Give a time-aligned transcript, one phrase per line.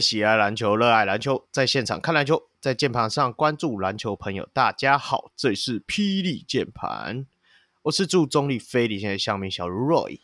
[0.00, 7.26] 喜爱篮球、热爱篮球，在现场看篮球，在键盘上关注篮球朋友，大家好，这里是霹雳键盘，
[7.82, 10.20] 我是祝中立非理性的乡民小如 Roy，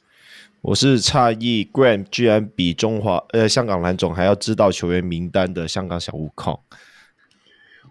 [0.62, 6.58] 我是诧异，Gram 居然比中华呃香港蓝总还要知道球员名单的香港小悟空。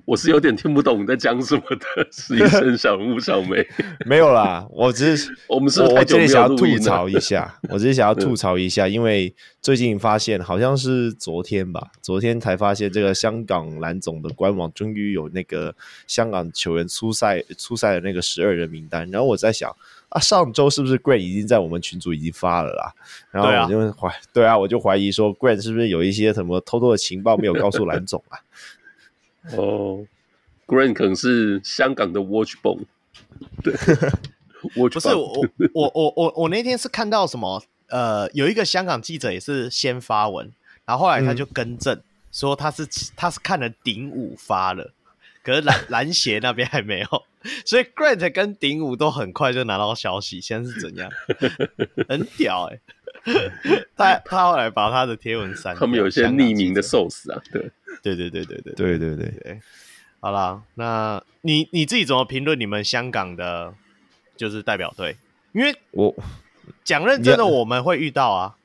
[0.05, 3.68] 我是有点听不懂你在讲什么的，实习生小吴小梅
[4.05, 15.73] 没有啦，我只是我们是太久想要吐槽一下，我只是想要 吐槽一下，因为最近发现好像是昨天吧，昨天才发现这个香港蓝总的官网终于有那个
[16.06, 19.76] 香港球员初赛初赛的那个十二人名单，然后我在想
[20.09, 22.94] 啊，上周是不是 Grant 已经在我们群组已经发了啦？
[23.31, 28.38] 然后我就怀对，对啊，我就怀疑说 Grant 是不是有一些什么偷偷的情报没有告诉蓝总啊？
[29.54, 30.04] 哦、
[30.68, 32.86] oh,，Grant 可能是香港的 Watchbone，
[33.64, 33.74] 对，
[34.76, 40.52] Watch 不是我我我我我那天是看到什么呃，有一个香港记者也是先发文，
[40.86, 44.92] 然后后来他就更正、嗯、说他是他是看了顶五发了，
[45.44, 47.23] 可是篮篮协那边还没有，
[47.64, 51.12] 所以 Grant 跟顶五都很快就拿到消息，现在是怎样？
[52.10, 52.80] 很屌哎、
[53.26, 57.70] 欸， 他他后来把他的贴文删，他们有一些匿名的 source 啊，对。
[58.04, 59.62] 对对对对对对对对对，
[60.20, 63.74] 好啦，那你你自己怎么评论你们香港的，
[64.36, 65.16] 就是代表队？
[65.54, 66.14] 因为我
[66.84, 68.56] 讲认真的，我们会遇到啊，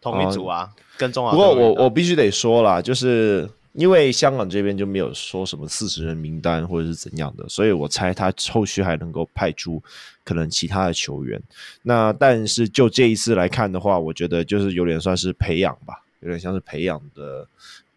[0.00, 1.32] 同一组啊，啊跟中华。
[1.32, 9.82] 不过我我必须得说啦，就是因为香港这边就没有说什么四十人名单或者是怎样的，所以我猜他后续还能够派出
[10.24, 11.42] 可能其他的球员。
[11.82, 17.46] 那但是就这一次来看的话，我觉得就是有点算是培养吧，有点像是培养的。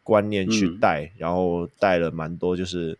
[0.03, 2.97] 观念去带，然后带了蛮多，就是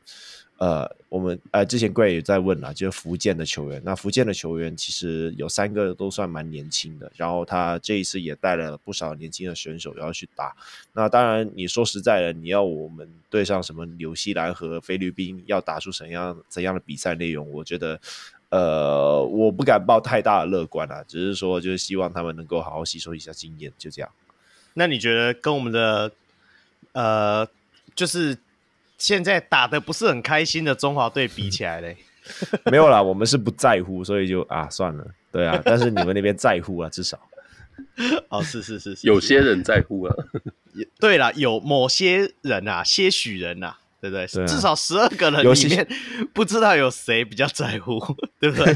[0.58, 3.82] 呃，我们呃之前 Grant 也在问了，就是福建的球员。
[3.84, 10.56] 那福建的球员其实有三个都算蛮年轻的，然后他这一次也带了不少年轻的选手要去打。
[10.94, 18.00] 那当然，你说实在的，你要我们对上什么纽西兰和菲律宾，要打出怎样怎样的比赛内容，我觉得
[18.50, 24.10] 呃，我不敢抱太大的乐观啊，只是说就是希望他们能够好好吸收一下经验，就这样。
[24.76, 26.10] 那你觉得跟我们的？
[26.94, 27.48] 呃，
[27.94, 28.38] 就是
[28.98, 31.98] 现在打的不是很开心的中华队比起来嘞，
[32.72, 37.20] 没有啦，我们是不在乎，所以就啊算了，对啊，但是你们那边在乎啊，至少，
[38.30, 40.16] 哦，是是是是，有些人在乎啊，
[41.00, 44.26] 对啦，有某些人啊，些许人呐、啊，对不对？
[44.28, 45.88] 对啊、至少十二个人里面，
[46.34, 48.00] 不知道有谁比较在乎，
[48.40, 48.74] 对不对？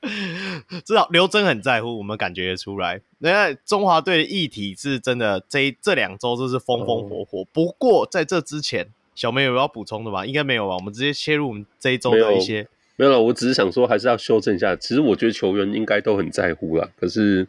[0.84, 3.00] 至少刘真很在乎，我们感觉得出来。
[3.18, 7.44] 那中华队的议题是真的，这这两周都是风风火火。
[7.52, 10.24] 不过在这之前，小梅有要补充的吗？
[10.24, 10.74] 应该没有吧？
[10.76, 12.68] 我们直接切入我们这一周的一些。
[12.96, 14.74] 没有了，我只是想说，还是要修正一下。
[14.76, 16.88] 其实我觉得球员应该都很在乎啦。
[16.98, 17.46] 可是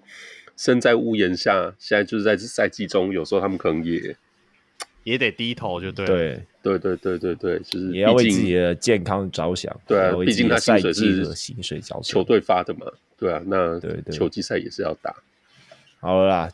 [0.58, 4.16] 身在屋檐下，现在就是在这赛季中，有时候他们可能也。
[5.04, 6.06] 也得低头，就对。
[6.06, 6.44] 对
[6.78, 9.75] 对对对对对，就是也要为自己的健康着想。
[9.88, 12.85] 对啊，毕竟他薪水是薪水交球队发的嘛。
[13.18, 15.16] 对啊，那对对，球季赛也是要打。
[16.00, 16.50] 好了啦，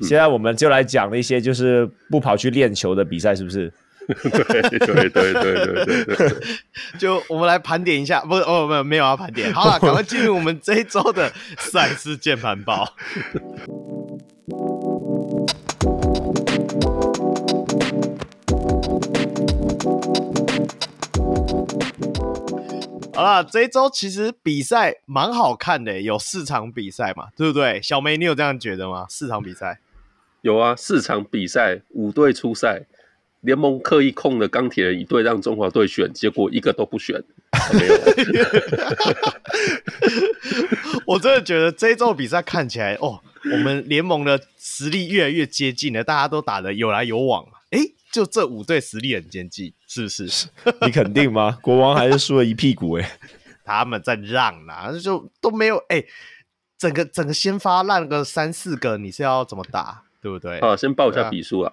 [0.00, 3.72] 现在我们就来讲一些就是不跑去练球的比赛，是不是？
[4.08, 6.36] 对对对对对对对。
[6.98, 9.52] 就我们来盘点一下，不是哦，没有没有要盘点。
[9.52, 12.94] 好了，赶快进入我们这一周的赛事键盘报。
[23.20, 27.78] 好了，这一周其实比赛蛮好看的，有四场比赛嘛，对不对？
[27.82, 29.04] 小梅，你有这样觉得吗？
[29.10, 29.78] 四场比赛
[30.40, 32.80] 有啊，四场比赛五队出赛，
[33.42, 37.22] 联盟刻意空了钢铁人一队让中华队选，结果一个都不选，
[37.74, 37.94] 没有。
[41.04, 43.20] 我真的觉得这一周比赛看起来哦，
[43.52, 47.46] 我们联盟的实力越来越接近了，大家都打得有来有往。
[47.72, 47.80] 诶
[48.10, 50.46] 就这五队实力很接近，是不是？
[50.86, 51.58] 你肯定吗？
[51.60, 53.10] 国王还是输了一屁股诶、欸、
[53.64, 56.06] 他们在让啦，就都没有诶、欸、
[56.78, 60.04] 整个整个先发烂个三四个，你是要怎么打？
[60.22, 60.60] 对不对？
[60.60, 61.72] 好，先报一下比数啊。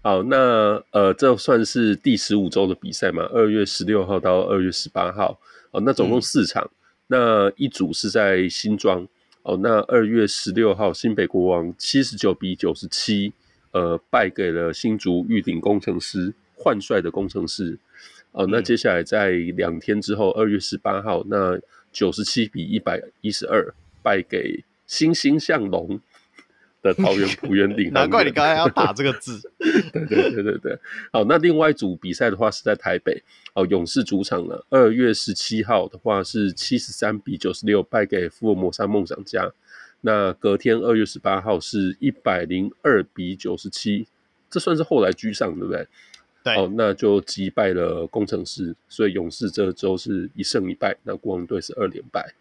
[0.00, 3.24] 好，那呃，这算是第十五周的比赛嘛？
[3.24, 5.38] 二月十六号到二月十八号
[5.72, 6.70] 哦，那总共四场、嗯。
[7.08, 9.06] 那一组是在新庄
[9.42, 9.58] 哦。
[9.62, 13.34] 那二月十六号，新北国王七十九比九十七。
[13.72, 17.78] 呃，败给了新竹玉鼎工程师，换帅的工程师。
[18.32, 21.58] 呃，那接下来在两天之后，二月十八号，那
[21.90, 25.98] 九十七比一百一十二败给欣欣向荣，
[26.82, 27.94] 的桃园浦园领航。
[28.04, 29.40] 难怪你刚才要打这个字。
[29.58, 30.78] 对对对对对。
[31.10, 33.22] 好，那另外一组比赛的话是在台北，
[33.54, 34.64] 哦，勇士主场了。
[34.68, 39.50] 二月十七号的话是七十三比九十六败给福尔摩沙梦想家。
[40.02, 44.06] 那隔天二月十八号是一百零二比九十七，
[44.50, 45.88] 这算是后来居上，对不对？
[46.54, 46.62] 对。
[46.62, 52.34] 哦，那就击败了工程师，所以勇士这周是一胜一败，那国王队是二连败。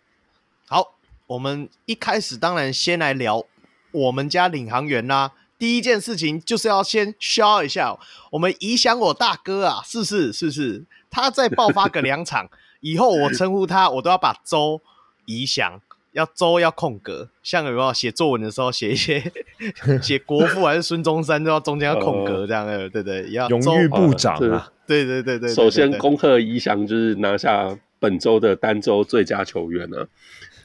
[0.67, 0.95] 好，
[1.27, 3.45] 我们一开始当然先来聊
[3.91, 5.33] 我们家领航员啦、啊。
[5.57, 7.97] 第一件事情就是要先 show 一下
[8.31, 12.47] 我们宜翔我大哥啊，是是是是，他再爆发个两场
[12.79, 14.79] 以后，我称呼他我都要把周
[15.25, 15.81] 宜祥。
[16.17, 19.23] 要周要空格，像有没有写作文的时候写一些
[20.01, 25.53] 写国父还是孙中山都要中间要空格这样的，对对，要荣誉部长啊，对对对对。
[25.53, 30.07] 首先恭贺宜祥就是拿下本周的单周最佳球员呢。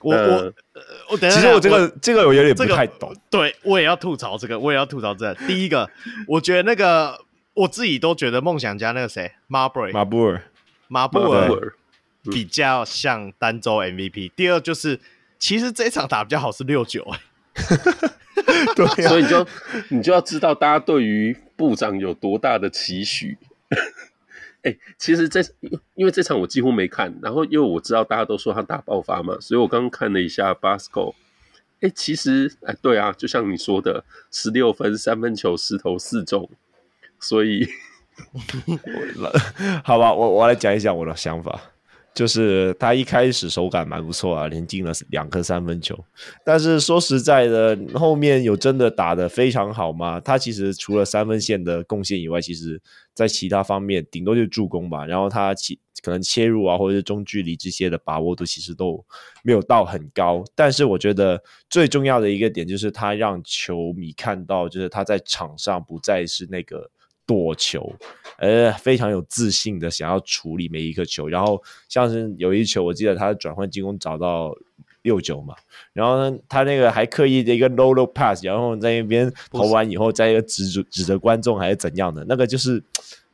[0.00, 0.52] 我我
[1.10, 5.34] 我等下，其实我这个这个我有点不太懂，对我也要吐槽这个，我也要吐槽这个。
[5.46, 5.90] 第一个，
[6.26, 7.20] 我觉得那个
[7.52, 10.42] 我自己都觉得梦想家那个谁马布尔马布尔
[10.88, 11.74] 马布尔
[12.32, 14.32] 比较像单周 MVP。
[14.34, 14.98] 第二就是。
[15.42, 17.20] 其实这一场打比较好是六九哎，
[18.76, 19.46] 对、啊，所以你就
[19.88, 23.36] 你就要知道大家对于部长有多大的期许。
[24.62, 25.40] 哎、欸，其实这
[25.96, 31.12] 因为这场我几乎没看，然后因为我知道大家都说他打爆发嘛，所以我刚刚看了一下 Basco。
[31.80, 36.48] 哎、欸，其实哎，对啊，就像你说的，十六分三分球十投四中，
[37.18, 37.68] 所以
[39.82, 41.60] 好吧，我我来讲一讲我的想法。
[42.14, 45.98] 就是他一开始手感蛮不错啊，连进了两颗三分球。
[46.44, 50.20] 但是说实在的，后面有真的打得非常好吗？
[50.20, 52.80] 他其实除了三分线的贡献以外，其实
[53.14, 55.06] 在其他方面顶多就助攻吧。
[55.06, 59.02] 然后他其可能切入啊，或者是中距离这些的把握度其实都
[59.42, 60.44] 没有到很高。
[60.54, 66.90] 但是我觉得最重要的一个点就是他让球迷看到，就是他在场上不再是那个。
[67.32, 67.94] 躲球，
[68.36, 74.54] 呃，非常有自信的想要处理每一颗球，然后像是有一球，我记得他转换进攻找到
[75.00, 75.54] 六九嘛，
[75.94, 82.84] 然后呢，他那个还刻意的一个 low low pass，然后在那边投完以后，再一个指指指着观众还是怎样的，那个就是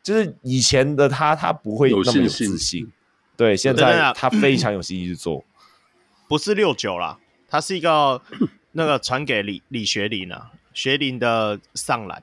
[0.01, 2.89] 就是以前的他，他不会那么有自信，
[3.37, 5.45] 对，现在他非常有信心去做，
[6.29, 7.19] 不是六九啦，
[7.49, 8.23] 他是一个
[8.71, 12.23] 那个传给李李学林啊，学林的上篮。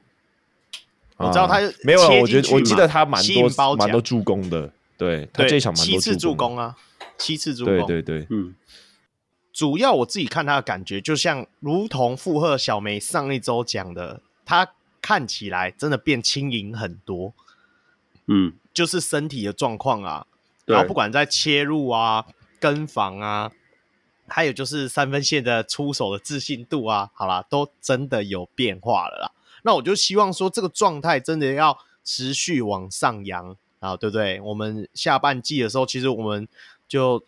[1.17, 6.57] 我知道他没有，我觉得我记得他蛮多蛮多助攻的，对，他这场蛮多七次助攻。
[6.57, 6.75] 啊，
[7.17, 8.53] 七次助攻，对对对，嗯，
[9.53, 17.33] 主要我自己看他的感觉，就像如同附和小梅上一周讲的，他看起来真的变轻盈很多，
[18.27, 20.27] 嗯，就是身体的状况啊，
[20.65, 22.25] 然后不管在切入啊、
[22.59, 23.51] 跟防啊，
[24.27, 29.31] 还有就是三分线的出手的自信度啊，好啦，都真的有变化了啦。
[29.65, 34.39] 那我就希望说，这个状态真的要持续往上扬啊，对不对？
[34.41, 36.47] 我们下半季的时候，其实我们
[36.87, 37.23] 就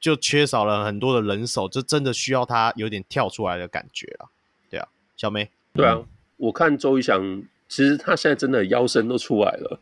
[0.00, 4.28] 就缺少了很多的人手，就真的需要他有点跳出来的感觉了。
[4.68, 6.02] 对啊，小梅，对啊，
[6.38, 9.78] 我看周仪翔，其实他现在真的腰身都出来了，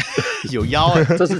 [0.50, 1.38] 有腰啊，这是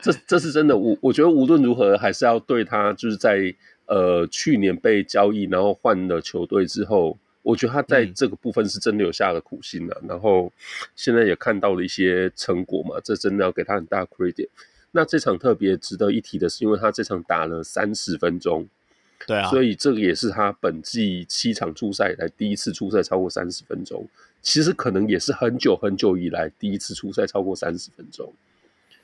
[0.00, 0.76] 这这是真的。
[0.76, 3.52] 我我觉得无论如何，还是要对他，就是在
[3.86, 7.18] 呃去年被交易，然后换了球队之后。
[7.46, 10.52] 我觉得他在这个部分是真的有下了苦心的，嗯，然后
[10.96, 14.48] 现在也看到了一些成果嘛，这真的要给他很大 credit。
[14.90, 18.66] 那这场特别值得一提的是，因为他这场打了三十分钟，
[19.28, 24.04] 对啊，所以这个也是他本季七场出赛以来第一次出赛超过三十分钟，
[24.42, 28.34] 其实可能也是很久很久以来第一次出赛超过三十分钟。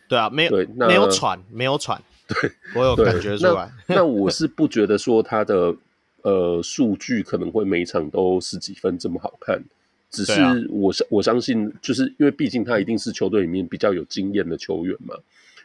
[0.08, 3.70] 对啊，没有对，没有喘，没有喘，对，我有感觉出来。
[3.86, 5.72] 那，那我是不觉得说他的。
[6.22, 9.62] 呃，数据可能会每一场都十几分这么好看，
[10.10, 10.32] 只是
[10.70, 15.14] 我相、啊、我相信，就是因为毕竟他一定是球队里面比较有经验的球员嘛，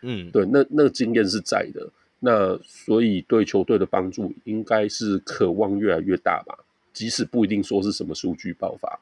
[0.02, 1.88] 嗯，对，那那个经验是在的，
[2.20, 6.58] 那所以对球队的帮助应该是渴望越来越大吧，
[6.92, 9.00] 即使不一定说是什么数据爆发。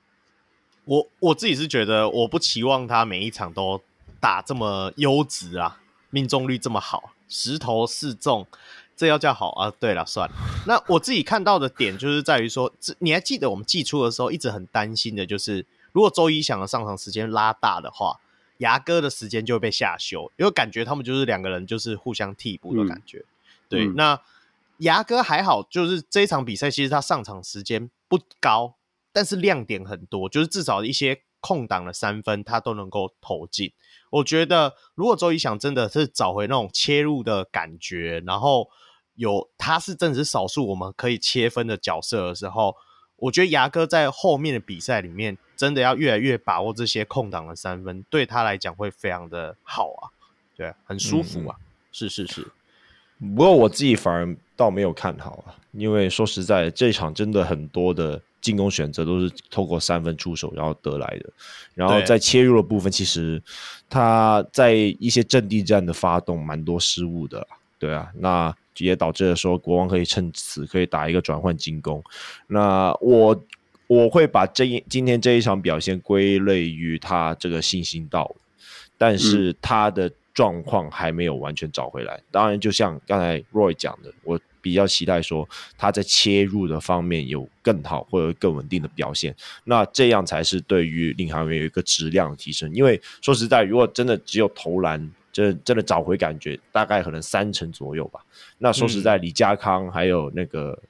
[0.84, 3.82] 我我自己是觉得，我不期望他每一场都
[4.20, 8.46] 打这么优质啊，命中率这么好，十投四中。
[8.96, 9.72] 这要叫好啊！
[9.80, 10.36] 对了，算了。
[10.66, 18.20] 那我自己看到的点就是在于说，这你还记得我们季初的时候一直很担心的，就是如果周一翔的上场时间拉大的话，
[18.60, 23.18] 牙哥的时间就会被下修，因为感觉他们就是两个人就是互相替补的感觉。
[23.18, 23.26] 嗯、
[23.68, 24.22] 对、嗯，那
[24.78, 28.76] 牙哥还好，就是这一场比赛其实他上场时间不高，
[29.12, 33.74] 但是亮点很多，就是至少一些空档的三分他都能够投进。
[34.10, 38.70] 我觉得如果周一翔真的是找回那种切入的感觉，然后
[39.16, 42.76] 有他是真的是少数我们可以切分的角色的时候，
[43.18, 50.12] 我觉得牙哥在后面的比赛里面，真的要越来越把握这些空档的三分，对他来讲会非常的好啊，
[50.56, 52.48] 对，很舒服啊，嗯、是是是。
[53.18, 61.30] 不过我自己反而倒没有看好啊，因为说实在，这场真的很多的进攻选择都是透过三分出手然后得来的，
[61.74, 63.42] 然后在切入的部分，其实
[63.90, 67.48] 他在一些阵地战的发动蛮多失误的，
[67.80, 72.04] 对啊，那也导致了说国王可以趁此可以打一个转换进攻。
[72.48, 73.46] 那我
[73.88, 78.36] 我会把这一今天这一场表现归类于他这个信心到，
[78.98, 80.12] 但是他的。
[80.36, 92.70] 状况还没有完全找回来，当然，就像刚才 Roy 讲的，我比较期待说他在切入的方面有更好或者更稳定的表现，那这样才是对于领航员有一个质量的提升。
[92.76, 98.22] 因为说实在，如果真的只有投篮，真真的找回感觉，大概可能三成左右吧。
[98.58, 100.82] 那说实在，李家康还有那个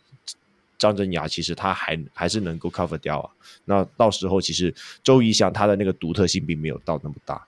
[0.77, 3.31] 张镇雅，其实他还还是能够 cover 掉啊。
[3.65, 4.71] 那到时候其实
[5.03, 7.47] 周瑜翔他的那个独特性并没有到那么大。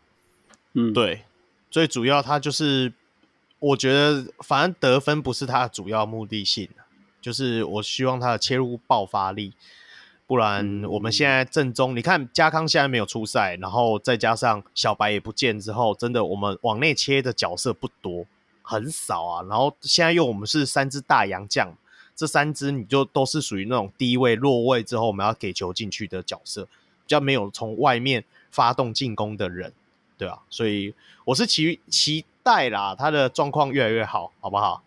[0.74, 1.22] 嗯，对。
[1.70, 2.92] 最主要，他就是
[3.60, 6.68] 我觉得，反正得分不是他的主要目的性，
[7.22, 9.54] 就是我希望他的切入爆发力，
[10.28, 18.26] 不然我们现在正中，你看家康现在没有出赛，然后再加上小白也不见之后，真的我们往内切的角色不多，
[18.62, 19.42] 很少啊。
[19.44, 21.74] 然后现在又我们是三支大洋将，
[22.14, 26.70] 这三支你就都是属于那种低位落位之后我们要给球进去的角色，比
[27.08, 29.72] 较没有从外面发动进攻的人。
[30.18, 30.94] 对啊，所以
[31.24, 34.84] 我是期期待啦，他的状况越来越好，好不好？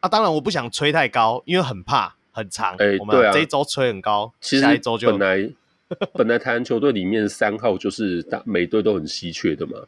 [0.00, 2.74] 啊，当然我不想吹太高，因为很怕很长。
[2.74, 5.50] 哎、欸，我们这一周吹很高，其实下一周就本来
[6.12, 9.78] 本来台湾球队里面三号就是大每队都很稀缺的嘛，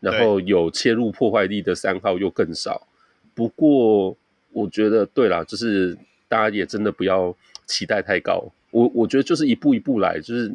[0.00, 2.86] 然后有切入破坏力的三号又更少。
[3.34, 4.16] 不过
[4.52, 7.36] 我觉得对啦，就是大家也真的不要
[7.66, 8.44] 期待太高。
[8.70, 10.50] 我我觉得就是一步一步来，就是。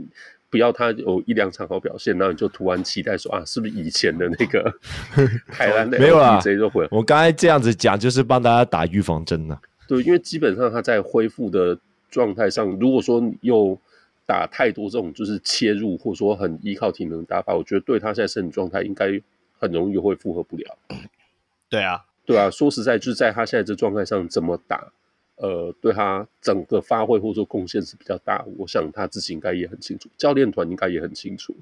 [0.54, 4.72] 不要他有一两场好表现，然后你就突然期待说啊，是不是以前的那个
[5.52, 6.40] 台湾的没有啊？
[6.92, 9.58] 我刚才这样子讲，就是帮大家打预防针呢。
[9.88, 11.78] 对，因为基本上他在恢复的
[12.10, 13.78] 状态上，如果说又
[14.25, 19.22] 打太多这种就是切入，或者说很依靠体能打法，我觉得对他现在身体状态应该
[19.60, 20.78] 很容易会负荷不了。
[21.70, 24.92] 对啊，对啊，说实在，就是在他现在这状态上怎么打？
[25.36, 31.54] 呃，对他整个发挥或者说贡献是比较大，我想他自己应该也很清楚，教练团应该也很清楚，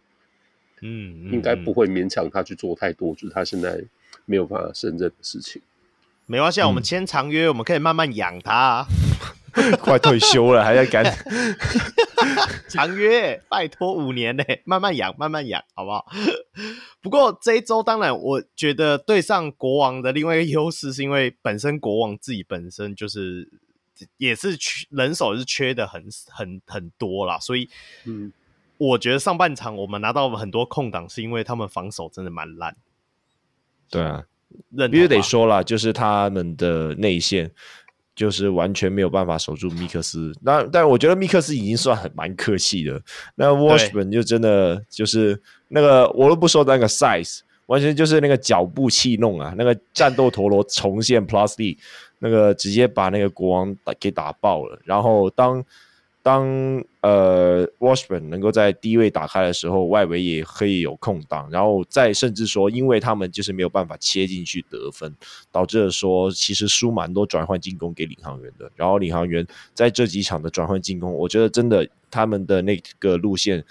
[0.82, 3.82] 嗯，嗯，应该不会勉强他去做太多，就是他现在
[4.26, 5.62] 没有办法胜任的事情。
[6.32, 8.88] 没关系，我们签长约，嗯、我们可以慢慢养他、啊。
[9.84, 11.04] 快退休了，还在干
[12.70, 13.38] 长约？
[13.50, 16.06] 拜托五年呢，慢慢养，慢慢养，好不好？
[17.02, 23.52] 不过这一周，当然我觉得对上国王的另外一个优势，是因为本身国王自己本身就是
[24.16, 27.70] 也是缺人手是缺的很很很多啦，所以
[28.06, 28.32] 嗯，
[28.78, 32.78] 我觉得上半场我们拿到很多空档，是因为他们防守真的蛮烂。
[33.90, 34.24] 对啊，
[34.90, 37.52] 必须得说了，就是他们的内线。
[38.14, 43.02] 就是完全没有办法守住密克斯，那但我觉得密克斯已经算很蛮客气的。
[43.36, 51.80] 那 Washburn 就真的就是那个我都不说那个 size，完全就是那个脚步气弄啊，那个战斗陀螺重现 Plus D，
[52.20, 54.78] 那个直接把那个国王打给打爆了。
[54.84, 55.64] 然后当
[56.22, 65.12] 当呃，Washburn 能够在低位打开的时候，外围也可以有空档，然后再甚至说，因为他们就是没有办法切进去得分，
[65.52, 68.72] 导致了说其实输蛮多转换进攻给领航员的。
[68.76, 69.44] 然后领航员
[69.74, 73.66] 在这几场的转换进攻，我觉得真的他们的那个路线，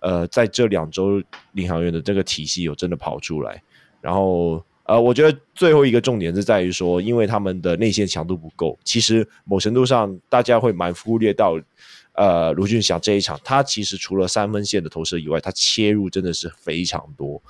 [0.00, 1.22] 呃，在这两周
[1.52, 3.62] 领航员的这个体系有真的跑出来。
[4.00, 11.56] 然后呃，我觉得最后一个重点是在于说，因为他们的内线强度不够，其实某程度上大家会蛮忽略到。
[12.14, 17.42] 呃，卢俊祥这一场，他其实除了三分线的投射以外，他切入真的是非常多。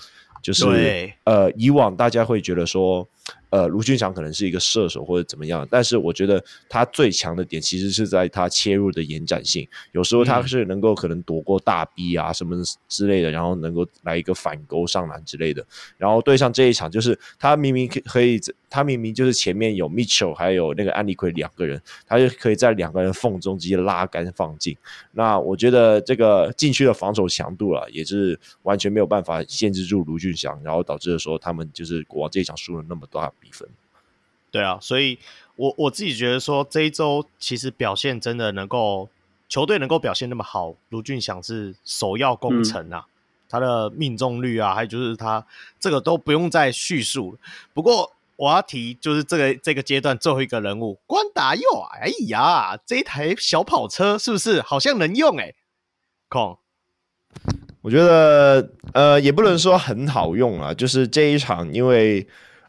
[0.43, 3.09] 就是呃，以往大家会觉得说。
[3.51, 12.57] 呃，卢俊祥可能是一个射手或者怎么样，但是我觉得他最强的点其实是在他切入的延展性，有时候他是能够可能躲过大 B 啊什么
[12.89, 15.65] 之类的，然后能够来一个反勾上篮之类的。
[15.99, 18.41] 然后对上这一场，就是他明明可以，
[18.73, 24.77] 他明明就是前面有 Mitchell 还有那个安利奎两个人，他就可以在两个人缝中直接拉杆放进。
[25.13, 33.23] 那我觉得这个禁区的防守强度啊，也是完全没有办法限制住卢俊祥，然后导致了说他们就是国王这一场输了那么多。
[33.41, 33.69] 比分，
[34.51, 35.19] 对啊，所以
[35.57, 39.09] 我我自己觉得说这一周其实表现真的能够
[39.49, 43.11] 球队能够表现那么好，卢俊祥是首要功臣啊，嗯、
[43.49, 45.47] 他的命中率啊，还有就是他
[45.79, 47.39] 这个都不用再叙述了。
[47.73, 55.55] 不过我要提就是这个这个阶段最后一个人物关达佑啊，哎呀，这一台小跑车是不是好像能用哎、欸？
[56.29, 56.59] 空，
[57.83, 62.27] 我觉得呃也不能说很好用啊，就是这一场因为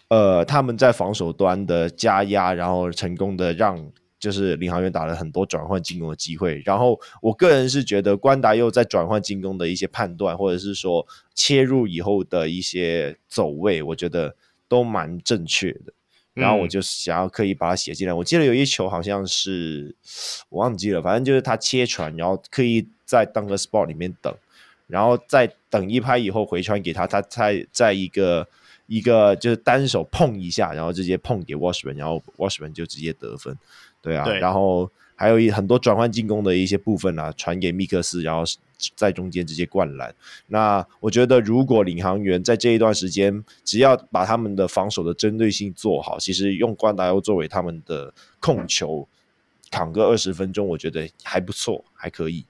[0.09, 14.35] 呃他们在防守端的加压，然后成功的让就是领航员打了很多转换进攻的机会，然后我个人是觉得关达佑在转换进攻的一些判断，或者是说切入以后的一些走位，我觉得。
[14.73, 15.93] 都蛮正确的，
[16.33, 18.13] 然后我就想要刻意把它写进来。
[18.15, 19.95] 嗯、我记得有一球好像是
[20.49, 24.35] 我忘记了，反正就是他切传，然后刻意在 dunk spot 里面等，
[24.87, 28.47] 然后再等一拍以后回传给他，他才在一个
[28.87, 33.55] 一个就是单手碰一下，然后直接碰给 Washburn，然后 Washburn 就直接得分。
[34.01, 38.43] 对啊，对然后还有一很多转换进攻的一些部分啊，传给密克斯，然后。
[38.95, 40.13] 在中间直接灌篮。
[40.47, 49.07] 那我觉得，如果领航员在这一段时间，只要把他们的防守的针对性做好，其实用关达佑作为他们的控球，
[49.69, 52.45] 扛个二十分钟，我觉得还不错，还可以。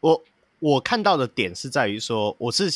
[0.00, 0.22] 我
[0.58, 2.70] 我看到的点是在于说，我是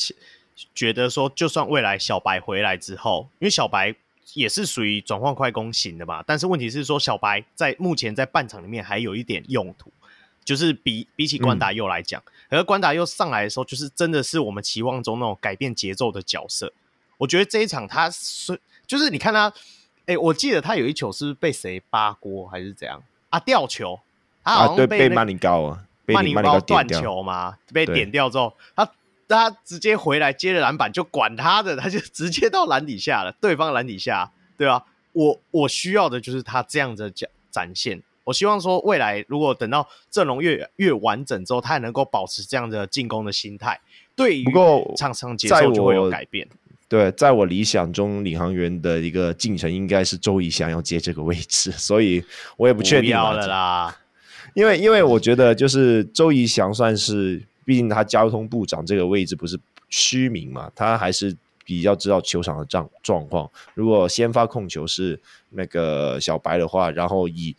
[0.75, 3.95] 觉得说，就算未来小白回来之后，因为小白
[4.35, 9.91] 也是属于转换快攻型的嘛，但是问题是说，小白在目前在半场里面还有一点用途。
[10.45, 12.23] 就是比比起关达佑来讲，
[12.55, 16.73] 而关达又上来的时候，就是真的是我们期望中那种改变节奏的角色。
[17.19, 19.49] 我觉得这一场他是，就是你看他，
[20.01, 23.39] 哎、欸，我记得他有一球是是被谁扒锅还是怎样啊？
[23.41, 23.99] 吊球，
[24.43, 28.91] 他好像被、那个、啊对被曼宁高啊，曼宁高断球嘛，被点掉之后，他
[29.29, 34.85] 他直接回来接了篮板，就管他的，他就直接到篮底下了，对方篮底下，对吧、啊？
[35.13, 38.03] 我我需要的就是他这样的展展现。
[38.25, 43.79] 我希望说，未来如果等到阵容越越完整之后，他还能够保持这样的进攻的心态，
[44.17, 44.45] 对于
[44.97, 46.49] 场上节奏就会有改变。
[46.89, 52.25] 对，在我理想中，领航员的一个进程应该是周怡翔要接这个位置， 所以
[52.57, 53.97] 我也不确定了啦。
[54.53, 63.51] 因为因为我觉得就是周怡翔算是，毕竟他交通部长这个位置不是虚名嘛，他还是比较知道球场的状状况。
[63.75, 65.19] 如果先发控球是
[65.51, 67.57] 那个小白的话，然后以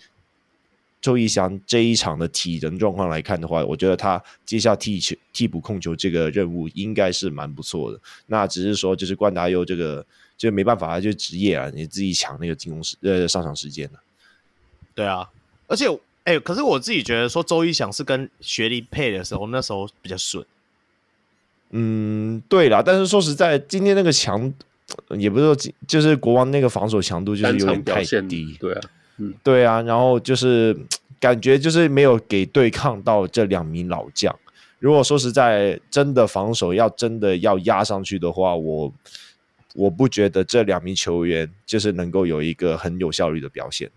[1.06, 8.00] 周仪翔这一场的体能状况来看的话，我觉得他接下替球替补控球这个任务应该是蛮不错的。
[8.26, 10.04] 那只是说，就是关达优这个
[10.36, 14.00] 就没办法，就职业啊，你自己抢那个进攻时呃上场时间了。
[14.96, 15.30] 对啊，
[15.68, 15.88] 而且
[16.24, 20.44] 哎、欸，可是我自己觉得说周一翔是跟学历配的时候，那时候比较顺。
[21.70, 24.52] 嗯，对啦，但是说实在，今天那个强
[25.20, 25.56] 也不是说
[25.88, 28.82] 就是国王那个防守强度就是有点太低，对啊。
[29.18, 30.78] 嗯，对啊，然后就是
[31.20, 34.38] 感觉就是没有给对抗到这两名老将。
[34.80, 38.94] 如果说实在真的防守要真的要压上去的话，我
[39.74, 43.90] 我不觉得这两名球员就是能够有一个很有效率的表现。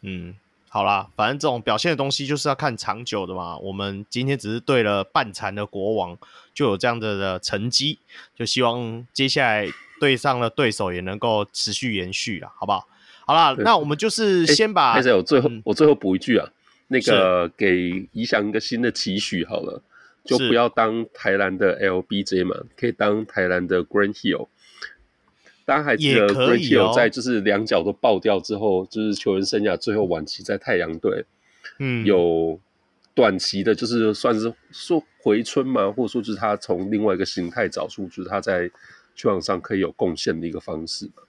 [0.00, 0.34] 嗯，
[0.68, 3.58] 好啦，反正这种表现的东西就是要看长久的嘛。
[3.58, 6.16] 我们今天只是对了半残的国王
[6.54, 7.98] 就有这样的的成绩，
[8.34, 9.68] 就希望接下来
[10.00, 12.86] 对上了对手也能够持续延续了，好不好？
[13.24, 14.94] 好啦，那我们就是先把。
[14.94, 16.48] 现在我最后、嗯、我最后补一句啊，
[16.88, 19.80] 那个给怡翔一个新的期许好了，
[20.24, 24.48] 就不要当台南的 LBJ 嘛，可以当台南的 Grant Hill。
[25.64, 31.24] 大家还记得 Grant Hill 在就是两脚都爆掉之后，就是球员生涯最后晚期在太阳队，
[31.78, 32.58] 嗯，有
[33.14, 38.68] 短期的，就是算是说回春嘛，或者说就是他从另外一个形态找出，就是他在
[39.14, 41.22] 球场上可以有贡献的一个方式嘛。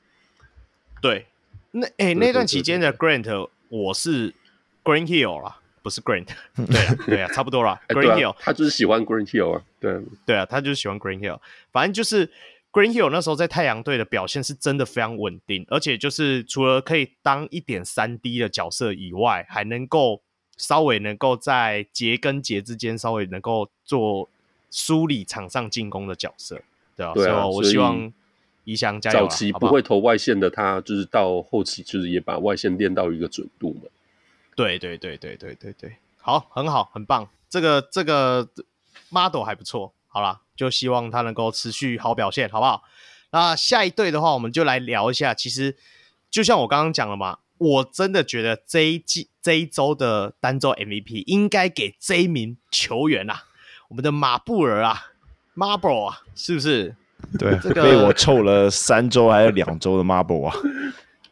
[0.99, 1.27] 对。
[1.75, 4.31] 那哎、欸，那段期间的 Grant，我是
[4.83, 6.27] Grant Hill 啦，不是 Grant。
[6.53, 7.81] 对啊，对啊，差不多啦。
[7.87, 9.63] 欸、Hill，、啊、他就是喜欢 Grant Hill 啊。
[9.79, 11.39] 对，对啊，他就是喜欢 Grant Hill。
[11.71, 12.27] 反正就是
[12.71, 20.21] Grant Hill 那时候在太阳队的表现是真的非常稳定，而且就是除了可以当一点三 D 的角色以外，还能够
[20.55, 24.29] 稍微能够在节跟节之间稍微能够做
[24.69, 26.61] 梳理场上进攻的角色，
[26.95, 28.13] 对啊，对啊，所以我希望。
[28.63, 29.19] 仪翔加油！
[29.19, 33.89] 早期不会投外线的他，就是到后期就是也把外线练到一个准度嘛。
[34.55, 37.27] 对对对对对对对，好，很好，很棒。
[37.49, 38.47] 这个这个
[39.09, 39.93] model 还不错。
[40.07, 42.83] 好啦，就希望他能够持续好表现，好不好？
[43.31, 45.33] 那下一队的话，我们就来聊一下。
[45.33, 45.75] 其实
[46.29, 53.45] 就像我刚刚讲了嘛，我真的觉得这一季这一周的单周 MVP 应该给这一名球员啊，
[53.87, 55.07] 我们的马布尔啊
[55.55, 56.95] ，Marble 啊，是不是？
[57.39, 60.55] 对，这个、被我臭了三周还是两周的 Marble 啊！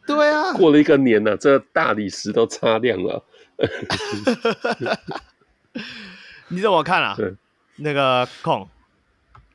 [0.06, 3.22] 对啊，过了一个年了，这大理石都擦亮了。
[6.48, 7.14] 你怎么看啊？
[7.16, 7.32] 对，
[7.76, 8.66] 那个控，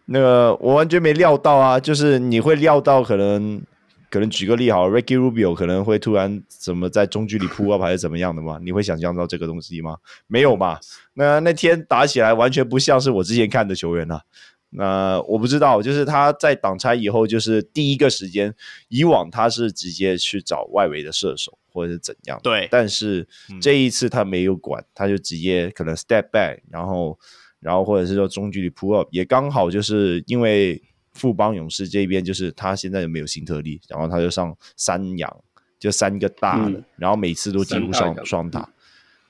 [0.05, 1.79] 那个我完全没料到啊！
[1.79, 3.61] 就是你会料到可能
[4.09, 8.57] 可能举个例好，Ricky Rubio 可能会突然怎么在中距离 pull up 还是怎么样的吗？
[8.63, 9.97] 你会想象到这个东西吗？
[10.27, 10.79] 没有嘛？
[11.13, 14.21] 那那天打起来完全不像是我之前看的球员啊。
[14.69, 18.53] 那我不知道，就是他在挡拆以后，就是第一个时间，
[18.89, 22.39] 以往他是直接去找外围的射手或者是怎样。
[22.43, 23.27] 对，但是
[23.61, 27.17] 这一次他没有管，嗯、他就直接可能 step back，然后
[27.59, 30.81] 然后或者是说中距离 pull up，也刚好就是因为。
[31.13, 35.43] 富邦勇士这边就是他现在有没有新特例，然后他就上三阳，
[35.79, 38.69] 就三个大的，嗯、然后每次都几乎上双塔，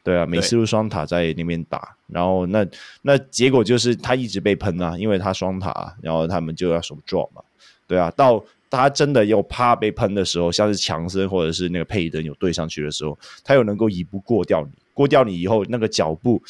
[0.08, 2.66] 对啊，每次都双塔在那边打，然后那
[3.02, 7.42] 那结果就是他一直被喷啊，因为他双塔，然后他们就要手 drop 嘛，
[7.86, 16.42] 对啊，到他真的又怕被喷的时候，像是强森或者是那个佩登有对上去的时候，他又能够一步过掉你，过掉你以后那个脚步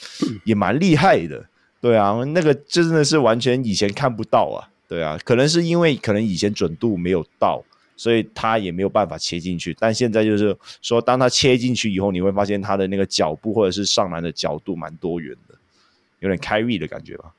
[0.44, 1.44] 也蛮厉害的，
[1.82, 4.70] 对啊，那个真的是完全以前看不到啊。
[4.88, 7.64] 对啊，可能是因为可能以前准度没有到，
[7.98, 9.76] 所以他也没有办法切进去。
[9.78, 15.56] 但现在就是说，当他切进去以后，你会发现他的那个脚步或者是上篮的角度蛮多元的，
[16.20, 17.34] 有点 Kyrie 的感觉吧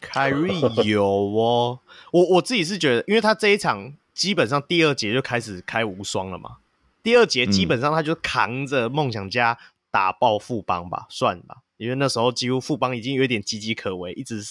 [0.00, 1.80] ？Kyrie 有哦，
[2.12, 6.58] 我我自己是觉得，因为他这一场基本上第二节就开始开无双了嘛，
[7.02, 9.58] 第二节基本上他就扛着梦想家
[9.90, 14.42] 打爆富邦吧，算吧，因为那时候几乎富邦已经有点岌岌可危，一直。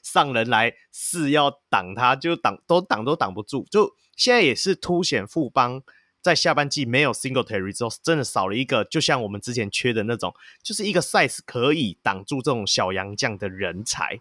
[0.00, 3.66] 上人来是要挡他，就挡都挡都挡不住。
[3.68, 5.82] 就现在也是凸显富邦
[6.20, 14.20] 在下半季没有 Singletary 之后，真的少了一个，就像我们之前缺的那种，就是一个 size 可以挡住这种小洋将的人才，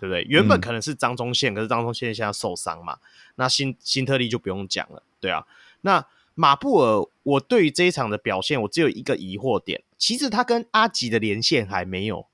[0.00, 0.22] 对不对？
[0.22, 2.98] 原本可能是张忠宪，嗯、可是张忠宪现在受伤嘛，
[3.36, 5.46] 那新新特利就不用讲了，对啊。
[5.82, 12.26] 那马布尔，我对于这一场的表现，我只有一个疑惑点，其实他跟阿吉的连线还没有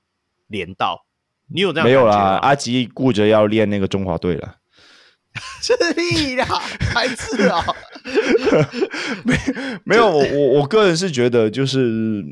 [0.47, 1.05] 连到。
[1.47, 1.87] 你有这样？
[1.87, 4.57] 没有啦，阿吉顾着要练那个中华队了。
[5.61, 6.45] 是屁啦，
[6.93, 7.65] 孩子啊！
[9.25, 9.35] 没
[9.83, 12.23] 没有，我我我个人是觉得，就是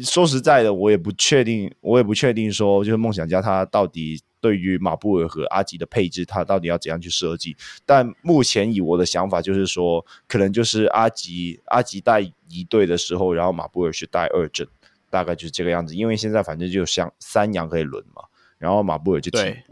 [0.00, 7.54] 说实在的，我也不确定，我也不确定说，就是梦想家他到底对于马布尔和阿吉的配置，他到底要怎样去设计？
[7.84, 14.66] 但目前以我的想法，就是说，可能就是阿吉阿吉带一队的时候，然后马布尔去带二阵，
[15.10, 15.94] 大概就是这个样子。
[15.94, 18.22] 因为现在反正就像三羊可以轮嘛。
[18.58, 19.69] 然后马布尔就替补，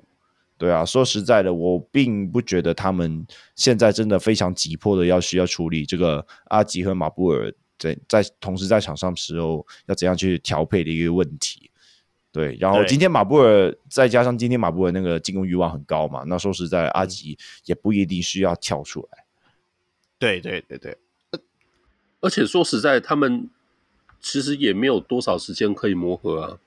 [0.58, 11.70] 对，啊，说实在的，我并不觉得他们现在真的非常急迫的要需要处理这个阿吉和马布尔在在同时在场上的时候要怎样去调配的一个问题。
[12.32, 19.24] 对，然后今天马布尔再加上今天马布尔那个进攻欲望很高嘛，那说实在，阿吉也不一定需要跳出来。
[20.18, 20.98] 对对对对，
[22.20, 23.48] 而且说实在，他们
[24.20, 26.58] 其实也没有多少时间可以磨合啊。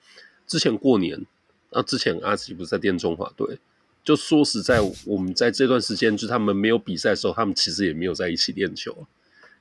[0.48, 1.26] 之前过年。
[1.74, 3.58] 那、啊、之前阿吉不是在电中华队，
[4.04, 9.06] 就说实在，我们在这段时间，就他们没有比赛的时候，他们其实也没有在一起练球。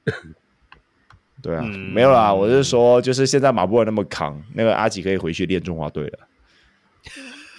[1.42, 6.18] 对啊，嗯、没有啦，我是说，就是现在马布尔那么扛，那个阿吉可以回去练中华队了。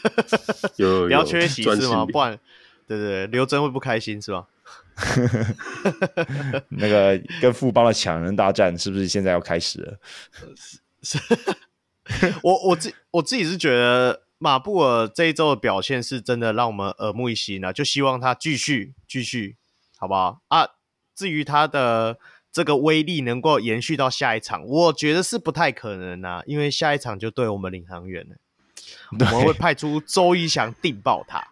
[0.77, 2.05] 有，有，有不要缺席是吗？
[2.05, 2.39] 不然，
[2.87, 4.47] 对对对，刘真会不开心是吧？
[6.69, 9.99] 那个跟富邦的抢人大战是不是现在要开始了？
[11.03, 11.19] 是，
[12.41, 14.23] 我我自我自己是觉得。
[14.43, 17.71] 马布尔这一周的表现是真的让我们耳目一新啊！
[17.71, 19.55] 就希望他继续继续，
[19.99, 20.67] 好不好啊？
[21.15, 22.17] 至于他的
[22.51, 28.35] 这个威力能够延续到下一场，我觉得是不太可能啊，因为下一场就对我们领航员了，
[29.13, 31.47] 我们会派出周一翔定爆他，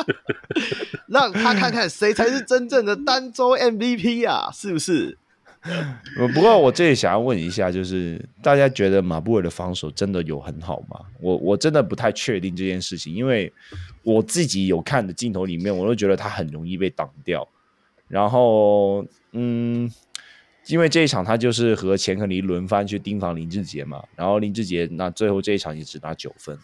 [1.08, 4.50] 让他看看谁才是真正的单周 MVP 啊！
[4.52, 5.16] 是不是？
[6.34, 11.00] 不过我这里想要问一下，就是大家觉得马布尔的防守真的有很好吗？
[11.20, 13.52] 我我真的不太确定这件事情，因为
[14.02, 17.46] 我自己有看的镜头里面，我都觉得他很容易被挡掉。
[18.08, 19.90] 然后，嗯，
[20.68, 26.56] 因为这一场他就是和钱克尼轮番去盯防林志杰嘛，然后林志杰那最后这一场也只拿九分，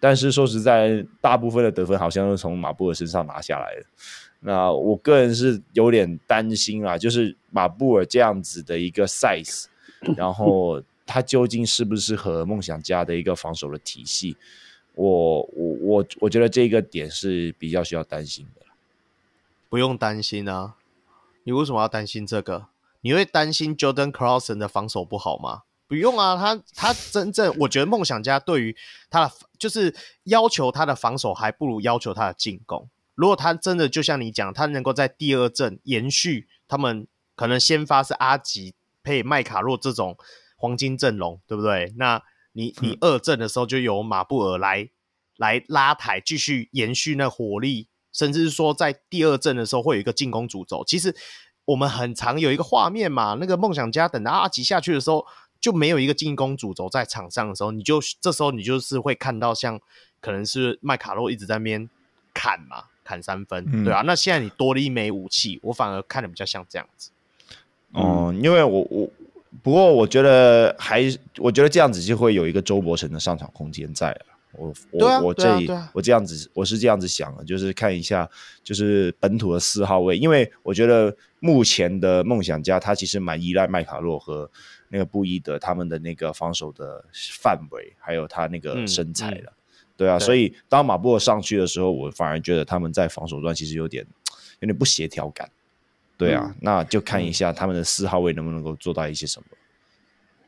[0.00, 3.84] 但是说实在，大部分的得分好像都从马布尔身上拿下来的。
[4.40, 9.66] 那我个人是有点担心啊，就是马布尔这样子的一个 size，
[10.16, 14.36] 然后他究竟适不适合梦想家的一个防守的体系？
[14.94, 18.62] 我我我我觉得这个点是比较需要担心的。
[19.68, 20.74] 不用担心啊，
[21.44, 22.66] 你为什么要担心这个？
[23.00, 25.62] 你会担心 Jordan Clarkson 的防守不好吗？
[25.86, 28.76] 不用啊，他他真正我觉得梦想家对于
[29.08, 32.88] 他的就是要求他的防守，还不如要求他的进攻。
[33.18, 40.16] 如果他真的就像你讲，他能够在第二阵延续他们可能先发是阿吉配麦卡洛这种
[40.56, 41.92] 黄金阵容，对不对？
[41.96, 44.88] 那你你二阵的时候就由马布尔来
[45.36, 50.84] 来拉抬，继续延续那火力，甚至是说在第二阵的时候会有一个进攻主轴。
[50.86, 51.12] 其实
[51.64, 55.26] 我们很常有一个画面嘛，那个梦想家等到阿吉下去的时候，
[55.60, 59.80] 就没有一个进攻主轴在场上的时候，你就这时候你就是会看到像
[60.20, 61.88] 可能是麦卡洛一直在那边
[62.32, 64.02] 砍嘛，砍三分，嗯、对啊。
[64.04, 67.10] 那现在你多了一枚武器，我反而看的比较像这样子。
[67.92, 69.08] 哦、嗯，因为我我
[69.62, 71.02] 不过我觉得还
[71.38, 74.20] 我觉得这样子就会有一个周伯成的上场空间在了。
[74.52, 78.28] 我我、啊、我这里、啊啊、我这样子我是这样子想的，就是看一下
[78.62, 84.50] 就是本土的四号位，因为我觉得目前的梦想家他其实蛮依赖麦卡洛和
[84.88, 89.57] 那个布伊德他们的那个防守的范围，还有他那个身材的，嗯嗯、
[89.98, 94.06] 对啊，对，所以当马布尔上去的时候，我反而觉得他们在防守端其实有点
[94.60, 95.50] 有点不协调感，
[96.16, 99.46] 对啊，嗯、那就看一下他们的四号位能不能够做到一些什么，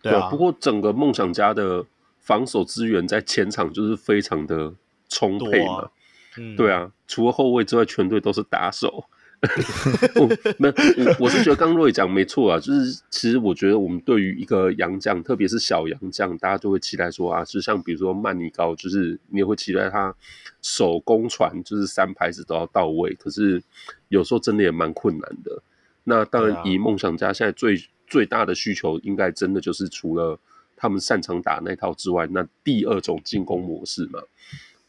[0.01, 1.85] 对啊，不过整个梦想家的。
[2.23, 4.73] 防守资源在前场就是非常的
[5.09, 5.91] 充沛嘛，啊
[6.37, 9.07] 嗯、对啊，除了后卫之外，全队都是打手。
[10.59, 10.75] 没有，
[11.05, 20.15] 我我是觉得刚刚若讲没错啊，就是其实我觉得我们对于一个洋将，特别是小洋将，大家就会期待说啊，就像比如说曼尼高，就是你也会期待他
[20.61, 23.15] 手工传，就是三拍子都要到位。
[23.15, 23.63] 可是
[24.09, 25.63] 有时候真的也蛮困难的。
[26.05, 30.39] 那当然，以梦想家现在最最大的需求，应该真的就是除了。
[30.83, 34.19] 他们擅长打那套之外，那第二种进攻模式嘛，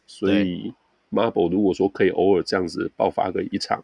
[0.07, 0.73] 所以
[1.11, 3.83] Marble 如果说可以偶尔这样子爆发个一场，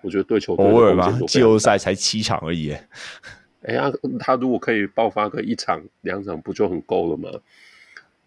[0.00, 2.76] 我觉得对球队偶尔吧，季后赛才七场而已。
[3.62, 7.30] 哎呀，他如果可以爆发个一场两场，不就很够了吗？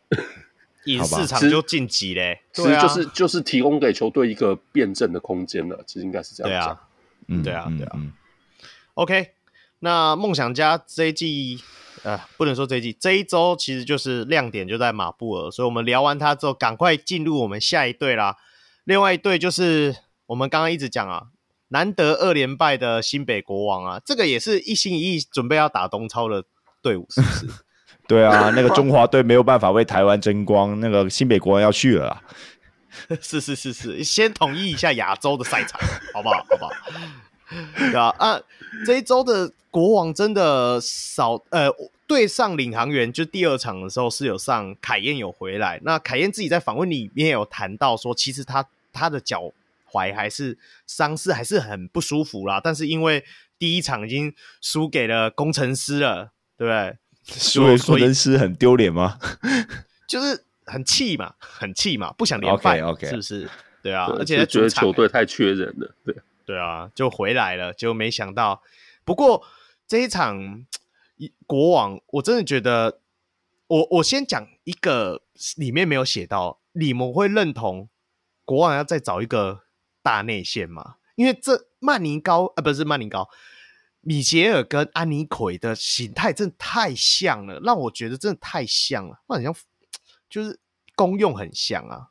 [0.86, 5.84] 赢四场就晋级嘞，其实就是就是提供给球队一个辩证的空间了。
[5.88, 6.68] 其实应该是这样讲。
[6.68, 6.82] 对啊，
[7.28, 8.00] 嗯，对啊，对啊。
[8.94, 9.32] OK，
[9.80, 11.62] 那梦想家这一季。
[12.04, 18.38] 呃，不能说这一季，这一周其实就是亮点就在马布尔，所以我们聊完他之后，赶快进入我们下一队啦。
[18.84, 19.96] 另外一队就是
[20.28, 21.30] 我们刚刚一直讲啊，
[21.70, 26.44] 难得二连败的新北国王啊，这个也是一心一意准备要打东超的
[26.82, 27.48] 队伍，是不是？
[28.08, 32.22] 对啊，那个中华队没有办法为台湾争光，那个新北国王要去了。
[33.22, 35.80] 是是是是，先统一一下亚洲的赛场，
[36.14, 36.46] 好不好？
[36.50, 36.72] 好不好？
[37.78, 38.40] 对啊，啊，
[38.86, 41.70] 这一周的国王真的少呃。
[42.08, 45.82] 对上领航员，就第二场的时候是有上凯燕有回来。
[45.84, 49.52] 那凯燕自己在访问里面有谈到说，其实他他的脚
[49.96, 52.62] 踝还是伤势还是很不舒服啦。
[52.64, 53.24] 但是因为
[53.58, 56.98] 第一场已经输给了工程师了，对不对？
[57.40, 59.18] 输给工程师很丢脸吗？
[60.08, 63.10] 就是很气嘛，很气嘛，不想连败，okay, okay.
[63.10, 63.50] 是不是？
[63.82, 68.62] 对啊，对而且觉得球队太缺人了，对对啊，就回来了，就没想到。
[69.04, 69.44] 不过
[69.88, 70.66] 这一场。
[71.48, 73.00] 国王，我真的觉得，
[73.68, 75.22] 我我先讲一个
[75.56, 77.88] 里面没有写到，你们会认同
[78.44, 79.62] 国王要再找一个
[80.06, 80.98] 大内线嘛？
[81.16, 83.28] 因为这曼尼高啊，不是曼尼高，
[84.02, 89.52] 米杰尔跟安妮奎的形态真的太像了，让我觉得真的太像了，很像
[90.30, 90.60] 就是
[90.96, 92.10] 功用很像啊。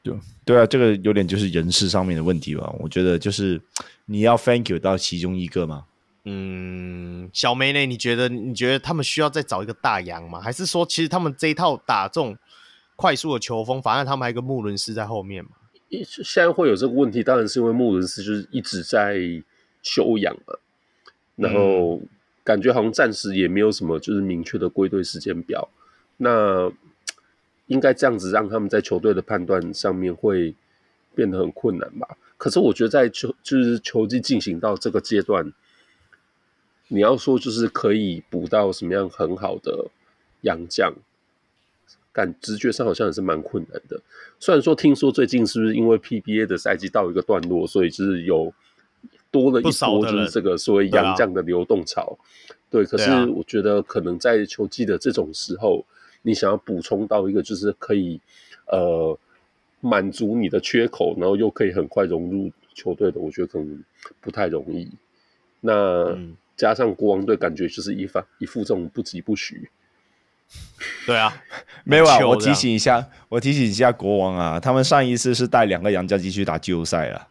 [0.00, 2.72] 对对啊，这个有点就是人事上面的问题吧？
[2.78, 3.60] 我觉得就是
[4.06, 5.86] 你要 thank you 到其中一个吗？
[6.24, 7.84] 嗯，小梅呢？
[7.86, 10.40] 你觉得你觉得他们需要再找一个大洋吗？
[10.40, 12.36] 还是说，其实他们这一套打这种
[12.96, 15.50] 快速的球风，反正他们还有一个穆伦斯在后面嘛？
[15.90, 19.18] 现在会有这个问题，当然是因为穆伦斯就是一直在
[19.82, 20.54] 休养嘛，
[21.36, 22.00] 然后
[22.44, 25.68] 感觉好像暂时也没有什么就是明确的归队时间表。
[26.16, 26.70] 那
[27.66, 30.54] 应该这样子让他们在球队的判断上面会
[31.14, 32.16] 变得很困难吧？
[32.36, 35.52] 可是我觉得在球就是球季进行到这个阶段。
[36.90, 39.90] 你要说就是可以补到什么样很好的
[40.40, 40.94] 洋将，
[42.12, 44.00] 但直觉上好像也是蛮困难的。
[44.38, 48.52] 虽然说听说最近是不是因为 PBA 的赛季到一个段落，所以就是有
[49.30, 52.18] 多了一波就是这个所谓洋将的流动潮。
[52.70, 55.84] 对，可是我觉得可能在球季的这种时候，
[56.22, 58.20] 你想要补充到一个就是可以
[58.66, 59.18] 呃
[59.80, 63.84] 满足你的缺口，然后又可以很快融入球队的，我觉得可能
[64.20, 64.88] 不太容易。
[65.60, 66.04] 那。
[66.12, 69.70] 嗯加上国王队，感觉就是一发一副这种不疾不徐。
[71.06, 71.42] 对啊，
[71.84, 72.18] 没有啊。
[72.26, 77.28] 我提醒一下，我提醒一下国王啊，他们上一次是带两个洋将继续打季后赛了。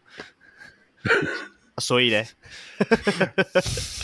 [1.78, 2.24] 所以呢，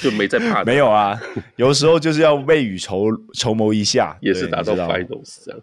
[0.01, 0.63] 就没在怕。
[0.65, 1.21] 没有啊，
[1.57, 5.61] 有时候就是要未雨绸绸缪一下，也是打到 finals 这样。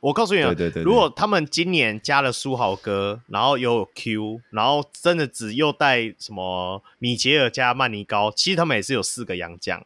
[0.00, 9.80] 我告诉你啊，对对对对，如果他们今年加了书豪哥，然后又有 Q，然后真的只又带什么米杰尔加曼尼高，其实他们也是有四个洋将，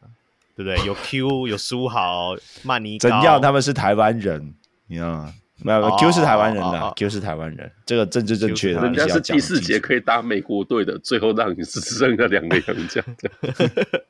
[0.57, 0.85] 对不对？
[0.87, 3.39] 有 Q，有苏豪，曼尼，怎样？
[3.39, 4.55] 他们是台湾人，
[4.87, 5.33] 你知道吗？
[5.59, 8.81] 没有，Q 是台湾人的、哦哦、，Q 是台湾人，这个政治正确的。
[8.81, 13.03] 人家是第四节可以打美国队的，最后让你只剩下两个洋将。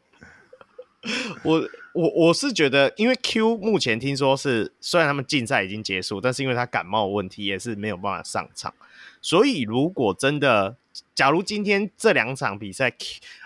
[1.43, 1.61] 我
[1.93, 8.73] 我我是觉得，因为 Q 目前听说是虽然他们竞赛已经结束，但是因为他感冒问题也是没有办法上场，
[9.21, 10.75] 所以如果真的，
[11.15, 12.93] 假如今天这两场比赛，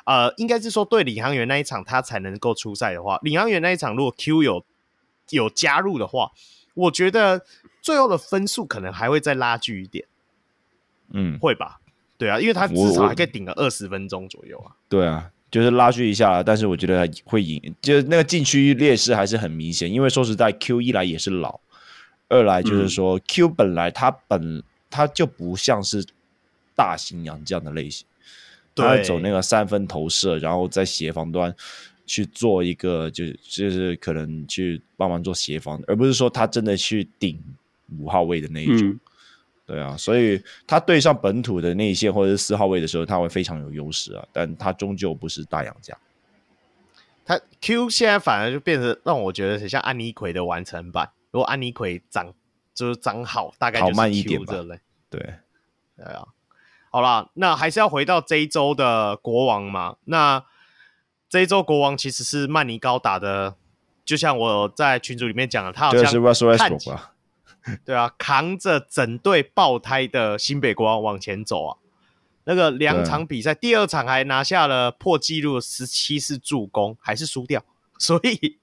[0.05, 4.65] 呃，应该是说对领航员那一场他才能够出赛的话，领航员那一场如果 Q 有
[5.29, 6.31] 有加入的话，
[6.73, 7.45] 我觉得
[7.81, 10.05] 最后的分数可能还会再拉锯一点，
[11.11, 11.79] 嗯，会吧？
[12.17, 15.31] 对啊，因为他至少还可以顶个二十分钟左右啊，对啊。
[15.51, 19.91] 就是拉锯一下，但是我觉得会赢，就是那个禁区劣势还是很明显。
[19.91, 21.59] 因为说实在，Q 一来也是老，
[22.29, 26.05] 二来就是说、嗯、Q 本来他本他就不像是
[26.75, 28.05] 大型洋将的类型，
[28.75, 31.53] 他会走那个三分投射，然后在协防端
[32.05, 37.41] 去做一个就就是可能去帮忙做协防，而不是说他真的去顶
[37.99, 38.89] 五号位的那一种。
[38.89, 38.99] 嗯
[39.63, 44.27] 对啊，所以他对上本土的内线或者是四号位的时候，他会非常有优势啊。
[44.33, 45.97] 但他终究不是大洋将。
[47.23, 51.09] 他 Q 现在反而就变成让我觉得很像安妮奎的完成版。
[51.29, 52.33] 如果安妮奎长
[52.73, 54.77] 就是长好，大概就是 Q 慢一点这类。
[55.09, 55.21] 对，
[55.95, 56.27] 对啊。
[56.93, 59.95] 好啦，那还是要回到这一周的国王嘛。
[60.03, 60.43] 那
[61.29, 63.55] 这一周国王其实是曼尼高打的，
[64.03, 66.03] 就像我在群组里面讲的，他好像
[66.57, 66.89] 看起
[67.85, 71.77] 对啊，扛着整队爆胎的新北国王往前走啊！
[72.43, 77.63] 那个两场比赛，第二场还拿下了破纪录十七次助攻，还是输掉。
[77.97, 78.57] 所以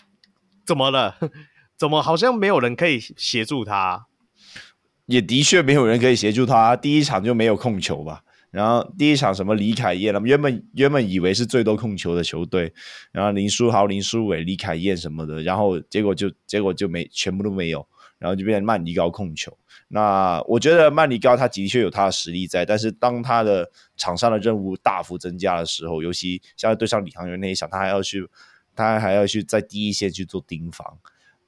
[0.66, 1.16] 怎么了？
[1.78, 4.06] 怎么好像没有人可以协助他？
[5.10, 6.76] 也的确没有人可以协助他。
[6.76, 8.22] 第一场就没有控球吧？
[8.50, 10.20] 然后第一场什么李凯燕了？
[10.24, 12.72] 原本原本以为是最多控球的球队，
[13.12, 17.86] 然后林书豪、林书伟、李凯燕什么的，然后结果就结果就没全部都没有。
[18.20, 19.50] 然后就变成曼尼高控球。
[19.88, 28.28] 那我觉得曼尼高他的确有他的实力在，但是当他的场上的任务大幅增加的时候，尤其像对上李航员那一场，他还要去，
[28.76, 30.98] 他还要去在第一线去做盯防。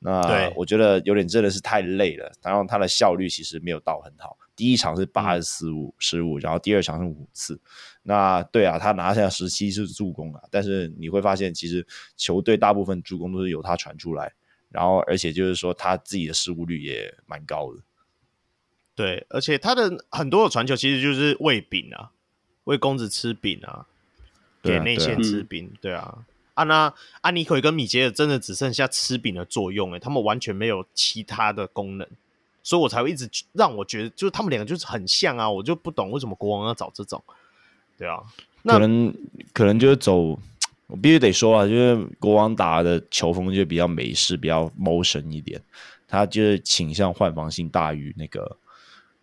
[0.02, 4.36] 那我觉得有点真的是太累了，然后他的效率其实没有到很好。
[4.56, 7.60] 第一场是八十四五失误，然后第二场是五次。
[8.02, 11.86] 那对啊，他拿下十七次助攻啊，但是你会发现，其实
[12.16, 14.32] 球队大部分助攻都是由他传出来。
[14.68, 17.80] 然后，而且就是说，他自己的失误率也蛮高的。
[18.94, 22.10] 对，而且他的很多的传球其实就是喂饼啊，
[22.64, 23.86] 喂公子吃饼啊，
[24.62, 25.72] 给内线吃饼。
[25.80, 26.24] 对啊，
[26.64, 32.06] 那、安妮奎跟米杰尔真的只剩下吃饼的作用，哎，他们完全没有其他的功能，
[32.62, 37.22] 所以我才会一直让我觉得，就是他们两个就是很像啊，我就不懂为什么国王要找这种。
[37.98, 38.22] 对啊，
[38.62, 39.14] 那可能
[39.52, 40.38] 可能就是走。
[40.88, 45.58] 我必须得说啊，就是国王打的球风就比较美式，比较 motion 一点，
[46.06, 48.58] 他就是倾向换防性大于那个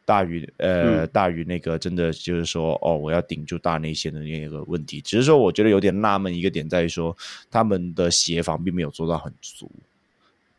[0.09, 4.99] 大于呃、嗯、大于那个真的就是说哦，我要顶住大内线的那个问题。
[5.01, 7.15] 只是说我觉得有点纳闷一个点在于说，
[7.51, 9.71] 他们的协防并没有做到很足。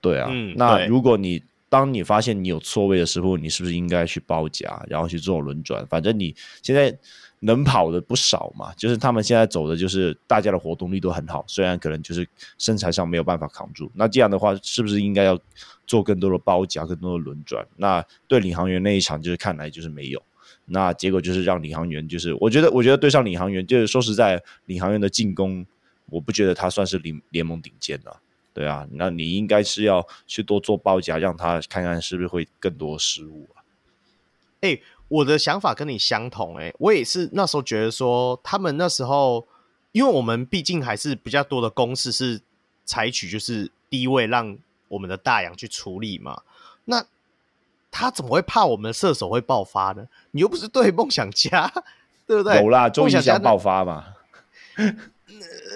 [0.00, 5.84] 对啊，嗯、那如果你当你发现你有错位的时候，你是不是应该去包夹，然后去做轮转？
[5.88, 6.96] 反正你现在。
[7.40, 12.26] 能跑的不少嘛，就是他们现在走的就是大家的活动力都很好，虽然可能就是
[12.58, 13.90] 身材上没有办法扛住。
[13.94, 15.38] 那这样的话，是不是应该要
[15.86, 17.66] 做更多的包夹、更多的轮转？
[17.76, 20.22] 那对领航员那一场就是看来就是没有，
[20.66, 25.64] 那结果就是让领航员就是，我觉得我觉得对上领航员，就是说实在，领航员的进攻，
[26.10, 28.14] 我不觉得他算是联联盟顶尖的，
[28.52, 33.64] 对啊，那你应该是要去多做包夹，让他看看是不是会更多失误啊？
[34.60, 39.44] 欸我的想法跟你相同，欸，诶，我也是那时候觉得说，他们那时候，
[39.90, 42.40] 因为我们毕竟还是比较多的攻势是
[42.84, 46.42] 采取就是低位让我们的大洋去处理嘛，
[46.84, 47.04] 那
[47.90, 50.06] 他怎么会怕我们射手会爆发呢？
[50.30, 51.68] 你又不是对梦想家，
[52.24, 52.62] 对不对？
[52.62, 54.14] 有啦，终于想爆发嘛。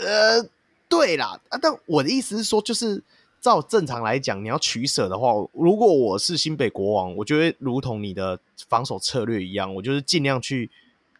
[0.06, 0.48] 呃，
[0.88, 3.02] 对啦，啊，但我的意思是说，就是。
[3.44, 8.40] 照正常来讲，你要取舍的话，如果我是新北国王，我就会如同你的
[8.70, 10.70] 防守策略一样，我就是尽量去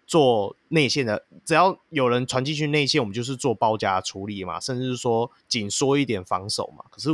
[0.07, 6.87] 做内线的，只要有人传进去内线，我们就是做包夹处理嘛，甚至是说紧缩一点防守嘛。
[6.91, 7.11] 可是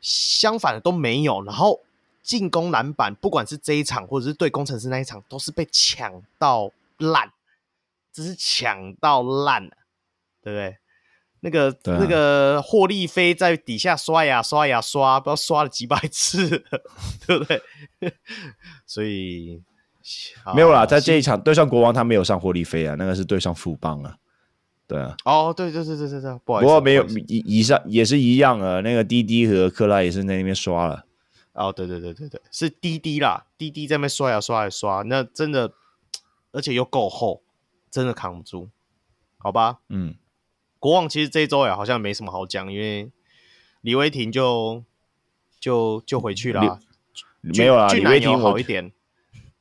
[0.00, 1.80] 相反的都没有，然后
[2.22, 7.32] 进攻篮板，不管是这一场或者是对攻城狮那一场，都是被抢到烂，
[8.12, 9.72] 只是抢到烂了，
[10.40, 10.76] 对不对？
[11.40, 16.48] 那个、啊、那个霍利菲在底下刷呀刷呀刷，不知道刷了几百次，
[17.26, 17.62] 对不对？
[18.86, 19.62] 所以
[20.54, 24.16] 没有啦，在这一场对上国王，他没有上霍利菲啊，那个是对上富邦啊，
[24.86, 25.16] 对啊。
[25.24, 26.66] 哦，对对对对对对，不好意思。
[26.66, 31.04] 不过没有以以上也是一样啊，那个滴滴和克拉也是在那边刷了
[31.52, 35.72] 哦，对对对对对，是滴滴啦，滴滴在那边刷呀刷呀刷，那真的，
[36.52, 37.42] 而且又够厚，
[37.90, 38.68] 真的扛不住，
[39.38, 39.78] 好吧？
[39.88, 40.14] 嗯，
[40.78, 43.10] 国王其实这一周也好像没什么好讲，因为
[43.80, 44.84] 李威霆就
[45.58, 46.80] 就就回去了，
[47.40, 48.92] 没有啊，李威霆好一点。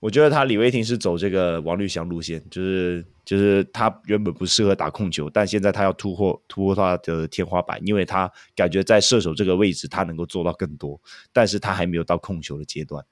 [0.02, 11.02] 我觉得他李威霆是走这个王绿翔路线，就是就是他原本不适合打控球，但现在他要突破突破他的天花板，因为他感觉在射手这个位置他能够做到更多，
[11.34, 13.04] 但是他还没有到控球的阶段。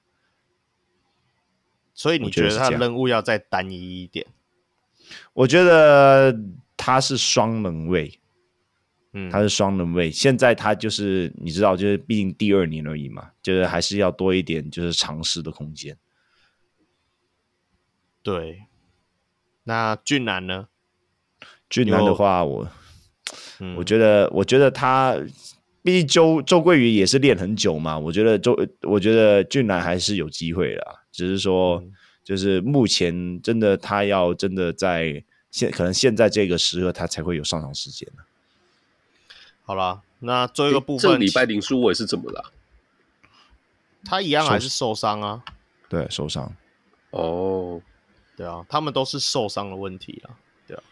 [1.94, 4.26] 所以你觉得他的任务要再单一一点？
[5.32, 6.38] 我觉得
[6.84, 8.20] 他是双门卫，
[9.14, 10.10] 嗯，他是双门卫。
[10.10, 15.96] 现在他就是你知道，就是毕竟第二年而已嘛，就是还是要多一点就是尝试的空间。
[18.22, 18.64] 对，
[19.62, 20.68] 那俊男呢？
[21.70, 22.70] 俊男的话我，我、
[23.60, 25.16] 嗯、我觉得，我觉得他，
[25.82, 27.98] 毕竟周周桂宇也是练很久嘛。
[27.98, 35.24] 我觉得周，我觉得俊男还是有机会的，只是说，嗯、就是目前真的他要真的在
[35.54, 38.08] 现，可能现在这个时刻他才会有上场时间。
[39.62, 42.50] 好了，那最后一个部分，这礼拜林书伟是怎么了？
[44.04, 45.44] 他一样还是受伤啊？
[45.88, 46.52] 对，受伤。
[47.10, 47.80] 哦。
[48.36, 50.34] 对啊，他们都是受伤的问题啊。
[50.66, 50.82] 对啊，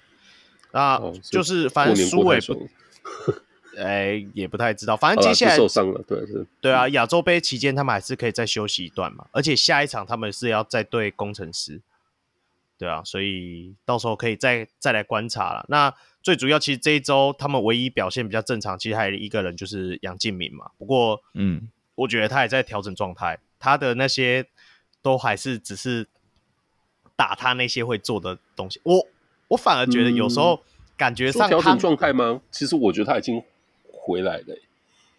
[0.71, 2.69] 那、哦、就是反正苏伟不，
[3.77, 4.97] 哎，也不太知道。
[4.97, 6.47] 反正接下来受伤了，对是。
[6.61, 11.81] 对啊，亚洲杯期间他们还是可以再休息一段嘛，而且下一场他们是要再对攻城狮。
[12.79, 15.65] 对啊，所以到时候可以再再来观察了。
[15.69, 20.71] 那最主要，其实这一周他们唯一表现比较正常，其实还有一个人就是杨敬敏嘛。
[20.79, 24.47] 不过，嗯，我觉得他也在调整状态，他的那些
[25.03, 26.09] 都还是只是。
[27.15, 29.07] 打他那些会做的东西，我
[29.49, 30.61] 我反而觉得有时候
[30.97, 32.41] 感觉上调整状态吗？
[32.51, 33.41] 其实我觉得他已经
[33.93, 34.59] 回来了，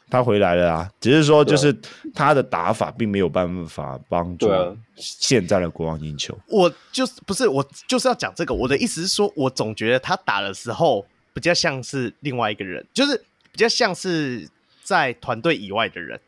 [0.10, 1.76] 他回来了啊，只是说就是
[2.14, 4.48] 他的打法并没有办法帮助
[4.96, 6.38] 现在的国王赢球。
[6.48, 13.18] 我就是不是我就是要讲这个，我的意思是说，我总觉得他打的时候比较像是另外一个人，就是
[13.52, 14.48] 比较像是
[14.84, 16.20] 在团队以外的人，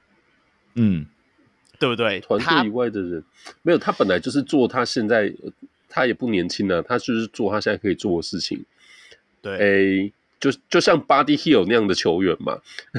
[0.76, 1.06] 嗯。
[1.78, 2.22] 对不对？
[2.22, 3.22] 团队以外的人
[3.62, 5.30] 没有，他本来就是做他现在，
[5.90, 8.64] 他也不年轻了，他就是做他现在可以做的事情。
[9.42, 12.58] 对，诶，就就像 Buddy Hield 那样的球员嘛，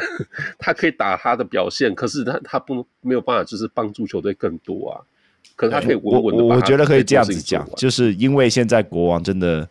[0.59, 5.01] 他可以打他的表现，可是他他不没有办法，就是帮助球队更多啊。
[5.55, 6.45] 可是他可以稳稳的。
[6.45, 9.68] 我我觉得可以这样子讲，就是因为现在国王真的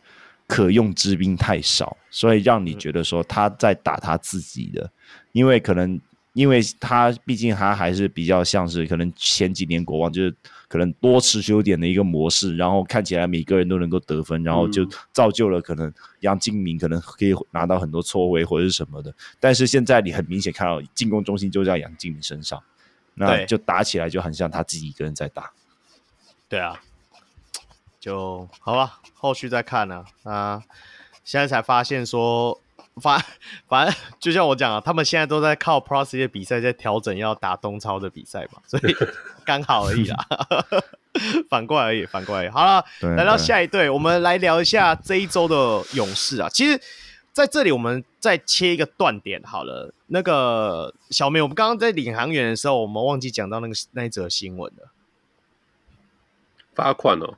[0.48, 4.90] 可用之兵太少，所以让你觉得说他在打他自己的，嗯、
[5.34, 6.00] 因为可能。
[6.36, 10.36] 因为他毕竟他还是比较像是可能前几年国王就是
[10.68, 19.14] 可能多持球点的一个模式，然后看起来每个人都能够得分，然后就造就了可能杨敬明可能可以拿到很多错位或者是什么的。
[19.40, 22.62] 但是现在你很明显看到进攻中心就在杨敬明身上，
[23.14, 25.52] 那就打起来就很像他自己一个人在打。
[26.50, 26.80] 对啊，
[28.00, 30.06] 就好吧，后续再看呢。
[30.24, 30.64] 啊，
[31.24, 32.60] 现在才发现说。
[33.02, 33.24] 反
[33.68, 38.96] 反正就像我讲啊，他们现在都在靠 Pro C 的比赛在调整要打东超的比赛嘛，所以
[39.46, 40.26] 刚好而已啦。
[41.50, 42.50] 反过来而已，反过来而已。
[42.50, 42.84] 好了，
[43.16, 46.50] 来到下一队，我们来聊一下这一周的勇士啊。
[46.50, 46.78] 其实
[47.32, 49.94] 在这里，我们再切一个断点好了。
[50.08, 54.90] 那个小明，我们刚刚在领航员的时候，我们忘记讲到那个那一则新闻了。
[56.74, 57.36] 罚款哦。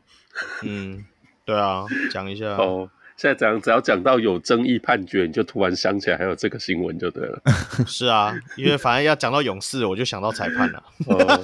[0.64, 1.06] 嗯，
[1.46, 2.90] 对啊，讲一下哦。
[3.18, 7.42] 现在这样，只要讲到有争议判决，你就突然想起来还有这个新闻就对了。
[7.88, 10.84] 是啊，因为反正要讲到勇士，我就想到裁判了。
[11.08, 11.42] 哦，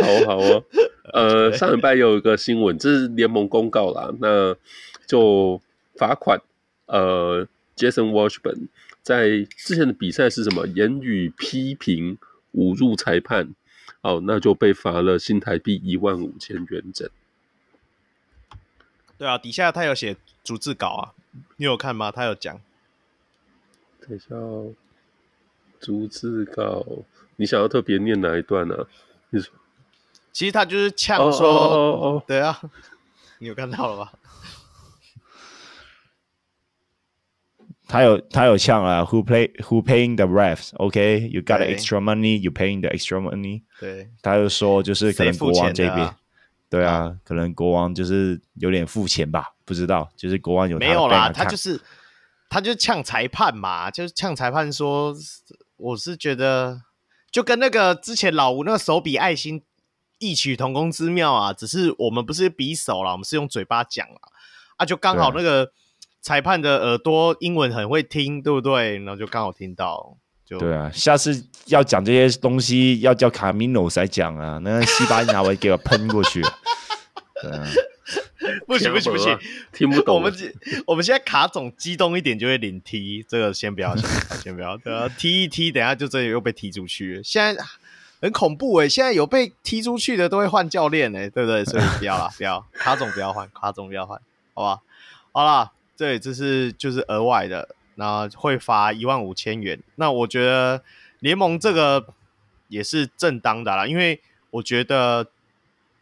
[0.00, 0.64] 好好哦。
[1.12, 4.54] 呃，上礼拜有一个新闻，这是联盟公告啦，那
[5.06, 5.60] 就
[5.96, 6.40] 罚款。
[6.86, 7.44] 呃
[7.76, 8.68] ，Jason Washburn
[9.02, 10.64] 在之前的比赛是什么？
[10.68, 12.18] 言语批评、
[12.54, 13.52] 侮辱裁判，
[14.02, 17.08] 哦，那就被罚了新台币一万五千元整。
[19.24, 21.14] 对啊，底下他有写逐字稿啊，
[21.56, 22.10] 你有看吗？
[22.10, 22.60] 他有讲。
[24.00, 24.74] 等一下，哦
[25.80, 26.84] 逐字稿，
[27.36, 28.74] 你想要特别念哪一段呢？
[28.74, 28.84] 啊？
[29.30, 29.54] 你说，
[30.30, 32.60] 其实他就是呛说，哦哦哦，对啊，
[33.40, 34.12] 你有看到了吧？
[37.88, 41.44] 他有他有呛啊，Who play Who paying the refs？OK，You、okay?
[41.44, 43.62] got the extra money，You paying the extra money？
[43.80, 46.14] 对，他就说就是可能国王这边。
[46.68, 50.10] 对啊，可能国王就是有点付钱吧，不知道。
[50.16, 51.30] 就是国王有没有啦？
[51.30, 51.80] 他就是
[52.48, 55.14] 他就是呛裁判嘛，就是呛裁判说，
[55.76, 56.82] 我是觉得
[57.30, 59.62] 就跟那个之前老吴那个手比爱心
[60.18, 64.18] 异曲同工之妙啊，只是我们不是比手啦，我们是用嘴巴讲啦。
[64.76, 65.70] 啊，就刚好那个
[66.20, 68.98] 裁判的耳朵英文很会听，对不对？
[68.98, 70.16] 然后就刚好听到，
[70.54, 76.42] 就对啊，下次要讲这些东西要叫卡米诺来讲啊，那西班牙文给我喷过去。
[77.42, 77.66] 对啊，
[78.66, 79.38] 不行不行不行，
[79.72, 80.14] 听不懂。
[80.16, 80.32] 我们
[80.86, 84.08] 我们现在卡总激动一点就会领踢，这个先不要先
[84.42, 87.20] 先不要，对啊， 踢一踢，等下就真的又被踢出去。
[87.24, 87.62] 现在
[88.22, 91.64] 很恐怖哎、欸，现在有被踢出去的都会换教练哎、欸，对不对？
[91.64, 94.18] 所以不要了，不要卡总不要换，卡总不要换，
[94.54, 94.80] 好吧？
[95.32, 97.74] 好了，这这是就是额外的。
[97.96, 99.78] 那会罚一万五千元。
[99.96, 100.82] 那我觉得
[101.20, 102.06] 联盟这个
[102.68, 104.20] 也是正当的啦，因为
[104.50, 105.26] 我觉得，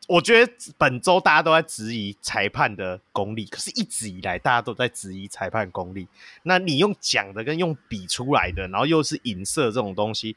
[0.08, 6.06] 我觉得本周大家都在质疑裁判的功力，可是一直以来大家都在质疑裁判功力。
[6.42, 10.36] 那你用讲的跟用比出来的，然后又是影射这种东西，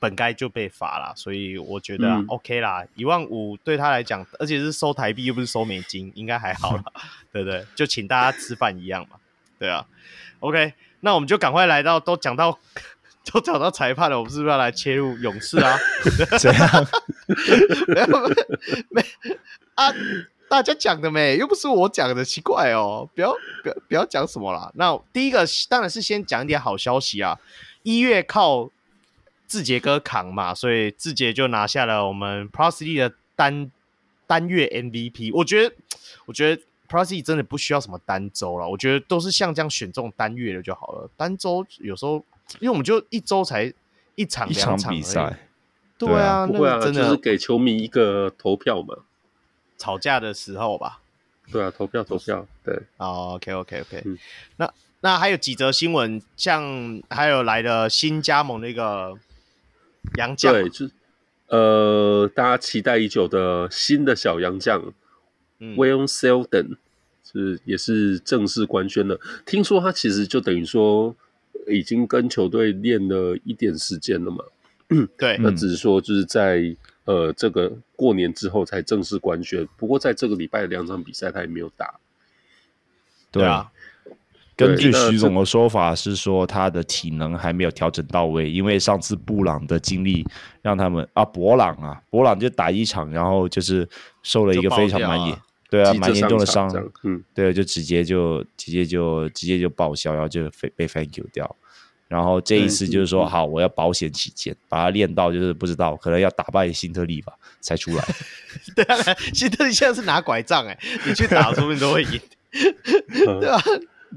[0.00, 1.12] 本该就被罚了。
[1.16, 6.84] 所以我觉得 OK 啦，一万五对他来讲，而且是收台币又不是收美金，应该还好了，
[7.32, 7.64] 对不对？
[7.74, 9.16] 就请大家吃饭一样嘛，
[9.58, 9.86] 对啊。
[10.40, 12.58] OK，那我们就赶快来到，都讲到，
[13.32, 15.76] 都讲到裁判了，我们是不是要来切入勇士啊？
[16.38, 16.86] 怎样？
[17.88, 18.06] 没有
[18.90, 19.36] 没有
[19.74, 19.92] 啊！
[20.48, 23.08] 大家讲的没，又不是我讲的，奇怪哦！
[23.14, 24.70] 不要不要不要讲什么啦。
[24.76, 27.36] 那第一个当然是先讲一点好消息啊！
[27.82, 28.70] 一月靠
[29.48, 33.70] 志杰哥扛嘛，所以志杰就拿下了我们 p r o s l y 的单
[34.26, 35.32] 单月 MVP。
[35.34, 35.74] 我觉得，
[36.26, 36.62] 我觉得。
[36.88, 41.10] Pressy 真的不需要什么单周了，我觉得都是像这样选这种单月的就好了。
[41.18, 42.24] 单周有时候，
[42.60, 43.70] 因为我们就一周才
[44.14, 45.38] 一场两场比赛，
[45.98, 48.96] 对啊，不会啊，就是给球迷一个投票嘛。
[49.76, 51.00] 吵架的时候吧，
[51.52, 52.74] 对啊，投票投票，对。
[52.96, 54.18] 哦，OK OK OK，嗯，
[54.56, 59.14] 那那还有几则新闻，像还有来的新加盟那个
[60.16, 60.88] 杨将，对，就
[61.48, 64.82] 呃，大家期待已久的新的小杨将。
[65.60, 66.76] Wayne Selden
[67.24, 69.18] 是也是正式官宣了。
[69.44, 71.14] 听说他其实就等于说
[71.66, 74.44] 已经跟球队练了一点时间了嘛。
[75.16, 79.68] 对，那只是说就是在呃这个过年之后才正式官宣。
[79.76, 81.94] 不过在这个礼拜的两场比赛他也没有打。
[83.30, 83.70] 对啊，
[84.56, 90.24] 根据徐总的说法是说他的体能还没有调整到位，因为上次布朗的经历
[90.62, 93.86] 让他们啊博朗啊博朗就打一场，然后就是
[94.22, 95.34] 受了一个非常满意。
[95.70, 96.70] 对啊，蛮严重的伤，
[97.02, 101.56] 嗯，对，就直接就直接就直接就报销，然后就被被 thank you 掉。
[102.08, 108.02] 然后这一次就是说，好，我要保险起见，把它练到就是不知道，可能要打败辛特利吧，才出来。
[108.74, 108.96] 对啊，
[109.34, 112.18] 辛特利现在是拿拐杖哎，你去打说不定都会赢。
[113.40, 113.60] 对啊，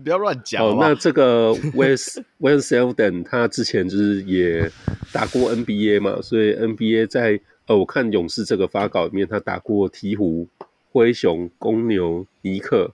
[0.02, 0.66] 不要乱讲。
[0.66, 4.72] 哦，那这个 Wes Wes Selden 他之前就是也
[5.12, 10.47] 打过 NBA 嘛，所以 NBA 在呃，我看勇士这个发稿里面，他打过鹈鹕。
[10.92, 12.94] 灰熊、公牛、尼克，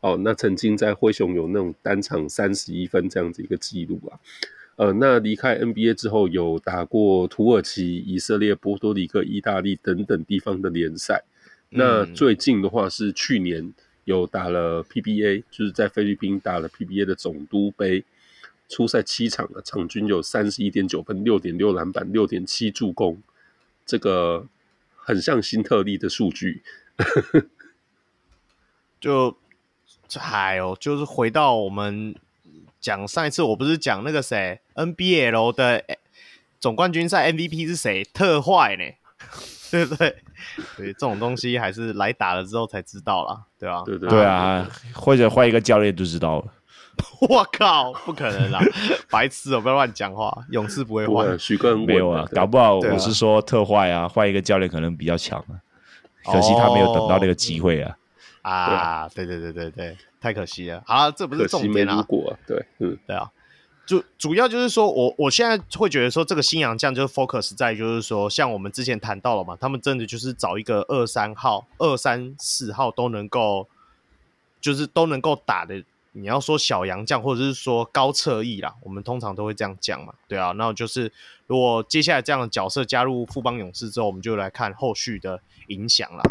[0.00, 4.20] 哦，那曾经在灰熊有那种单场三十一分这样子一个记录啊。
[4.76, 11.24] 呃，那离开 NBA 之后，有打过土耳其、以色列、波多黎各、意大利等等地方的联赛。
[11.70, 13.72] 那最近的话是去年
[14.04, 18.04] 有打了 PBA，就是在菲律宾打了 PBA 的总督杯，
[18.68, 23.20] 初赛七场了，场均有三十一点九分、六点六篮板、六点七助攻，
[23.84, 24.46] 这个
[24.94, 26.62] 很像新特利的数据。
[29.00, 29.36] 就
[30.16, 32.14] 还有就是回到我们
[32.80, 35.82] 讲上一次，我不是讲那个谁 NBL 的
[36.58, 38.02] 总冠军赛 MVP 是谁？
[38.12, 38.84] 特坏呢？
[39.70, 40.16] 对不对？
[40.76, 43.82] 所以这种东西还是来打了之后才知道啦，对吧？
[43.84, 46.46] 对对对啊，或者换一个教练就知道了。
[47.28, 48.60] 我靠，不可能啦！
[49.08, 50.36] 白痴哦，不要乱讲话。
[50.50, 55.54] 勇士不会换，许哥没有啊，搞不好我是说特坏啊，换一个教练可能比较强啊。
[56.32, 57.96] 可惜他没有等到那个机会啊！
[58.44, 60.82] 哦、啊，对对对对对，太可惜了。
[60.86, 62.04] 好，这不是重点啊。
[62.46, 63.30] 对，嗯，对啊。
[63.86, 73.66] 主主要就是说我我现在会觉得说，这个新洋将就是 focus 在就是说，像我们之前谈到了嘛，他们真的就是找一个二三号、二三四号都能够，
[74.60, 75.82] 就是都能够打的。
[76.12, 80.52] 你要说小洋将，或者是说高侧翼啦，我们通常都会这样讲嘛，对啊。
[80.52, 81.12] 那就是
[81.46, 86.22] 如果接下来这样的角色加入富邦勇士之后，我们就来看后续的影响啦。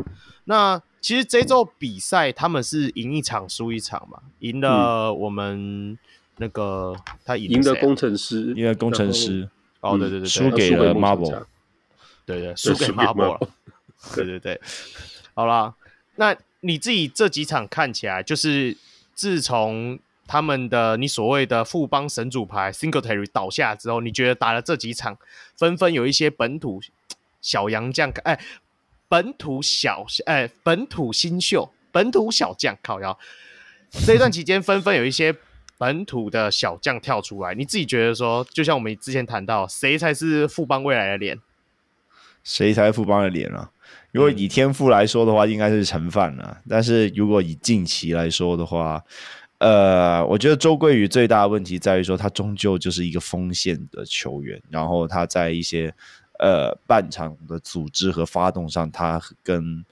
[0.46, 5.98] 那其实这周比赛他们是赢一场输一场嘛，赢了我们
[6.38, 11.46] 那个、嗯、他赢的工程师，赢了工程师，哦对对对，输给了 Marvel，
[12.26, 13.50] 对对，输给 Marble 了，
[14.14, 14.62] 对对对，
[15.34, 15.74] 好啦，
[16.16, 18.78] 那你自己这几场看起来就是。
[19.18, 25.18] 自从他们的你所谓的富邦神主牌 Singletary 倒下之后，你觉得打了这几场，
[25.56, 26.80] 纷纷有一些本土
[27.42, 28.40] 小洋将，哎，
[29.10, 33.18] 本土小哎，本土新秀，本土小将靠腰。
[34.06, 35.34] 这一段期间，纷纷有一些
[35.78, 41.40] 本土的小将跳出来，你自己觉得说，就像我们之前谈到，谁才是富邦未来的脸？
[42.44, 43.72] 谁才是富邦的脸啊？
[44.12, 46.58] 如果以天赋来说的话，应该是陈范了。
[46.68, 49.04] 但是如果以近期来说的话，
[49.60, 55.94] 呃，我觉得周桂宇最大的问题在于说，他终究就是一个锋线的球员，然后他在一些
[56.40, 59.86] 呃半场的组织和发动上，他跟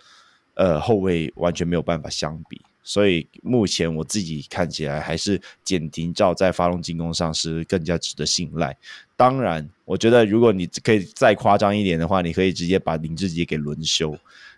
[0.53, 2.61] 呃后卫完全没有办法相比。
[2.87, 8.77] 所以目前我自己看起来，还是简廷照在发动进攻上是更加值得信赖。
[9.17, 14.15] 当然，我觉得如果你可以再夸张一点的话，你可以直接把林志杰给轮休。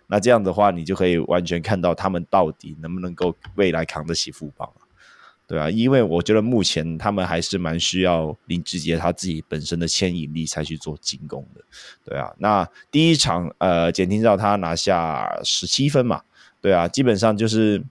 [0.08, 4.70] 那这样的话，你就可以完全看到他们到底能不能够未来扛得起富邦。
[5.48, 11.62] 对啊，因为我觉得目前他们还是蛮需要林志杰他自己本身的牵引力才去做进攻的。
[12.04, 16.22] 对啊，那第一场呃，简廷照他拿下十七分嘛。
[16.60, 17.82] 对啊，基本上就是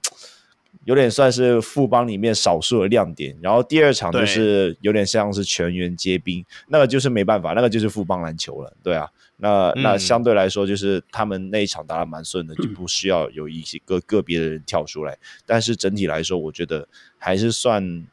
[0.86, 3.36] 有点算是富邦里面少数的亮点。
[3.42, 8.72] 然后第二场就是有点像是全员皆兵，那个就是没办法，那个就是富邦篮球了。
[8.84, 15.18] 对啊，那、嗯、那相对来说就是他们那一场打得蛮顺的，就不需要有一些个个别的人跳出来。
[15.44, 16.86] 但是整体来说，我觉得
[17.18, 18.06] 还是算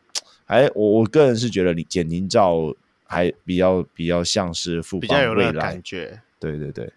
[0.46, 6.22] 还我我个人是觉得你简廷照还比较比较像是富邦未来感觉。
[6.40, 6.92] 对对对。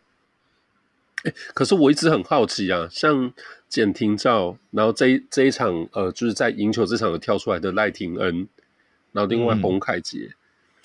[1.54, 3.32] 可是我一直很好奇啊，像
[3.68, 8.48] 简廷照，然后这一这一场呃，就是在赢球这场有跳出来的赖廷恩，
[9.12, 10.34] 然后另外洪凯杰，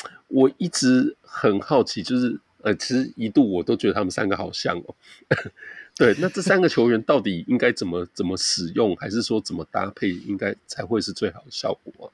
[0.03, 4.95] 嗯，我一直很好奇，就是呃，其实一度我都觉得他们三个好像哦。
[5.97, 12.09] 对，那这三个球员到底应该怎么怎么使用，还是说怎么搭配，应该才会是最好的效果啊？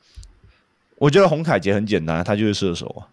[0.98, 3.08] 我觉得洪凯杰很简单，他就是射手啊，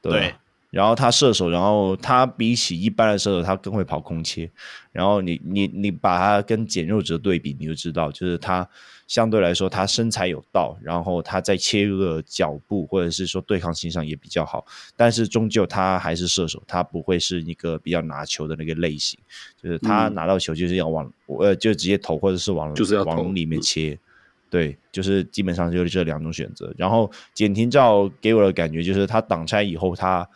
[0.00, 0.12] 对。
[0.12, 0.34] 对
[0.74, 4.50] 然后他射手，然后他比起一般的射手，他更会跑空切。
[4.90, 8.68] 然后你你你把他跟简佑哲对比，你就知道，就是他
[9.06, 14.66] 相对来说他身材有道，然后他在切入的脚步或者是说对抗性上也比较好。
[14.96, 19.16] 但是终究他还是射手，他不会是一个比较拿球的那个类型。
[19.62, 23.92] 就是他拿到球就是要往呃就直接投，或者是往就是要往里面切。
[23.92, 23.98] 嗯。
[24.50, 26.72] 对，就是基本上就是这两种选择。
[26.76, 30.28] 然后简廷照给我的感觉就是他挡拆以后他。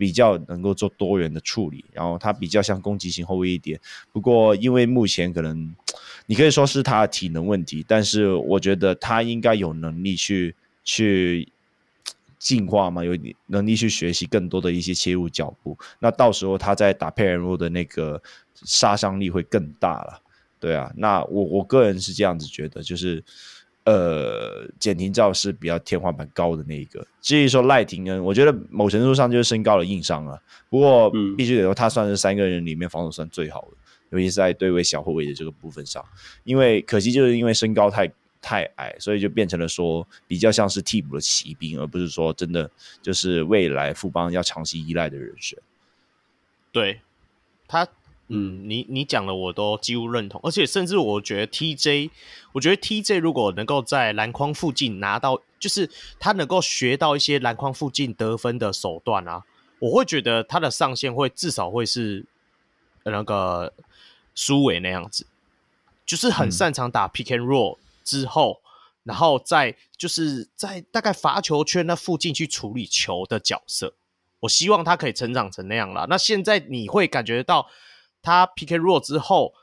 [0.00, 3.78] 比较能够做多元的处理，然后他比较像攻击型后卫一点。
[4.10, 5.76] 不过因为目前可能
[6.24, 11.46] 你可以说是他的体能问题，但是我觉得他应该有能力去去
[12.40, 13.14] 进化嘛，有
[13.48, 15.76] 能力去学习更多的一些切入脚步。
[15.98, 18.22] 那到时候他在打 pick and roll 的那个
[18.54, 20.22] 杀伤力会更大了。
[20.58, 23.22] 对啊，那我我个人是这样子觉得，就是。
[23.84, 27.04] 呃，简廷照是比较天花板高的那一个。
[27.20, 30.40] 至于说赖廷恩，我觉得某程度上就是身高的硬伤了。
[30.68, 33.76] 不过必须得说，他算是三个人里面防守算最好的，
[34.10, 36.04] 尤其是在对位小后卫的这个部分上。
[36.44, 38.06] 因为可惜就是因为身高太
[38.42, 42.70] 太矮，所以就变成了说比较像是替补的骑兵，而不是说真的
[43.00, 45.58] 就是未来富邦要长期依赖的人选。
[46.70, 47.00] 对
[47.66, 47.88] 他。
[48.32, 52.10] 嗯，你你讲的我都几乎认同，而且甚至我觉得 TJ，
[52.52, 59.42] 我觉得 TJ 如果能够在篮筐附近拿到，就是他能够学到一些篮筐附近得分的手段啊，
[59.80, 62.24] 我会觉得他的上限会至少会是
[63.02, 63.72] 那个
[64.32, 65.26] 苏伟那样子，
[66.06, 68.70] 就是很擅长打 pick and roll 之后，嗯、
[69.06, 73.94] 然后在就是在大概罚球圈那附近去处理球的角色，
[74.38, 76.06] 我希望他可以成长成那样了。
[76.08, 77.66] 那现在你会感觉到。
[78.22, 79.54] 他 and roll 之后，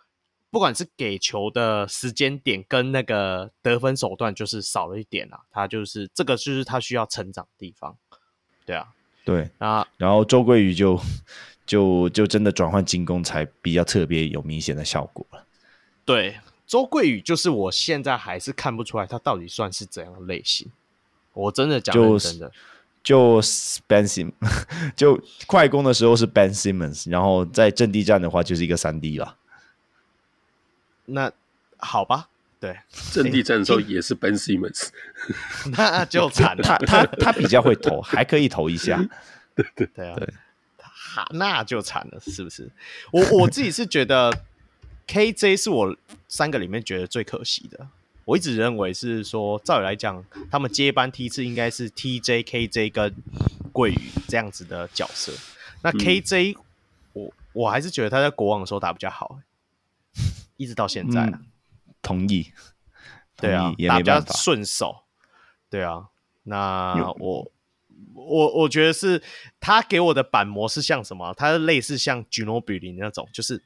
[0.49, 5.41] 不管是给球的时间点跟那个得分手段，就是少了一点啊。
[5.51, 7.97] 他就是这个，就是他需要成长的地方。
[8.65, 8.87] 对啊，
[9.23, 9.87] 对啊。
[9.97, 10.99] 然后周桂宇就
[11.65, 15.45] 就就真的转换进攻才比较特别有明显的效果了。
[16.05, 20.71] 对，周桂宇就是我现在还是看不出来他到底算是怎样的类型。
[21.33, 22.47] 我真的讲认真的。
[22.49, 22.53] 就
[23.87, 24.33] Ben Simmons
[24.95, 29.37] 就快攻的时候是 Ben Simmons，然后在阵地战的话就是一个三 D 了。
[31.05, 31.31] 那
[31.77, 32.29] 好吧，
[32.59, 32.77] 对，
[33.11, 34.89] 阵地战的时候也是 Ben Simmons，
[35.77, 36.63] 那就惨了。
[36.63, 38.97] 他他他比较会投， 还可以投一下。
[39.55, 40.27] 对对对啊，对，
[41.31, 42.69] 那就惨了，是不是？
[43.11, 44.31] 我我自己是觉得
[45.07, 45.95] KJ 是我
[46.27, 47.87] 三个里面觉得最可惜的。
[48.27, 50.21] 我一直认为是说，照理来讲，
[50.51, 53.15] 他们接班梯次应该是 TJ、KJ 跟
[53.71, 55.31] 桂宇这样子的角色。
[55.81, 56.61] 那 KJ，、嗯、
[57.13, 59.39] 我我还是觉得他在国王的时候打比较好，
[60.57, 61.45] 一直到现在、嗯。
[62.01, 62.51] 同意，
[63.37, 65.03] 对啊，打比较顺手。
[65.69, 66.09] 对啊，
[66.43, 67.49] 那我
[68.13, 69.21] 我我觉得是
[69.59, 71.33] 他给我的板模是像什么？
[71.35, 73.61] 他是类似像 Ginobili 那种，就是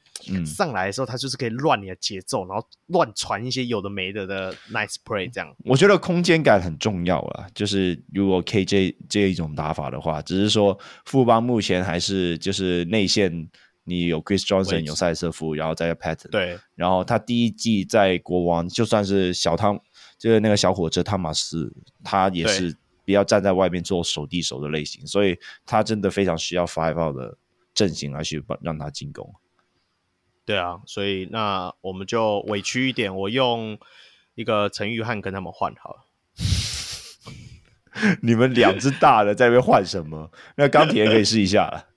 [0.45, 5.53] 上来的时候他就是可以乱你的节奏，然后乱传一些有的没的的 nice play 这样。
[5.65, 13.49] 我觉得空间感很重要啊，就是如果 KJ 这一种打法的话，只是说富邦目前还是就是内线，
[13.83, 19.79] 你有 Chris Johnson 有塞瑟夫，然后再有 Patton，对，然后他第一季在国王就算是小汤，
[20.17, 21.73] 就是那个小火车汤马斯，
[22.03, 22.77] 他也是。
[23.11, 27.37] 比较站在外面做守地手的类型，所以他真的非常需要 five out 的
[27.73, 29.35] 阵型来去帮让他进攻。
[30.45, 33.77] 对啊，所以那我们就委屈一点，我用
[34.35, 36.05] 一个陈玉翰跟他们换好了。
[38.23, 40.31] 你们两只大的在那边换什么？
[40.55, 41.89] 那钢铁可以试一下了。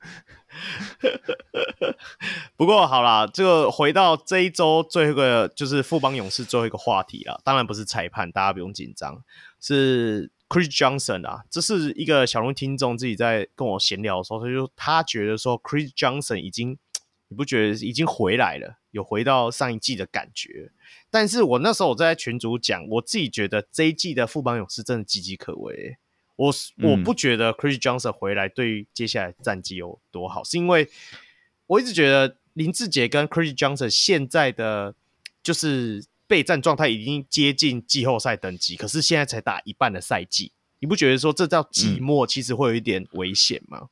[2.57, 9.23] 不过好啦，这个回到这一周最后一个就是富邦勇士最后一个话题了，当然不是裁判，大家不用紧张，
[9.61, 10.33] 是。
[10.55, 16.79] Chris Johnson 啊，这是一个小龙听众自己在跟我闲聊的时候，他就他觉得说 Chris Johnson 已经，
[17.27, 20.71] 你不觉得已经回来了，有回到上一季的感觉？
[21.11, 25.97] 但是我那时候我在群组讲，我自己觉得这一季的副帮勇士真的岌岌可危。
[26.37, 30.89] 我我不觉得 Chris Johnson 回来对于接下来战绩有多好，是因为
[31.67, 34.95] 我一直觉得林志杰跟 Chris Johnson 现在的
[35.43, 36.05] 就是。
[36.35, 43.87] 备战状态已经接近季后赛等级，可是现在才打一半的赛季，你不觉得说这叫寂寞，其实会有一点危险吗？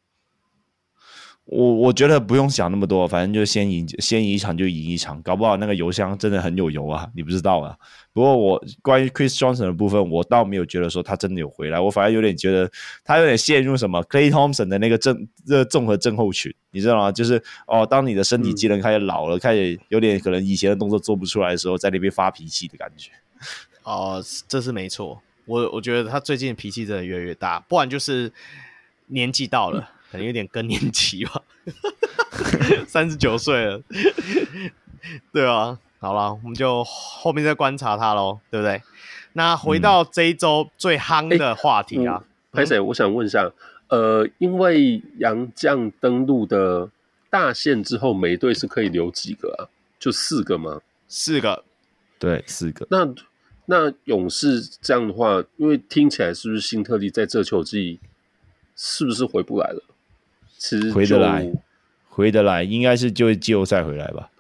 [1.45, 7.77] 嗯我我觉得不用想那么多，反正就先赢，先赢一场就赢一场，搞不好那个油箱真的很有油啊，你不知道啊。
[8.13, 12.71] 不过我关于 Chris Johnson 的部分，我倒没有觉得说他真的有回来，我反而有点觉得
[13.05, 17.11] 他有点陷入什么 Clay Thompson 的那个症，这综合症候群，你知道吗？
[17.11, 23.11] 就是哦，当你的身体机能开始老了，嗯、开始有点可能以前的动作做不出来的时候，在那边发脾气的感觉。
[23.83, 28.33] 哦，这是没错，我我觉得他最近脾气真的越来越大，不然就是
[29.09, 29.81] 年纪到了。
[29.81, 31.43] 嗯可能有点更年期吧，
[32.87, 33.83] 三十九岁了，
[35.33, 38.83] 对啊，好了，我们就后面再观察他喽，对不对？
[39.33, 42.87] 那回到这一周最夯的话题啊，拍谁、嗯？
[42.89, 43.51] 我想问一下，
[43.89, 46.91] 呃，因为杨将登陆的
[47.31, 49.73] 大限之后，每队是可以留几个啊？
[49.99, 50.83] 就四个吗？
[51.09, 51.65] 四个，
[52.19, 52.87] 对，四个。
[52.91, 53.09] 那
[53.65, 57.99] 那勇士这样的话，因为听起来是不是新特利在这球季
[58.77, 59.83] 是不是回不来了？
[60.93, 61.53] 回得来，
[62.09, 64.31] 回得来，应该是就季后赛回来吧。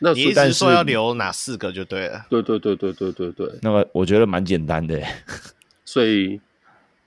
[0.00, 2.26] 那你意思是说要留哪四个就对了？
[2.28, 3.48] 对对对对对对对。
[3.62, 5.00] 那么我觉得蛮简单的，
[5.84, 6.40] 所以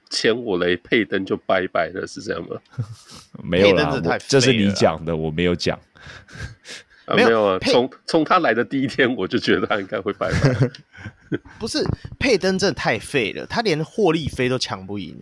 [0.09, 2.55] 前我雷佩登就拜拜了，是这样吗？
[3.43, 5.79] 没有啦，这是你讲的，我没有讲。
[7.15, 11.37] 没有啊，从从他来的第一天我就觉得他应该会拜拜。
[11.59, 11.83] 不是
[12.17, 15.15] 佩登真的太废了，他连霍利菲都抢不赢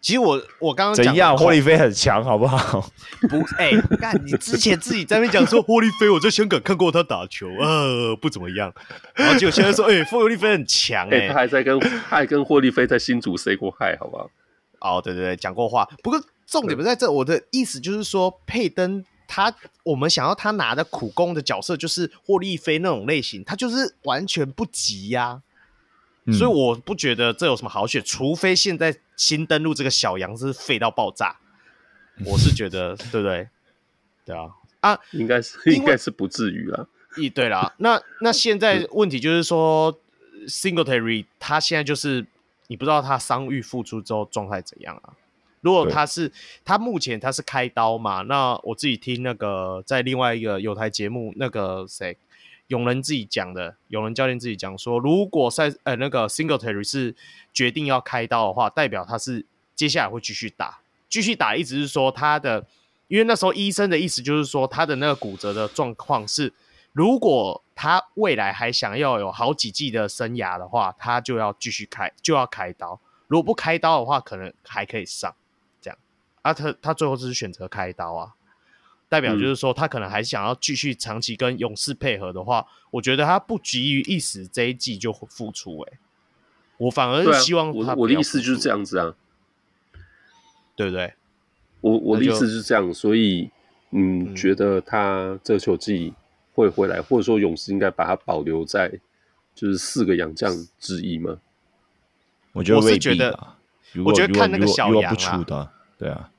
[0.00, 2.80] 其实我我刚刚讲怎样，霍利菲很强，好不好？
[3.28, 8.72] 不，哎、欸，干你之前自己在那边讲说霍利菲，我在香港看过他打球，呃，不怎么样。
[9.14, 14.30] 然后结果现在说，哎、欸，霍利菲很强、欸，哎、欸，他还在跟他还跟霍利菲在新竹 say 过 hi，好不好？
[14.80, 15.86] 哦，对对对，讲过话。
[16.02, 25.42] 不过重点不在这，我的意思就是说，佩登他，我们想要他拿的苦工的角色，就是霍利菲那种类型，他就是完全不急呀、啊。
[26.26, 31.36] 所以我不觉得这有什么好选，除非现在新登录这个小杨是废到爆炸，
[32.26, 33.48] 我是觉得对不对？
[34.26, 34.50] 对啊，
[34.80, 36.86] 啊，应该是应该是不至于啦。
[37.16, 39.98] 一对啦，那那现在问题就是说
[40.46, 42.24] ，Singletary 他现在就是
[42.68, 45.14] 你不知道他伤愈复出之后状态怎样啊？
[45.62, 46.30] 如果他是
[46.64, 48.22] 他目前他是开刀嘛？
[48.22, 52.16] 那我自己听那个在另外一个有台节目那个谁。
[52.70, 57.14] 永仁自己讲的，永仁教练自己讲说，如果赛呃那个 Singletary 是
[57.52, 59.44] 决定要开刀的话，代表他是
[59.74, 62.64] 接下来会继续打，继续打，意思是说他的，
[63.08, 66.52] 因为那时候医生的意思就是说他的那个骨折的状况是，
[66.92, 73.00] 如果他未来还想要有好几季的生涯的话，他就要继续开，就要开刀。
[73.26, 75.34] 如果不开刀的话，可能还可以上，
[75.80, 75.98] 这样
[76.42, 78.34] 啊，他他最后就是选择开刀啊。
[79.10, 85.80] 代表就是说，他可能还想要继续长期跟勇士配合的话，嗯、我觉得他不急于一时这一季就复出。
[85.80, 85.98] 哎，
[86.78, 89.14] 我反而希望他、啊、我，我的意思就是这样子啊，
[90.74, 91.12] 对不对？
[91.82, 93.50] 我我的意思是这样，所以
[93.90, 96.14] 嗯，嗯，觉得他这球季
[96.54, 98.88] 会回来，或者说勇士应该把他保留在
[99.54, 101.38] 就是四个洋将之一吗？
[102.52, 103.56] 我觉得是觉得。
[104.04, 105.12] 我觉得看那个小杨
[105.48, 106.30] 啊，对啊。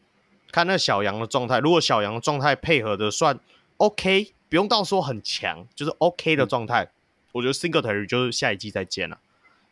[0.51, 3.39] 看那小杨的状态，如果小杨的状态配合的算
[3.77, 6.89] OK，不用到说很强，就是 OK 的状态，嗯、
[7.31, 9.17] 我觉得 Singletary 就是下一季再见了，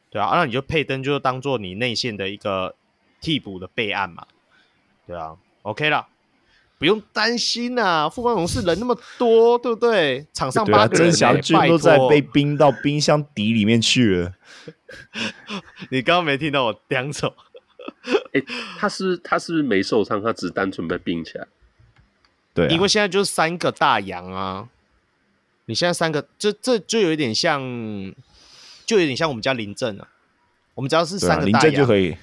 [0.09, 2.75] 对啊，那你就佩登就当做你内线的一个
[3.21, 4.25] 替补的备案嘛，
[5.05, 6.07] 对啊，OK 了，
[6.77, 10.25] 不用担心呐，富邦勇士人那么多，对不对？
[10.33, 14.33] 场上八个人，曾祥钧都在被冰到冰箱底里面去了。
[15.91, 17.33] 你刚刚没听到我讲什么？
[18.77, 20.21] 他是他是不是没受伤？
[20.21, 21.47] 他只是单纯被冰起来。
[22.53, 24.69] 对、啊，因为现在就是三个大洋啊。
[25.65, 27.61] 你现在三个，这这就有一点像，
[28.87, 30.07] 就有点像我们家林正啊。
[30.73, 32.17] 我们只要是三个大洋，就可以。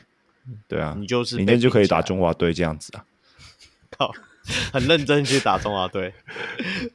[0.67, 3.05] 对啊，你就是林政就可以打中华队这样子啊。
[3.91, 4.13] 靠，
[4.73, 6.13] 很认真去打中华队。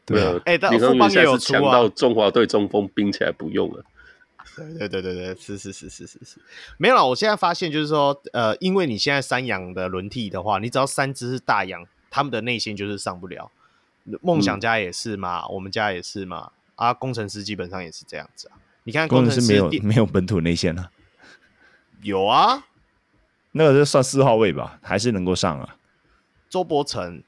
[0.05, 1.71] 对啊，哎、欸，但富邦也有出啊。
[1.71, 3.85] 到中华队中锋冰起来不用了。
[4.55, 6.41] 对对对对对，是是是是是是，
[6.77, 7.05] 没有了。
[7.05, 13.51] 我现在发现就是说，呃，因为你现在三羊的轮替的话，你只要三只是大羊，他们的内线就是上不了。
[14.21, 18.57] 梦想家也是嘛、嗯，我们家也是嘛，啊，工程师基本上也是这样子啊。
[18.83, 20.91] 你看工程师，没有没有本土内线啊？
[22.01, 22.65] 有啊，
[23.51, 25.77] 那个就算四号位吧，还是能够上啊？
[26.49, 27.21] 周伯成，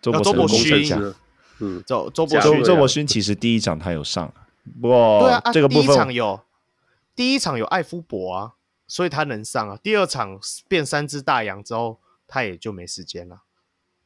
[0.00, 1.14] 周伯周伯勋，
[1.60, 4.32] 嗯，周周伯周周伯勋其实第一场他有上，
[4.80, 6.40] 不过对啊，这个部分第一场有，
[7.14, 8.54] 第一场有艾夫伯啊，
[8.86, 9.78] 所以他能上啊。
[9.82, 10.38] 第二场
[10.68, 13.42] 变三只大洋之后，他也就没时间了。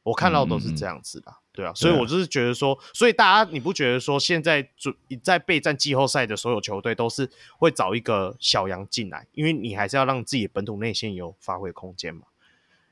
[0.03, 7.29] 我看到都是这样子的，对啊，所以我就是觉得说，所以大家你不觉得说，现在准在备战季后赛的所有球队都是
[7.59, 12.21] 会找一个小羊进来，因为你还是要让自己的本土内线有发挥空间嘛，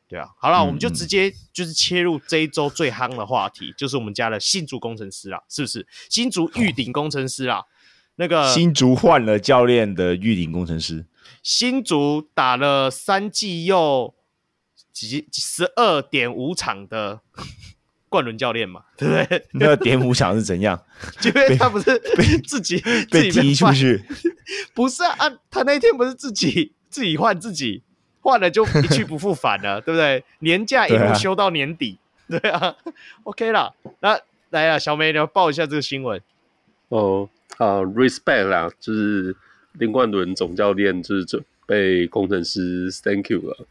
[0.08, 0.28] 对啊。
[0.40, 5.88] 好了、嗯，我们就直接就是切入这一周最夯的话题，就是我们家的新竹工程师啊，是不是？
[6.10, 7.64] 新竹玉鼎工程师啊，
[8.16, 11.06] 那个新竹换了教练的玉鼎工程师，
[11.42, 14.14] 新竹打了三季又。
[14.96, 17.20] 几十二点五场的
[18.08, 19.46] 冠伦教练嘛，对不对？
[19.52, 20.82] 那个点五场是怎样？
[21.26, 22.82] 因为他不是被自己
[23.12, 24.02] 被踢出去，
[24.74, 25.30] 不是啊，啊？
[25.52, 27.84] 他那天不是自己自己换自己
[28.26, 30.24] 换了就一去不复返了， 对不对？
[30.40, 32.76] 年假一路休到年底，对啊，对啊
[33.24, 33.72] ，OK 啦。
[34.00, 34.20] 那
[34.50, 36.20] 来啊，小梅你要报一下这个新闻
[36.90, 37.30] 哦。
[37.58, 39.34] 啊、uh,，respect 啦，就是
[39.74, 43.68] 林冠伦总教练就是准备工程师，Thank you 了。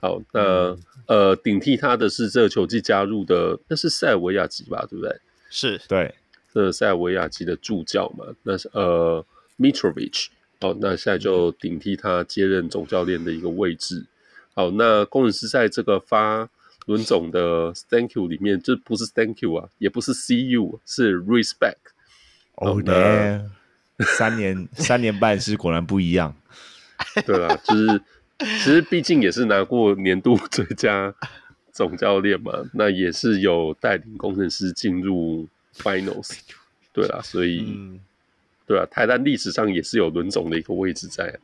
[0.00, 5.16] 好，那、嗯、呃，顶替他的是这个球季加入的，那是塞尔维亚籍吧，对不对？
[5.48, 6.12] 是，对，
[6.52, 9.24] 这塞尔维亚籍的助教嘛，那是呃
[9.58, 10.26] ，Mitrovic。
[10.62, 14.06] 好，那现在就顶替他接任总教练的一个位置。
[14.54, 16.48] 好，那工程师在这个发
[16.86, 21.74] 轮总的 Thank you 里面，这不是 Thank you 啊，也不是 See you，是 Respect。
[22.54, 23.40] 哦，对，
[24.06, 26.34] 三年三年半是果然不一样。
[27.26, 28.00] 对啦，就是。
[28.38, 31.14] 其实毕竟也是拿过年度 最佳
[31.70, 35.46] 总教练嘛，那也是有带领工程师进入
[35.76, 36.40] Finals，
[36.92, 38.00] 对啦，所以、嗯、
[38.66, 41.34] 对啊，台湾历史上也是有轮总的一个位置在。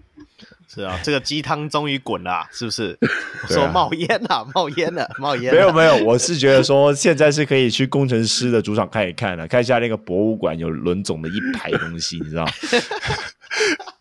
[0.69, 2.97] 是啊，这个鸡汤终于滚了，是不是？
[3.49, 5.53] 我说冒烟了，冒烟了，冒烟。
[5.55, 12.47] 没有没有，我是觉得说现在是可以去工程师的主场看一看了，看一下那个博物馆有轮总的一排东西，你知道。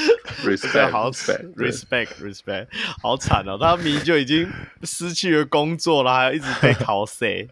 [0.44, 2.66] respect 好惨，respect respect
[3.02, 3.58] 好惨哦！
[3.60, 4.48] 他明明就已经
[4.82, 7.48] 失去了工作了，还要一直被 考谁？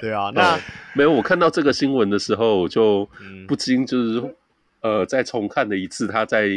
[0.00, 0.60] 对啊，那、嗯、
[0.94, 1.10] 没有。
[1.10, 3.08] 我看到这个新闻的时候，我就
[3.48, 4.34] 不禁就是、嗯、
[4.80, 6.48] 呃，再重看了一次他在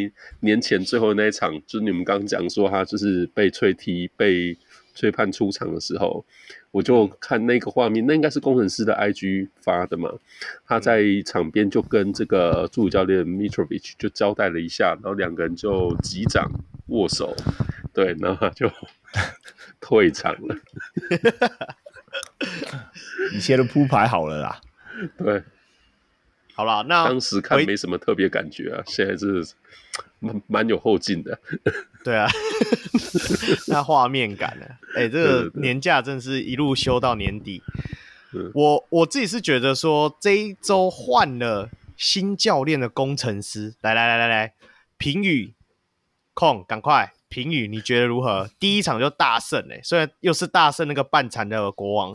[0.41, 4.57] 年前最后那一场，就是你们刚刚讲说他就是被吹踢、被
[4.93, 6.25] 吹判出场的时候。
[6.71, 10.11] 我就看那个画面，那应该是工程师的 IG 发的嘛。
[10.67, 16.49] 他在场边就跟这个助理教练 Mitrovic 就交代了一下，然后两个人就击掌
[16.87, 17.35] 握手，
[17.93, 18.71] 对，然后他就
[19.81, 20.55] 退场了。
[23.33, 24.61] 一切都铺排好了啦。
[25.17, 25.43] 对，
[26.53, 29.43] 好了，那当时看没什么特别感觉啊，现在是
[30.19, 31.39] 蛮蛮有后劲的。
[32.03, 32.27] 对啊。
[33.67, 34.65] 那画面感呢？
[34.95, 37.61] 哎、欸，这个年假真是一路休到年底。
[38.53, 44.53] 我我自己是觉得说，这一周换了新教练的工程师，来来来来来，
[44.97, 45.53] 评语
[46.33, 48.49] 控，赶快评语，你觉得如何？
[48.59, 52.13] 第一场就大胜哎、欸，虽然又是大胜那个半残的国王。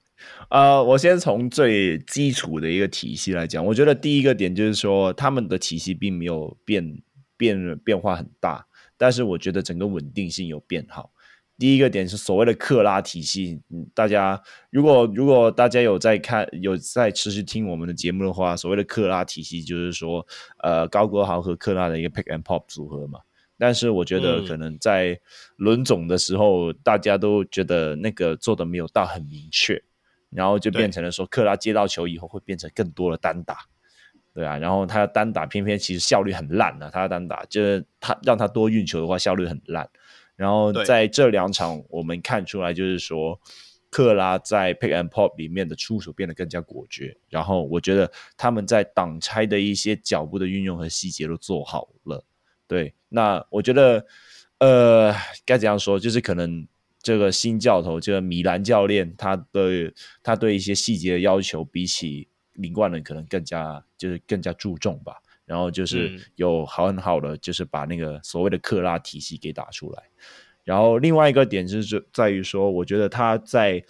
[0.48, 6.98] 呃，我先从最基础的一个体系来讲，我觉得第一个点就是说，他们的体系并没有变
[7.36, 8.66] 变变化很大。
[8.96, 11.10] 但是我觉得整个稳定性有变好。
[11.56, 20.26] 第一个点是所谓的克拉体系，嗯，大家如果如果大家有在看有在持续听我们的节目的话，所谓的克拉体系就是说，
[20.58, 23.20] 呃，高国豪和克拉的一个 pick and pop 组合嘛。
[23.56, 25.20] 但是我觉得可能在
[25.56, 29.80] 轮总的时候，嗯，大家都觉得那个做的没有到很明确，
[30.30, 33.58] 然后就变成了说，克拉接到球以后会变成更多的单打。
[34.34, 39.88] 对啊，然后他的单打偏偏其实效率很烂啊，他的单打就是他让他多运球的话效率很烂。
[40.34, 43.40] 然后在这两场我们看出来就是说，
[43.90, 47.16] 克拉在 pick and pop 里面的出手变得更加果决。
[47.28, 52.24] 然后我觉得他们在挡拆的一些脚步的运用和细节都做好了。
[52.66, 54.04] 对，那我觉得
[54.58, 55.14] 呃
[55.46, 56.66] 该怎样说，就是可能
[57.00, 59.92] 这个新教头这个米兰教练他的
[60.24, 62.26] 他对一些细节的要求比起。
[62.54, 70.02] 林冠人可能更加就是更加注重吧，然后就是有好很好的就是把那个所谓的克拉体系给打出来，
[70.62, 73.84] 然后另外一个点就是在于说，我觉得他在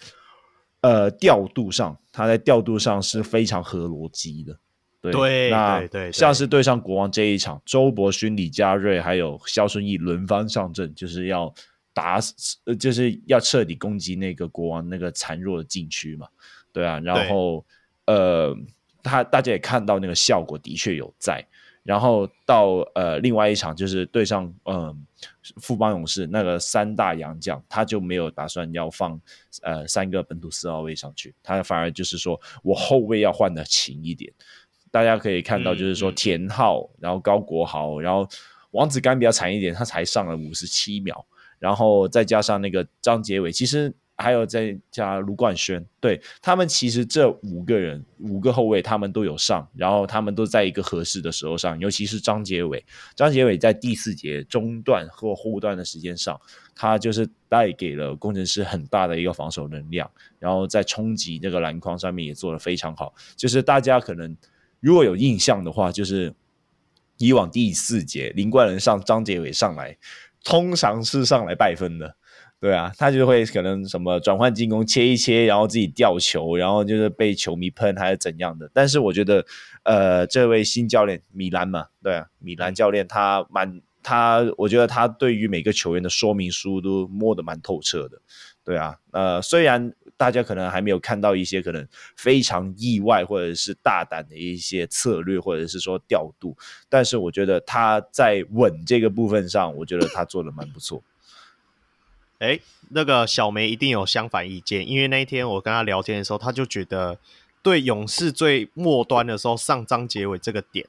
[0.81, 4.59] 呃调度上，他在调度上是非常合逻辑的。
[4.99, 11.53] 对，对那对对对像是对上国王这一场，周伯勋、李佳瑞还有肖顺义轮番上阵，就是要
[11.93, 16.27] 打死，就是要彻底攻击那个国王那个孱弱的禁区嘛。
[16.73, 17.65] 对啊，然后。
[18.07, 18.55] 呃，
[19.01, 21.45] 他大家也看到那个效果的确有在，
[21.83, 24.97] 然后到呃另外一场就是对上嗯、呃、
[25.57, 29.19] 富邦勇士那个三大洋将，他就没有打算要放
[29.63, 34.31] 呃三个本土四号位上去，他反而就是说我后卫要换的勤一点。
[34.91, 38.27] 大家可以看到就是说田浩，然后高国豪，然后
[38.71, 41.25] 王子刚比较惨一点，他才上了五十七秒，
[41.59, 43.93] 然后再加上那个张杰伟，其实。
[44.17, 56.39] 还有再加卢冠轩，对，他们其实这五个人五个后卫他们都有上，然后他们都在一个合适的时候上，尤其是张杰伟，张杰伟在第四节中段或后段的时间上，
[56.73, 60.09] 他就是带给了工程师很大的一个防守能量，
[60.39, 63.13] 然后在冲击那个篮筐上面也做得非常好。
[63.35, 64.37] 就是大家可能
[64.79, 66.33] 如果有印象的话，就是
[67.17, 69.97] 以往第四节林冠人上张杰伟上来，
[70.43, 72.15] 通常是上来拜分的。
[72.59, 78.67] 对啊，他就会可能什么转换进攻切一切，然后自己吊球，然后就是被球迷喷还是怎样的。
[78.73, 79.45] 但是我觉得，
[79.83, 88.19] 呃，这位新教练米兰嘛，对啊，米兰教练他蛮他，我觉得他对于每个球员的说明书都摸得蛮透彻的。
[88.63, 96.57] 对啊，呃，虽然大家可能还没有看到一些可能非常意外或者是大胆的一些策略或者是说调度，
[96.89, 101.03] 但是我觉得他在稳这个部分上，我觉得他做的蛮不错。
[102.39, 102.59] 哎，
[102.89, 107.17] 那个小梅一定有相反意见，因为那一天我跟他聊天的时候，他就觉得
[107.63, 110.85] 对勇士最末端的时候上张杰伟这个点。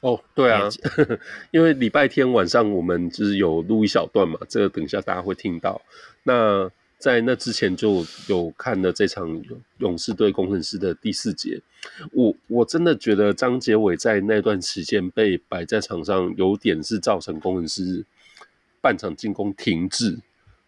[0.00, 0.68] 哦，对啊，
[1.50, 5.80] 因为礼拜天晚上我们就是有录一小段嘛，这个等一下大家会听到。
[6.22, 9.42] 那在那之前就有看了这场
[9.78, 11.60] 勇士对工程师的第四节，
[12.12, 18.04] 我我真的觉得张杰伟在那段时间被摆在场上，有点是造成攻城狮。
[18.86, 20.16] 半场进攻停滞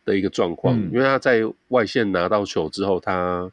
[0.04, 3.48] 的一个状况，嗯，因为他在外线拿到球之后，他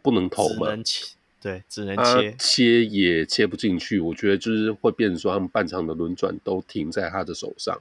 [0.00, 1.04] 不能投嘛，只能切，
[1.38, 4.00] 对，只能切，切也切不进去。
[4.00, 7.78] 我觉得就是会变成说，他们半场的轮转都停在他的手上，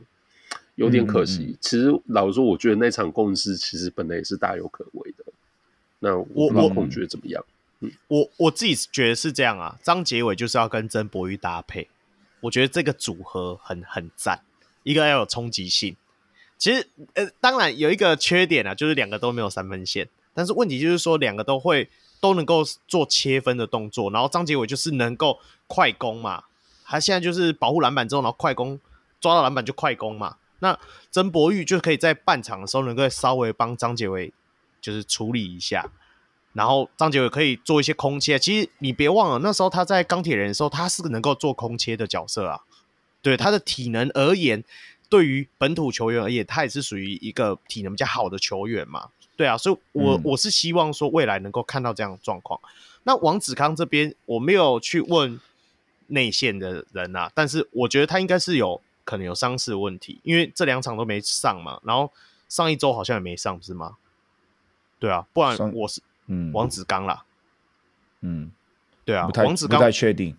[0.75, 1.43] 有点可惜。
[1.43, 5.23] 嗯嗯，其实老实说，我觉得那场攻势其实本来也是大有可为的。
[5.99, 7.41] 那我我孔觉得怎么样？
[7.79, 9.79] 嗯，我我自己觉得是这样啊。
[9.81, 11.87] 张杰伟就是要跟曾博玉搭配，
[12.41, 14.41] 我觉得这个组合很很赞，
[14.83, 15.95] 一个要有冲击性。
[16.59, 20.09] 其实，呃，当然有一个缺点啊，就是两个都没有三分线。
[20.33, 21.89] 但是问题就是说，两个都会
[22.19, 24.11] 都能够做切分的动作。
[24.11, 26.43] 然后张杰伟就是能够快攻嘛，
[26.85, 28.77] 他现在就是保护篮板之后，然后快攻，
[29.21, 30.35] 抓到篮板就快攻嘛。
[30.59, 30.77] 那
[31.09, 34.33] 曾博玉就可以在半场的时候能够稍微帮张杰伟
[34.81, 35.89] 就是处理一下，
[36.51, 38.37] 然后张杰伟可以做一些空切。
[38.37, 42.59] 其实你别忘了，那时候他在钢铁人的时候，他是能够做空切的角色啊。
[43.21, 44.61] 对他的体能而言。
[45.09, 49.09] 对于本土球员而言，他也是属于一个体能比较好的球员嘛。
[49.35, 52.59] 对啊，所以我，我、嗯、我是希望说未来能够看到这样的状况。
[53.03, 55.39] 那王子康这边我没有去问
[56.07, 61.79] 内线的人啊，但是我觉得他应该是有可能有伤势的问题，因为这两场都没上嘛。
[61.83, 62.11] 然后
[62.47, 63.95] 上一周好像也没上，是吗？
[64.99, 67.23] 对啊，不然我是嗯王子刚啦，
[68.21, 68.51] 嗯，
[69.05, 70.37] 对啊，王子刚不太确定。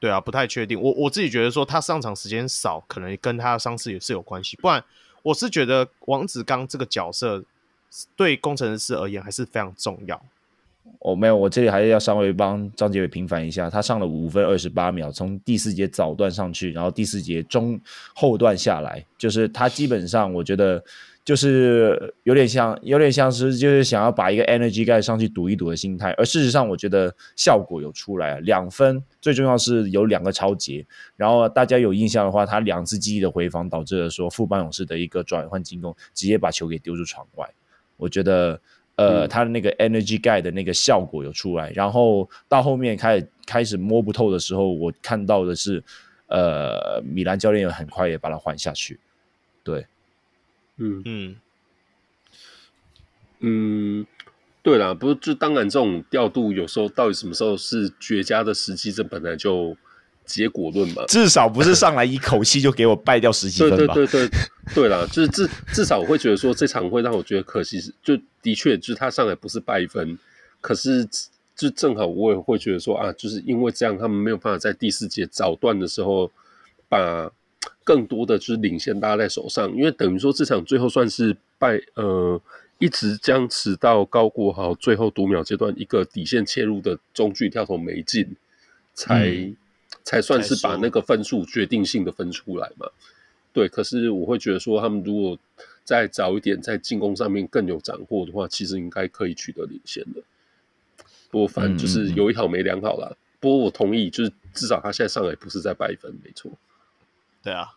[0.00, 0.80] 对啊，不太确定。
[0.80, 4.56] 我我自己觉得说他上场时间少，可能跟他的伤势也是有关系。
[4.56, 4.82] 不然，
[5.22, 7.44] 我是觉得王子刚这个角色
[8.16, 10.20] 对工程师而言还是非常重要。
[11.00, 17.78] 哦，没有，我这里还是要稍微帮张杰伟平反一下，他上了五分二十八秒，从第四节早段上去，然后第四节中
[18.14, 20.82] 后段下来，就是他基本上我觉得。
[21.30, 37.48] 就是有点像，有点像是就是想要把一个 energy 盖上去赌一赌的心态，而事实上我觉得效果有出来，两分最重要是有两个超节，然后大家有印象的话，他两次记忆的回防导致了说副班勇士的一个转换进攻，直接把球给丢出场外。
[37.96, 38.60] 我觉得
[38.96, 45.80] 呃，他的那个 Energy Guy 的那个效果有出来，然后到后面开始开始摸不透的时候，我看到的是，
[46.26, 48.98] 呃，米兰教练很快也把他换下去。
[49.62, 49.86] 对，
[50.80, 51.36] 嗯嗯
[53.38, 54.06] 嗯，
[54.62, 59.76] 对啦，不是，就当然这种调度有时候到底什么时候是绝佳的时机，这本来就。
[60.26, 63.94] 结果论嘛，至少不是上来一口气就给我败掉十几分吧？
[63.94, 64.38] 对对对对
[64.74, 70.16] 对啦，就是至至少我会觉得说这场会让我觉得可惜，就的确就是他上来不是败分，
[70.60, 71.04] 可是
[71.56, 76.30] 就正好我也会觉得说啊，就是因为这样他们没有办法在第四节早段的时候
[76.88, 77.28] 把
[77.84, 82.40] 更多的就是领先搭在手上，因为等于说这场最后算是败呃
[82.78, 88.36] 一直僵持到高国豪最后读秒阶段一个底线切入的中距跳投没进
[88.94, 89.28] 才。
[89.28, 89.56] 嗯
[90.02, 92.88] 才算是把那个分数决定性的分出来嘛？
[93.52, 95.38] 对，可是我会觉得说，他们如果
[95.84, 100.22] 再早一点在进攻上面更有斩获的话，其实应该可以取得领先的。
[101.30, 103.08] 不过反正就是有一好没两好啦。
[103.10, 103.16] 嗯嗯嗯。
[103.40, 106.50] 不过我同意，就是至少他现在上来不是在败分，没错。
[107.42, 107.76] 对啊。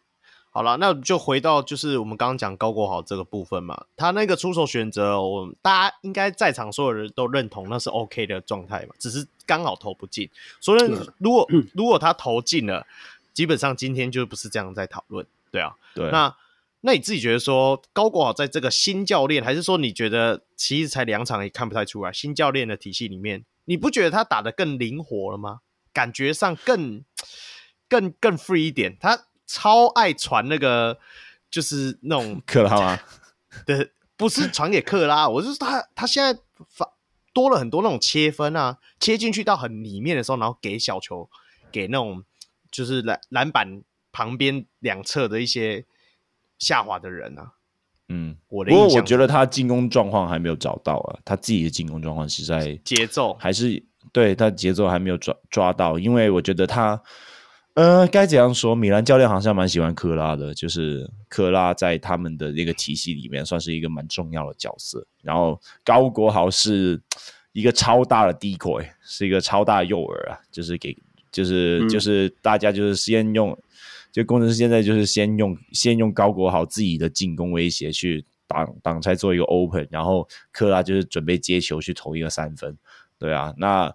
[0.55, 10.29] 好了，那就回到就是我们刚刚讲高国豪这个部分嘛，他那个出手选择，我大家应该在场所有人都认同那是 OK 的状态嘛，只是刚好投不进。
[10.61, 12.85] 所以如果如果他投进了，
[13.33, 15.73] 基本上今天就不是这样在讨论，对啊。
[15.95, 16.11] 对。
[16.11, 16.35] 那
[16.81, 25.61] 那你自己觉得说高国豪在这个新教练，还是说你觉得其实才两场也看不太出来，新教练的体系里面，你不觉得他打得更灵活了吗？
[25.91, 27.03] 感觉上更
[27.89, 29.25] 更更 free 一点，他。
[29.53, 30.97] 超爱传那个，
[31.51, 32.99] 就是那种 克拉吗？
[33.67, 36.91] 对，不是传给克拉， 我是他他现在发
[37.33, 41.29] 多了很多那种切分啊，切进去到很里面的时候，然后给小球
[41.71, 42.23] 给那种
[42.71, 45.85] 就是篮篮板旁边两侧的一些
[46.57, 47.51] 下滑的人啊。
[48.09, 56.99] 嗯，我的不过我觉得他进攻状况还没有找到啊，他自己的进攻状况是在节奏还是对他节奏还没有抓抓到，因为我觉得他。
[57.75, 58.75] 呃，该怎样说？
[58.75, 65.03] 米兰教练好像蛮喜欢科拉的，就是科拉在他们的那个体系里面算是一个蛮重要的角色。
[65.23, 67.01] 然后高国豪是
[67.51, 70.95] 一个超大的 decoy，是一个超大的诱饵啊，就是给，
[71.31, 73.57] 就是、嗯、就是大家就是先用，
[74.11, 82.77] 就工程师现在就是先用先用高国豪自己的进攻威胁去挡挡拆做一个 open，然后科拉就是准备接球去投一个三分，
[83.17, 83.91] 对啊，那。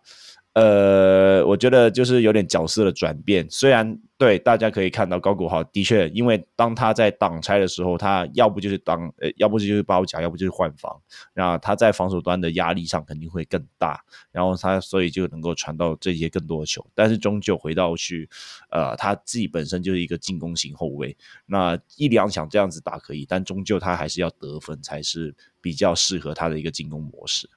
[0.59, 3.47] 呃，我觉得就是有点角色的转变。
[3.49, 11.01] 虽然对大家可以看到高古豪的确，因为当他在挡拆的时候，他要不就是挡，呃，要不就是包夹，要不就是换防。
[11.33, 14.03] 那他在防守端的压力上肯定会更大，
[14.33, 16.85] 然后他所以就能够传到这些更多的球。
[16.93, 18.29] 但是终究回到去，
[18.71, 21.17] 呃，他自己本身就是一个进攻型后卫。
[21.47, 27.49] 那一两场这样子打可以，但终究他还是要得分才是比较适合他的一个进攻模式。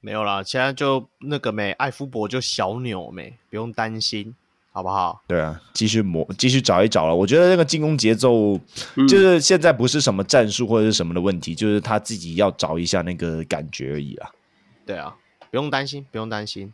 [0.00, 4.34] 没有啦，现在就那个没艾夫伯就小扭没，不用担心，
[4.70, 5.22] 好不好？
[5.26, 7.14] 对啊，继续磨，继续找一找了。
[7.14, 8.58] 我觉得那个进攻节奏，
[9.08, 14.30] 就是现在不是什么战术或者是什么的问题，嗯、就是他自己要找一下那个感觉而已啊。
[14.86, 15.16] 对啊，
[15.50, 16.72] 不用担心，不用担心。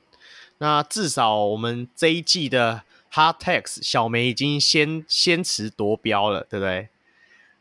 [0.59, 6.89] 那至少我们这一季的 Hard Text 小梅已经先先持夺标了，对不对？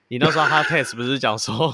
[0.09, 1.73] 你那时候 Hard Text 不是讲说？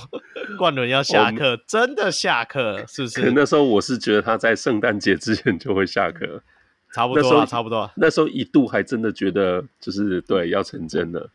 [0.58, 3.32] 冠伦要下课，哦，真的下课是不是？
[3.32, 6.42] 那时候我是觉得他在圣诞节之前就会下课，
[6.94, 7.90] 差不多，差不多。
[7.96, 11.30] 那时候一度还真的觉得就是对要成真了，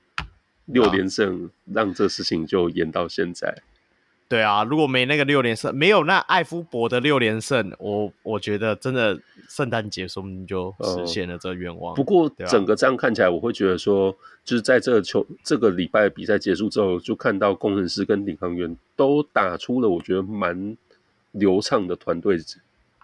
[0.67, 3.55] 六连胜让这事情就延到现在。
[4.35, 9.17] 对啊，如果没那个六连胜，没有那艾夫伯的六连胜，我我觉得真的
[9.49, 11.93] 圣诞节说不定就实现了这个愿望。
[11.93, 14.11] 呃、不过整个这样看起来，我会觉得说，
[14.45, 20.77] 就是在这个球这个礼拜比赛结束之后，就看到工程师跟领航员都打出了我觉得蛮
[21.31, 22.37] 流畅的团队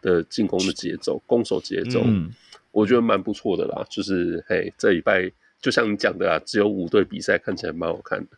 [0.03, 2.29] 的进攻的节奏、攻守节奏，嗯、
[2.73, 3.87] 我觉得蛮不错的啦。
[3.89, 5.31] 就是嘿，这礼拜
[5.61, 8.31] 就像你讲的啊，只有五队比赛，看起来蛮好看的。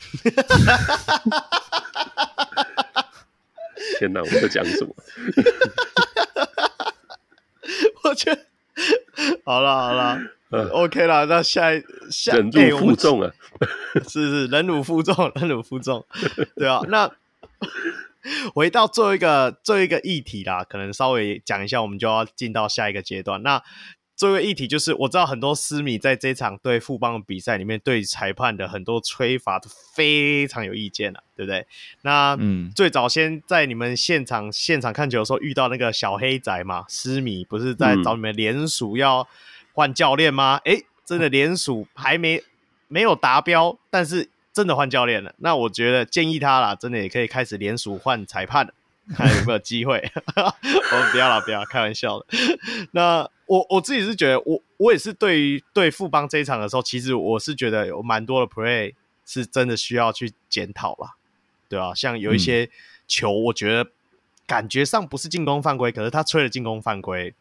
[3.98, 4.20] 天哪！
[4.20, 4.94] 我在讲什么？
[8.04, 8.46] 我觉得
[9.44, 10.18] 好了好了、
[10.50, 11.26] 嗯、，OK 了。
[11.26, 13.30] 那下一下忍辱负重啊，
[13.94, 16.06] 欸、是是忍辱负重，忍辱负重。
[16.56, 17.10] 对啊，那
[18.54, 23.42] 回到最后一个最后一个议题啦，可能稍微讲一下，我们就要进到下一个阶段。
[23.42, 23.62] 那
[24.20, 31.66] 作为议题，就是我知道很多狮迷在这场对富邦的比赛里面，对裁判的很多吹罚都非常有意见了，对不对？
[32.02, 39.26] 那嗯，最早先在你们现场现场看球的时候，遇到那个小黑仔嘛，狮迷不是在找你们联署要
[39.72, 40.60] 换教练吗？
[40.66, 42.42] 诶、嗯，真的联署还没
[42.88, 45.34] 没有达标，但是真的换教练了。
[45.38, 48.74] 那我觉得建议他啦，真的也可以开始联署换裁判了。
[49.16, 50.12] 看有没有机会。
[50.36, 52.26] 我们不要了，不要开玩笑的。
[52.92, 58.94] 那我我自己是觉得，我我也是对于对富邦这一场的时候，其实我是觉得有蛮多的 play
[59.26, 61.16] 是真的需要去检讨吧，
[61.68, 61.94] 对吧、啊？
[61.94, 62.70] 像有一些
[63.08, 63.90] 球，我觉得
[64.46, 67.34] 感觉上不是进攻犯规，可是他吹了进攻犯规，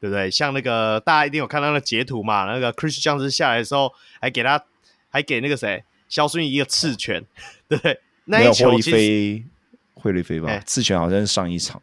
[0.00, 0.30] 对不对？
[0.30, 4.64] 像那个大家一定有看到那个截图嘛，那个 Chris Jones 下来的时候，还给他
[5.10, 7.22] 还给那个谁肖顺议一个刺拳，
[7.68, 8.00] 对不对？
[8.24, 9.44] 那一球其实。
[9.92, 11.82] 惠利飞吧，欸、刺拳好像是上一场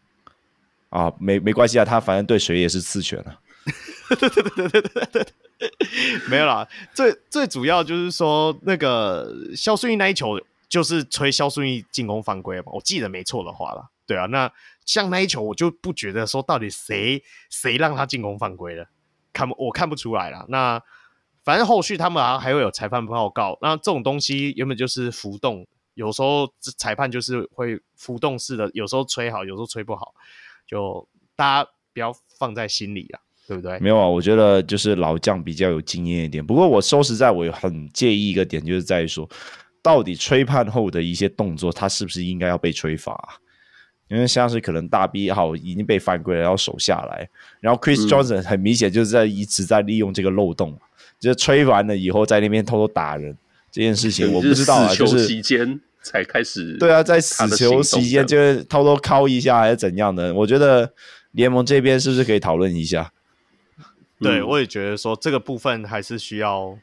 [0.89, 3.37] 啊，没没关系啊，他反正对谁也是刺拳啊。
[4.17, 5.23] 对对对对对对
[5.57, 5.67] 对，
[6.29, 10.39] 没有啦，最最主要就是说那个萧顺义那一球
[10.69, 13.89] 就是吹萧顺义进攻犯规嘛，我记得没错的话啦。
[14.05, 14.51] 对啊，那
[14.85, 18.87] 像那一球我就不觉得说到底谁谁让他进攻犯规了，
[19.33, 20.45] 看不我看不出来啦。
[20.47, 20.81] 那
[21.43, 25.67] 反正后续他们好像还会有裁判报告，那这种东西原本就是浮动。
[25.93, 30.13] 有时候裁判就是会浮动式的，有时候吹好，有时候吹不好，
[30.67, 33.79] 就大家不要放在心里啊，对不对？
[33.79, 36.45] 没有啊，我觉得就是老将比较有经验一点。
[36.45, 39.27] 不过我说实在，我很介意一个点，就是在于说，
[39.81, 43.39] 到底吹判后的一些动作，他是不是应该要被吹罚？
[44.09, 47.27] 因为像是可能大 B 号已经被犯规了，要守下来，
[47.59, 50.79] 然后 Chris Johnson 很明显就是在一直在利用这个漏洞，嗯、
[51.19, 53.37] 就是吹完了以后在那边偷偷打人
[53.71, 55.79] 这件事情，我不知道啊，就是期间。
[56.03, 60.33] 才开始对啊，在死球期间就是偷偷敲一下还是怎样的？
[60.33, 60.89] 我觉得
[61.31, 63.11] 联盟这边是不是可以讨论一下？
[64.19, 66.77] 对，我也觉得说这个部分还是需要，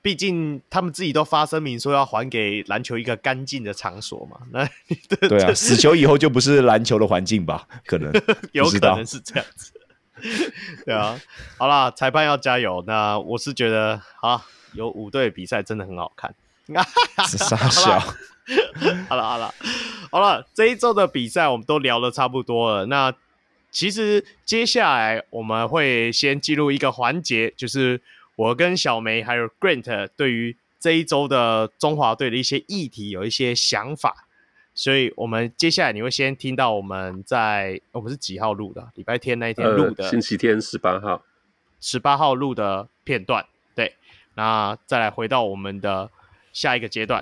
[0.00, 4.38] 毕竟他们自己都发声明说要还给篮球一个干净的场所嘛。
[4.50, 4.66] 那
[5.08, 7.66] 对，对啊，死球以后就不是篮球的环境吧？
[7.84, 8.10] 可能
[8.52, 9.72] 有可能是这样子。
[10.84, 11.20] 对啊，
[11.58, 12.82] 好啦，裁判要加油。
[12.86, 16.34] 那我是觉得啊，有五队比赛真的很好看。
[17.26, 18.00] 傻笑。
[19.08, 19.54] 好了好了
[20.10, 22.86] 好了，这一周的比赛我们都聊的差不多了。
[22.86, 23.12] 那
[23.70, 28.00] 其实接下来我们会先进入一个环节，就是
[28.36, 34.24] 我跟小梅还有 Grant 对于这一周的中华队的一些议题有一些想法。
[34.74, 38.88] 所以，我们接下来你会先听到我们在我们是几号录的？
[38.94, 41.24] 礼拜天那一天录的，呃，星期天十八号，
[41.80, 43.44] 十八号录的片段。
[43.74, 43.96] 对，
[44.34, 46.08] 那再来回到我们的
[46.52, 47.20] 下一个阶段。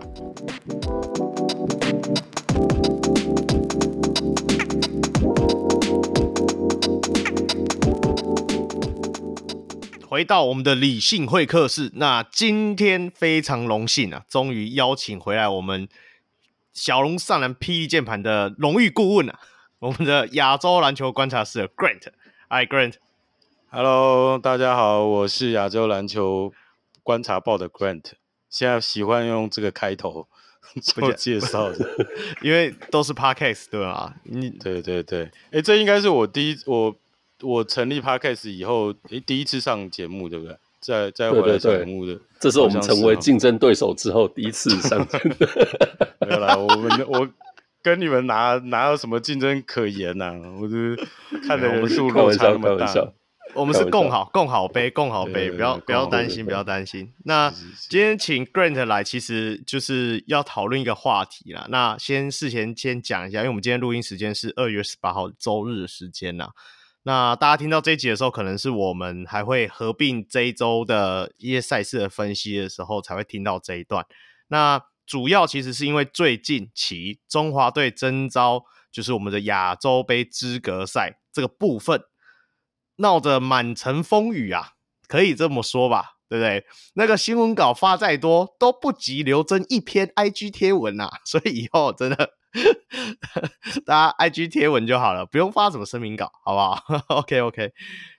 [10.08, 15.88] 回到我们的理性会客室，那今天非常荣幸啊，终于邀请回来我们
[16.72, 19.40] 小龙上篮霹雳键盘的荣誉顾问啊，
[19.80, 22.12] 我们的亚洲篮球观察室 Grant。
[22.48, 26.52] Hi Grant，Hello，大家好，我是亚洲篮球
[27.02, 28.12] 观察报的 Grant。
[28.48, 30.28] 现在喜欢用这个开头
[30.80, 31.84] 做介绍的，
[32.42, 34.14] 因为都是 Podcast 对吧？
[34.22, 36.94] 你对对对，哎、欸，这应该是我第一我。
[37.42, 40.56] 我成立 Podcast 以后，诶，第一次上节目，对不对？
[40.80, 45.34] 在在回来节目的，对对对，这是我们成为竞争对手之后第一次上 节目。
[46.26, 47.28] 没有啦，我们我
[47.82, 50.34] 跟你们哪哪有什么竞争可言呐、啊？
[50.60, 50.96] 我是
[51.46, 52.86] 看的人数落差那么大。
[53.54, 57.12] 我们是共好共好杯共好杯，不要不要担心不要担心。
[57.24, 57.50] 那
[57.88, 61.66] 今天请 Grant 来，其实就是要讨论一个话题啦。
[61.70, 66.50] 那先事前先讲一下，因为我们今天录音时间是二月十八号周日的时间呐。
[67.06, 74.04] 那大家听到这一集的时候，可能是我们还会合并这一周的一些赛事的分析的时候，才会听到这一段。
[74.48, 82.02] 那主要其实是因为最近期中华队征召，就是我们的亚洲杯资格赛这个部分，
[82.96, 84.72] 闹得满城风雨啊，
[85.06, 86.66] 可以这么说吧，对不对？
[86.94, 92.30] 那个新闻稿发再多，都不及刘真一篇 IG 贴文啊，所以以后真的。
[93.84, 97.72] 大家 IG 贴文就好了，不用发什么声明稿，好不好？OK OK，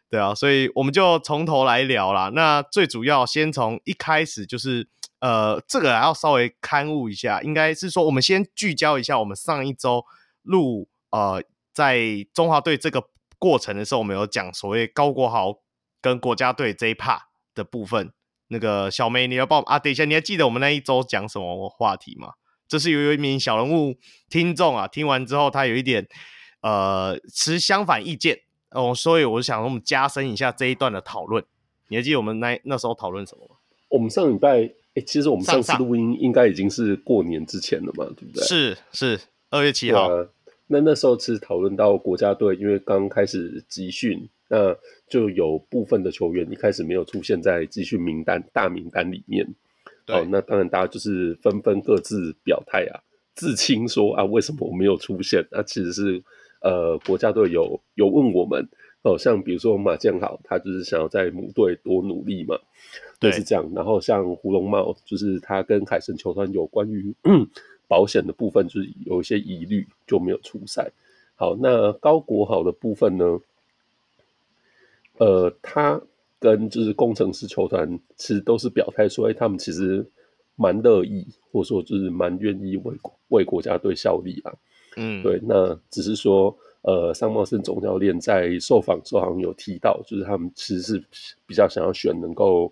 [0.09, 2.29] 对啊，所以我们就从头来聊啦。
[2.33, 4.87] 那最主要先从一开始就是，
[5.19, 10.03] 呃，这个还要稍微勘误一下，应该是说我们先聚焦一下，我们上一周
[10.43, 11.43] 录呃，
[11.73, 11.99] 在
[12.33, 13.03] 中华队这个
[13.39, 15.55] 过程的时候，我们有讲所谓高国豪
[16.01, 17.21] 跟国家队这一 part
[17.53, 18.13] 的部分。
[18.49, 19.77] 那个小梅，你要帮啊？
[19.77, 22.31] 等一下，你还记得我们那一周讲什么话题吗？
[22.67, 23.95] 这是有一名小人物
[24.29, 26.07] 听众啊，听完之后他有一点
[26.61, 28.39] 呃持相反意见
[28.71, 31.43] 哦，所以我想我们加深一下这一段的讨论。
[31.89, 33.55] 你还记得我们那那时候讨论什么吗？
[33.89, 38.43] 我们上礼拜诶，其实我们上次录音应该已经是过年之前了嘛，对不对？
[38.43, 39.19] 是是
[39.49, 40.09] 二月七号。
[40.69, 44.75] 那那时候是讨论到国家队，因为刚开始集训，那
[45.07, 49.47] 就有部分的球员一开始没有出现在集训名单大名单里面。
[50.07, 53.03] 哦，那当然，大家就是纷纷各自表态啊，
[53.35, 55.45] 自清说啊，为什么我没有出现？
[55.51, 56.23] 那、啊、其实是
[56.61, 58.67] 呃国家队有有问我们，
[59.01, 62.57] 哦，像比如说马建豪，他就是想要在母队多努力嘛，
[63.19, 63.69] 对，是这样。
[63.75, 67.13] 然后像胡龙茂，就是他跟海神球团有关于
[67.87, 70.91] 保险的部分，就是有一些疑虑，就没有出赛。
[71.35, 73.39] 好，那高国豪的部分呢？
[75.19, 76.01] 呃，他
[76.39, 80.05] 跟就是工程师球团其实都是表态说，哎，他们其实
[80.55, 82.95] 蛮乐意，或者说就是蛮愿意为
[83.29, 84.53] 为国家队效力啊。
[84.95, 91.03] 嗯，对，那只是说，呃，桑茂森总教练在受访时候好像有提到，就是他们其实是
[91.45, 92.71] 比较想要选能够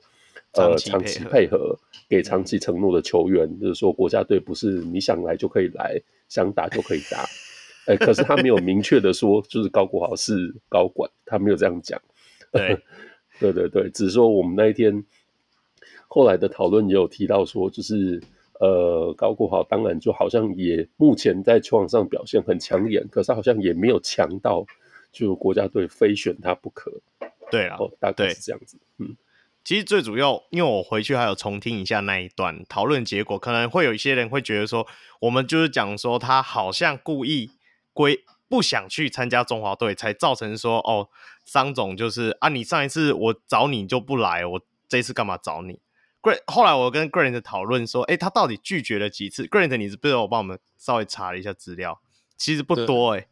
[0.54, 1.78] 呃长期配合、
[2.10, 7.26] 给长期承诺的球员，嗯、就是说国家队不是你想来就可以来，想打就可以打。
[7.86, 12.02] 哎，可是他没有明确的说，就是高国豪是高管，他没有这样讲。
[12.52, 12.76] 对，
[13.40, 15.04] 对对对，只是说我们那一天
[16.08, 18.22] 后来的讨论也有提到说，就是
[18.60, 24.66] 呃，高国豪当然就好像也目前在球场上表现很抢眼，可是好像也没有强到
[25.12, 26.92] 就国家队非选他不可。
[27.52, 28.78] 对啊，大概是这样子。
[28.98, 29.18] 嗯，
[29.64, 34.88] 其实最主要，因为我回去还有重听一下那一段讨论结果，可能会有一些人会觉得说，
[35.20, 37.52] 我们就是讲说他好像故意
[37.92, 38.24] 归。
[38.48, 41.10] 不想去参加中华队，才造成说哦，
[41.46, 45.80] 桑总就是啊，你上一次我找你就不来，我这次干嘛找你
[46.22, 52.02] ？Grant 后来我跟 Grant 讨论说，哎，他到底拒绝了几次？Grant 你是不是我帮我们稍微查了一下资料，
[52.36, 53.28] 其实不多哎、欸。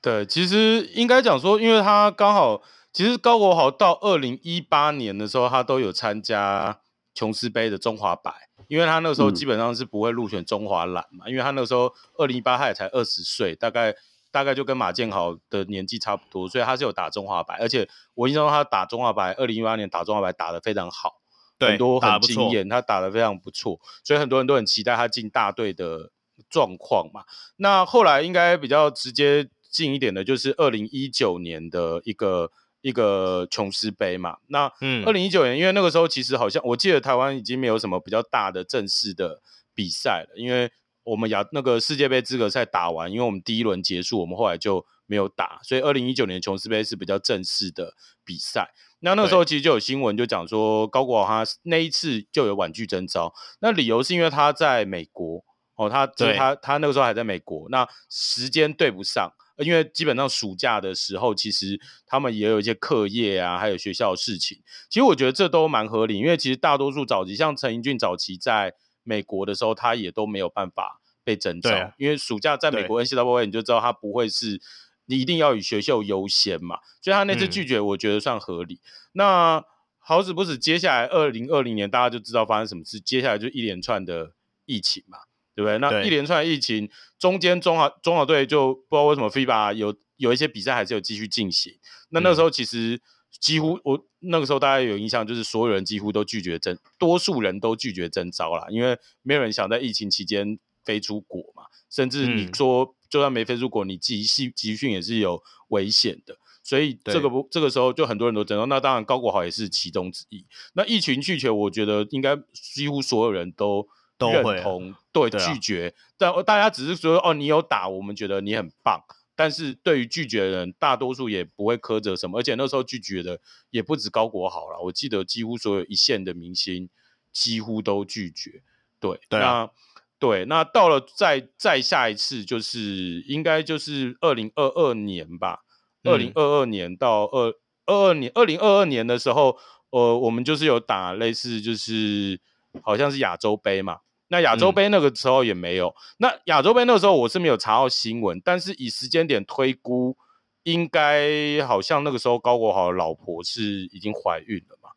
[0.00, 2.62] 对，其实应该讲说，因为他刚好，
[2.92, 6.78] 其实高国豪到二零一八年的时候，他都有参加
[7.12, 8.32] 琼斯杯的中华白，
[8.68, 13.94] 因为他那时候基本上是不会入选中华蓝嘛，嗯、因为他那时候二零一八他也才二十岁，大概。
[14.32, 21.20] 大概就跟马建豪的年纪差不多，所以他是有打中华白，而且我印象中他打中华白，二零一八年打中华白打得非常好，
[21.58, 26.10] 对，很多很惊艳，他打得非常不错，所以很多人都很期待他进大队的
[26.48, 27.24] 状况嘛。
[27.56, 32.52] 那后来应该比较直接近一点的，就是二零一九年的一个
[32.82, 34.38] 一个琼斯杯嘛。
[34.46, 39.42] 那嗯，二零一九年，因为那个时候其实好像我记得台湾已经没有什么比较大的正式的
[39.74, 40.70] 比赛了，因为。
[41.04, 47.94] 我们亚那个世界杯资格赛打完，因为我们第一轮结束，我们后来就没有打，所以二零一九年琼斯杯是比较正式的
[48.24, 48.70] 比赛。
[49.00, 55.42] 那那个时候其实就有新闻就讲说，高国豪他那一次就有婉拒征召，那理由是因为他在美国
[55.76, 64.58] 哦，他他他，他那个时候还在美国，那时间对不上，因为基本上暑假的时候，其实他们也有一些课业啊，还有学校的事情。
[64.90, 70.98] 其实我觉得这都蛮合理，因为其实大多数早期像陈英俊早期在美国的时候，他也都没有办法。
[71.22, 74.58] 被征召，啊、因为暑假在美国 NCAA，你就知道他不会是
[75.04, 78.76] 你一定要以学校优先嘛，所以他那次拒绝，我觉得算合理。
[78.76, 78.80] 嗯、
[79.12, 79.64] 那
[79.98, 84.32] 好死不死，接下来二零二零年大家就知道发生什么事，接下来就一连串的
[84.64, 85.18] 疫情嘛，
[85.54, 85.78] 对不对？
[85.78, 91.78] 那一连串的疫情中间，中华中华队就不知道为什么 FIBA 有有一些比赛还是有继续进行。
[92.08, 92.98] 那那时候其实
[93.38, 100.58] 几乎我那个时候大家有印象，就是所有人几乎都拒绝征，多数人都拒绝征召啦，因为没有人想在疫情期间。
[100.82, 106.34] 飞出国嘛，甚至你说就算没飞出国，你集训集训也是有危险的，
[106.64, 110.44] 所以这个不这个时候就很多人都知道，那当然高国豪也是其中之一。
[110.72, 113.86] 那一群拒绝，我觉得应该几乎所有人都
[114.18, 115.94] 认同，都会对，对拒绝。
[116.16, 119.04] 但大家只是说哦，你有打，我们觉得你很棒。
[119.40, 123.40] 但是对于拒绝的人，大多数也不会苛责什么，而且那时候拒绝的
[123.70, 126.90] 也不止高国豪了，我记得几乎所有一线的明星
[127.32, 128.62] 几乎都拒绝。
[129.00, 129.70] 对，对啊、那。
[130.18, 135.60] 对，那到了再再下一次，就是应该就是二零二二年吧。
[136.04, 137.54] 二零二二年到二
[137.86, 139.56] 二二年，二零二二年的时候，
[139.88, 142.38] 呃，我们就是有打类似，就是
[142.82, 144.00] 好像是亚洲杯嘛。
[144.30, 145.88] 那亚洲杯那个时候也没有。
[145.88, 150.16] 嗯、那亚洲杯那个时候我是没有查到新闻，但是以时间点推估，
[150.62, 153.62] 应该好像那个时候高国豪的老婆是
[153.92, 154.90] 已经怀孕了嘛？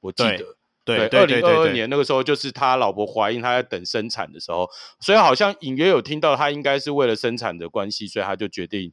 [0.00, 0.56] 我记得。
[0.84, 4.66] 对，二零二二年那个时候，就是他老婆怀孕，他在等生产的时候，
[4.98, 8.90] 所以好像隐约有听到他应该是为了生产的关系，所以他就决定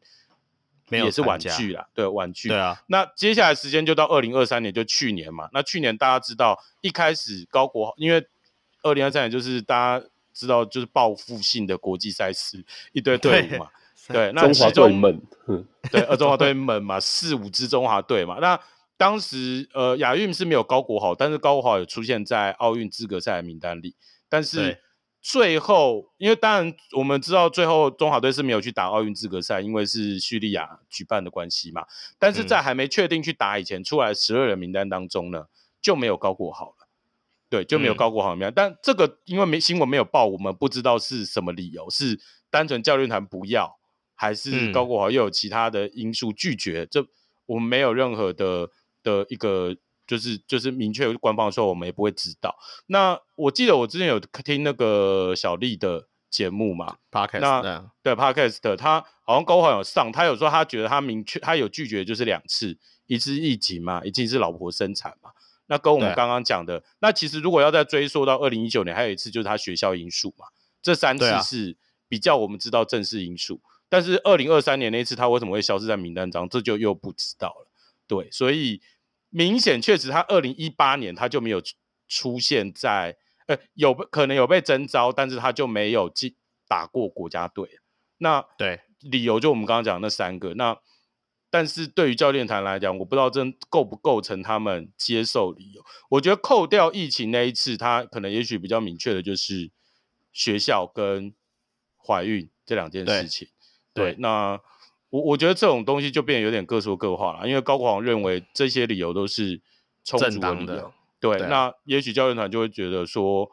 [0.90, 2.50] 也是婉拒了，对，婉拒。
[2.50, 5.48] 对啊，那接下来时间就到二零二三年，就去年嘛。
[5.54, 8.28] 那去年大家知道，一开始高国豪，因为
[8.86, 12.64] 二零二三年就是大家知道就是报复性的国际赛事，
[12.94, 13.70] 一堆队伍嘛，
[14.08, 15.22] 对，那其中中华队们，
[15.92, 18.60] 对，呃，中华队们嘛，四五支中华队嘛，那。
[18.98, 23.94] 当时呃亚运是没有高国豪，但是高国豪有出现在奥运资格赛的名单里。
[24.30, 24.80] 但是
[25.22, 31.86] 最后，因为当然我们知道最后中华队是没有去打奥运资格赛，因为是叙利亚举办的关系嘛。
[32.18, 35.48] 但是在还没确定去打以前，出来十二人名单当中呢，
[35.82, 36.85] 就没有高国豪了。
[37.50, 38.52] 对，就没有高国豪名单。
[38.52, 42.20] 嗯、但这个因为没新闻没有报，我们不知道是什么理由，是
[42.50, 43.78] 单纯教练团不要，
[44.16, 46.84] 还是高国豪又有其他的因素拒绝？
[46.84, 47.06] 嗯、这
[47.46, 48.70] 我们没有任何的
[49.04, 49.76] 的一个
[50.08, 52.56] 就是就是明确官方说，我们也不会知道。
[52.88, 65.30] 那我记得我之前有听那个小丽的节目嘛，Podcast 那对 Podcast，他好像高国豪有上，他有说他觉得他明确他有拒绝就是两次，一次疫情嘛，一次是老婆生产嘛。
[65.68, 70.46] 那跟我们刚刚讲的，那其实如果要再追溯到二零一九年，还有一次就是他学校因素嘛，
[70.82, 71.76] 这三次是
[72.08, 73.62] 比较我们知道正式因素。
[73.64, 77.68] 啊、但是二零二三年那一次他为什么会消失在名单中，这就又不知道了。
[78.08, 78.82] 对，所以
[79.30, 81.62] 明显确实他二零一八年他就没有
[82.08, 83.18] 出现在，
[83.48, 86.36] 呃，有可能有被征召，但是他就没有进
[86.68, 87.80] 打过国家队。
[88.20, 90.78] 那对理由就我们刚刚讲的那三个，那。
[91.56, 95.82] 但是对于教练团来讲，我不知道这构不构成他们接受理由。
[96.10, 99.72] 我觉得扣掉疫情那一次，他可能也许比较明确的就是
[100.34, 101.34] 学校跟
[102.06, 103.48] 怀孕这两件事情。
[103.94, 104.60] 对，对那
[105.10, 109.62] 我我觉得这种东西就变得有点各说各话了，因为高国豪认为这些理由都是
[110.04, 110.92] 充足的理由。
[111.22, 113.50] 对，对那也许教练团就会觉得说，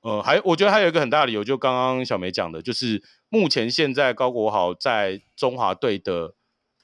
[0.00, 6.34] 呃，还我觉得还有一个很大的理由，就刚刚小梅讲的，就是目前现在高国豪在中华队的。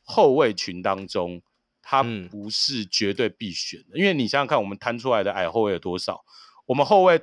[0.06, 1.42] 后卫群当中，
[1.82, 6.24] 他不是绝对必选的，嗯、因为你想想看，我们摊出来的矮后卫有多少？
[6.64, 7.20] 我们后卫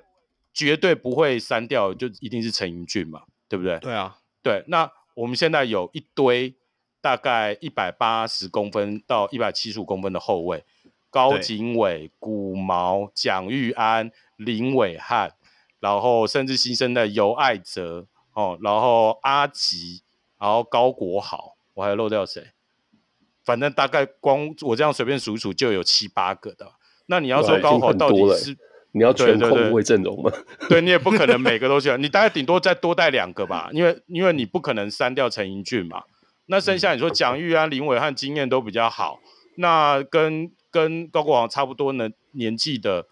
[0.53, 3.79] 绝对不会删掉，就一定是陈盈骏嘛，对不对？
[3.79, 4.63] 对啊，对。
[4.67, 6.53] 那我们现在有一堆
[7.01, 10.63] 大概一百八十公分到一百七十五公分的后卫，
[11.09, 15.33] 高景伟、古毛、蒋玉安、林伟汉，
[15.79, 20.03] 然后甚至新生的尤爱哲哦，然后阿吉，
[20.39, 22.51] 然后高国豪，我还有漏掉谁？
[23.45, 26.71] 反正大概光我这样随便数数就有七八个的。
[27.07, 28.57] 那你要说高华到底是
[28.93, 30.31] 你要全控卫阵容吗？
[30.69, 36.03] 对，你也不可能每个都选，你大概顶多再多带两个吧，因为因为你不可能删掉陈英俊嘛。
[36.45, 39.19] 那剩下你说蒋玉安、林伟汉经验都比较好，
[39.57, 43.07] 那跟跟高国豪差不多呢年纪的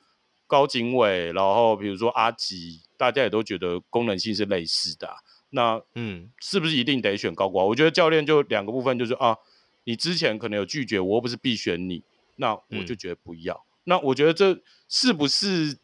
[0.48, 5.10] 高景伟，然后比如说阿吉，大家也都觉得功能性是类似的。
[5.50, 7.68] 那嗯，是不是一定得选高国豪？
[7.68, 9.36] 我觉得教练就两个部分，就是啊。
[9.84, 12.04] 你之前可能有拒绝我，又不是必选你，
[12.36, 13.56] 那我就觉得不要。
[13.56, 15.78] 嗯、那我觉得这是不是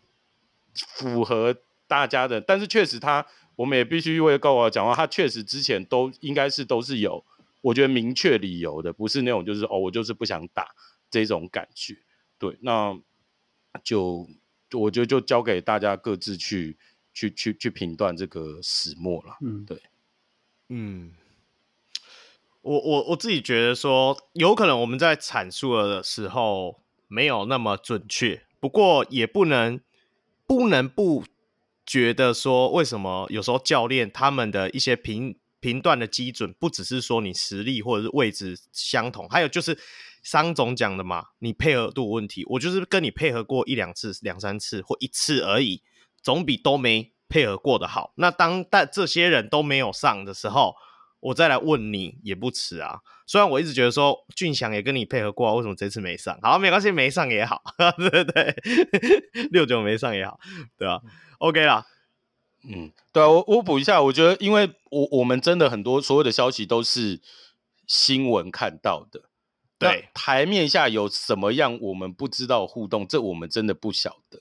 [0.75, 1.55] 符合
[1.87, 2.39] 大家的？
[2.39, 3.25] 但是确实他，
[3.55, 4.93] 我们也必须为高华讲话。
[4.93, 7.25] 他确实之前都应该是都是有，
[7.61, 10.69] 我觉得明确理由的，不是那种就是哦，我就是不想打
[11.09, 11.97] 这种感觉。
[12.37, 12.95] 对，那
[13.83, 14.29] 就
[14.73, 16.77] 我觉得就交给大家各自去
[17.13, 19.37] 去去去评断这个始末了。
[19.41, 19.81] 嗯，对，
[20.69, 21.11] 嗯。
[22.67, 29.79] 我我我自己觉得说，有可能我们在阐述的时候没有那么准确，不过也不能
[30.45, 31.23] 不能不
[31.85, 39.79] 觉得说，为什么有时候教练他们的一些评评断的基准，不只是说你实力或者是位置相同，还有就是
[40.21, 45.81] 商总讲的嘛，你配合度问题，我就是跟你配合过一两次、两三次或一次而已，
[46.21, 48.11] 总比都没配合过的好。
[48.15, 50.75] 那当但这些人都没有上的时候。
[51.19, 52.99] 我再来问你也不迟啊。
[53.25, 56.39] 虽然我一直觉得说俊祥也跟你配合过，为什么这次没上？
[56.41, 57.61] 好，没关系，没上也好，
[57.97, 60.39] 对对对， 六九没上也好，
[60.77, 61.01] 对吧、啊
[61.39, 61.85] ？OK 啦，
[62.63, 67.19] 嗯，对啊，我我补一下，我觉得，因为我我们真的很多所有的消息都是
[67.85, 69.23] 新闻看到的，
[69.77, 74.39] 对，台面下有什么样我们不知道互动，这我们真的不晓得，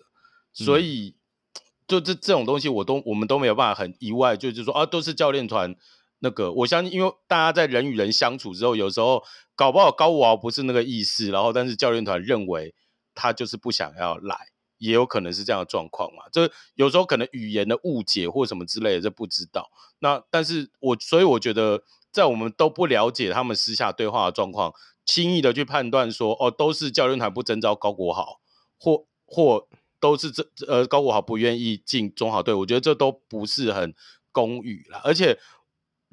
[0.52, 5.74] 所以、嗯、就这这种东西，我都我们都没有办法很意外，就是说啊，都是教练团。
[6.20, 9.22] 那个，我相信，因为大家在人与人相处之后，有时候
[9.54, 12.74] 搞不好高国豪不是那个意思，然后但是教练团认为
[13.14, 14.48] 他就是不想要来，
[14.78, 16.24] 也有可能是这样的状况嘛。
[16.32, 19.70] 这有时候可能语言的误解或什么之类的，这不知道。
[19.98, 24.72] 那但是我所以我觉得，在我们都不了解他们私下对话的状况，
[25.04, 28.40] 轻易的去判断说，哦，都是教练团不征召高国豪，
[28.78, 29.68] 或或
[30.00, 33.94] 都是这呃高国豪不愿意进中华队，我觉得这都不是很
[34.32, 35.38] 公允啦，而且。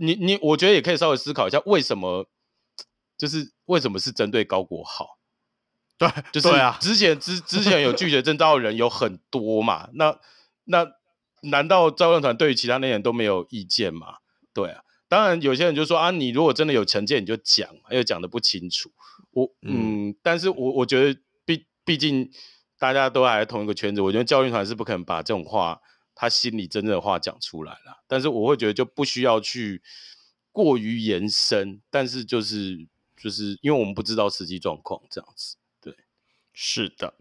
[0.04, 2.28] 你你，我觉得也可以稍微思考一下，为什么
[3.18, 5.18] 就是为什么是针对高国豪？
[5.98, 10.20] 对，就是啊，之前之之前有拒绝征召的人有很多嘛，那
[10.66, 10.86] 那
[11.44, 14.18] 难道教练团对于其他那些人都没有意见吗？
[14.54, 18.92] 对啊，当然有些人就说啊，你如果真的有成见，你就讲，又讲的不清楚。
[19.32, 22.30] 我嗯，嗯，但是我我觉得毕毕竟
[22.78, 25.80] 大家都还在同一个圈子，我觉得教练团是不可能把这种话。
[26.16, 29.82] 他心里真正的话讲出来了，但是我会觉得就不需要去
[30.52, 32.88] 过于延伸，但是就是
[33.18, 35.96] 就是因为我们不知道实际状况这样子，对，
[36.54, 37.14] 是的，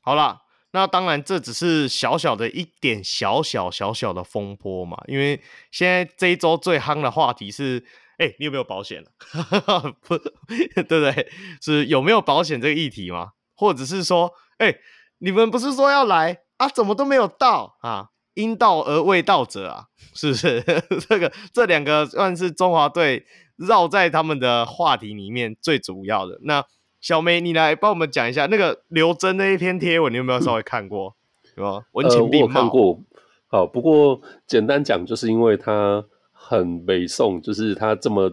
[0.00, 7.84] 好啦，那当然这只是小小的一点小小小小的风波嘛，因为现在这一周最夯的话题是
[8.18, 9.04] 哎、你有没有保险？
[10.00, 10.16] 不，
[10.74, 11.30] 对不对？
[11.60, 13.32] 是有没有保险这个议题吗？
[13.54, 14.74] 或者是说，哎、
[15.18, 16.66] 你们不是说要来啊？
[16.66, 18.12] 怎么都没有到啊？
[18.36, 19.84] 应到而未道者啊，
[20.14, 20.62] 是不是？
[21.08, 23.26] 这个这两个算是中华队
[23.56, 26.38] 绕在他们的话题里面最主要的。
[26.42, 26.64] 那
[27.00, 31.14] 小梅，你来帮我们讲一下那个刘真那一篇贴文，你有没有稍微看过？
[31.56, 31.82] 有吗？
[31.92, 33.02] 文情并茂、呃、我有看过。
[33.48, 38.30] 好，不过简单讲，就是因为他很北宋，就是他这么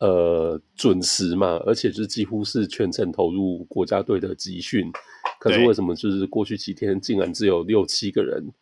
[0.00, 4.90] 呃准时嘛，而且就是几乎是全程投入国家队的集训。
[5.38, 8.52] 可是为什么就是过去几天竟然只有六七个人？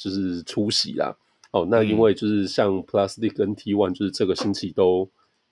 [0.00, 1.14] 就是出席啦，
[1.52, 5.06] 哦，那因为就是像 League 跟 T1，就是这个星期都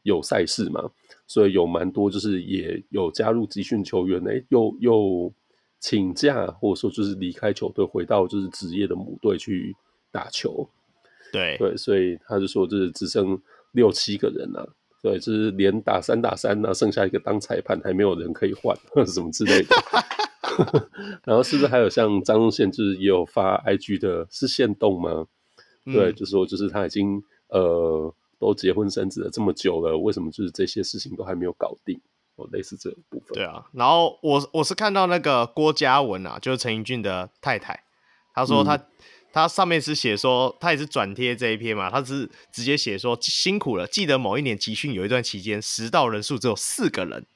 [0.05, 0.91] 有赛事嘛，
[1.27, 5.31] 所以有蛮多就是也有加入集训球员呢，又又
[5.79, 9.77] 请假或者说就是离开球队，回到就是职业的母队去
[10.11, 10.66] 打球。
[11.31, 13.39] 对对，所以他就说就是只剩
[13.73, 14.66] 六七个人了，
[15.03, 19.77] 对，就是连打三打三呢，剩下一个当裁判，还没有人可以换或者 什么之类的。
[21.24, 25.26] 然后是不是还有像张宗宪，就是也有发 IG 的，是限动吗？
[25.86, 31.98] 嗯、对，就是说，就是他已经呃都结婚生子了这么久了，为什么就是这些事情都还没有搞定？
[32.36, 33.28] 哦，类似这个部分。
[33.32, 37.82] 对啊，然后我我是看到那个郭嘉文啊，就是陈英俊的太太，
[38.35, 38.86] 他说他、嗯、
[39.32, 47.26] 他上面是写说他也是转贴这一篇嘛，他是直接写说辛苦了，记得某一年集训有一段期间，实到人数只有四个人，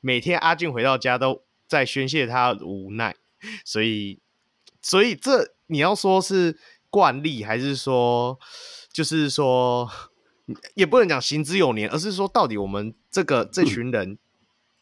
[0.00, 1.42] 每天阿俊回到家都。
[1.72, 3.16] 在宣泄他无奈，
[3.64, 4.20] 所以，
[4.82, 6.58] 所以这你要说是
[6.90, 8.38] 惯例，还是说，
[8.92, 9.90] 就是说，
[10.74, 14.18] 也不能讲行之有年，而是说，到底我们这个这群人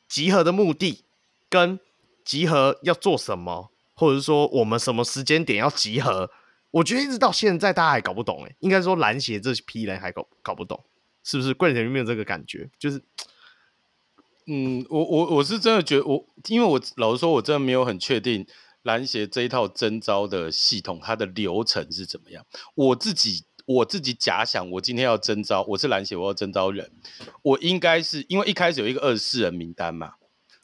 [0.09, 1.05] 集合的目的，
[1.49, 1.79] 跟
[2.25, 6.29] 集合要做什么，或者是说我们什么时间点要集合，
[6.73, 10.85] 我觉得一直到现在大家还搞不懂，哎，应该说篮协这批人还搞搞不懂，
[11.23, 11.55] 是不是？
[11.55, 12.69] 贵人有没有这个感觉？
[12.77, 13.01] 就是。
[14.47, 18.45] 嗯，我我我是真的觉得我，因为我老实说，我真的没有很确定
[18.83, 22.45] 篮协这一套征招的系统，它的流程是怎么样。
[22.75, 26.91] 我自己我自己假想，我今天要征招，我是篮协，我要征招人，
[27.43, 30.15] 我应该是因为一开始有一个二十四人名单嘛。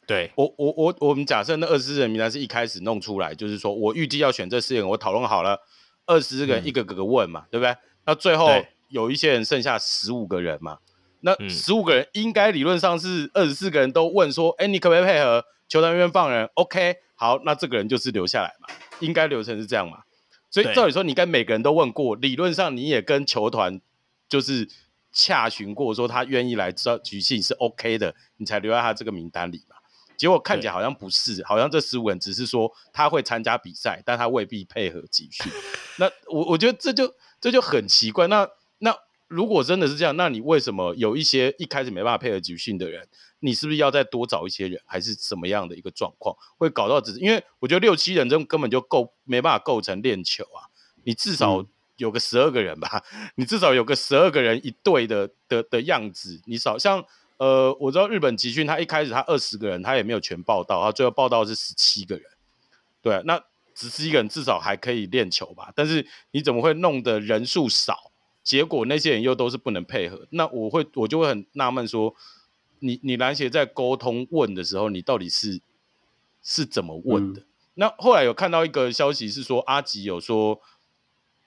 [0.05, 5.59] 对，我我我我们假设那二十四人名单是一开始弄出来，就是说我预计要选这四人，我讨论好了，
[6.05, 7.75] 二十四个人一个个个问嘛，嗯、对不对？
[8.05, 8.49] 那最后
[8.89, 10.79] 有一些人剩下十五个人嘛。
[11.21, 18.67] 那十五个人应该理论上是二十四个人都问说，哎、嗯欸，你可不可以配合球团愿放人？OK，好，那这个人就是留下来嘛，
[18.99, 20.03] 应该流程是这样嘛。
[20.49, 23.81] 所以照理说，你跟每个人都问过，理论上你也跟球团
[24.29, 24.69] 就是
[25.11, 29.75] 洽询过，说他愿意来知道集训是 OK 的，你才留在他这个名单里嘛。
[30.15, 35.51] 结果看起来好像不是，好像这十五个人只是说他会参加比赛，但他未必配合集训。
[35.97, 38.27] 那我我觉得这就这就很奇怪。
[38.27, 38.95] 那那。
[39.27, 43.07] 如果真的是这样，那你为什么有一些一开始没办法配合集训的人，
[43.41, 47.19] 你是不是要再多找一些人，还是什么样的一个状况会搞到只是？
[47.19, 50.71] 因为我觉得六七人这根本就够没办法构成练球啊，
[51.03, 51.65] 你至少
[51.97, 57.03] 有个十二个人吧，嗯、 你至少有个十二个人一队的的的样子，你少像
[57.35, 62.25] 呃，我知道日本集训他一开始他二十个人他也没有全报到，他最后报到是十七个人，
[63.01, 63.43] 对、啊，那
[63.75, 68.11] 十七个人至少还可以练球吧，但是你怎么会弄的人数少？
[68.47, 72.15] 结果那些人又都是不能配合，那我会我就会很纳闷说，
[72.79, 75.59] 你你篮协在沟通问的时候，你到底是
[76.41, 77.41] 是怎么问的？
[77.41, 80.61] 嗯、那后来有看到一个消息是说，阿吉有说，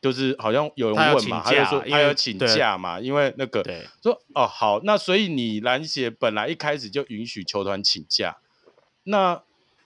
[0.03, 8.37] 就是好像有人问嘛，他，就说他要请假嘛，因为那个对说哦好，那所以你篮协本来一开始就允许球团请假，
[9.05, 9.43] 那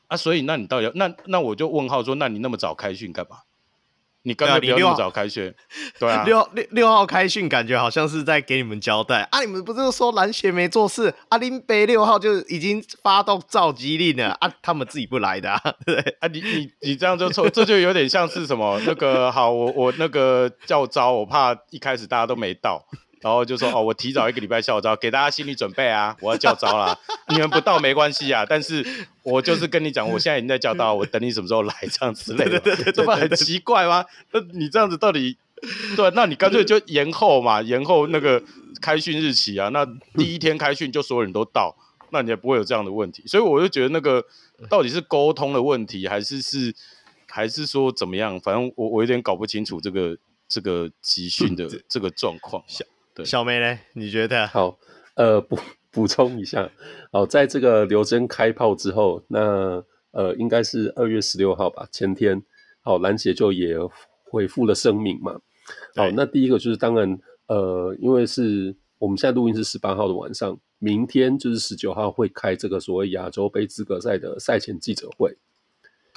[0.08, 3.42] 啊所以那你到底要那那我就问号说，那你那么早开训干嘛？
[4.26, 5.54] 你刚才不要那么早开训，
[6.00, 9.40] 对啊，六六六号开训，感觉好像是在给你们交代啊！
[9.42, 11.38] 你们不是说蓝协没做事阿？
[11.38, 14.50] 林北六号就已经发动召集令了啊！
[14.62, 15.60] 他们自己不来的啊？
[15.84, 22.82] 对啊，你你你这样就错， 这就有点像是什么那个好，我我那个教招，我怕一开始大家都没到。
[23.24, 26.94] 然后就说哦，我提早一个礼拜校招，给大家心理准备啊， 我要校招啦。
[27.28, 28.86] 你们不到没关系啊，但是
[29.22, 32.60] 我就是跟你讲，我现在已经在教招，我等你什么时候来这样之类的，
[32.92, 34.04] 这不很奇怪吗？
[34.32, 35.38] 那你这样子到底
[35.96, 36.10] 对？
[36.10, 38.42] 那你干脆就延后嘛，延后那个
[38.82, 39.70] 开训日期啊。
[39.70, 39.86] 那
[40.18, 41.74] 第一天开训就所有人都到，
[42.12, 43.22] 那你也不会有这样的问题。
[43.26, 44.22] 所以我就觉得那个
[44.68, 46.74] 到底是沟通的问题，还是是
[47.26, 48.38] 还是说怎么样？
[48.38, 50.14] 反正我我有点搞不清楚这个
[50.46, 52.62] 这个集训的这个状况。
[53.14, 53.78] 对小梅呢？
[53.92, 54.46] 你觉得？
[54.48, 54.78] 好，
[55.14, 55.56] 呃，补
[55.92, 56.68] 补充一下，
[57.12, 62.42] 好，在这个刘铮开炮之后，那呃，应该是二月十六号吧，前天，
[62.82, 63.76] 好，篮协就也
[64.24, 65.40] 回复了声明嘛。
[65.94, 75.36] 好，那第一个就是当然，呃，因为是我们现在录音是十八号的晚上，明天就是十九号会开这个所谓亚洲杯资格赛的赛前记者会。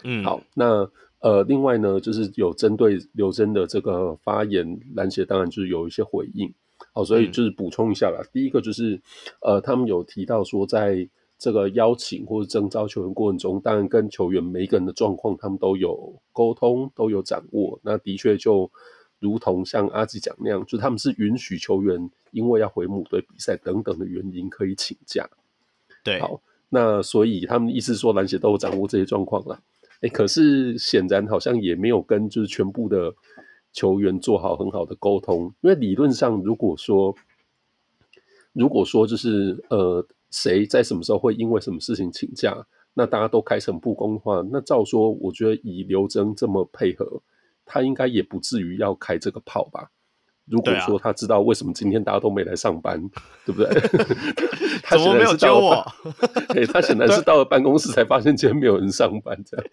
[0.03, 6.51] 嗯，好，那呃，另外呢，就是有针对刘铮的这个发言，篮协当然就是有一些回应。
[6.93, 8.19] 好，所以就是补充一下啦。
[8.21, 8.99] 嗯、第一个就是
[9.41, 17.79] 呃，他们有提到说，在这个邀请或者征召球员过程中，当然跟球员每一个人的状况，他们都有沟通，都有掌握。
[17.83, 18.71] 那的确就
[19.19, 25.29] 如同像阿吉讲那样，就他们是允许球员因为要回母队比赛等等的原因可以请假。
[26.03, 29.59] 对，好，那所以他们意思说，篮协都有掌握这些状况了。
[30.01, 33.13] 哎，可是显然好像也没有跟就是全部的
[33.77, 37.13] 球员做好很好的沟通，因为理论上如果说
[38.53, 47.21] 如果说就是呃谁在什么时候会因为什么事情请假，那大家都开诚布公的话，那照说我觉得以刘铮这么配合，
[47.65, 49.91] 他应该也不至于要开这个炮吧。
[50.49, 52.97] 如果说他知道为什么今天大家都没来上班，
[53.45, 53.69] 对，不对？
[54.89, 55.85] 怎么没有教我？
[56.53, 59.65] 对，他显然是到了办公室才发现今天没有人上班，这样。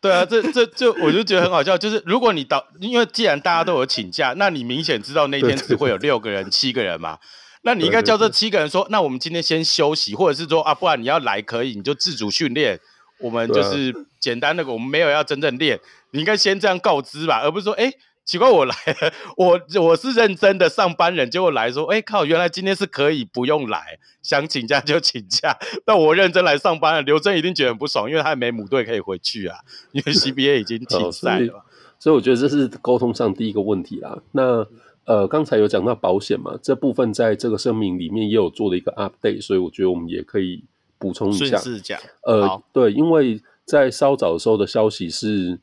[0.00, 1.76] 对啊，这这就我就觉得很好笑。
[1.76, 7.18] 就是如果你到，因为既然大家都有请假，那你明显知道那天只会有六个人、七个人嘛，
[7.62, 12.78] 那你应该叫这七个人说，那我们今天先休息，或者是说啊，不然你要来可以，你就自主训练。
[13.18, 15.80] 我们就是简单的，我们没有要真正练，
[16.12, 17.86] 你应该先这样告知吧，而不是说哎。
[17.86, 25.54] 欸奇怪，我来了， 我我是认真的上班人，结果来说，哎、欸、靠，原来今天是可以不用来，想请假就请假。
[25.84, 29.58] 但我认真来上班了，刘铮一定觉得很不爽，因为他没母队可以回去啊，
[29.92, 31.62] 因为 CBA 已经停赛了、哦
[31.98, 32.00] 所。
[32.00, 34.18] 所以我觉得这是沟通上第一个问题啦。
[34.32, 34.66] 那
[35.04, 40.64] 呃，刚才有讲到保险嘛，这部分在这个声明里面也有做了一个 update，所以我觉得我们也可以
[40.98, 41.58] 补充一下。
[41.58, 45.60] 顺势讲，呃，好对，因为在稍早的时候的消息是。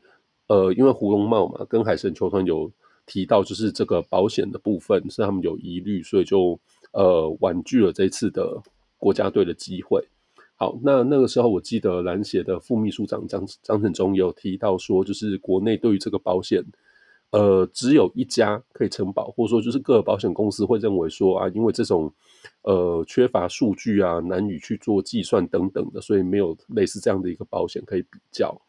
[0.52, 2.69] 呃，因为胡珑贸嘛，跟海神球团有
[3.06, 6.60] 提到，就是这个保险的部分是他们有疑虑，所以就
[6.91, 8.61] 呃婉拒了这次的
[8.98, 10.06] 国家队的机会。
[10.57, 16.61] 好，那那个时候我记得篮协的副秘书长张张成中有提到说，就是国内对于这个保险，
[17.30, 22.11] 呃，只有一家可以承保，或者说就是各个保险公司会认为说啊，因为这种
[22.64, 28.61] 呃缺乏数据啊，难以去做计算等等的，所以没有类似这样的一个保险可以比较。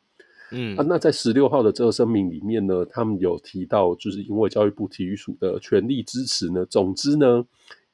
[0.53, 7.45] 嗯啊，那在十六号的这个声明里面呢，他们有提到，就是因为教育部体育署的全力支持呢，总之呢，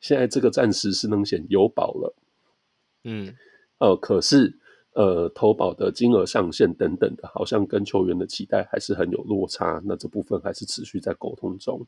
[0.00, 2.14] 现在这个暂时是能险有保了，
[3.04, 3.34] 嗯，
[3.78, 4.54] 呃，可是
[4.92, 11.86] 呃，投保的金额上限等等的，好像跟球员的期待还是很有落差，那这部分还是持续在沟通中。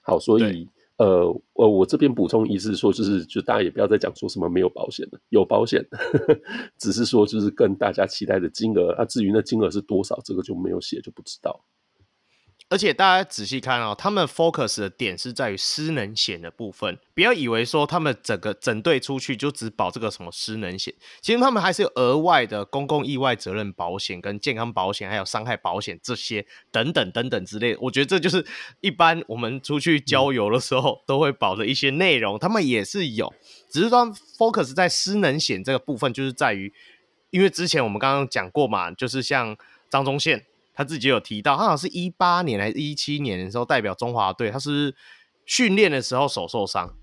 [0.00, 0.68] 好，所以。
[1.00, 5.82] 呃，我我这边补充一次说，就是就大家也不要再讲说什么没有保险了，有保险，
[6.76, 11.64] 只是说就是跟大家期待的金额啊，至于那金额是多少，这个就没有写，就不知道。
[12.70, 27.78] 而且大家仔细看哦，他们 focus 的点是在于失能险的部分，不要以为说他们整个整队出去就只保这个什么失能险，其实他们还是有额外的公共意外责任保险、跟健康保险，还有伤害保险这些等等等等之类的。
[27.80, 28.46] 我觉得这就是
[28.80, 33.34] 一般我们出去郊游的时候都会保的一些内容，他们也是有，
[33.68, 34.06] 只是说
[34.38, 36.72] focus 在失能险这个部分，就是在于，
[37.30, 39.56] 因为之前我们刚刚讲过嘛，就是像
[39.90, 40.46] 张忠宪。
[40.72, 44.94] 他自己有提到，他好像是一八年还是一七年的时候代表中华队，他是
[45.44, 46.94] 训练的时候手受伤。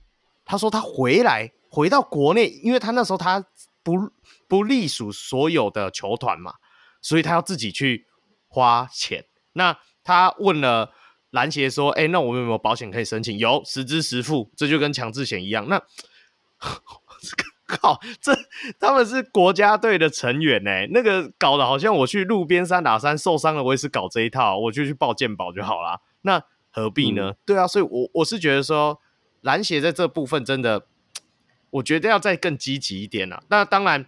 [0.46, 3.46] 他说他回来回到国内，因为他那时候他
[3.84, 4.10] 不
[4.48, 6.56] 不隶属所有的球团嘛，
[7.02, 8.08] 所以他要自己去
[8.48, 9.26] 花钱。
[9.54, 10.94] 那他问了
[11.32, 15.68] 篮协说：“哎、那我们有没有保险可以申请？”有，实支实付，这就跟强制险一样。
[15.68, 15.82] 那
[17.82, 18.00] 靠！
[18.22, 18.34] 这
[18.80, 26.00] 他们是国家队的成员呢，那个搞得好像我去路边三打三受伤了，我也是搞这一套，我就去报健保就好啦。
[26.22, 26.42] 那
[26.72, 27.32] 何必呢？
[27.32, 29.02] 嗯、对啊，所以我，我我是觉得说，
[29.42, 30.86] 篮协在这部分真的，
[31.72, 33.44] 我觉得要再更积极一点啊。
[33.50, 34.06] 那当然，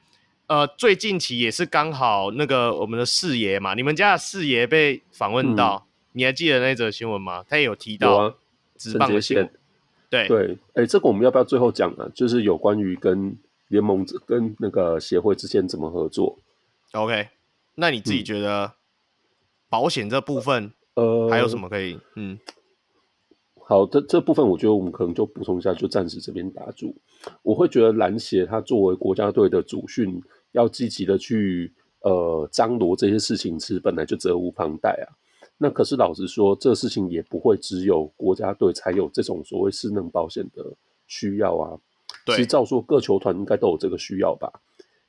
[0.47, 7.43] 呃，最近期也是刚好那个我们的四爷嘛，你们家的四爷被访问到，嗯、你还记得那则新闻吗？
[7.49, 8.33] 他也有提到
[8.77, 9.51] 职棒的新闻。
[10.09, 12.09] 对对，哎，这个我们要不要最后讲呢？
[12.15, 13.35] 就是有关于跟。
[13.69, 16.37] 联盟跟那个协会之间怎么合作
[16.91, 17.29] ？OK，
[17.75, 18.73] 那你自己觉得
[19.69, 21.93] 保险这部分，呃，还有什么可以？
[22.15, 22.39] 嗯，嗯
[23.61, 26.95] 好的，这部分我觉得我们可能就补充一下，就暂时这边打住。
[27.43, 30.19] 我会觉得篮协他作为国家队的主训，
[30.53, 31.71] 要积极的去
[32.01, 35.13] 呃张罗这些事情，其实本来就责无旁贷啊。
[35.59, 40.65] 那可是老实说，这事情也不会只有国家队才有这种所谓失能保险的
[41.05, 41.77] 需要啊。
[42.35, 44.51] 其实照说，各球团应该都有这个需要吧，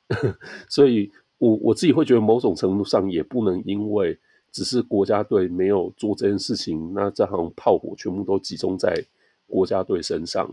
[0.69, 4.17] 所以我我自己会觉得，某种程度上也不能因为
[4.51, 9.05] 只是国家队没有做这件事情，那这行炮火全部都集中在
[9.47, 10.49] 国家队身上。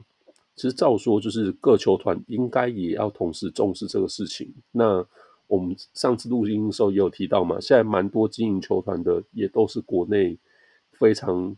[0.54, 4.52] 其实照说就是各球团应该也要同时重视这个事情。
[4.72, 5.06] 那
[5.46, 10.36] 我们上次录音的时候也有提到嘛，现在蛮多经营球团的也都是国内
[10.92, 11.56] 非常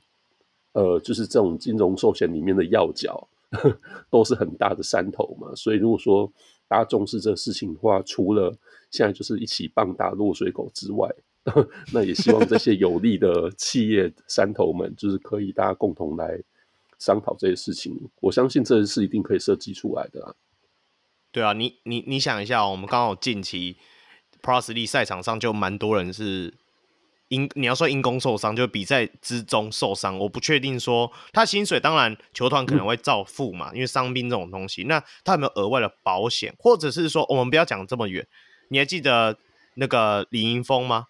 [0.72, 3.26] 呃，就是这种金融寿险里面的要角，
[4.10, 5.54] 都是很大的山头嘛。
[5.54, 6.32] 所以如果说
[6.68, 8.56] 大家重视这个事情的话，除了
[8.90, 11.10] 现在就是一起棒打落水狗之外，
[11.92, 16.38] 那也希望这些有利的企业山头们，就是可以大家共同来
[16.98, 17.98] 商讨这些事情。
[18.20, 20.34] 我相信这是一定可以设计出来的啊。
[21.32, 23.76] 对啊，你你你想一下，我们刚好近期
[24.42, 26.54] ProSLy 赛场上就蛮多人是
[27.30, 30.18] 因你要说因公受伤，就比赛之中受伤。
[30.18, 34.84] 我不确定说他薪水，当然球团可能会照付嘛，嗯、因为伤兵这种东西。
[34.84, 38.26] 那他有没有额外的保险，或者是说我们不要讲这么远？
[38.68, 39.38] 你还记得
[39.74, 41.06] 那个李盈峰吗？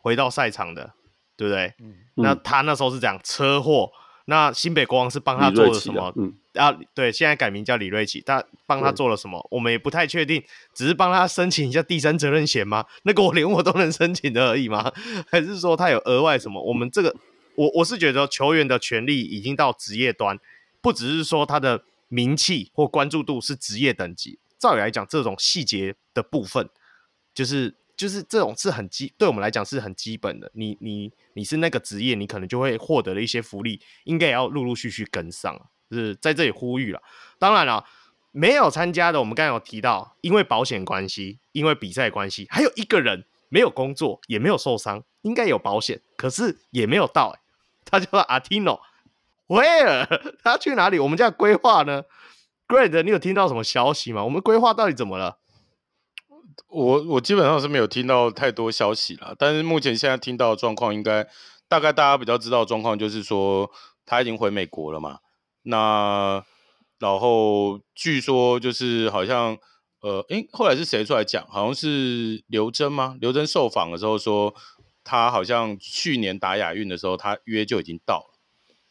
[0.00, 0.94] 回到赛场的，
[1.36, 1.74] 对不对？
[1.80, 3.90] 嗯、那他那时候是讲车祸。
[4.30, 6.02] 那新北国王是帮他做了什么？
[6.02, 9.42] 啊，嗯、啊，对，现在改名叫李瑞奇，他帮他做了什么？
[9.50, 10.44] 我们也不太确定，
[10.74, 12.84] 只是帮他申请一下第三责任险吗？
[13.04, 14.92] 那个我连我都能申请的而已吗？
[15.32, 16.62] 还是说他有额外什么？
[16.62, 17.16] 我们这个，
[17.54, 20.38] 我我是觉得球员的权利已经到职业端，
[20.82, 26.68] 不只是说他的名气或关注度是职业等级，照理来讲，这种细节的部分
[27.32, 27.74] 就是。
[27.98, 30.50] 就是这种是很基，对我们来讲是很基本的。
[30.54, 35.60] 你你你是那个职业，你可能就会获得的一些福利，应该也要陆陆续续跟上。
[35.90, 37.02] 是在这里呼吁了。
[37.38, 37.84] 当然了，
[38.30, 47.34] 没有参加的，我们刚才有提到，因为保险关系，因为比赛关系，还有一个人没有工作，也没有受伤，应该有保险，可是也没有到。
[47.34, 47.40] 哎，
[47.84, 48.80] 他叫做阿提诺，
[49.48, 50.06] 威尔，
[50.44, 50.98] 他去哪里？
[50.98, 52.04] 我们家规划呢
[52.68, 54.22] ？Great，你有听到什么消息吗？
[54.22, 55.38] 我们规划到底怎么了？
[56.66, 61.26] 我我基本上是没有听到太多消息啦，但是目前现在听到的状况，应该
[61.68, 63.70] 大概大家比较知道的状况就是说
[64.04, 65.18] 他已经回美国了嘛。
[65.62, 66.44] 那
[66.98, 69.56] 然后据说就是好像
[70.00, 71.46] 呃，诶，后来是谁出来讲？
[71.48, 73.16] 好像是刘真吗？
[73.20, 74.54] 刘真受访的时候说，
[75.02, 78.38] 他好像去年打亚运的时候，他约就已经到了，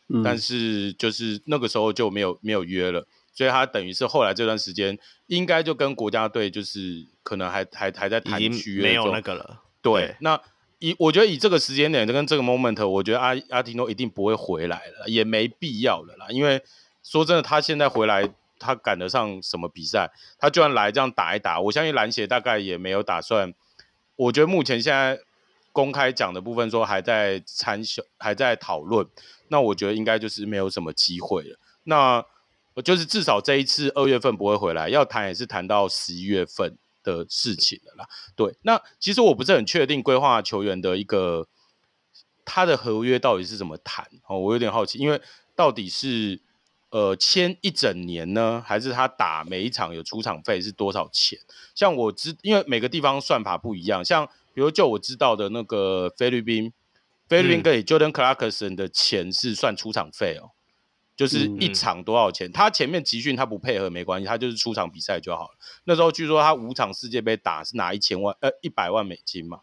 [0.10, 3.08] 嗯、但是就是那个时候就没有没有约了。
[3.38, 4.98] 所以他等于是后来这段时间，
[5.28, 9.62] 应该就跟国家队就是可能还还还在谈续约，没有那个了。
[9.80, 10.42] 对，对那
[10.80, 16.26] 以我觉得以这个时间点跟这个 moment，我觉得阿阿提诺一定不会回来了，也没必要了啦。
[16.32, 16.60] 因为
[17.04, 18.28] 说真的，他现在回来，
[18.58, 20.10] 他赶得上什么比赛？
[20.40, 23.54] 他就算来这样打一打，我相信篮协大概也没有打算。
[24.16, 25.20] 我觉得目前现在
[25.72, 29.06] 公开讲的部分说还在参选，还在讨论，
[29.50, 31.60] 那我觉得应该就是没有什么机会了。
[31.84, 32.26] 那。
[32.82, 38.08] 就是至少这一次二月份不会回来，要谈也是谈到十一月份的事情了啦。
[38.36, 41.48] 对，那其实我不是很确定规划球员的一个
[42.46, 45.22] 他的合约到底是怎么谈哦，我有点好奇，因为
[45.56, 46.40] 到底是
[46.90, 51.40] 呃签一整年呢，还是他打每一场有出场费是多少钱？
[51.74, 56.72] 像我知，因为每个地方算法不一样，像比如就我知道的那个菲律宾，
[57.28, 60.52] 菲律宾给 Jordan Clarkson 的钱是算出场费哦。
[61.18, 62.48] 就是一场多少钱？
[62.48, 65.58] 嗯、他前面集训他不配合没关系，他就是出场比赛就好了。
[65.86, 69.62] 那时候据说他五场世界杯打是拿一千万呃一百万美金嘛，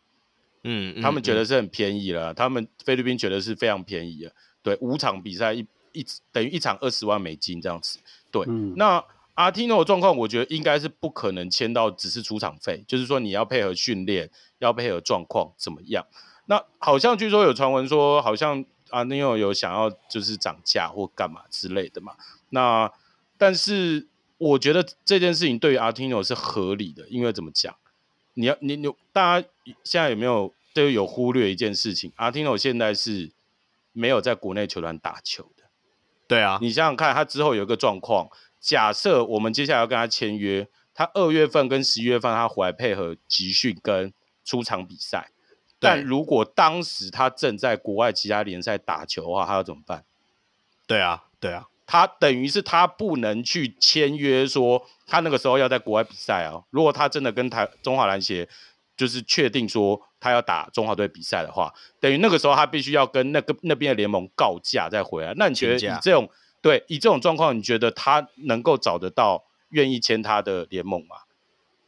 [0.64, 4.32] 嗯，他们觉得是很便宜了，嗯、他们菲律宾觉得是非常便宜了。
[4.64, 8.00] 对，五场比赛一一等于一场二十万美金这样子。
[8.32, 9.04] 对，嗯、那
[9.34, 14.28] 阿提诺的状况，我觉得应该是不可能签到只是出场费，就是说你要配合训练，
[14.58, 16.04] 要配合状况怎么样？
[16.46, 18.64] 那好像据说有传闻说好像。
[18.90, 22.14] 阿尼奥有想要就是涨价或干嘛之类的嘛？
[22.50, 22.92] 那
[23.36, 24.06] 但是
[24.38, 27.74] 我觉得这件事情对于阿提诺是合理的，因为怎么讲？
[28.34, 29.48] 你要你你大家
[29.82, 32.12] 现在有没有都有忽略一件事情？
[32.16, 33.32] 阿提诺现在是
[33.92, 35.64] 没有在国内球团打球的。
[36.26, 38.28] 对啊，你想想看，他之后有一个状况，
[38.60, 44.12] 假设我们接下来要跟他签约，他二月份跟十一月份他回来配合集训跟
[44.44, 45.30] 出场比赛。
[45.84, 50.04] 但如果当时他正在国外其他联赛打球的话，他要怎么办？
[50.86, 56.62] 对啊，对啊，他等于是他不能去签约，说他那个时候要在国外比赛啊。
[56.70, 58.48] 如果他真的跟台中华篮协
[58.96, 65.34] 就是确定说他要打中华队比赛的话，等于那个时候他必须要跟那个那边的联盟告假再回来。
[65.36, 66.28] 那你觉得以这种
[66.60, 71.16] 对以这种状况，你觉得他能够找得到愿意签他的联盟吗？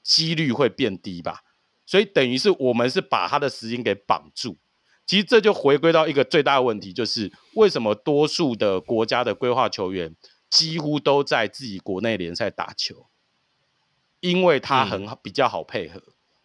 [0.02, 1.42] 几率会变低吧？
[1.86, 4.58] 所以等于是我们是把他的时间给绑住，
[5.06, 10.16] 其实这就回归到一个最大的问题，就是为什么多数的国家的规划球员
[10.50, 13.06] 几乎都在自己国内联赛打球，
[14.18, 16.02] 因为他很比较好配合，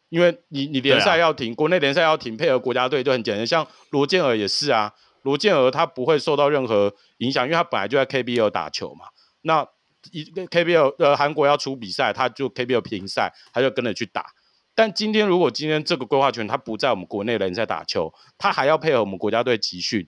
[0.09, 4.93] 因为你你联赛要停，国内联赛要停，配合国家队就很简单，像罗建尔也是啊，
[5.23, 9.07] 罗建尔他不会受到任何影响，因为他本来就在 KBL 打球嘛，
[9.41, 9.67] 那
[10.11, 14.25] 一 KBL 呃韩国要出比赛，他就 KBL 平赛，他就跟着去打。
[14.73, 20.07] 但今天如果今天这个规划权他不在我们国内联赛打球，他还要配合我们国家队集训，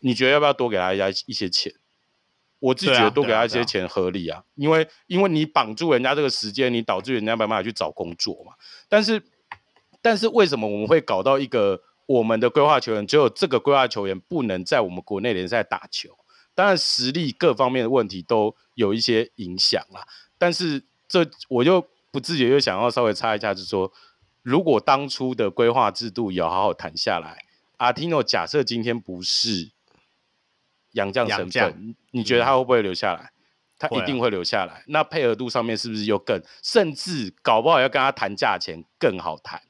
[0.00, 1.72] 你觉得要不要多给他一家一些钱？
[2.58, 8.52] 我自己觉得多给他一些钱合理啊，啊啊啊因为因为你绑住人家这个时间，你导致人家没办法去找工作嘛。
[8.88, 9.22] 但是
[10.00, 16.18] 但是为什么我们会搞到一个我们的规划球员只有这个规划球员不能在我们国内联赛打球？
[16.54, 20.06] 当然实力各方面的问题都有一些影响啦。
[20.36, 21.86] 但是这我就。
[22.12, 23.90] 不自觉又想要稍微插一下，就是说，
[24.42, 27.46] 如果当初的规划制度有好好谈下来，
[27.78, 29.72] 阿提诺假设今天不是
[30.92, 33.32] 杨将身份，你觉得他会不会留下来？
[33.32, 33.32] 嗯、
[33.78, 34.74] 他一定会留下来。
[34.74, 39.62] 啊、那配合度上面是不是又更，甚至搞不好要跟他谈价钱更好谈？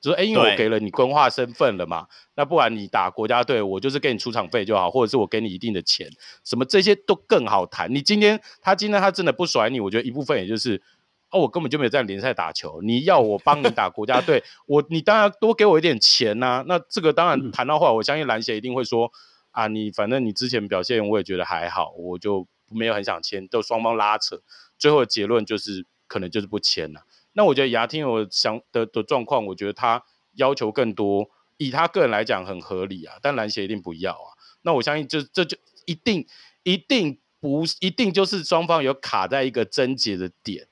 [0.00, 6.10] 就说哎、欸，因为我给了你规划身份了嘛，那不然你打国家队，我就是给你出场费就好，或者是我给你一定的钱，
[6.42, 7.94] 什么这些都更好谈。
[7.94, 10.82] 你今天他今天他真的不甩你，我觉得一部分也就是。
[11.30, 12.80] 哦，我根本就没有在联赛打球。
[12.82, 16.64] 你要我帮你打国家队， 我你当然多给我一点钱呐、啊。
[16.68, 19.10] 那这个当然谈到话，我相信篮协一定会说
[19.50, 24.42] 啊，你反正你之前表现我也觉得还好，我就没有很想签，都双方拉扯，
[24.78, 27.02] 最后的结论就是可能就是不签了。
[27.32, 34.38] 那我觉得牙听我想的的状况，我觉得他要求更多，以他个人来讲很合理啊，但篮协一定不要啊。
[34.62, 36.26] 那我相信就这就一定
[36.62, 40.68] 一定不一定就是双方有卡在一个症结的点。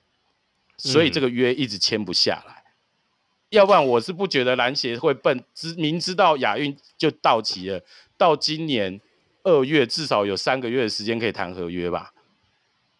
[0.90, 2.66] 所以这个约一直签不下来，嗯、
[3.50, 7.80] 要不然我是不觉得篮协会笨，知明知道亚运就到期了，
[8.18, 9.00] 到今年
[9.44, 12.12] 二月至少有三个月的时间可以谈合约吧？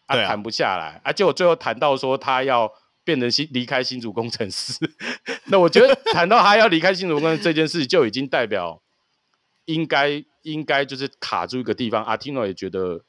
[0.05, 2.71] 啊，谈、啊、不下来，啊，结果最后谈到说他要
[3.03, 4.73] 变成新离开新竹工程师，
[5.51, 8.81] 那我觉得谈到他要离开新竹攻城狮这件事，就已经代表
[9.65, 12.01] 应该应该就是卡住一个地方。
[12.05, 13.03] 阿提诺也觉得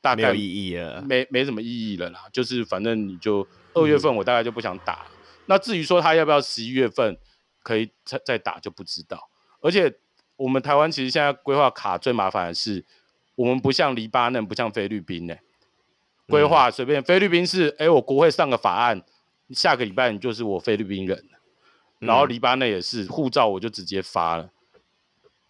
[0.00, 3.44] 大概没有意义了，没没什么意义了啦，就是反正你就。
[3.74, 7.16] 二月份我大概就不想打，嗯、那至于说他要不要十一月份
[7.62, 9.28] 可以再再打就不知道。
[9.60, 9.92] 而且
[10.36, 12.84] 我们台湾其实现在规划卡最麻烦的是，
[13.34, 15.40] 我们不像黎巴嫩，不像菲律宾呢、欸，
[16.28, 17.02] 规划随便。
[17.02, 19.02] 菲律宾是哎、欸，我国会上个法案，
[19.50, 21.28] 下个礼拜你就是我菲律宾人，
[21.98, 24.50] 然后黎巴嫩也是护照我就直接发了。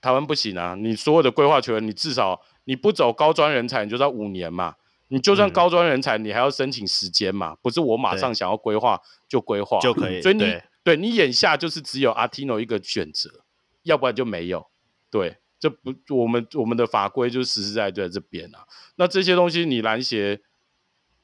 [0.01, 4.77] 台湾不行啊，你所有的规划权，你至少你不走高专人才，你就在五年嘛。
[5.09, 7.55] 你就算高专人才，嗯、你还要申请时间嘛？
[7.63, 10.23] 不是我马上想要规划就规划就可以。
[10.23, 10.45] 所以你
[10.83, 13.45] 对，你眼下就是只有阿提诺一个选择，
[13.83, 14.67] 要不然就没有。
[15.11, 18.67] 对，这不我们我们的法规就实实在在在这边啊。
[18.97, 20.41] 那这些东西你篮协，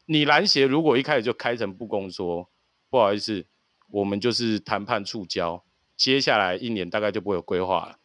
[0.07, 2.49] 你篮协如果一开始就开诚布公说，
[2.91, 3.47] 不好意思，
[3.89, 5.63] 我们就是谈判触礁，
[5.97, 7.99] 接下来一年大概就不会有规划了。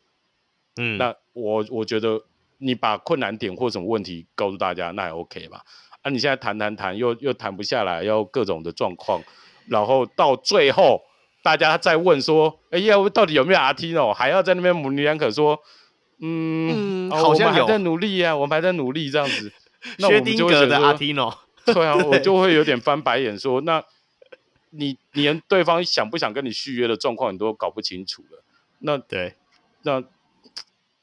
[0.77, 2.23] 嗯，那我我觉得。
[2.65, 5.61] 你把困难点或什么问题告诉大家，那也 OK 吧？
[6.01, 9.21] 啊，你现在谈谈谈，又又谈不下来，要各种的状况，
[9.67, 11.03] 然后到最后
[11.43, 14.11] 大家再问说，哎呀，到底有没有阿提诺？
[14.11, 15.59] 还要在那边模棱两可说，
[16.19, 19.53] 嗯，嗯哦、好像还在努力啊，我们还在努力这样子。
[19.99, 21.31] 那我们就会觉得阿提诺，
[21.67, 23.83] 对啊， 我就会有点翻白眼说，那
[24.71, 28.43] 你你连对方想不想跟你续约的状况你都搞不清楚了，
[28.79, 29.35] 那对，
[29.83, 30.03] 那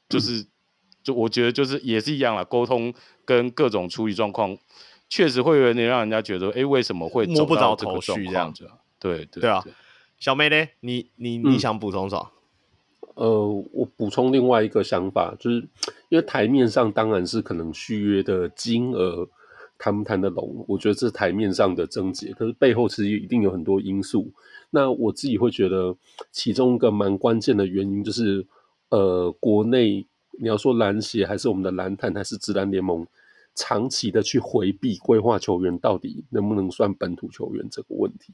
[0.09, 0.41] 就是。
[0.41, 0.47] 嗯
[1.03, 2.93] 就我觉得就是也是一样啦，沟通
[3.25, 4.57] 跟各种处理状况，
[5.09, 8.69] 确实会有点让人家觉得，哎、欸，为什么会摸不着头绪这样子？
[8.99, 9.61] 对对对啊，
[10.17, 10.65] 小妹呢？
[10.79, 12.31] 你你你想补充什么？
[13.15, 15.57] 嗯、呃，我补充另外一个想法，就是
[16.07, 19.27] 因为台面上当然是可能续约的金额
[19.77, 24.31] 谈不谈得拢，我觉得这是台面上的症结，可是背后其实一定有很多因素。
[24.69, 25.95] 那我自己会觉得，
[26.31, 28.47] 其中一个蛮关键的原因就是，
[28.87, 30.07] 呃，国内。
[30.39, 33.05] 你要说篮协还是我们的篮坛还是职篮联盟，
[33.55, 38.33] 长期的去回避规划球员到底能不能算本土球员这个问题？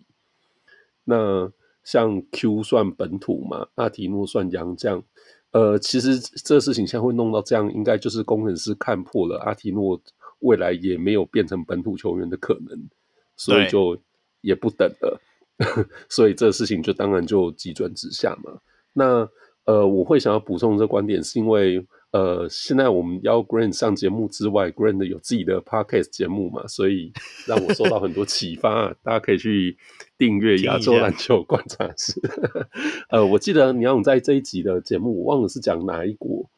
[1.04, 1.52] 那
[1.84, 3.68] 像 Q 算本土嘛？
[3.76, 5.04] 阿提诺算洋将？
[5.52, 10.00] 呃，其实这事情现在会弄到这样，应该就是工程师看破了阿提诺
[10.40, 12.90] 未来也没有变成本土球员的可能，
[13.36, 13.98] 所以就
[14.42, 15.20] 也不等了，
[16.08, 18.60] 所以这事情就当然就急转直下嘛。
[18.94, 19.28] 那
[19.70, 27.14] 呃，我会想要补充这观点，是因为呃，现在我们邀 Grant 上节目之外，Grant 有自己的 Podcast 节目嘛，所以
[27.46, 28.92] 让我受到很多启发。
[29.04, 29.78] 大家可以去
[30.18, 32.20] 订阅亚洲篮球观察室。
[33.14, 36.50] 呃，我记得你要在这一集的节目，我忘了是讲哪一国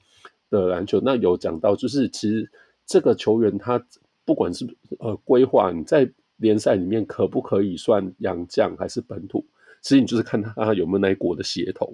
[0.49, 2.49] 的篮球，那有讲到，就是其实
[2.85, 3.85] 这个球员他
[4.23, 4.65] 不管是
[4.99, 9.45] 呃规划你在联赛里面可不可以算洋将还是本土，
[9.81, 11.93] 其实你就是看他有没有那一国的血统。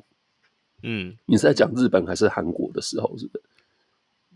[0.83, 3.43] 嗯，你是在讲日本还是韩国的时候，是不是？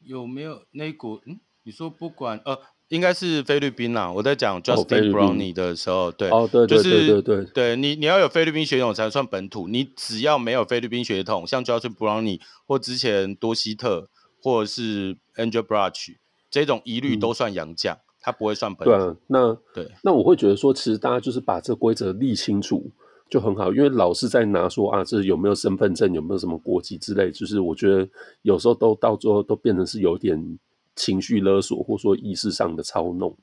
[0.04, 1.22] 有没有那股？
[1.26, 2.58] 嗯，你说不管呃，
[2.88, 4.12] 应该是菲律宾啦。
[4.12, 14.10] 我在讲 Justin Brownie 的时候，对，哦，对对对对对，对你你要有菲律宾血统才算本土，你只要没有菲律宾血统，像 Justin Brownie 或之前多希特
[14.42, 16.18] 或者是 Andrew Brache
[16.50, 18.92] 这种一律都算洋将，他、嗯、不会算本土。
[18.92, 22.90] 对啊，那对，那我会觉得说，其实大家就是把这规则立清楚
[23.32, 28.08] 就很好，因为老是在拿说啊，这有没有身份证，有没有什么国籍之类，就是我觉得
[28.44, 30.60] 有时候都到最后都变成是有点。
[30.94, 33.36] 情绪勒索，或说意识上的操弄，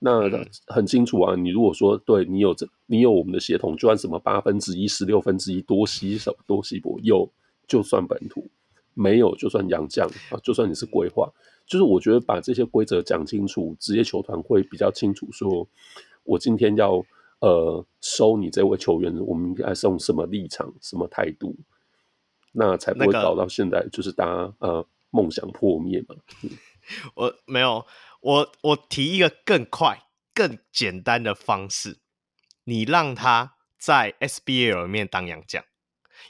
[0.00, 0.28] 那
[0.66, 1.36] 很清楚啊。
[1.36, 7.30] 你如果说对你有这，你有我们的血统，就算什么八分之一、十六分之一多稀什多稀薄，有
[7.68, 8.50] 就算本土，
[8.92, 11.30] 没有就算洋将啊，就算你是规划，
[11.64, 15.30] 就是我觉得把这些规则讲清楚，职业球团会比较清楚。
[15.30, 15.66] 说
[16.24, 17.00] 我今天要
[17.40, 21.56] 呃收你这位球员，我们应该是用什么立场、什么态度，
[22.52, 26.14] 那才不会搞到现在就是大家呃梦想破灭嘛。
[26.42, 26.50] 嗯
[27.14, 27.86] 我没有，
[28.20, 30.04] 我我提一个更快、
[30.34, 31.98] 更简单的方式，
[32.64, 35.62] 你让他在 SBL 里面当洋将，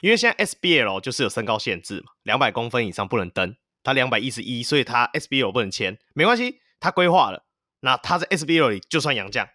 [0.01, 7.45] 因为现在 SBL 就是有身高限制嘛，两百公分以上不能登，他两百一十一，所以他 SBL 不能签，没关系，他规划了，
[7.79, 9.47] 那他在 SBL 里就算洋将，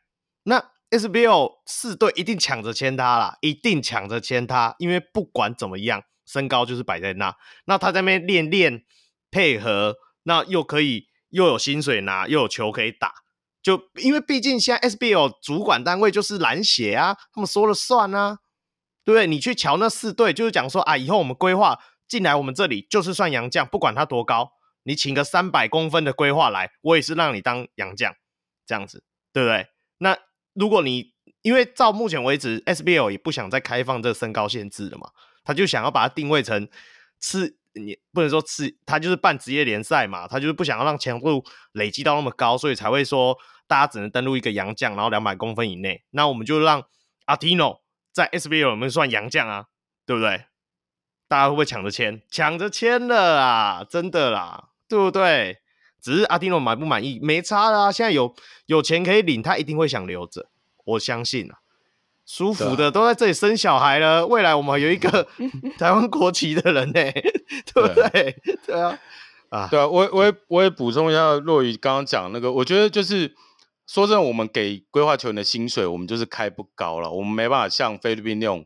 [0.44, 7.36] 那 SBL 四队一定抢着签他啦，一定抢着签他，因为不管怎么样，身高就是摆在那，
[7.66, 8.84] 那他在那边练练
[9.30, 9.96] 配合。
[10.28, 13.14] 那又可以又有薪水拿，又有球可以打，
[13.62, 18.38] 就因为毕竟现在 SBL 主管单位就是篮协啊，他们说了算啊，
[19.04, 19.28] 对不对？
[19.28, 24.50] 你去瞧那四队，就是讲说啊，以后我们规划进来我们这里就是算洋将，不管他多高，
[24.82, 28.12] 你请个三百公分的规划来，我也是让你当洋将，
[28.66, 29.68] 这样子，对不对？
[29.98, 30.18] 那
[30.56, 31.12] 如果你
[31.42, 35.10] 因为照目前为止 SBL 也不想再开放这个身高限制了嘛，
[35.44, 36.68] 他就想要把它定位成
[37.20, 37.56] 是。
[37.78, 46.02] 你不能说是，他就是办职业联赛嘛，他就是不想要让强度累积到那么高，所以才会说大家只能登录一个洋将，然后两百公分以内。
[46.12, 46.82] 那我们就让
[47.26, 47.82] 阿提诺
[48.14, 49.66] 在 SBL 里面算洋将啊，
[50.06, 50.46] 对不对？
[51.28, 52.22] 大家会不会抢着签？
[52.30, 55.58] 抢着签了啊，真的啦，对不对？
[56.06, 57.90] 只是阿提诺满不满意，没差啦。
[57.90, 58.32] 现在有
[58.66, 60.48] 有钱可以领，他一定会想留着，
[60.84, 61.58] 我相信啊。
[62.24, 65.26] 舒服的都在这里生小孩了，未来我们有一个
[65.78, 67.02] 台湾国旗的人呢，
[67.74, 68.36] 对不对？
[68.64, 68.98] 对啊，
[69.48, 73.34] 啊，对啊，我我也我也补充一下，若雨刚刚讲那个，我觉得就是
[73.88, 78.64] 说真的，我们给规划球员的薪水，我们就是开不高了，我们没办法像菲律宾那种，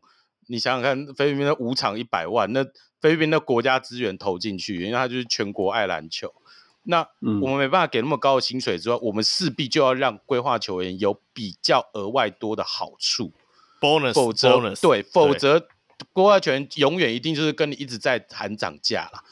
[0.49, 2.65] 你想想看，菲律宾的五场一百万，那
[3.01, 6.33] 菲律宾的国家资源投进去，因为他就是全国爱篮球，
[6.82, 13.32] 那我们没办法给那么高的薪水之外，我们势必就要让规划球员有比较额外多的好处。
[13.81, 15.66] bonus，否则 bonus，对，否则
[16.12, 19.23] 规划球员永远一定就是跟你一直在谈涨价啦。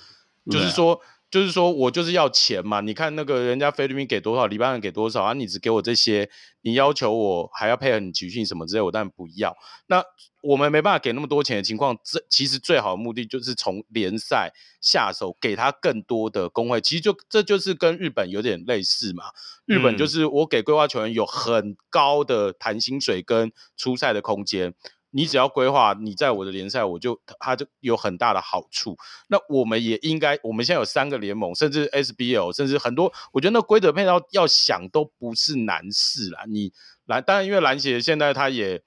[0.50, 1.00] 就是说，
[1.30, 2.80] 就是说我就是要钱嘛。
[2.80, 5.32] 你看那个人家菲律宾给多少，黎巴嫩给多少啊？
[5.32, 6.30] 你只给我这些，
[6.62, 9.56] 你要求我还要配合你集训什么之类，我当然不要。
[9.86, 10.02] 那
[10.40, 16.80] 我们没办法给那么多钱的情况，这其实最好的目的就是从联赛下手，给他更多的工会。
[16.80, 19.24] 其实就这就是跟日本有点类似嘛。
[19.66, 24.74] 日本就是我给规划球员有很高的谈薪水跟出赛的空间。
[25.10, 28.94] 你只要规划，你在我的联赛，我就他就有很大的好处。
[29.28, 36.44] 那我们也应该，我们现在有三个联盟，甚至 SBL，甚至很多，我觉得那规则配套要想都不是难事啦。
[36.46, 36.72] 你
[37.06, 38.82] 来，当然因为篮协现在他也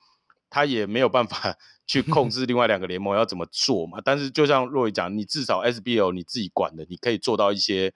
[0.49, 1.57] 他也没有办法
[1.87, 3.99] 去控制另外两个联盟要怎么做嘛。
[4.05, 7.91] 但是就像若雨讲，你至少 SBL 你自己管的，你可以做到一些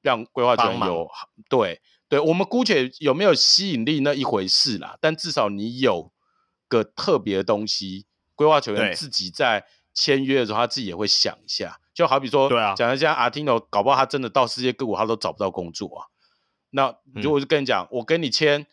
[0.00, 1.06] 让规划权有
[1.50, 6.10] 对对，我们姑且有没有吸引力那一回事啦，但至少你有。
[6.68, 9.64] 个特别的东西，规划球员自己在
[9.94, 11.80] 签约的时候，他自己也会想一下。
[11.94, 16.06] 就好比说，对啊，讲一下阿提诺，搞不好他真的到世界各国他都找不到工作啊。
[16.70, 18.66] 那如果是跟你讲，我跟你签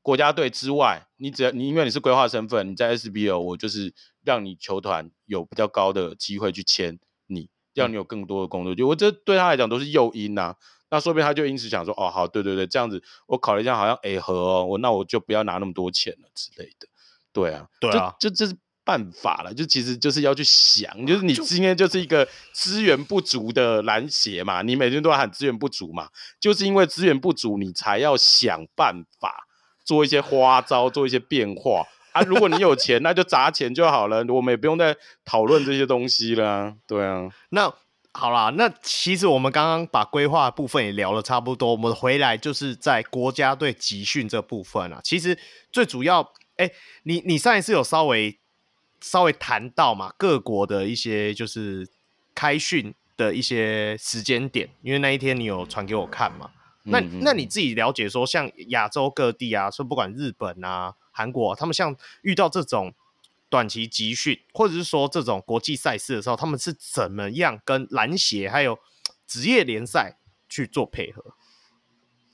[0.00, 3.92] 国家队之外，你只要你因为你是规划身份，你在 SBL，我就是
[4.24, 8.74] 让你球团有比较高的机会去签你，让你有更多的工作。
[8.74, 10.56] 就我这对他来讲都是诱因呐。
[10.88, 16.88] 那说不定他就因此想说，哦，好，对对对，这样子我考虑一下，好像哎合哦，我那我就不要拿那么多钱了之类的。
[17.32, 26.08] 对啊，对啊，就这是办法了，就其实就是要去想，就是你今天就是一个资源不足的篮协嘛，你每天都要喊资源不足嘛，
[26.40, 29.46] 就是因为资源不足，你才要想办法
[29.84, 32.22] 做一些花招，做一些变化啊。
[32.22, 36.74] 如果你有钱，那就砸钱就好了，我们也不用再讨论这些东西了。
[36.88, 37.72] 对啊，那
[38.12, 45.38] 好啦，那其实我们刚刚把规划部分也聊了差不多，我们回来就是在国家队集训这部分啊，其实
[45.70, 46.32] 最主要。
[46.60, 46.70] 哎，
[47.04, 48.38] 你你上一次有稍微
[49.00, 51.88] 稍微谈到嘛，各国的一些就是
[52.34, 56.50] 开训的一些时间点，因为那一天你有传给我看嘛，
[56.84, 62.92] 那那你自己了解说，像亚洲各地啊，说不管日本啊、韩国啊，他们像遇到这种
[63.48, 68.78] 短期集训，或者是说这种国际赛事的时候，他们是怎么样跟篮协还有
[69.26, 70.18] 职业联赛
[70.48, 71.34] 去做配合？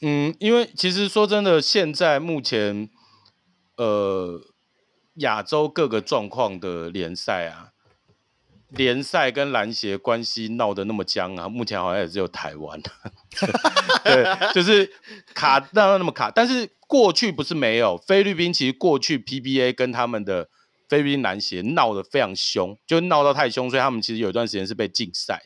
[0.02, 2.90] 嗯，因为其实说真的，现在目前
[3.76, 4.40] 呃
[5.14, 7.72] 亚洲各个状况的联赛啊。
[8.70, 12.82] 联赛跟篮协关系闹得那么僵啊，目前好像也只有台湾，
[14.02, 14.92] 对，就是
[15.34, 16.32] 卡闹得那么卡。
[16.32, 20.48] 但是过去不是没有，菲律宾其实过去 PBA 跟他们的
[20.88, 25.44] 菲律宾篮协闹得非常凶，就闹到太凶，所以他们其实有一段时间是被禁赛，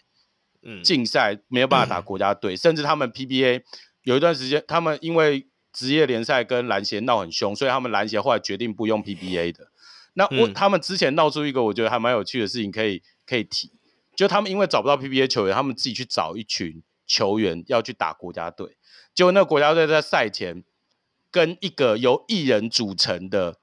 [0.62, 3.62] 嗯，禁赛没有办法打国家队，嗯、甚至他们 PBA
[4.02, 9.68] 有一段时间，他们因为职业联赛跟篮协闹很凶，所以他们篮协后来决定不用 PBA 的。
[10.14, 13.70] 那我、嗯、他们之前闹出一个我觉得还蛮有趣的事情，可以可以提，
[14.16, 18.76] 就他们因为找不到 PBA 球员，他们自己去找一群球员要去打国家队，
[19.14, 20.64] 结果那个国家队在赛前
[21.30, 23.58] 跟一个由艺人组成的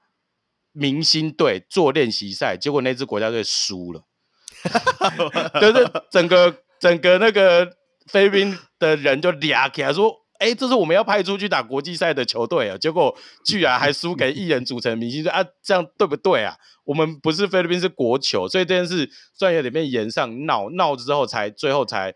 [0.72, 4.04] 明星队做练习赛，结果那支国家队输了，
[5.60, 7.76] 就是整个整个那个
[8.06, 10.24] 菲律宾的人就俩起来说。
[10.38, 16.56] 哎，这是我们要派出去打国际赛的球队啊，结果居然还输给艺人组成明星队啊，这样对不对啊？
[16.84, 22.14] 我们不是菲律宾是国球，所以这件事专业里面延上闹闹之后才最后才，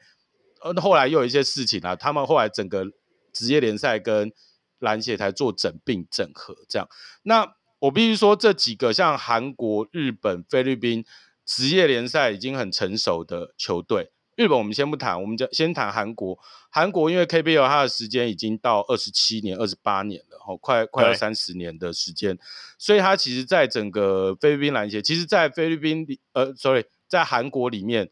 [0.63, 2.85] 呃，后来又有一些事情啊，他们后来整个
[3.33, 4.33] 职业联赛跟
[4.79, 6.89] 篮协才做整并整合这样。
[7.25, 11.05] 那我必须说，这几个像韩国、日本、菲律宾
[11.45, 14.12] 职业联赛已经很成熟的球队。
[14.35, 16.39] 日本我们先不谈，我们就先谈韩国。
[16.71, 22.39] 韩国因为 KBL 它的时间已经到二十七年、二十八年了，吼，快快要三十年的时间，
[22.79, 28.11] 所以它其实在整个菲律宾篮协，其实，在菲律宾里，呃，sorry，在韩国里面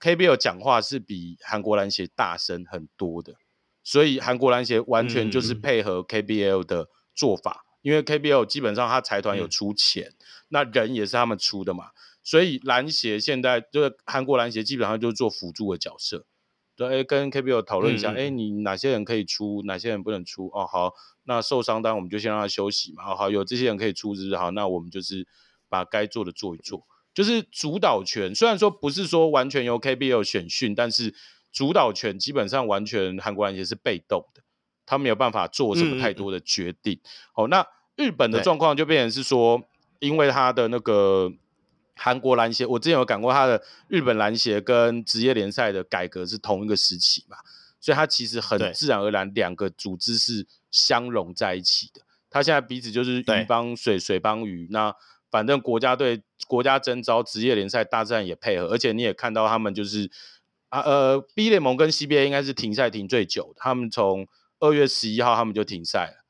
[0.00, 3.34] ，KBL 讲话是比韩国篮协大声很多的，
[3.82, 11.90] 所以韩国篮协完全就是配合 KBL 的做法，嗯、因为 KBL 基本上它财团有出钱，嗯、那人也是他们出的嘛。
[12.22, 16.26] 所以篮协现在就是韩国篮协，基本上就是做辅助的角色，
[16.76, 20.48] 对，跟 KBL 讨论一下，哎、嗯，你哪些人可以出，哪些人不能出？
[20.48, 20.92] 哦，好，
[21.24, 23.04] 那受伤单我们就先让他休息嘛。
[23.04, 25.26] 好好，有这些人可以出，是好，那我们就是
[25.68, 28.34] 把该做的做一做，就是主导权。
[28.34, 31.14] 虽然说不是说完全由 KBL 选训，但是
[31.50, 34.42] 主导权基本上完全韩国篮协是被动的，
[34.84, 37.00] 他没有办法做什么太多的决定。
[37.32, 37.66] 好、那
[37.96, 39.62] 日本的状况就变成是说，
[39.98, 41.32] 因为他的那个。
[42.02, 47.36] 韩国篮协，我之前有讲过，他的日本篮协跟职业联赛的改革是同一个时期嘛，
[47.78, 52.00] 所以他其实很自然而然两个组织是相融在一起的。
[52.30, 54.66] 他现在彼此就是鱼帮水，水帮鱼。
[54.70, 54.94] 那
[55.30, 60.10] 反正国家队、国家征召、职业联赛大战也配合，而且你也看到他们就是
[60.70, 64.26] 啊呃，B 联盟跟 CBA 应该是停赛停最久的，他们从
[64.58, 66.24] 二月十一号他们就停赛了，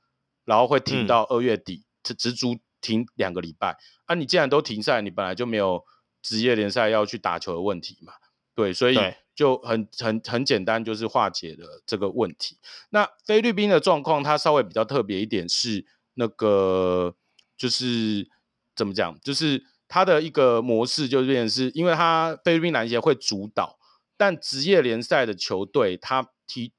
[0.44, 3.78] 然后会停到二月底，只只足停两个礼拜。
[4.06, 5.84] 啊、你既然都停赛，你本来就没有
[6.22, 8.12] 职业联赛要去打球的问题嘛？
[8.54, 8.98] 对，所以
[9.34, 12.58] 就很很很简单，就是化解了这个问题。
[12.90, 17.14] 那菲律宾的状况，它稍微比较特别一点，是那个
[17.56, 18.28] 就是
[18.74, 19.18] 怎么讲？
[19.20, 23.78] 就是它的一个模式，就变成是因为它菲律宾篮协会主导，
[24.18, 26.72] 但职业联赛的球队，它提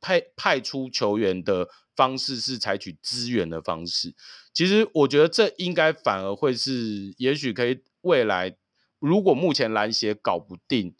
[0.00, 4.14] 派派出球员的方式是采取资源的方式。
[4.52, 8.56] 其实我觉得这应该反而会是，也许可以未来，
[8.98, 10.94] 如果目前篮协搞不定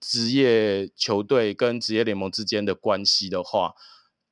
[0.00, 3.74] 职业球队跟职业联盟之间的关系的话，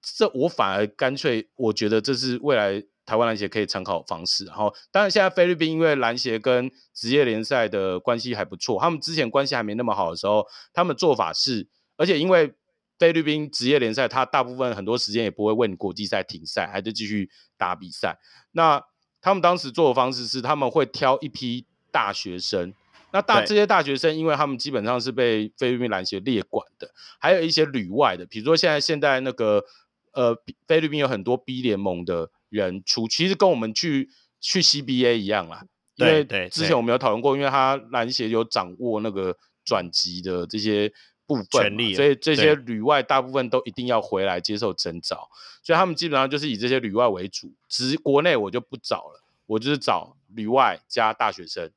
[0.03, 4.45] 这我反而干脆，我觉得这是未来台湾篮协可以参考方式。
[4.45, 12.55] 然后，当然现在菲律宾因为篮协跟职业联赛的关系还不错，他们之前关系还没那么好的时候，他们做法是，而且因为
[13.01, 18.19] 菲律宾职业联赛，他大部分很多时间也不会为你国际赛停赛，还是继续打比赛。
[18.53, 18.85] 那
[19.23, 22.75] 他们当时做的方式是，他们会挑一批大学生。
[23.11, 29.65] 那大这些大学生，因为他们基本上是被菲律宾篮协列管的，还有一些旅外的，比如说现在现在那个
[30.13, 30.37] 呃
[30.69, 34.11] 菲律宾有很多 B 联盟的人出，其实跟我们去
[34.41, 35.65] 去 CBA 一样啦。
[35.97, 40.93] 对对，之前我们有讨论过，因为他篮协有掌握那个转籍的这些。
[41.31, 45.31] 部分，所以这些旅外大部分都一定要回来接受征召，
[45.63, 51.71] 所以他们基本上就是以这些旅外为主，只国内我就不找了，我就是找旅外加大学生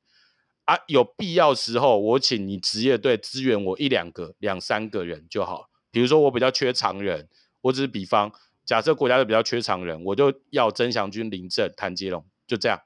[0.64, 5.70] 啊，有必要时候我请你职业队支援我一两个、两三个人就好。
[5.92, 7.28] 比如说我比较缺常人，
[7.60, 8.32] 我只是比方，
[8.64, 12.80] 假设国家队比较缺常人，我就要曾祥军、林政、谭杰龙，就这样，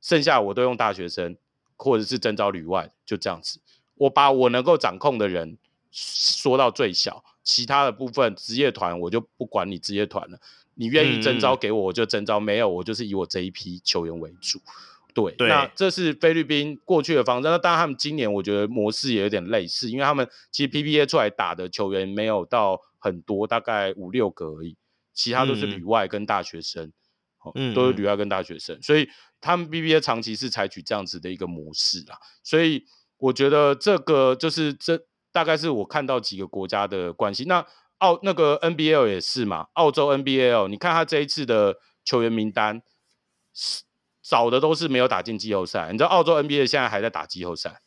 [0.00, 1.36] 剩下我都用大学生
[1.76, 3.60] 或者是征召旅外，就这样子，
[3.96, 5.58] 我把我能够掌控的人。
[5.96, 10.38] 缩到最小，其他的部分职业团我就不管你职业团了，
[10.74, 14.60] 你愿意征招给我，我就征召；没有，我就是以我这一批球员为主。
[15.14, 17.48] 对，对，那这是菲律宾过去的方式。
[17.48, 24.76] 那当然，他们今年我觉得模式也有点类似，因为他们其实 PBA 出来打的球员没有到很多，大概五六个而已，
[25.12, 26.90] 其他都是旅外跟大学生，
[27.54, 29.08] 嗯，都是旅外跟大学生，所以
[29.40, 32.18] 他们 PBA 长期是采取这样子的一个模式啦。
[32.42, 32.84] 所以
[33.18, 35.00] 我觉得这个就是这
[35.34, 37.44] 大概是我看到几个国家的关系。
[37.44, 37.66] 那
[37.98, 42.80] 澳那个 NBL 也是嘛，澳洲 NBL，你看他这一次的球员名单
[43.52, 43.82] 是。
[44.26, 47.82] 找的都是没有打进季后赛，你知道澳洲 NBA 现在还在打季后赛，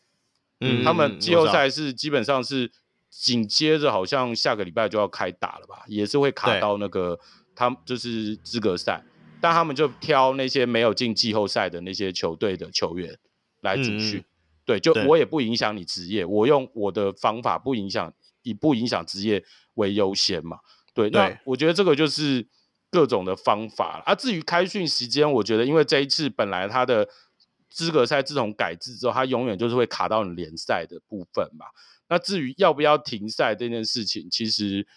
[0.59, 2.71] 嗯，他们季后赛是基本上是
[3.09, 7.19] 紧接着好像下个礼拜就要开打了吧，也是会卡到那个
[7.55, 9.03] 他们就是资格赛，
[9.41, 13.17] 但他们就挑那些没有进季后赛的那些球队的球员
[13.61, 14.25] 来组训，嗯，
[14.67, 18.13] 对，就我也不影响你职业，我用我的方法不影响
[18.43, 20.59] 以不影响职业为优先嘛，
[20.93, 22.47] 对，那我觉得这个就是。
[22.89, 27.05] 各种的方法啊，至于开训时间，我觉得因为这一次本来他的
[27.69, 31.65] 资格赛自从改制之后，他永远就是会卡到你联赛的部分嘛。
[32.07, 34.87] 那至于要不要停赛这件事情，其实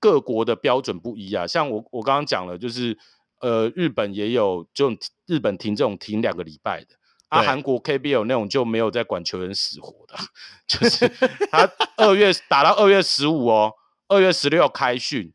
[0.00, 1.46] 各国的标准不一啊。
[1.46, 2.98] 像我我刚刚讲了，就是
[3.38, 6.96] 呃，日本也有这种日本停这种停两个礼拜的，
[7.30, 10.16] 啊，韩国 KBL 那种就没有在管球员死活的，
[10.68, 11.08] 就是
[11.50, 11.66] 他
[11.96, 13.72] 二月打到二月十五哦，
[14.08, 15.32] 二月十六开训。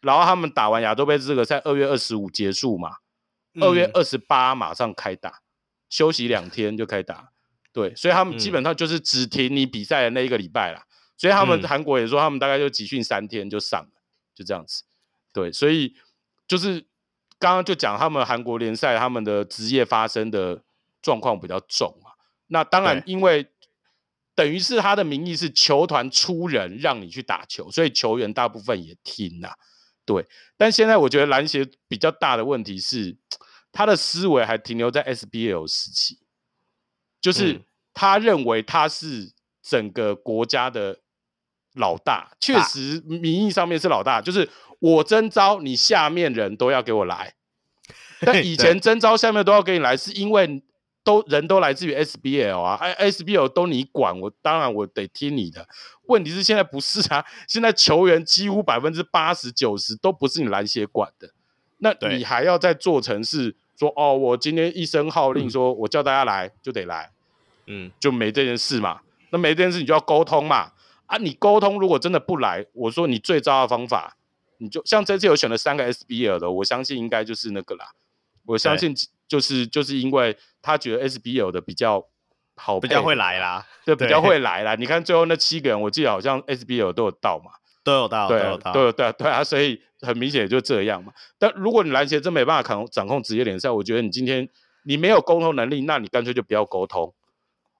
[0.00, 2.98] 然后他们打完亚洲杯资格赛，二月二十五结束嘛，
[3.60, 5.42] 二月二十八马上开打，嗯，
[5.90, 7.30] 休息两天就开打，
[7.72, 10.84] 对，所以他们基本上就是只停你比赛的那一个礼拜啦。
[11.16, 13.90] 所以他们韩国也说，他们大概就集训三天就上了，
[14.36, 14.84] 就这样子，
[15.32, 15.96] 对，所以
[16.46, 16.86] 就是
[17.40, 20.62] 刚刚就讲他们韩国联赛他们的职业发生的
[21.02, 22.10] 状况比较重嘛，
[22.48, 23.46] 那当然因为
[24.34, 29.56] 等于是他的名义是球团出人让你去打球，所以球员大部分也听啦。
[30.04, 30.26] 对，
[30.56, 33.16] 但现在我觉得篮协比较大的问题是，
[33.72, 36.18] 他的思维还停留在 SBL 时期，
[37.20, 37.62] 就是
[37.92, 41.00] 他认为他是整个国家的
[41.74, 44.48] 老大，确实名义上面是老大，就是
[44.78, 47.34] 我征召你下面人都要给我来，
[48.20, 50.62] 但以前征召下面都要给你来，是因为。
[51.08, 55.66] 都人都来自于 SBL 啊，哎，SBL 都你管我，当然我得听你的。
[56.04, 61.30] 问题是现在不是啊， 现在球员几乎百分之八十九十都不是你篮协管的，
[61.78, 67.10] 那你还要再做成是说哦，我今天一声号令，说我叫大家来就得来，
[67.66, 69.00] 嗯，就没这件事嘛。
[69.30, 70.72] 那没这件事你就要沟通嘛。
[71.06, 74.18] 啊，你沟通如果真的不来，我说你最糟的方法，
[74.58, 77.92] 你就像这次有选了三个 SBL 的，我相信应该就是那个啦。
[78.48, 78.94] 我相信。
[79.28, 82.02] 就是就是因为他觉得 SBL 的比较
[82.56, 84.74] 好，比较会来啦，对，比较会来啦。
[84.74, 87.50] 你看最后那七个人，我记得好像 SBL 都有到嘛，
[87.84, 91.12] 都有到，对，都有到，对对对啊，所以很明显也就这样嘛。
[91.38, 94.48] 但如果你篮协真没办法掌掌控职业联赛，我觉得你今天
[94.84, 97.12] 你没有沟通能力，那你干脆就不要沟通。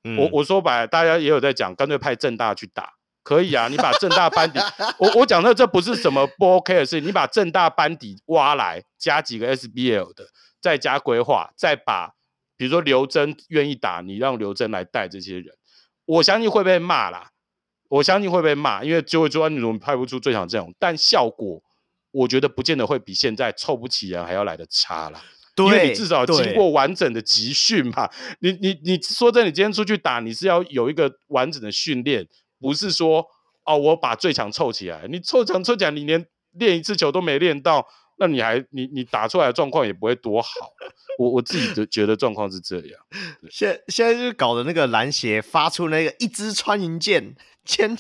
[0.04, 2.92] 嗯、我我说白了，大家也有在讲，干脆派正大去打，
[3.22, 3.68] 可以啊。
[3.68, 4.60] 你把正大班底，
[5.00, 10.26] 我我讲的这不是什么不 OK 的事情，你把正大班底挖来，加几个 SBL 的。
[10.60, 12.14] 再加规划，再把
[12.56, 15.54] 比如说刘真愿意打，你让刘真来带这些人，
[16.04, 17.30] 我相信会被骂啦。
[17.90, 21.62] 我相信会被骂，因为就会说你怎么派不出最强阵容，但效果
[22.10, 25.22] 我觉得不见得会比现在凑不齐人还要来的差啦。
[25.56, 28.10] 因为你至少经过完整的集训嘛。
[28.40, 32.28] 你你你说真的，你今天出去打，你是要有一个完整的训练，
[32.60, 33.26] 不是说
[33.64, 37.86] 哦我把最强凑起来，你凑强凑起来，你连练一次球都没练到。
[38.20, 40.48] 那你还你你打出来的状况也不会多好，
[41.18, 43.00] 我我自己的觉得状况是这样。
[43.48, 47.96] 现现在就是搞的那个篮协发出那个一支穿云箭，先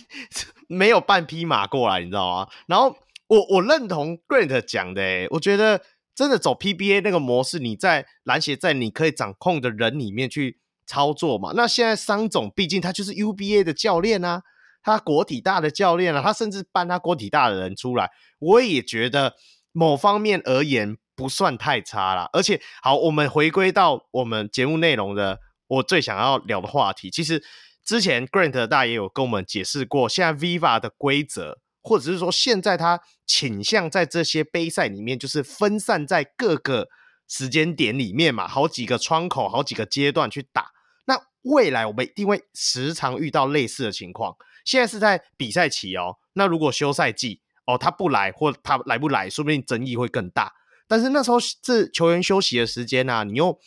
[0.66, 2.48] 没有半匹马过来，你知道吗？
[2.66, 2.96] 然后
[3.28, 5.80] 我我认同 Grant 讲的，诶，我觉得
[6.16, 11.52] 真的走 PBA 那个模式，你在篮协在你可以掌控的人里面去操作嘛。
[11.54, 14.42] 那现在桑总毕竟他就是 UBA 的教练啊，
[14.82, 19.34] 他国体大的教练啊，他甚至搬他国体大的人出来，我也觉得。
[19.78, 25.38] 某方面而言不算太差啦，而且好，我们回归到我们节目内容的
[25.68, 27.08] 我最想要聊的话题。
[27.12, 27.44] 其实
[27.84, 36.88] 之前 Grant 大爷有跟我们解释过，现在 Viva 的规则，或者是说现在他倾向在这些杯赛里面，就是分散在各个
[37.28, 40.72] 时间点里面嘛，好几个窗口，好几个阶段去打。
[41.04, 44.34] 那未来我们一定会时常遇到类似的情况。
[44.64, 47.42] 现在是在比赛期哦，那如果休赛季。
[47.68, 50.54] 哦，他不来或他来不来，说不定争议会更大。
[50.86, 53.60] 但是那时候是球员休息的时间啊，你又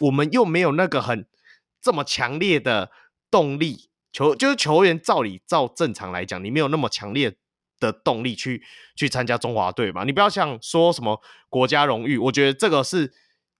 [0.00, 1.26] 我们又没有那个很
[1.80, 2.90] 这么强烈的
[3.30, 7.34] 动力球就是球员，照理照正常来讲，你没有那么强烈
[7.80, 8.62] 的动力去
[8.94, 10.04] 去参加中华队嘛？
[10.04, 13.14] 你不要像说什么国家荣誉，我觉得这个是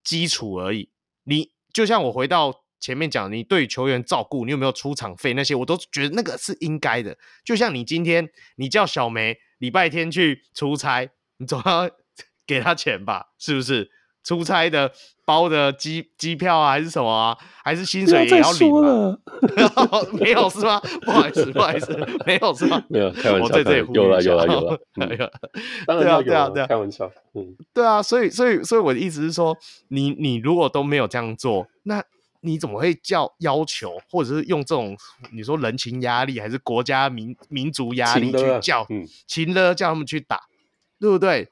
[0.05, 0.90] 基础而已。
[1.24, 7.16] 你就像我回到前面讲，你对球员照顾，你有没有出场费那些，我都觉得那个是应该的。
[7.43, 11.08] 就像你今天你叫小梅礼拜天去出差，
[11.38, 11.90] 你总要
[12.46, 13.26] 给他钱吧？
[13.38, 13.90] 是不是？
[14.24, 14.90] 出差的
[15.24, 17.38] 包的机机票啊，还是什么啊？
[17.62, 19.16] 还是薪水也要领吗？
[20.18, 20.80] 没有是吗？
[21.06, 21.96] 不好意思，不好意思，
[22.26, 22.82] 没有是吗？
[22.88, 23.44] 没有，开玩笑。
[23.44, 25.32] 我在这里有了，有了，有了，有了。
[25.86, 27.08] 当然对啊，对啊，对啊，开玩笑。
[27.34, 29.56] 嗯，对啊，所以，所以，所以我的意思是说，
[29.90, 32.02] 你，你如果都没有这样做，那
[32.40, 34.96] 你怎么会叫要求，或者是用这种
[35.32, 40.42] 你说人情压力，还是国家民民族压力去叫，嗯，情勒叫他们去打，
[40.98, 41.48] 对不对？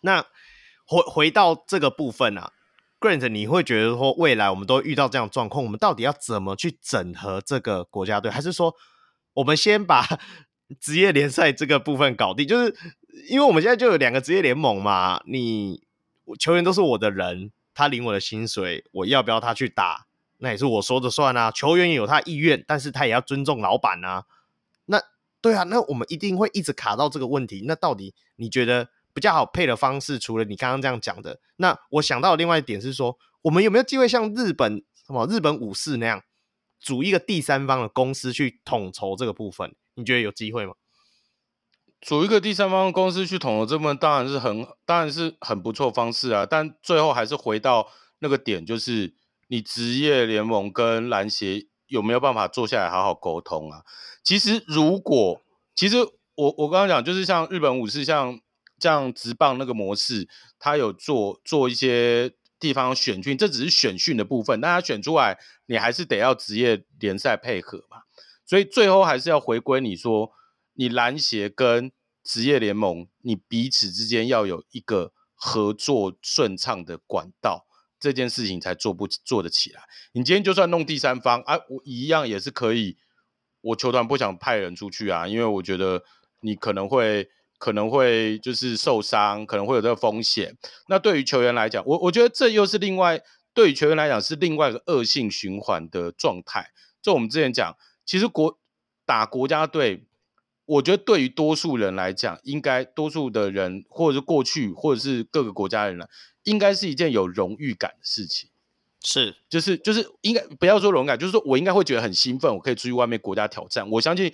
[0.00, 0.24] 那。
[0.90, 2.50] 回回到这个部分啊
[2.98, 8.30] ，Grant，你会觉得说未来我们都遇到这样的状况，我们到底要怎么去整合这个国家队？
[8.30, 8.74] 还是说
[9.34, 10.06] 我们先把
[10.80, 12.48] 职业联赛这个部分搞定？
[12.48, 12.74] 就是
[13.28, 15.82] 因为我们现在就有两个职业联盟嘛，你
[16.40, 20.06] 球员都是我的人，他领我的薪水，我要不要他去打，
[20.38, 21.52] 那也是我说的算啊。
[21.52, 24.24] 球员也有他意愿，但是他也要尊重老板啊。
[24.86, 25.00] 那
[25.40, 27.62] 对啊，那我们一定会一直卡到这个问题。
[27.66, 28.88] 那到底你觉得？
[29.14, 36.22] 比较好配的方式，除了你刚刚这样讲的，那我想到另外一点是说，我们有没有机会像日本什么日本武士那样，
[36.78, 39.74] 组一个第三方的公司去统筹这个部分？
[39.94, 40.74] 你觉得有机会吗？
[42.00, 46.44] 组一个第三方公司去统筹这部分，当然是很当然是很不错方式啊。
[46.44, 47.88] 但最后还是回到
[48.18, 49.14] 那个点，就是
[49.48, 53.82] 你职业联盟跟篮协有没有办法坐下来好好沟通啊？
[54.22, 55.42] 其实如果
[55.74, 55.96] 其实
[56.34, 58.40] 我我刚刚讲，就是像日本武士像。
[58.80, 62.30] 像直棒那个模式，他有做做一些
[62.60, 64.60] 地方选训，这只是选训的部分。
[64.60, 68.02] 但他选出来，你还是得要职业联赛配合嘛。
[68.46, 70.30] 所以最后还是要回归你说，
[70.78, 71.90] 你篮协跟
[72.22, 77.66] 职业联盟，你彼此之间要有一个合作顺畅的管道，
[77.98, 79.82] 这件事情才做不做得起来。
[80.12, 82.96] 你今天就算弄第三方啊，我一样也是可以。
[83.60, 86.04] 我球团不想派人出去啊，因为我觉得
[86.40, 87.28] 你可能会。
[87.60, 90.56] 可能会就是受伤，可能会有这个风险。
[90.86, 93.20] 那对于球员来讲，我我觉得这又是另外
[93.52, 96.70] 对于球员来讲是另外一个恶性循环的状态。
[97.02, 97.76] 就我们之前讲，
[98.06, 98.60] 其实国
[99.04, 100.06] 打国家队，
[100.68, 106.08] 我觉得对于多数人来讲，应该多数的人或者是过去或者是各个国家的人来，
[106.44, 108.50] 应该是一件有荣誉感的事情。
[109.02, 113.88] 是，就是就是应该不要说荣誉感，就是说我应该会觉得很兴奋，我可以出去外面国家挑战。
[113.90, 114.32] 我相信。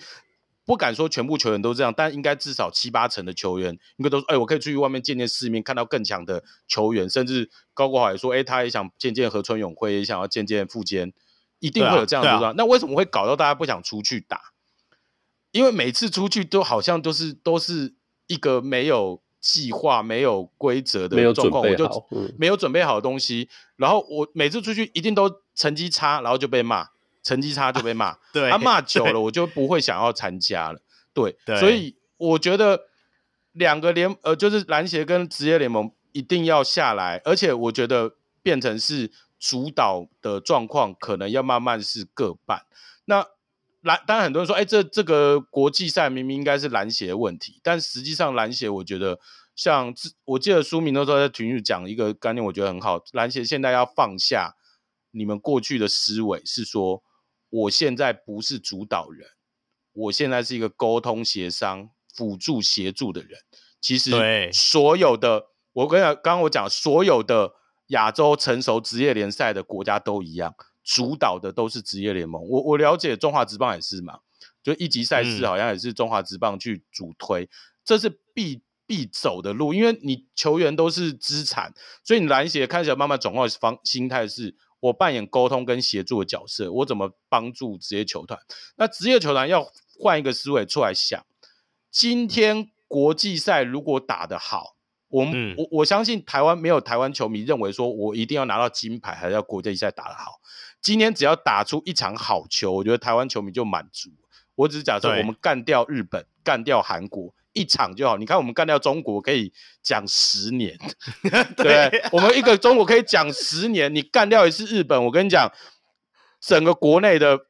[0.66, 11.12] 不敢说全部球员都这样，但应该至少七八成的球员应该都说：“哎、欸，我可以出去外面见见世面，看到更强的球员。”甚至高国豪也说：“哎、欸，他也想见见河村永辉，也想要见见富坚，
[11.58, 12.50] 一定会有这样的状况。
[12.52, 14.53] 啊啊”那为什么会搞到大家不想出去打？
[15.54, 17.94] 因为每次出去都好像都是都是
[18.26, 21.88] 一个没有计划、没有规则的状况，我就
[22.36, 23.48] 没有准备好的东西。
[23.76, 26.88] 然后我每次出去一定都成绩差，然后就被骂。
[27.22, 30.78] 成绩差就被骂， 对，他骂久了，我就不会想要参加了。
[31.14, 32.88] 对，对，所以我觉得
[33.52, 39.10] 两个联呃，就是篮协跟职业联盟一定要下来，而且我觉得变成是
[39.40, 42.66] 主导的状况，可能要慢慢是各半。
[43.84, 49.20] 那篮当然很多人说，哎、欸，这这个国际赛明明应该是篮协的问题，但实际上篮协我觉得
[49.54, 49.94] 像
[50.24, 54.54] 我记得书名都说在群里讲一个概念，我觉得很好，篮协现在要放下
[55.12, 57.02] 你们过去的思维，是说。
[57.56, 59.28] 我现在不是主导人，
[59.92, 63.38] 我现在是一个沟通协商、辅助协助的人。
[63.80, 64.10] 其实
[64.52, 67.52] 所有的，我跟你讲，刚刚我讲所有的
[67.88, 70.52] 亚洲成熟职业联赛的国家都一样，
[70.84, 72.46] 主导的都是职业联盟。
[72.48, 74.20] 我我了解中华职棒也是嘛，
[74.62, 77.48] 就一级赛事好像也是中华职棒去主推，嗯、
[77.84, 81.72] 这是必必走的路，因为你球员都是资产，
[82.04, 84.54] 所以你篮协看起来慢慢转换方心态是。
[84.80, 88.38] 我扮演沟通跟协助的角色，我怎么帮助职业球团？
[88.76, 89.66] 那职业球团要
[89.98, 91.24] 换一个思维出来想，
[91.90, 94.76] 今天国际赛如果打得好，
[95.08, 100.32] 我们、嗯、我我相信台湾没有台湾球迷认为说我一定要拿到金牌，还是要国际赛打得好。
[100.84, 104.10] 今天只要打出一场好球，我觉得台湾球迷就满足。
[104.54, 107.34] 我只是假设我们干掉日本，干掉韩国。
[107.54, 110.76] 一场就好，你看我们干掉中国可以讲十年，
[111.56, 115.50] 对，对，我们一个中国可以讲十年，你干掉一次日本，我跟你讲，
[116.40, 117.46] 整个国内的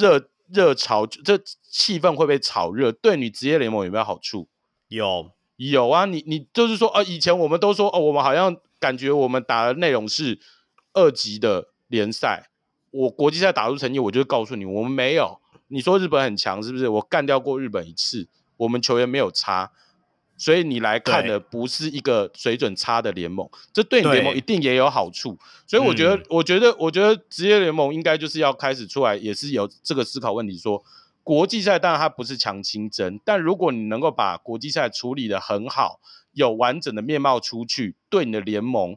[0.00, 1.38] 热热潮，这
[1.70, 4.48] 气氛会被炒热，对你职业联盟有没有好处？
[4.88, 5.30] 有。
[5.56, 10.38] 有啊，你你就是说，呃，以前我们都说，哦，我们好像感觉我们打的内容是
[10.92, 12.50] 二级的联赛，
[12.96, 15.38] 我国际赛打出成绩，我就告诉你，我们没有。
[15.68, 16.88] 你说日本很强是不是？
[16.88, 19.70] 我干掉过日本一次，我们球员没有差，
[20.36, 25.38] 所以你来看的不是一个水准差的联盟，这对你联盟一定也有好处。
[25.66, 30.82] 所以我觉得，嗯、我觉得，我觉得职业联盟应该就是要开始出来，也是有这个思考问题说。
[31.22, 35.98] 国际赛当然它不是强清真，但如果你能够把国际赛处理的很好，
[36.30, 38.96] 有完整的面貌出去，对你的联盟，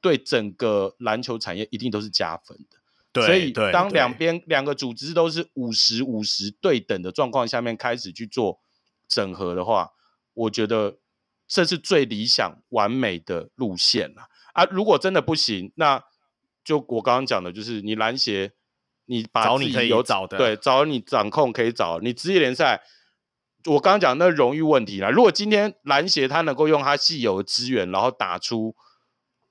[0.00, 2.77] 对整个篮球产业一定都是加分的。
[3.12, 8.60] 对，所以当两边两个组织都是五十五十对等的状况下面开始去做
[9.06, 9.90] 整合的话，
[10.34, 10.98] 我觉得
[11.46, 14.28] 这是最理想完美的路线了。
[14.52, 16.02] 啊，如果真的不行，那
[16.62, 18.52] 就我刚刚讲的，就是你篮协。
[19.10, 22.82] 你把你可以有找的，对，找你掌控可以找你职业联赛。
[23.64, 28.76] 我刚刚讲那荣誉问题啦，如果今天篮协他能够用他既有的资源，然后打出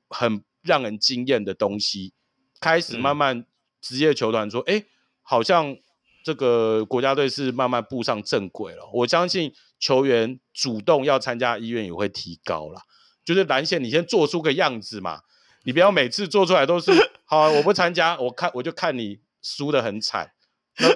[0.09, 2.13] 很让人惊艳的东西，
[2.59, 3.45] 开始慢慢
[3.81, 4.85] 职业球团说，哎、嗯，
[5.21, 5.75] 好像
[6.23, 8.89] 这个国家队是慢慢步上正轨了。
[8.93, 12.81] 我相信球员主动要参加意愿也会提高了。
[13.23, 15.21] 就是篮线，你先做出个样子嘛，
[15.63, 16.91] 你不要每次做出来都是
[17.25, 19.19] 好、啊，我不参加，我看我就看你。
[19.39, 20.31] 输的很惨，
[20.79, 20.89] 那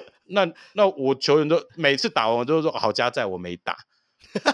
[0.44, 3.74] 那那我球员都每次打完我都说好加在我没打，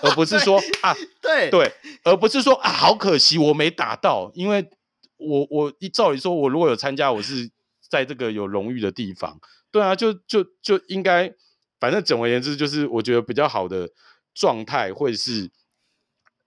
[0.02, 1.72] 而不是说 啊对对，
[2.04, 4.70] 而不是说啊好可惜我没打到，因为
[5.18, 7.50] 我我一照理说我如果有参加，我是
[7.88, 9.38] 在这个有荣誉的地方，
[9.70, 11.32] 对啊，就就就应该，
[11.78, 13.90] 反正总而言之就是我觉得比较好的
[14.34, 15.50] 状态会是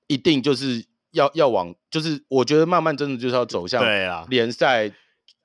[0.08, 4.26] 一定就是要要往，就是我觉得慢慢真的就是要走向对啊。
[4.30, 4.92] 联赛。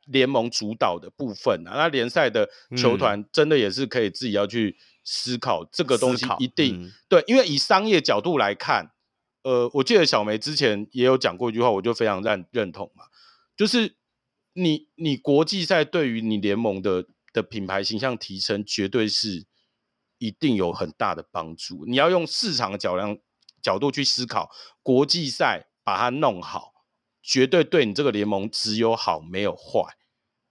[0.08, 8.92] 联盟主导的部分啊，那联赛的球团真的也是可以自己要去思考这个东西，一定、嗯、对，因为以商业角度来看，
[9.42, 13.02] 呃，我记得小梅之前也有讲过一句话，我就非常认认同嘛，
[13.56, 13.96] 就是
[14.52, 19.46] 你你国际赛对于你联盟的的品牌形象提升，绝对是
[20.18, 21.84] 一定有很大的帮助。
[21.86, 23.18] 你要用市场的角量
[23.62, 24.50] 角度去思考，
[24.82, 26.74] 国际赛把它弄好。
[27.28, 29.82] 绝对对你这个联盟只有好没有坏，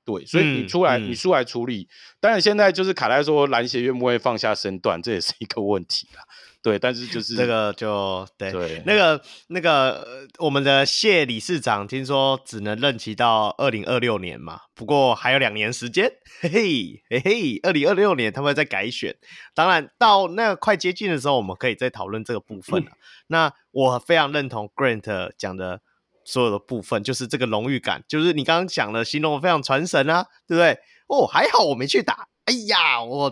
[0.03, 1.88] 对，所以你出来、嗯、你出来处理，
[2.19, 6.22] 当然现在就是卡莱说篮协愿不愿意放下身段，这也是一个问题啦，
[6.65, 16.11] 对，但是就是这个就对，对那个那个我们的谢理事长听说只能任期到二零二六年嘛，不过还有两年时间，
[16.41, 19.15] 嘿嘿嘿嘿，二零二六年他们在改选，
[19.53, 22.97] 当然到那个快接近的时候，我们可以再讨论这个部分了、嗯。
[23.27, 25.81] 那我非常认同 Grant 讲的。
[26.27, 30.75] 所有的部分就是这个荣誉感，就是你刚刚讲的，形容非常传神啊，对不对？
[31.07, 33.31] 哦，还好我没去打，哎呀，我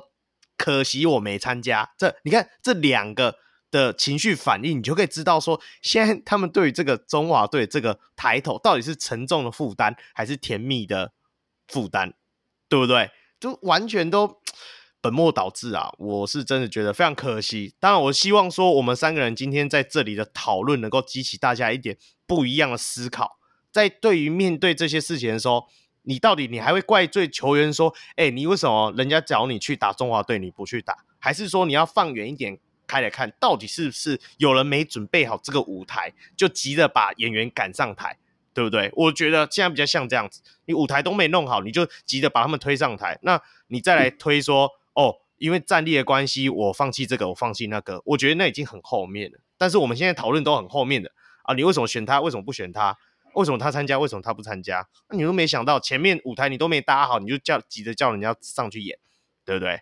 [0.58, 1.94] 可惜我没参加。
[1.98, 3.36] 这你看这两个
[3.72, 11.14] 的情绪反应，你就可以知道说，现在他们对于这个中华队这个抬头到底是沉重的负担，还是甜蜜的
[11.68, 12.14] 负担，
[12.68, 13.12] 对不对？
[13.40, 14.42] 就完全都。
[15.04, 15.94] 本末倒置啊！
[15.98, 17.76] 我是真的觉得非常可惜。
[17.78, 23.38] 当然，我希望说我们三个人今天在这里的讨论能够激起大家一点不一样的思考。
[23.70, 25.68] 在对于面对这些事情的时候，
[26.04, 38.18] 你到底你还会怪罪球员说：“哎，你为什么人家找你去打中华队你不去打？”还是说你要放远一点开来看，到底是不是有人没准备好这个舞台，就急着把演员赶上台，
[38.54, 38.92] 对不对？
[38.96, 44.66] 我觉得现在比较像这样子，你舞台都没弄好，你就急着把他们推上台，那你再来推说。
[44.66, 49.40] 嗯哦，因为战力的关系，我放弃这个，我放弃那个，我觉得那已经很后面了。
[49.58, 51.12] 但是我们现在讨论都很后面的
[51.42, 52.22] 啊，你为什么选他？
[52.22, 52.96] 为什么不选他？
[53.36, 53.98] 为什么他参加？
[54.00, 54.88] 为什么他不参加？
[55.10, 58.98] 那你都没想到前面舞台你都没搭好，你就叫急着叫人家上去演，
[59.46, 59.80] 对不对？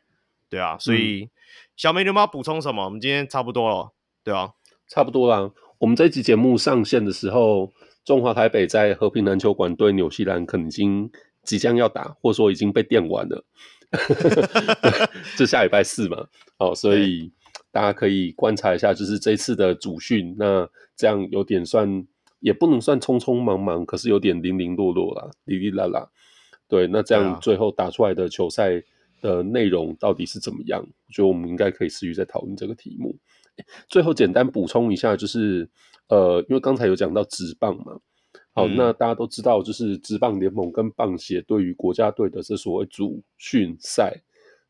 [0.50, 1.30] 对啊，所以、嗯、
[1.78, 2.84] 小梅，你有没有补充什么？
[2.84, 4.52] 我们今天差不多了，对啊，
[4.88, 5.50] 差不多啦。
[5.78, 7.72] 我们这集节目上线的时候，
[8.04, 11.10] 中华台北在和平篮球馆对纽西兰可能已经
[11.44, 13.46] 即将要打，或者说已经被电完了。
[15.38, 17.32] 这下礼拜四嘛，哦，所以
[17.72, 22.06] 大家可以观察一下，就是这次的主训，那这样有点算，
[22.42, 26.12] 也不能算匆匆忙忙，可是有点零零落落啦，哩哩啦啦。
[26.68, 28.84] 对，那这样最后打出来的球赛
[29.22, 30.82] 的内容到底是怎么样？
[30.82, 33.16] 我觉得我们应该可以持续再讨论这个题目。
[33.88, 35.70] 最后简单补充一下，就是
[36.08, 38.00] 呃，因为刚才有讲到职棒嘛。
[38.54, 44.22] 好，那大家都知道，就是职棒联盟跟棒协对于国家队的这所谓主训赛，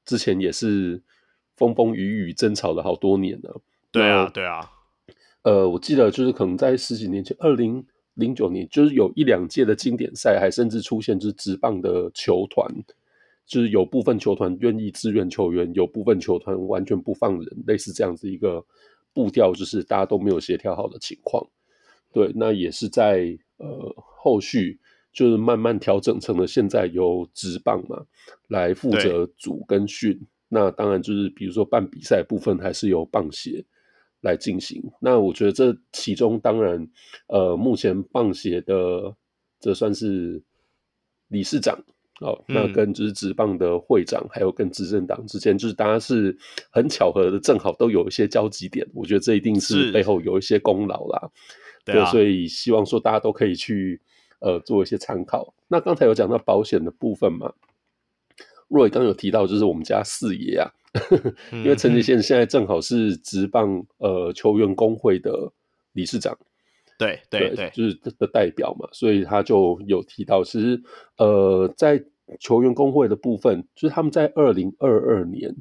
[0.06, 1.02] 之前也是
[1.56, 3.62] 风风雨雨争吵了好多年了。
[3.92, 4.70] 对啊，对啊。
[5.44, 12.68] 呃，我记得就是可能在十几年前，二零零九年，就是有一两届的经典赛，还甚至出现就是职棒的球团，
[13.46, 18.66] 就是有部分球团愿意支援球员，有部分球团完全不放人，类似这样子一个
[19.14, 21.46] 步调，就是大家都没有协调好的情况。
[22.12, 23.38] 对，那也是在。
[23.64, 24.80] 呃，后续
[25.14, 28.04] 就是慢慢调整成了现在由职棒嘛
[28.48, 30.20] 来负责组跟训，
[30.50, 33.64] 那当然就是比如说办比赛部分还是由棒协
[34.22, 34.82] 来进行。
[35.00, 36.88] 那我觉得这其中当然，
[37.28, 39.16] 呃，目前棒协的
[39.60, 40.42] 这算是
[41.28, 41.78] 理事长
[42.22, 46.38] 哦，那跟就是职棒的会长，还有跟执政党之间，就是大家是
[46.70, 48.88] 很巧合的，正好都有一些交集点。
[48.94, 51.32] 我觉得这一定是背后有一些功劳啦。
[51.84, 54.00] 对，对啊，所以希望说大家都可以去
[54.40, 55.54] 呃做一些参考。
[55.68, 57.54] 那刚才有讲到保险的部分嘛
[58.70, 60.70] ，Roy 刚有提到就是我们家四爷啊，
[61.52, 65.52] 因为陈杰宪现在正好是职棒呃球员工会的
[65.94, 66.38] 理事长，
[66.98, 70.82] 对对对，对，就是的代表嘛，所以他就有提到，其实
[71.18, 72.04] 呃在
[72.40, 75.56] 球员工会的部分，就是他们在二零二二年。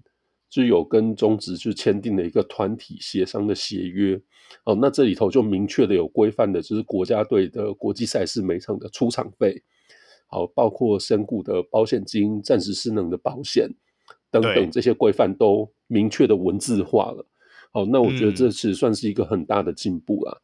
[0.52, 4.20] 就有跟中职就签订了一个团体协商的协约
[4.64, 9.62] 哦，那这里头就明确的有规范的，就是国家队的国际赛事每场的出场费，
[10.26, 13.70] 好，包括身故的保险金、暂时失能的保险
[14.30, 17.24] 等等这些规范都明确的文字化了。
[17.72, 20.36] 好，那我觉得这其实算是一个很大的进步啦。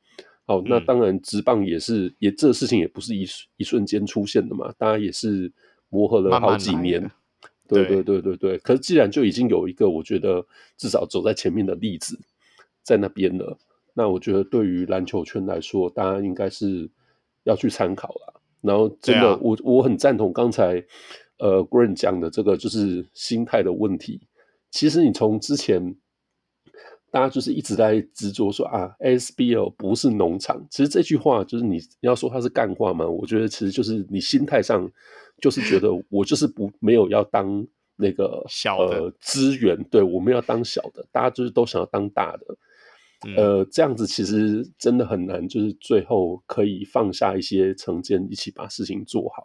[0.46, 3.26] 好，那当然职棒也是，也这事情也不是一
[3.56, 5.52] 一瞬间出现的嘛，大家也是
[5.88, 7.10] 磨合了好几年。
[7.68, 10.46] 对对对对对，可是既然就已经有一个我觉得
[10.76, 12.16] 至少走在前面的例子
[12.84, 13.58] 在那边了，
[13.92, 16.88] 那我觉得对于篮球圈来说，大家应该是
[17.42, 18.40] 要去参考了。
[18.60, 20.80] 然后真的，啊、我我很赞同刚才
[21.38, 24.20] 呃 Grant 讲的这个，就是心态的问题。
[24.70, 25.96] 其实你从之前
[27.10, 34.90] 大家就是一直在执着说啊，SBL 不是农场，其实这句话就是你要说它是干话嘛，我觉得其实就是你心态上。
[35.38, 37.62] 就是觉得我就是不没有要当
[37.96, 42.56] 那个小的资源，对，我们要当小的，大家就是都想要当大的，
[43.26, 49.44] 嗯、呃，这样子其实真的很难，就是最后可以放下一些成见，一起把事情做好。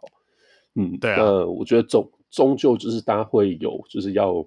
[0.74, 4.46] 嗯，对啊，那我觉得终终究就是大家会有就是要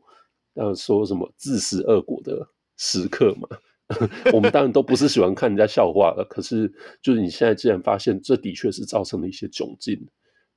[0.55, 2.47] 要说什么自食恶果的
[2.77, 3.47] 时刻嘛。
[4.33, 6.73] 我们当然都不是喜欢看人家笑话的，可是
[7.03, 10.07] 就是你现在既然发现这的确是造成了一些窘境。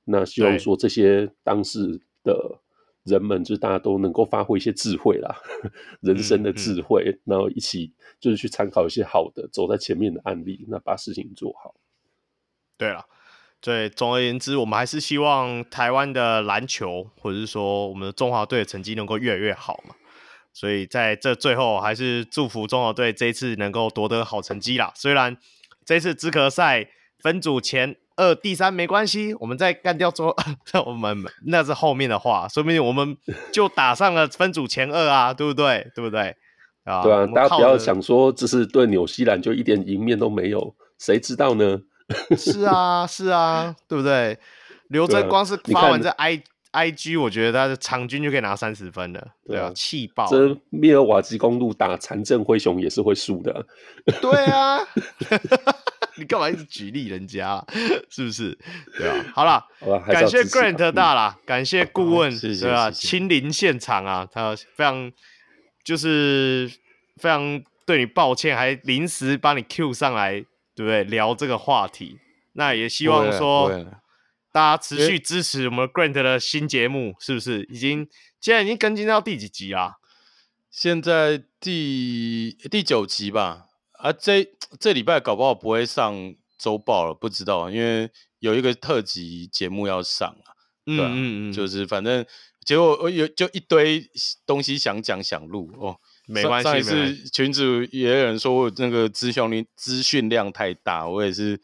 [0.03, 2.59] 那希望说这些当事的
[3.03, 5.35] 人们，就大家都能够发挥一些智慧啦，
[6.01, 11.75] 人生的智慧，嗯嗯、然后一起就是去参考一些好的、走在前面的案例，那把事情做好。
[12.79, 13.05] 对了，
[13.61, 19.95] 对，总而言之，我们还是希望台湾的篮球，或者是说我们的中华队的成绩能够越来越好嘛。
[20.53, 24.91] 所以在这最后，还是祝福中华队这一次能够夺得好成绩啦。
[24.95, 25.37] 虽然
[25.85, 26.87] 这次资格赛
[27.21, 27.95] 分组前。
[28.19, 30.35] 二第三没关系，我们再干掉之后，
[30.85, 33.15] 我们那是后面的话，说不定我们
[33.53, 35.89] 就打上了分组前二啊，对不对？
[35.95, 36.35] 对不对？
[36.83, 41.79] 啊，对啊，大家不要想说这是对纽西兰就一点赢面都没有，谁知道呢？
[42.37, 44.37] 是啊，是啊，对不对？
[44.89, 46.41] 刘真光是发完这 I
[46.71, 50.27] I G，我觉得他的场均就可以拿三十分了，对啊，气爆！
[50.29, 53.65] 这密尔瓦基公路打残阵灰熊也是会输的，
[54.21, 54.79] 对啊。
[56.17, 57.65] 你干嘛一直举例人家、啊，
[58.11, 58.57] 是不是？
[58.97, 59.63] 对啊，好了，
[60.05, 62.91] 感谢 Grant 大啦，嗯、感谢顾问，对吧、啊？
[62.91, 65.09] 亲临现场啊，他非常
[65.81, 66.69] 就是
[67.15, 70.43] 非常对你抱歉，还临时把你 Q 上来，
[70.79, 71.03] 对不对？
[71.03, 72.17] 聊这个话题，
[72.53, 73.69] 那也希望说
[74.49, 77.63] 大家持续支持我们 Grant 的新节目，是不是？
[77.65, 78.07] 已经
[78.39, 79.95] 现在已经更新到第几集啊？
[80.71, 83.65] 现在第第九集吧。
[83.91, 84.49] 啊，这
[84.79, 90.55] 这礼拜搞不好不会上周报了，不知道，因为有一个特辑节目要上啊。
[90.85, 92.25] 嗯嗯嗯，就是反正
[92.63, 94.09] 结果我有就一堆
[94.45, 95.99] 东西想讲想录哦，
[96.29, 96.63] 没关系。
[96.63, 101.59] 上一次群主也有人说我那个资讯量资讯量太大，我也是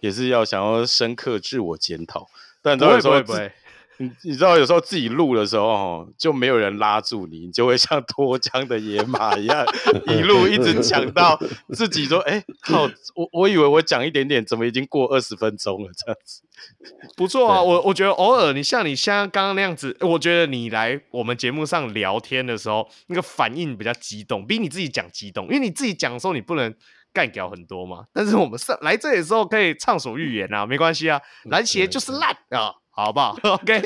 [0.00, 2.28] 也是要想要深刻自我检讨，
[2.60, 3.52] 但不会不会不会。
[4.00, 9.62] 你你知道有时候自己录的时候，就没有人拉住你，你就会像脱缰的野马一样，
[10.08, 11.38] 一路一直讲到
[11.74, 12.84] 自己说：“哎、欸，靠！
[13.14, 15.90] 我我以为我讲一点点，怎么已经过二十分钟了？
[15.94, 16.42] 这样子
[17.14, 17.62] 不错啊。
[17.62, 25.44] 我我觉得偶尔你像你像刚刚那样子，我觉得你来我们节目上聊天的时候，那个反应比较激动，比你自己讲激动。
[25.48, 26.74] 因为你自己讲的时候，你不能
[27.12, 28.06] 干掉很多嘛。
[28.14, 31.20] 但是我们上来这里的时候，可以畅所欲言啊，没关系啊。
[31.44, 32.72] 篮协就是烂啊。”
[33.04, 33.36] 好不好？
[33.42, 33.82] OK，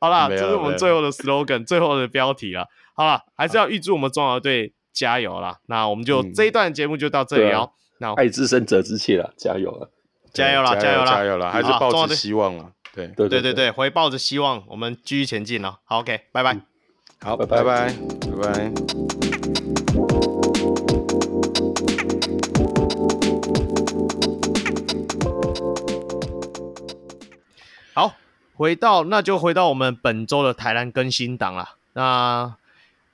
[0.00, 2.66] 好啦，这是我们最后的 slogan，最后的标题了。
[2.94, 5.58] 好了，还是要预祝我们中华队加油啦。
[5.66, 7.72] 那我们就这一段节目就到这里哦。
[7.98, 9.90] 那爱之深责之切了，加油了，
[10.32, 12.72] 加油了，加油了，加油了，还是抱着希望了。
[12.94, 15.78] 对对对对对，怀抱着希望，我们继续前进了。
[15.84, 16.58] 好，OK，拜拜。
[17.20, 17.94] 好，拜拜拜
[18.42, 19.31] 拜。
[28.54, 31.76] 回到那就回到我们本周的台南更新档啦。
[31.94, 32.54] 那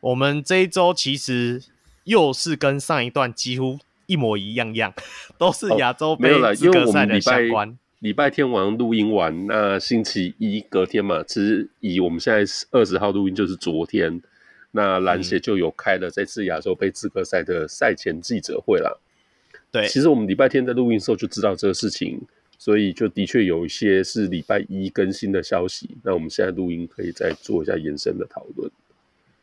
[0.01, 1.63] 我们这一周其实
[2.05, 4.93] 又是跟上一段几乎一模一样样，
[5.39, 7.79] 都是亚洲杯资格赛的相关。
[8.01, 14.23] 礼拜天晚上录音完，那星期一隔天嘛，其实以我们现在二十号录音就是昨天，
[14.71, 18.97] 那篮协就有开了这次亚洲杯资格赛的赛前记者会啦。
[19.73, 22.21] 对，其实我们礼拜天在录音的时候就知道这个事情，
[22.59, 25.97] 所以就的确有一些是礼拜一更新的消息。
[26.03, 28.71] 那我们现在录音可以再做一下延伸的讨论。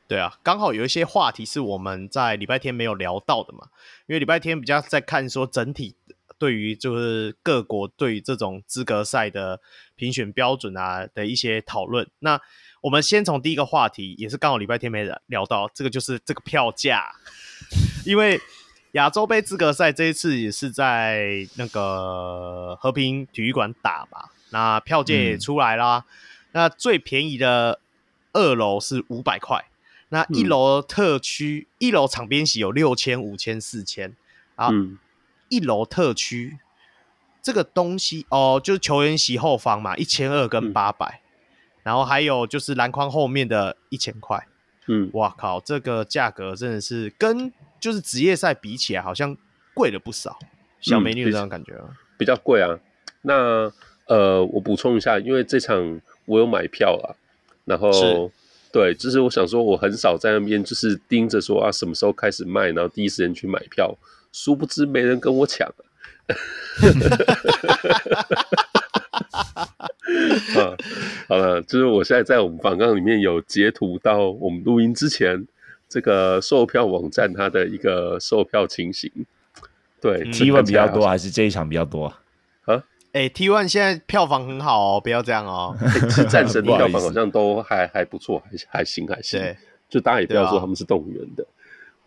[0.08, 3.70] 对啊，刚好有一些话题是我们在礼拜天没有聊到的嘛，
[4.06, 5.96] 因为礼拜天比较在看说整体。
[6.38, 9.62] 对于就是各国对于这种资格赛的
[9.96, 12.38] 评选标准啊的一些讨论，那
[12.82, 17.06] 我们先从第一个话题，也是刚好礼拜天没聊到，这个就是这个票价，
[18.06, 18.38] 因为
[18.96, 26.14] 亚洲杯资格赛这一次也是在那个和平体育馆打嘛，那票价也出来啦，嗯、
[26.54, 27.80] 那最便宜的
[28.32, 29.66] 二楼是五百块，
[30.10, 34.16] 那一楼特区、嗯、一楼场边席有六千、五千、四千
[34.56, 34.70] 啊。
[34.72, 34.98] 嗯
[35.48, 36.58] 一楼特区
[37.40, 44.48] 这个东西哦，就是球员席后方嘛，一千二跟八百、嗯，然后还有就是篮筐后面的一千块。
[44.88, 47.54] 嗯，哇靠，这个价格真的是跟
[47.86, 49.38] 就是职业赛比起来，好像
[49.76, 50.40] 贵了不少。
[50.82, 51.90] 小美女有这种感觉吗？
[51.90, 52.80] 嗯、比较贵啊。
[53.22, 53.72] 那
[54.08, 57.14] 呃，我补充一下，因为这场我有买票啦，
[57.64, 58.32] 然后
[58.72, 63.96] 对，就是我想说，我很少在那边就是盯着说啊，什么时候开始卖，然后第一时间去买票。
[64.32, 65.86] 殊不知没人跟我抢啊！
[70.58, 70.74] 啊，
[71.28, 75.46] 好了，就是我现在在我们访纲里面有截图到我们录音之前
[75.88, 79.12] 这个售票网站它的一个售票情形。
[80.02, 82.22] 对，T one 比较多还是这一场比较多啊？
[82.66, 82.84] 啊，
[83.14, 85.76] 哎、欸、，T1 现在票房很好哦，不要这样哦。
[86.10, 89.40] 是战神的票房好像都还还不错，还还行还行。
[89.40, 89.58] 对，
[89.90, 91.46] 就大家也不要说他们是动物园的。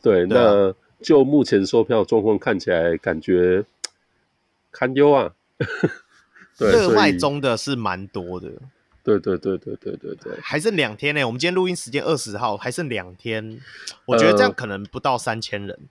[0.02, 0.74] 对，那。
[1.00, 3.64] 就目前售票状况看起来，感觉
[4.72, 5.30] 堪忧啊。
[6.58, 8.50] 对，热卖中的是蛮多的。
[9.08, 11.24] 对对对对对对对，还剩两天呢、欸。
[11.24, 13.58] 我们今天录音时间二十号，还剩两天。
[14.04, 15.86] 我觉得这样可能不到三千人、呃。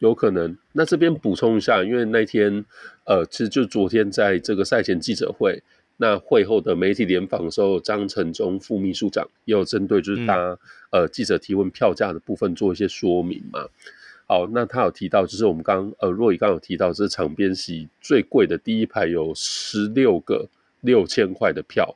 [0.00, 0.58] 有可能。
[0.72, 2.64] 那这边补充一下，因为那天
[3.04, 5.62] 呃，其实就昨天在这个赛前记者会，
[5.98, 10.34] 那会后的媒体联访的时候，张成忠副秘书长也有针对就是他、
[10.90, 13.60] 嗯、呃记者提问票价的部分做一些说明嘛。
[14.26, 20.48] 好，那他有提到，就是我们刚呃，若雨刚有提到，这场边席最贵的第一排有十六个
[20.80, 21.94] 六千块的票。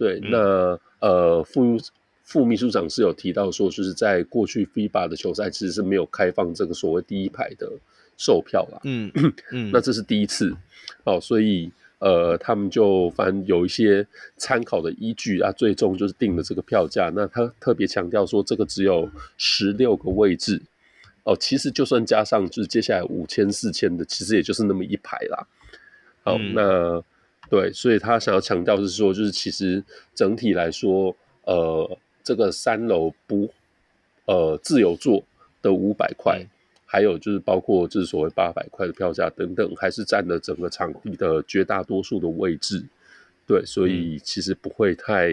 [0.00, 1.78] 对，嗯、那呃副
[2.24, 7.70] 副秘书长是有提到说，就是在过去 FIBA 的球赛其实是没有开放这个所谓第一排的
[8.16, 8.80] 售票啦。
[8.84, 9.12] 嗯
[9.52, 10.56] 嗯， 那这是第一次。
[11.04, 14.06] 哦，所以呃，他们就反正有一些
[14.38, 17.10] 参考的依据啊，最终就是定了这个票价。
[17.14, 20.62] 那他特别强调说，这个只有十六个位置。
[21.24, 25.46] 哦，其实就算加上就是接下来五千四千的，其实也就是那么一排啦。
[26.22, 27.04] 好，嗯、那
[27.50, 29.82] 对，所以他想要强调是说，就是其实
[30.14, 33.52] 整体来说，呃，这个三楼不
[34.26, 35.22] 呃自由座
[35.60, 36.46] 的五百块，
[36.86, 42.84] 还有就是包括就是所谓八百块的票价等等，还是占了整个场地的绝大多数的位置。
[43.46, 45.32] 对，所以其实不会太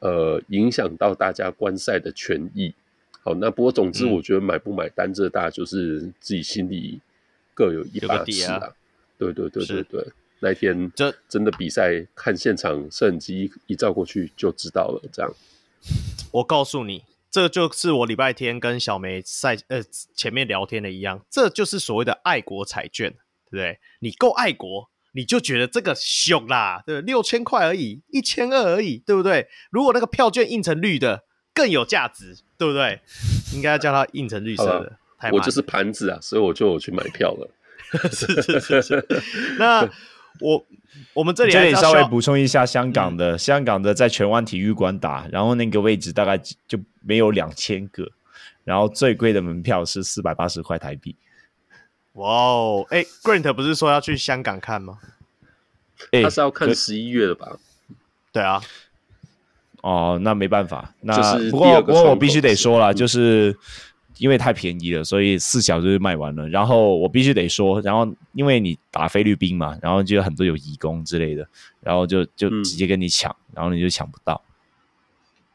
[0.00, 2.74] 呃影响到大家观赛的权益。
[3.22, 6.98] 好，那不过总之，我觉得买不买单，这大家就是自己心里
[7.54, 8.74] 各有一把尺啊。
[9.18, 10.06] 对对对对对，
[10.40, 15.02] 那天这真的比赛看现场摄影机一照过去就知道了。
[15.12, 15.32] 这样，
[16.32, 19.82] 我告诉你，这就是我礼拜天跟小梅赛呃
[20.14, 23.78] 前面聊天的一样，这就是所谓的爱国彩券，对不对？
[24.00, 29.48] 你够爱国，你就觉得这个凶啦，对，六千块而已，一千二而已，对不对？
[29.70, 31.24] 如果那个票券印成绿的。
[31.52, 33.00] 更有价值，对不对？
[33.52, 34.96] 应该要叫它印成绿色的。
[35.32, 37.50] 我就是盘子啊，所以我就去买票了。
[38.12, 39.06] 是是是是。
[39.58, 39.86] 那
[40.38, 40.64] 我
[41.14, 48.08] 我们这里这里稍微补充一下，香港的、嗯、香港的在荃湾体育馆打，然后那个位置大概就没有两千个，
[48.64, 51.16] 然后最贵的门票是四百八十块台币。
[52.14, 54.98] 哇哦，哎，Grant 不是说要去香港看吗？
[56.22, 57.58] 他是要看十一月的吧？
[58.32, 58.60] 对啊。
[59.82, 63.56] 哦，那没办法，那不过不过我必须得说了，就是
[64.20, 66.46] 因为太便宜了，所以四小时就卖完了。
[66.50, 71.48] 然后我必须得说，然后因为你打菲律宾嘛，然后就有很多有义工之类的，
[71.80, 74.40] 然后就就直接跟你抢，嗯，然后你就抢不到。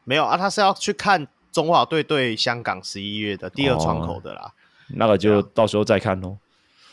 [0.02, 4.52] 没有啊，他是要去看中华队对香港十一月的第二窗口的啦，哦，
[4.96, 6.36] 那个就到时候再看喽。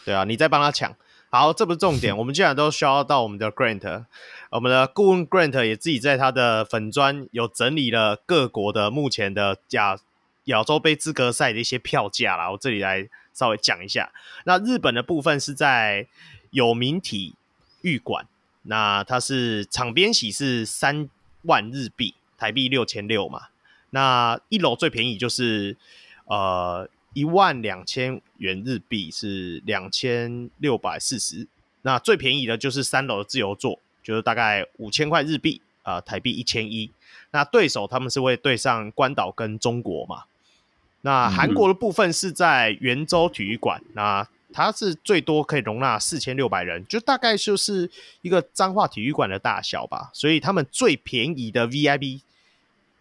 [0.05, 0.95] 对啊，你再帮他抢。
[1.29, 2.15] 好，这不是重点。
[2.17, 4.05] 我们既然都需要到我们的 Grant，
[4.51, 9.97] 我们的顾问 Grant 也自己在他的粉砖有整理了各国的目前的亚
[10.45, 14.11] 亚洲杯资格赛的一些票价啦，我这里来稍微讲一下。
[14.45, 16.07] 那日本的部分是在
[16.51, 17.35] 有名体
[17.81, 18.27] 育馆，
[18.63, 21.09] 那它是场边席是三
[21.43, 23.47] 万日币，台币六千六嘛。
[23.91, 25.77] 那一楼最便宜就是
[26.25, 31.47] 呃一万两千元日币，是两千六百四十。
[31.83, 36.91] 那最便宜的就是三楼的自由座，就是大概五千块日币，呃，台币一千一。
[37.31, 40.23] 那对手他们是会对上关岛跟中国嘛？
[41.05, 47.91] 那韩国的部分是在圆州体育馆，那它是最多可以容纳四千六百人，就大概就是
[48.21, 50.09] 一个彰化体育馆的大小吧。
[50.13, 52.21] 所以他们最便宜的 VIP，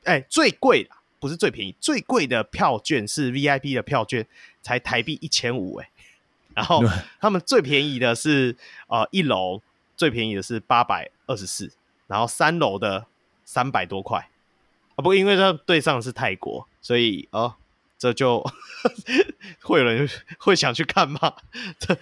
[0.03, 0.91] 哎、欸，最贵的
[1.21, 4.27] 不是最便宜，最贵的票券是 VIP 的票券，
[4.63, 5.89] 才台币一千五哎。
[6.55, 6.83] 然后
[7.21, 8.57] 他们最便宜的是
[8.89, 9.63] 呃一楼
[9.97, 11.71] 最便宜的是八百二十四，
[12.09, 13.07] 然后三楼的
[13.45, 14.29] 三百多块
[14.97, 14.97] 啊。
[14.97, 17.55] 不过因为它对上的是泰国，所以哦。
[18.03, 18.45] 这就
[19.63, 21.35] 会有人会想去看吗？
[21.79, 21.97] 这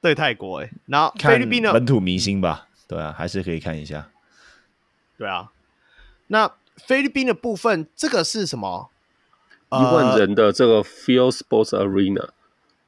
[0.00, 4.10] 对泰国哎、欸，然后菲律宾的本土明星吧，对啊，还是可以看一下。
[5.16, 5.52] 对啊，
[6.26, 8.90] 那菲律宾的部分，这个是什么？
[9.70, 12.30] 一万人的这个 Field Sports Arena，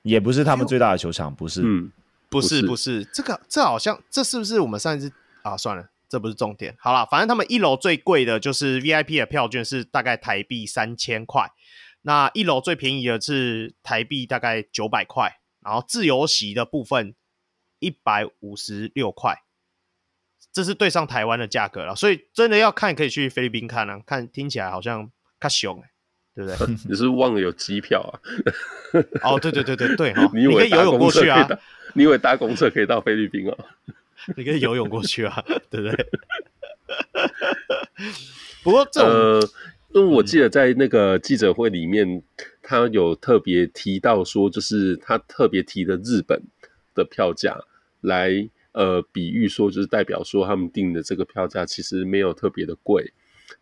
[0.03, 1.93] 也不是他们最大的球场，不是，嗯，
[2.29, 5.13] 不是，不是，这个，这好像，这是不是我们上一次
[5.43, 5.57] 啊？
[5.57, 6.75] 算了，这不是重点。
[6.81, 11.53] 好了，反正他们一楼最贵的就是 VIP 的票券是大概台币三千块。
[12.07, 17.17] 那一楼最便宜的是台币大概九百块，然后自由席的部分
[17.81, 19.43] 一百五十六块，
[20.53, 21.97] 这是对上台湾的价格了。
[21.97, 25.11] 所以真的要看，可以去菲律宾看啊，看听起来好像
[25.41, 25.91] 较凶哎，
[26.37, 26.77] 对不对？
[26.89, 28.15] 你是忘了有机票啊？
[29.29, 31.49] 哦，对对对对对哈， 你可以游泳过去啊？
[31.95, 33.57] 你以为搭公车可以到菲律宾啊？
[34.37, 36.07] 你可以游泳过去啊，对不对？
[38.63, 39.11] 不过这种。
[39.11, 39.41] 呃
[39.97, 42.23] 因为我记得在那个记者会里面，
[42.61, 46.39] 他有特别提到说，就是他特别提的日本
[46.95, 47.59] 的票价
[48.03, 53.11] 来呃比喻说，就是代表说他们定的这个票价其实没有特别的贵。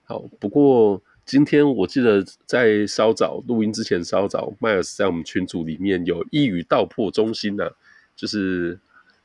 [0.03, 7.71] 好，不过今天我记得在稍早录音之前稍早，迈尔斯在我们群组里面有一语道破中心呐、啊，
[8.17, 8.81] 就是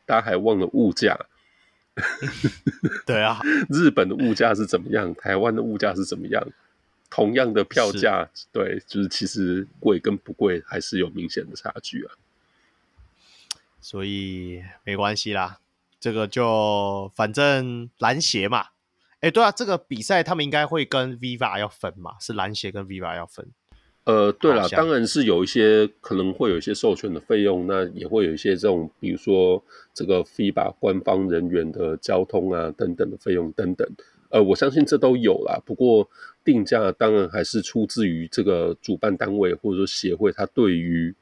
[0.05, 1.17] 大家还忘了物价。
[3.07, 5.11] 对啊，日本的物价是怎么样？
[5.15, 6.47] 台湾的物价是怎么样？
[7.09, 12.13] 同样的票价，对，就是其实贵跟不贵还是有明显的差距啊。
[13.81, 15.59] 所以没关系啦，
[15.99, 18.67] 这个就反正篮协嘛。
[19.21, 23.45] 哎、欸，对啊，这个比赛他们应该会跟 Viva 要分嘛，是篮协跟 Viva 要分。
[24.05, 29.63] 呃，对了，当然是有一些可能会有一些授权的费用，那也会有一些这种，比如说
[29.93, 33.87] 这个 FIBA 官方人员的交通啊等等的费用等等。
[34.29, 35.59] 呃，我相信这都有啦。
[35.65, 36.07] 不过
[36.43, 41.13] 定价当然还是出自于这个主办单位或者说协会，他对于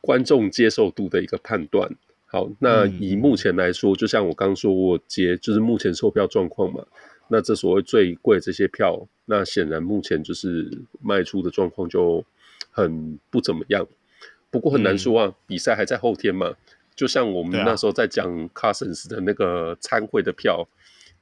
[0.00, 1.94] 观众接受度的一个判断。
[2.26, 6.86] 好，那以目前来说，就像我刚刚说，我接就是目前售票状况嘛。
[7.28, 10.70] 那这所谓最贵这些票，那显然目前就是
[11.02, 12.24] 卖出的状况就
[12.70, 13.86] 很不怎么样。
[14.50, 16.54] 不过很难说啊，比赛还在后天嘛。
[16.94, 20.66] 就像我们那时候在讲 Cousins 的那个参会的票。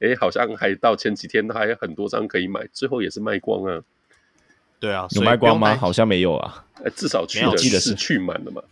[0.01, 3.81] 哎、欸，好像还到前几天还有很多张可以买，最后也是卖光啊。
[4.79, 5.75] 对啊，有卖光吗？
[5.77, 6.65] 好像没有啊。
[6.77, 8.63] 哎、欸，至少去的是去满了嘛。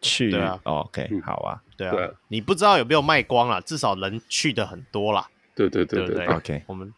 [0.00, 1.60] 去对啊、哦、，OK，、嗯、好啊。
[1.76, 3.60] 对啊，对啊，你不知道有没有卖光啊？
[3.60, 5.28] 至少人去的很多啦。
[5.54, 6.90] 对对对对，对，对，OK，我们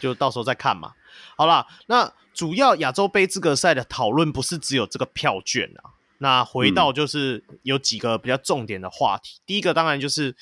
[0.00, 0.94] 就到时候再看嘛。
[1.36, 5.92] 好啦，那主要亚洲杯资格赛的讨论不是只有这个票券啊。
[6.18, 10.34] 那回到就是有几个比较重点的话题，嗯、第一个当然就是。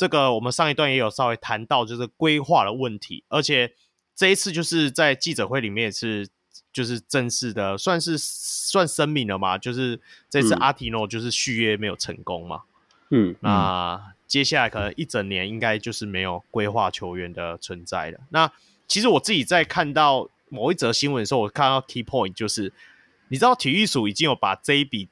[0.00, 3.70] 这个我们上一段也有稍微谈到，就是规划的问题，而且
[4.16, 6.26] 这一次就是在记者会里面也是
[6.72, 12.62] 就是正式的，算是算声明了嘛，就是这次阿提诺就是续约没有成功嘛，
[13.10, 18.20] 嗯，那接下来可能一整年应该就是没有规划球员的存在了。
[18.30, 18.50] 那
[18.88, 22.72] 其实我自己在看到某一则新闻的时候，我看到 key point 就是，
[23.28, 25.10] 你知道体育署已经有把这一笔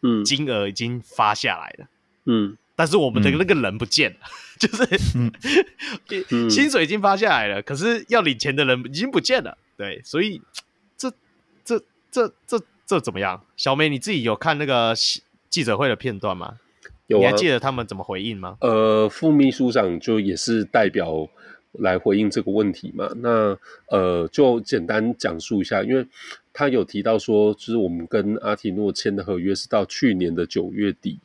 [0.00, 1.86] 嗯金额已经发下来了，
[2.24, 2.56] 嗯。
[2.74, 4.18] 但是我们的那个人不见了，
[5.14, 5.30] 嗯、
[6.06, 9.56] 就是、嗯、薪水已经发下来了，可是要领钱的人已经不见了。
[9.76, 10.40] 对，所以
[10.96, 11.12] 这
[11.64, 11.78] 这
[12.10, 13.44] 这这这怎么样？
[13.56, 14.94] 小梅，你自己有看那个
[15.50, 16.58] 记者会的片段吗？
[17.08, 18.56] 有、啊，你还记得他们怎么回应吗？
[18.60, 21.28] 呃，副秘书长就也是代表
[21.72, 23.10] 来回应这个问题嘛。
[23.16, 26.06] 那呃，就简单讲述一下，因为
[26.52, 31.18] 他有提到说，就是我们跟阿提诺签的合约是到去年的九月底。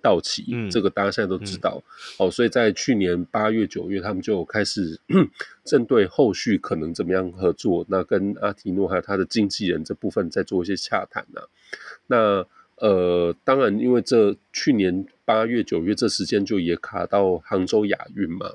[0.00, 1.82] 到期，嗯、这个大家现在都知道。
[2.18, 5.00] 嗯、哦，所以在去年八月、九月，他们就开始
[5.64, 11.42] 针对后续可能怎么样合作，那跟阿提诺还有他的经纪人这部分在做一些洽谈呐。
[12.06, 12.46] 那
[12.76, 18.52] 呃，当然，因为这去年八月、九月这时间就也卡到杭州亚运嘛。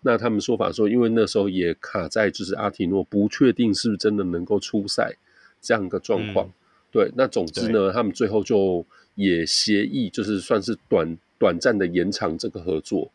[0.00, 5.14] 那他们说法说，因为那时候也卡在就是阿提诺不确定是不是真的能够出赛
[5.60, 6.48] 这样一个状况。
[6.48, 6.52] 嗯、
[6.90, 8.84] 对，那总之呢，他们最后就
[9.14, 13.10] 也协议，就是算是短短暂的延长这个合作，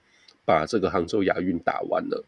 [0.46, 2.24] 把这个杭州亚运打完了。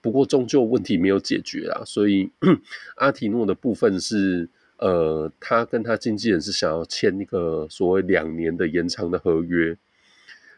[0.00, 2.30] 不过终究问题没有解决啊，所以
[2.96, 4.48] 阿提诺的部分是。
[4.80, 9.76] 呃，他跟他经纪人是想要签一个所谓两年的延长的合约。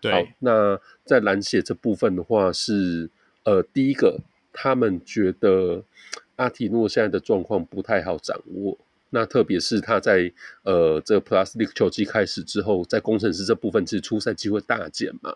[0.02, 3.08] 对，好，那在篮协这部分的话是，
[3.44, 4.20] 呃，第一个，
[4.52, 5.82] 他们觉得
[6.36, 8.76] 阿提诺现在的状况不太好掌握。
[9.10, 10.32] 那特别是他在
[10.62, 15.34] 呃这个 League 球季开始之后，在工程师这部分其实出赛机会大减嘛，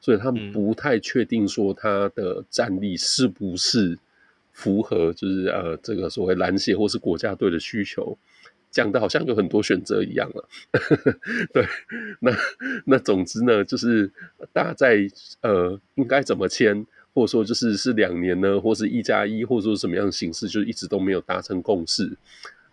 [0.00, 3.98] 所以他们不太确定说他的战力是不是。
[4.50, 8.18] 符合就是呃这个所谓篮协或是国家队的需求，
[8.72, 10.48] 讲的好像有很多选择一样了。
[11.54, 11.64] 对，
[12.18, 12.32] 那
[12.84, 14.10] 那总之呢，就是
[14.52, 15.08] 大家在
[15.42, 22.10] 呃应该怎么签，或者说就是是两年呢，或是一加一，或者说什么样的形式，就一直都没有达成共识。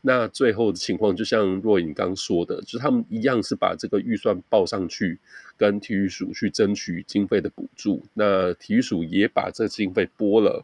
[0.08, 5.18] 那最后的情况，就像若颖刚说的，就是他们一样是把这个预算报上去，
[5.58, 8.04] 跟体育署去争取经费的补助。
[8.14, 10.64] 那体育署也把这经费拨了。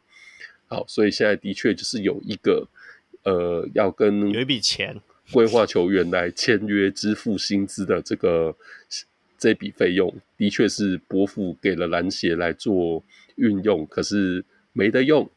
[0.67, 2.67] 好，所以现在的确就是有一个，
[3.23, 8.55] 呃，要跟有一笔钱规划球员来签约支付薪资的这个
[9.39, 13.03] 这笔费用，的确是拨付给了篮协来做
[13.37, 15.29] 运用，可是没得用。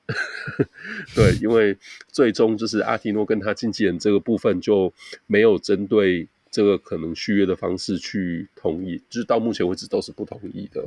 [1.15, 1.77] 对，因为
[2.09, 4.93] 最终就是阿提诺跟他经纪人这个部分就
[5.27, 10.85] 没有针对这个可能续约的方式去同意，就是到目前为止都是不同意的。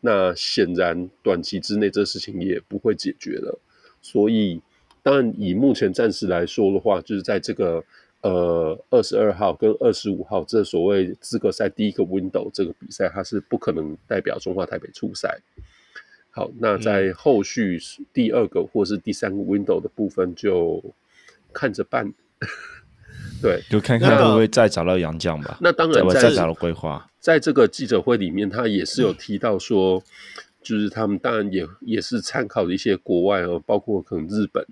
[0.00, 3.58] 那显然短期之内这事情也不会解决了。
[4.00, 4.60] 所以，
[5.02, 7.82] 当然以目前暂时来说的话，就是在这个
[8.20, 15.40] 呃二十二号跟二十五号这所谓资格赛第一个 window 这个比赛，它是不可能代表中华台北出赛。
[16.30, 17.78] 好，那在后续
[18.12, 20.82] 第二个或是第三个 window 的部分，就
[21.52, 22.12] 看着办。
[23.42, 25.58] 对，就看看会不会再找到杨绛吧。
[25.60, 29.98] 那当然在，再找到规划，在这个记者会里面，他也是有提到说。
[29.98, 30.02] 嗯
[30.60, 34.62] 就是他们当然也也是参考了一些国外哦，包括可能日本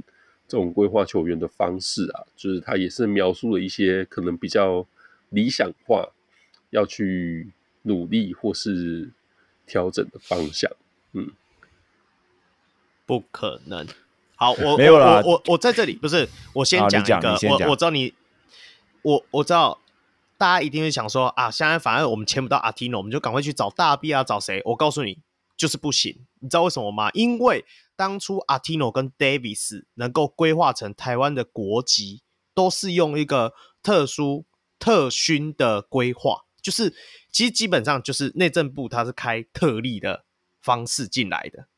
[0.47, 4.85] 这种规划球员的方式啊，就是他也是描述了一些可能比较
[5.31, 6.07] 理想化
[6.71, 7.51] 要去
[7.83, 9.09] 努力或是
[9.65, 10.71] 调整的方向。
[11.13, 11.31] 嗯，
[13.07, 13.87] 不可能。
[14.35, 18.13] 好，我没有啦，我我，我在这里不是，我先讲一个，我我知道你，
[19.03, 19.81] 我我知道
[20.37, 24.61] 大家一定会想说啊，现在反而我们签不到阿提诺，我们就赶快去找大 B 啊，找谁？
[24.67, 25.21] 我告诉你。
[25.57, 27.09] 就是不行，你知道为什么吗？
[27.15, 27.65] 因为
[27.97, 32.21] 当初阿提诺跟 Davis 能够规划成台湾的国籍，
[32.53, 34.45] 都是用一个特殊
[34.79, 36.95] 特勋的规划，就是
[37.33, 40.27] 其实基本上就是内政部他是开特例的
[40.61, 41.69] 方式进来的。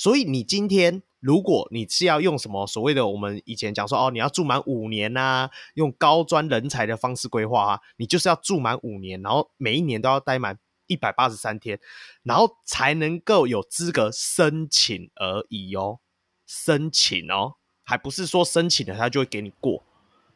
[0.00, 10.58] 所以你今天如果你是要用什么所谓的我们以前讲说哦，你要住满五年啊，用高专人才的方式规划啊，你就是要住满五年，然后每一年都要待满。
[10.86, 11.78] 一百八十三天，
[12.24, 16.00] 然后才能够有资格申请而已哦，
[16.48, 17.54] 申请哦，
[17.84, 19.84] 还不是说申请了他就会给你过。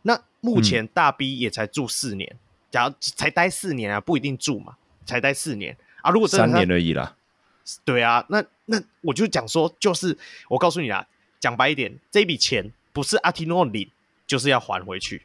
[0.02, 2.38] 那目前大 B 也才住四年，嗯、
[2.70, 6.12] 假如才待四年啊，不一定住嘛，才待四年啊。
[6.12, 7.16] 如果三年而已啦，
[7.84, 10.16] 对啊，那那我就讲说，就是
[10.48, 11.06] 我告诉你啊，
[11.40, 13.90] 讲白一点，这笔钱不是阿提诺领，
[14.26, 15.22] 就是要还回去。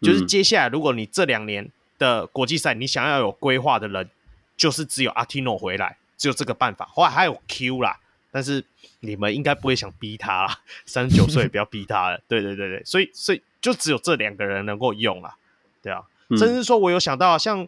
[0.00, 4.10] 就是接下来，如果你这两年的国际赛，你想要有规划的人。
[4.54, 6.84] 就是只有阿提诺回来，只有这个办法。
[6.92, 7.98] 后来还有 Q 啦，
[8.30, 8.64] 但是
[9.00, 12.20] 你们应该不会想逼他啦，三十九岁不要逼他了。
[12.28, 15.34] 对对对对，所以所以就只有这两个人能够用啦，
[15.82, 16.02] 对啊。
[16.28, 17.66] 嗯、甚至说我有想到像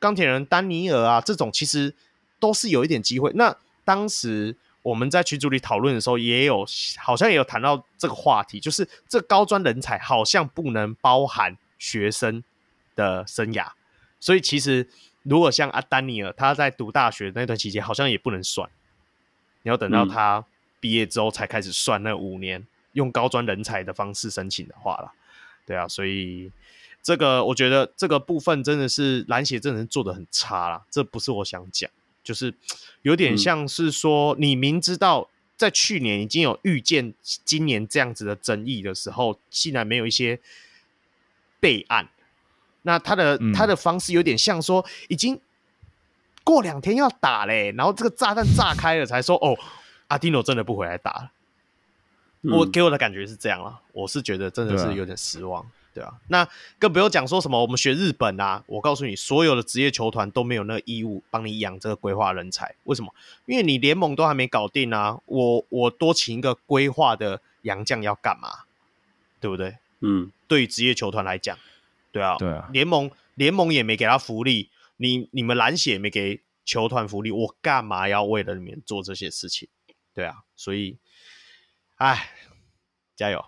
[0.00, 1.94] 钢铁人丹尼尔啊这种，其实
[2.44, 3.32] 都是有一点机会。
[3.34, 6.66] 那当时我们在群组里讨论的时候，也有
[6.98, 12.44] 好像也有谈到这个话题，就是这高专人才好像不能包含学生
[12.94, 13.68] 的生涯，
[14.20, 14.88] 所以其实。
[15.26, 18.68] 如果像阿丹尼尔，他在读大学那段期间，好像也不能算。
[19.62, 20.44] 你要等到他
[20.80, 25.12] 毕业之后才开始算那五年，嗯、用高专人才的方式申请的话了。
[25.64, 26.52] 对啊，所以
[27.02, 30.84] 这个我觉得这个部分真的是篮协真的是做得很差啦。
[30.90, 31.90] 这不是我想讲，
[32.24, 32.52] 就是
[33.02, 40.40] 有点像是说，你明知道在去年已经有预见今年这样子的争议的时候，竟然没有一些
[41.60, 42.08] 备案。
[42.82, 45.40] 那他的、嗯、他的方式有点像说，已经
[46.42, 49.56] 过两天要打嘞，然后这个炸弹炸开了才说哦，
[50.08, 51.30] 阿蒂诺真的不回来打了。
[52.42, 55.64] 嗯、我给我的感觉是这样了，我是觉得真的是有点失望。
[55.94, 56.46] 对啊，那
[56.78, 62.74] 更不用讲说什么我们学日本啊，我告诉你，所有的职业球团都没有那个义务帮你养这个规划人才。
[62.82, 63.14] 为什么？
[63.46, 68.64] 因为你联盟都还没搞定啊，我我多请一个规划的洋将要干嘛？
[69.40, 69.76] 对不对？
[70.00, 71.56] 嗯，对于职业球团来讲，
[72.10, 79.68] 对啊，对啊，联盟联盟也没给他福利，你你们蓝血也没给球团福利，我干嘛要为了你们做这些事情？
[80.12, 80.96] 对啊，所以，
[81.96, 82.30] 哎，
[83.14, 83.44] 加油！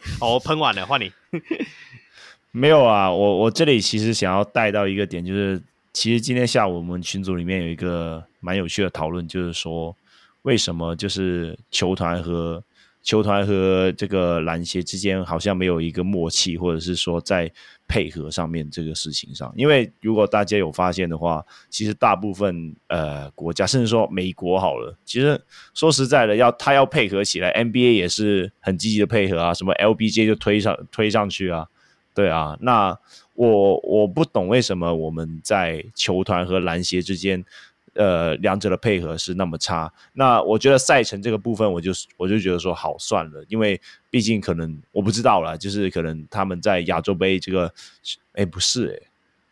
[0.20, 1.10] 哦，我喷完了，换你。
[2.50, 5.60] 没有啊，我我这里其实想要带到一个点，就是
[5.92, 9.96] 其实今天下午我们群组里面有一个蛮有趣的讨论，就是说
[10.42, 12.62] 为什么就是球团和
[13.02, 17.50] 球团和这个篮协之间好像没有一个默契，或者是说在
[17.88, 25.40] 配合上面这个事情上，因为如果大家有发现的话，其实大部分呃国家，甚至说美国好了，其实
[25.74, 31.66] 说实在的，要他要配合起来，NBA 也是很积极的配合啊，什么 LBJ 就推上推上去啊，
[32.14, 32.96] 对啊，那
[33.34, 37.44] 我我不懂为什么我们在球团和篮协之间。
[37.94, 47.70] 呃，两者的配合是那么差，那我觉得赛程这个部分，我就我就觉得说好算了，因为毕竟可能我不知道啦，就是可能他们在亚洲杯这个，
[48.32, 49.08] 哎，不是哎，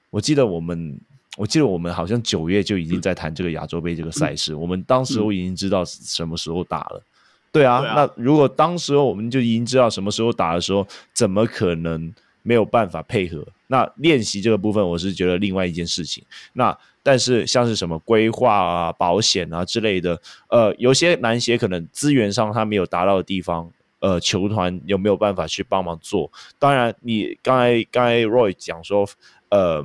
[0.08, 0.98] 我记得我们，
[1.36, 7.04] 我记得我们好像九月就已经在谈这个亚洲杯这个赛事，嗯、我们当时我已经知道什么时候打了，嗯、
[7.52, 12.10] 对啊，对啊，那如果当时候我们就已经知道什么时候打的时候，怎么可能
[12.42, 13.46] 没有办法配合？
[13.66, 16.74] 那练习这个部分，我是觉得另外一件事情，那。
[17.02, 23.70] 但是像是什么规划啊、保险啊之类的，呃，有些篮协可能资源上他没有达到的地方，
[24.00, 26.30] 呃，球团有没有办法去帮忙做？
[26.58, 29.08] 当然，你刚才刚才 Roy 讲说，
[29.48, 29.84] 呃，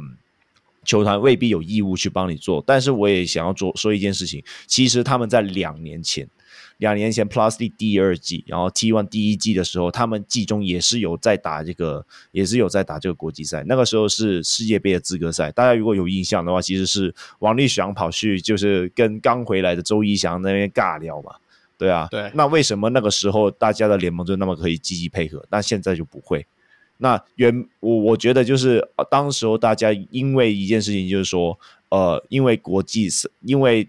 [0.83, 6.27] 球团未必有义务去帮你做，但是我也想要做说一件事情，其实他们在两年前。
[6.77, 13.63] 两年前，Plus League 第二季，然后 T One 第一季的时候，他们季中也是有在打这个，也是有在打这个国际赛。
[13.65, 21.35] 那个时候是世界杯的资格赛，大家如果有印象的话，其实是王立翔跑去就是跟刚回来的周一翔那边尬聊嘛，
[21.77, 22.29] 对啊，对。
[22.33, 25.45] 那为什么那个时候大家的联盟就那么可以积极配合？
[25.49, 26.45] 那现在就不会？
[26.97, 33.87] 那原我我觉得就是当时候大家因为一件事情，就是说，呃，因为国际赛，因为。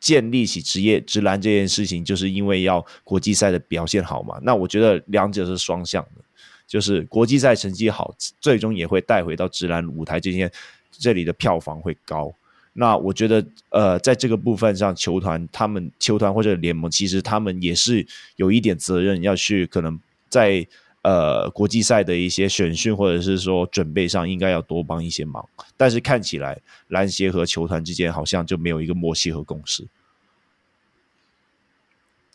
[0.00, 4.38] 建立起职业直男这件事情，就是因为要国际赛的表现好嘛。
[4.42, 6.22] 那我觉得两者是双向的，
[6.66, 10.50] 就是国际赛成绩好，最终也会带回到直男舞台这些，
[10.90, 12.32] 这里的票房会高。
[12.72, 20.66] 那我觉得，呃，在这个部分上，球团他们球团或者联盟，其实他们也是有一点责任要去，可能在。
[21.06, 25.48] 呃，国际赛的一些选训或者是说准备上，应该要多帮一些忙。
[25.76, 29.86] 但是看起来篮协和球团之间好像就没有一个默契和共识。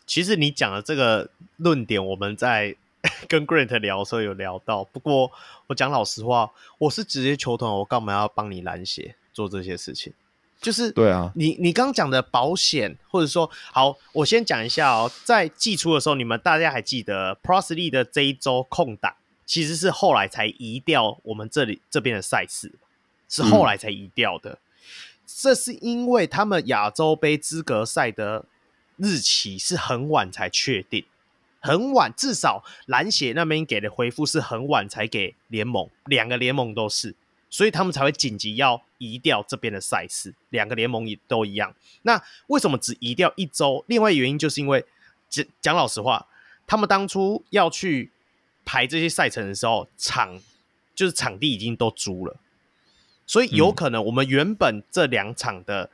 [0.06, 1.28] 其实你讲的这个
[1.58, 2.74] 论点，我们在
[3.28, 4.84] 跟 Grant 聊的时候有聊到。
[4.84, 5.30] 不过
[5.66, 10.14] 我讲老实话，我是职业球团，我干嘛要帮你篮协做这些事情？
[10.62, 22.70] 就是对啊，你你刚讲的保险，或者说好，我先讲一下哦，在季初的时候，你们大家还记得 League 的这一周空档，其实是后来才移掉我们这里这边的赛事，
[23.28, 24.52] 是后来才移掉的。
[24.52, 24.58] 嗯、
[25.26, 28.44] 这是因为他们亚洲杯资格赛的
[28.96, 31.04] 日期是很晚才确定，
[31.58, 37.16] 很晚，至少篮协那边给的回复是很晚才给联盟，两个联盟都是。
[37.52, 41.74] 所以他们才会紧急要移掉这边的赛事，两个联盟也都一样。
[42.00, 43.84] 那为什么只移掉一周？
[43.88, 44.82] 另外原因就是因为
[45.28, 46.26] 讲讲老实话，
[46.66, 48.10] 他们当初要去
[48.64, 50.40] 排这些赛程的时候，场
[50.94, 52.40] 就是场地已经都租了，
[53.26, 55.90] 所以有可能我们原本这两场的，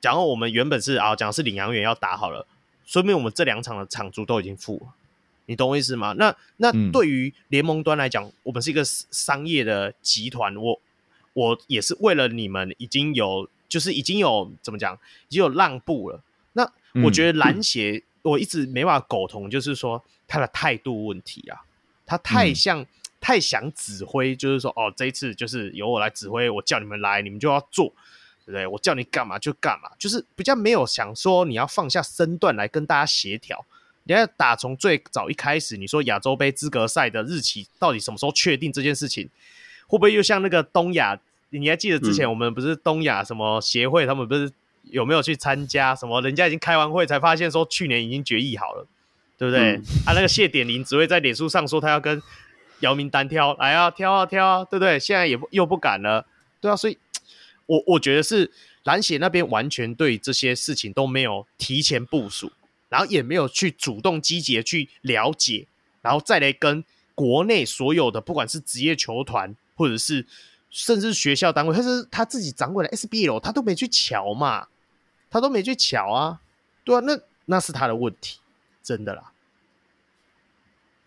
[0.00, 2.44] 假如我们原本是啊，讲是领航员要打好了，
[2.84, 4.92] 说明我们这两场的场租都已经付了。
[5.46, 6.12] 你懂我意思吗？
[6.18, 10.80] 那那对于联盟端来讲，嗯、我们是一个商业的集团，我。
[11.38, 16.20] 我也是为了你们已经有，就是已经有怎么讲，已经有让步了。
[16.54, 16.68] 那
[17.04, 21.62] 我觉得篮协我一直没办法苟同，就是说他的态度问题啊，
[22.04, 22.86] 他太像、嗯、
[23.20, 27.86] 太想指挥，就是说哦，这一次就是由我来指挥，我叫你们来，你们就要做，
[28.44, 28.66] 对不对？
[28.66, 33.64] 我叫你干嘛就干嘛，就是比较没有想说你要放下身段来跟大家协调。
[34.02, 39.28] 你要打从最早一开始，你说亚洲杯资格赛的日期到底什么时候确定这件事情，
[39.86, 41.20] 会不会又像那个东亚？
[41.50, 44.50] 你还记得之前我们不是东亚什么协会，他们不是
[44.82, 46.20] 有没有去参加什么？
[46.20, 48.86] 人家已经开完会才发现说去年已经决议好了，
[49.36, 49.76] 对不对？
[49.76, 52.22] 嗯、啊，那个谢点林只会在脸书上说他要跟
[52.80, 54.98] 姚明单挑，来啊，挑啊挑啊，对不对？
[54.98, 56.26] 现在也不又不敢了，
[56.60, 56.98] 对啊，所以
[57.66, 58.50] 我我觉得是
[58.84, 62.52] 篮协那边完全对这些事情都没有提前部署，
[62.88, 65.66] 然后也没有去主动积极的去了解，
[66.02, 70.24] 然后再来跟国内所有的不管是职业球团或者是
[70.70, 74.66] 甚至学校单位，他是他自己掌管的 SBL，他都没去瞧嘛，
[75.30, 76.40] 他都没去瞧啊，
[76.84, 78.38] 对啊，那那是他的问题，
[78.82, 79.32] 真的啦。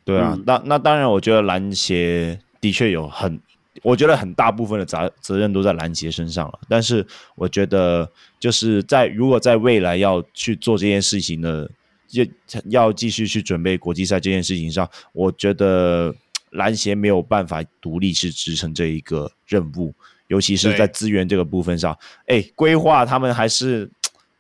[0.04, 3.40] 对啊，嗯、那那当然，我觉得篮协的确有很，
[3.84, 6.60] 我觉得很大部分的责责任都在篮协身上了。
[6.68, 11.70] 但是我觉得，就是在如果在未来要去做这件事情的，
[12.10, 12.26] 要
[12.66, 16.14] 要继续去准备国际赛这件事情上，我觉得
[16.52, 19.94] 篮协没有办法独立去支撑这一个任务，
[20.28, 21.98] 尤其是在资源这个部分上。
[22.28, 23.90] 哎，规划他们还是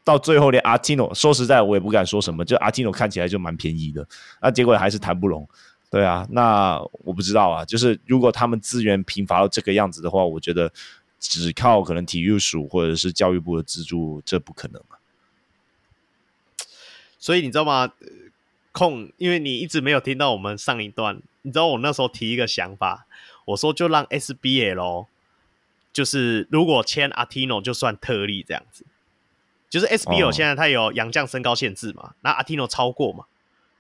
[0.03, 4.07] 到最后连阿提诺，说实在，我也不敢说什么，就阿提诺看起来就蛮便宜的，
[4.41, 5.47] 那结果还是谈不拢。
[5.89, 7.65] 对啊，那我不知道啊。
[7.65, 10.71] 就是如果他们资源贫乏到这个样子的话，我觉得
[11.19, 14.95] 只靠可能体育署或者是教育部的资助，这不可能啊。
[17.19, 17.91] 所以你知道吗？
[18.71, 23.05] 控，因为你一直没有听到我们上一段，你知道我那时候提一个想法，
[23.45, 25.07] 我说就让 SBL，
[25.93, 28.85] 就是如果签阿提诺就算特例这样子，
[29.69, 33.25] 就是 SBL 现在它有洋将身高限制嘛，那阿提诺超过嘛，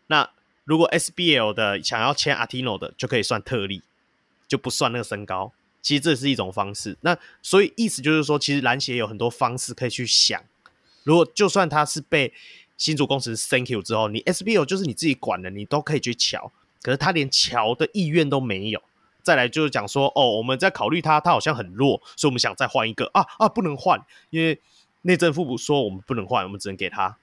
[0.07, 0.29] 那。
[0.63, 3.81] 如果 SBL 的想要签 Artino 的，就可以算特例，
[4.47, 5.51] 就不算那个身高。
[5.81, 6.95] 其实这是一种方式。
[7.01, 10.41] 那所以意思就是说，其实篮协有很多方式可以去想。
[11.03, 12.31] 如果就算他是被
[12.81, 16.51] 新竹工程 Thank you 之后，你 SBO 就是你自己管的，你都可以去瞧。
[16.81, 18.81] 可是他连瞧的意愿都没有。
[19.21, 24.59] 再来就是讲说，哦，我们在考虑他，他好像很弱，所以我们想再换一个啊啊，不能换，因为
[25.03, 27.17] 内政部说我们不能换，我们只能给他。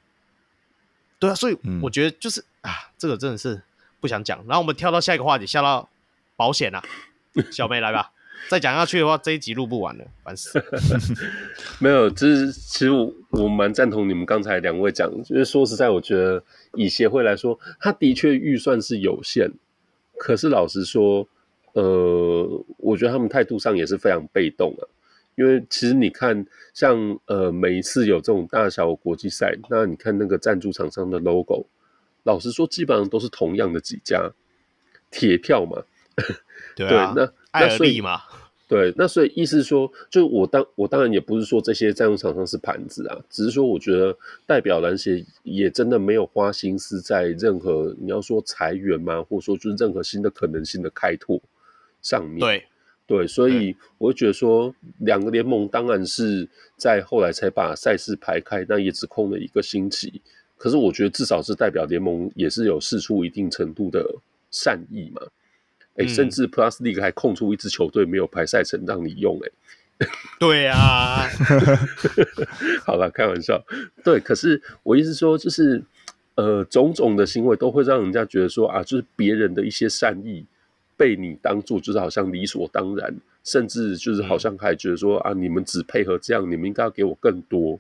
[1.18, 2.40] 对啊，所以我觉得就是。
[2.40, 3.62] 嗯啊，这个真的是
[4.00, 4.38] 不想讲。
[4.46, 5.88] 然后我们跳到下一个话题，下到
[6.36, 6.82] 保险啊，
[7.50, 8.12] 小妹来吧。
[8.49, 10.62] 再讲下去的话，这一集录不完了，烦死。
[11.81, 16.42] 没有，就是其实我我蛮赞同你们刚才两位讲，就是说实在，我觉得
[16.75, 19.50] 以协会来说，他的确预算是有限。
[20.18, 21.26] 可是老实说，
[21.75, 24.83] 呃，我觉得他们态度上也是非常被动啊。
[25.36, 26.44] 因为其实你看，
[26.75, 31.67] 像呃每一次有这种大小国际赛，那你看那个赞助厂商的 logo。
[32.25, 34.33] 老实说，基本上都是同样的几家
[35.10, 35.83] 铁票嘛。
[36.86, 38.20] 对啊，对，那艾尔利嘛。
[38.68, 44.15] 对，那所以意思是说，就我当我当然也不是说这些赞助厂商是盘子啊，只是说我觉得
[44.47, 51.40] 代表篮协也真的没有花心思在任何你要说裁员嘛，或者说就是任何新的可能性的开拓
[52.02, 52.40] 上面。
[52.40, 52.62] 对
[53.07, 60.20] 对，所以我会觉得说，两个联盟当然是在后来才把赛事排开，那也只空了一个星期。
[60.58, 64.15] 可是我觉得至少是代表联盟也是有试出一定程度的
[64.50, 65.23] 善意嘛，
[65.99, 69.52] 哎、欸，甚至 Plus League 还空出一支球队没有排赛程让你用、欸，
[69.99, 70.09] 哎，
[70.41, 71.28] 对啊
[72.86, 73.62] 好了，开玩笑，
[74.05, 75.83] 对，可是我意思说就是，
[76.36, 80.47] 呃，种种的行为都会让人家觉得说啊，就是别人的一些善意
[80.97, 87.78] 被你当做就是好像理所当然，甚至就是好像还觉得说啊，你们只配合这样，你们应该要给我更多。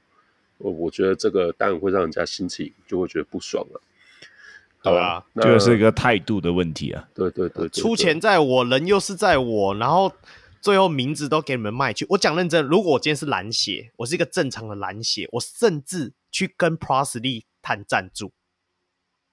[0.58, 3.80] 我我觉得这个当然会让人家心情就会觉得不爽了，
[4.82, 7.08] 对啊，那就是一个态度的问题啊。
[7.14, 10.12] 对对对，出钱在我，人又是在我，然后
[10.60, 12.06] 最后名字都给你们卖去。
[12.10, 18.32] 我讲认真，如果我今天是蓝血，我是一个正常的蓝血，我甚至去跟 Plus League 谈赞助。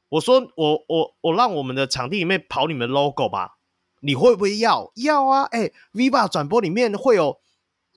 [0.10, 3.58] 我说我我我让我们的场地里面跑你们 logo 吧，
[4.02, 4.92] 你会不会要？
[4.96, 7.40] 要啊，哎，Viva 转播里面会有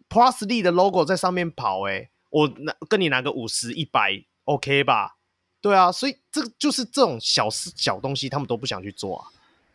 [0.09, 2.11] Plus League 的 logo 在上面跑，哎。
[2.31, 5.17] 我拿跟你拿个五十一百，OK 吧？
[5.61, 9.27] 对啊，所以这个就是这种小事小东西，他们都不想去做啊。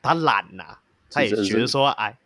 [0.01, 0.79] 他懒呐、啊，
[1.09, 2.17] 他也觉得说，哎，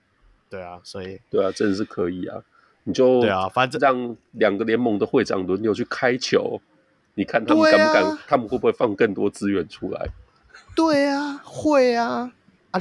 [0.49, 2.41] 对啊，所以对啊，真的是可以啊。
[2.83, 6.61] 你就对啊，反正让两个联盟的会长轮流去开球，
[7.15, 8.03] 你看他们敢不敢？
[8.05, 10.07] 啊、他们会不会放更多资源出来？
[10.75, 12.31] 对啊，会啊。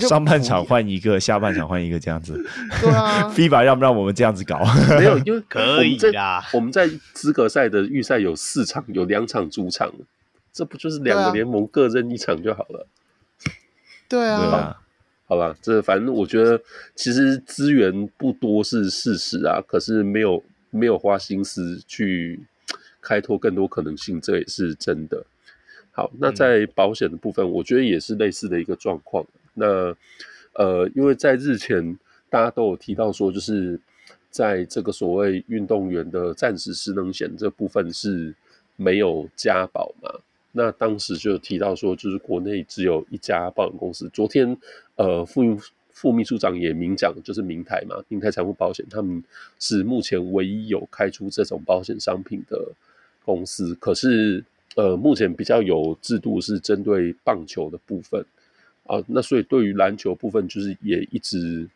[0.01, 2.35] 上半场换一个，下半场换一个，这样子。
[2.83, 4.63] 对啊， FIBA 让不让我们这样子搞？
[4.99, 6.43] 没有，因为 可以啊。
[6.53, 9.91] 我们在资格赛的预赛有四场，有两场主场，
[10.57, 12.87] 这不就是两个联盟各任一场就好了？
[14.09, 14.83] 对啊，对啊。
[15.27, 16.59] 好吧，这反正我觉得
[16.95, 22.41] 其实资源不多是事实啊，可是没有没有花心思去
[23.03, 25.27] 开拓更多可能性，这也是真的。
[25.91, 29.27] 好，那在保险的部分，我觉得也是类似的一个状况。
[29.53, 29.95] 那
[30.55, 31.99] 呃，因为在日前
[32.31, 33.79] 大家都有提到说，就是
[34.31, 38.35] 在这个所谓运动员的暂时失能险这部分是
[38.77, 40.09] 没有加保嘛。
[40.57, 44.09] 那当时就提到说，就是国内只有一家保险公司。
[44.09, 44.57] 昨天
[44.95, 45.43] 呃，副
[45.91, 49.23] 副秘书长也明讲，就是明台嘛，明台财富保险，他们
[49.59, 52.73] 是目前唯一有开出这种保险商品的
[53.23, 53.75] 公司。
[53.75, 54.43] 可是，
[54.77, 58.25] 呃，目前比较有制度是针对棒球的部分
[58.85, 61.69] 啊，那所以对于篮球部分，就是也一直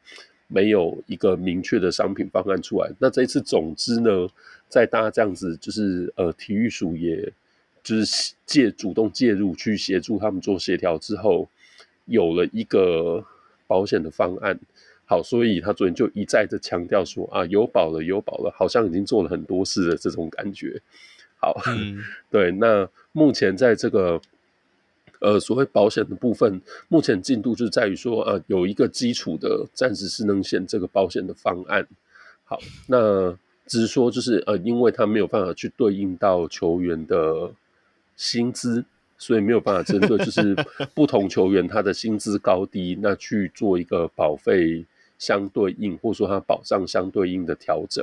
[0.49, 2.91] 没有一个明确的商品方案出来。
[2.99, 4.26] 那这一次，总之呢，
[4.70, 7.31] 在大家这样子，就是呃，体育署也
[7.83, 11.49] 就是介主动介入去协助他们做协调之后。
[12.07, 13.25] 有了一个
[13.68, 14.59] 保险的方案，
[15.05, 20.81] 好，所以他昨天就一再的强调说啊，有保了，有保了，好像已经做了很多事的这种感觉。
[21.36, 24.20] 好，嗯、 对，那目前在这个
[25.20, 31.86] 呃所谓保险的部分，目前进度就在于说，啊，有一个基础的暂时失能险这个保险的方案。
[32.42, 33.31] 好，那
[33.67, 37.52] 只是说就是呃，因为他没有办法去对应到球员的
[38.20, 38.84] 薪资。
[39.23, 40.57] 所以没有办法针对，就是
[40.94, 44.82] 不同球员他的薪资高低，那去做一个保费
[45.18, 48.02] 相对应，或者说他保障相对应的调整。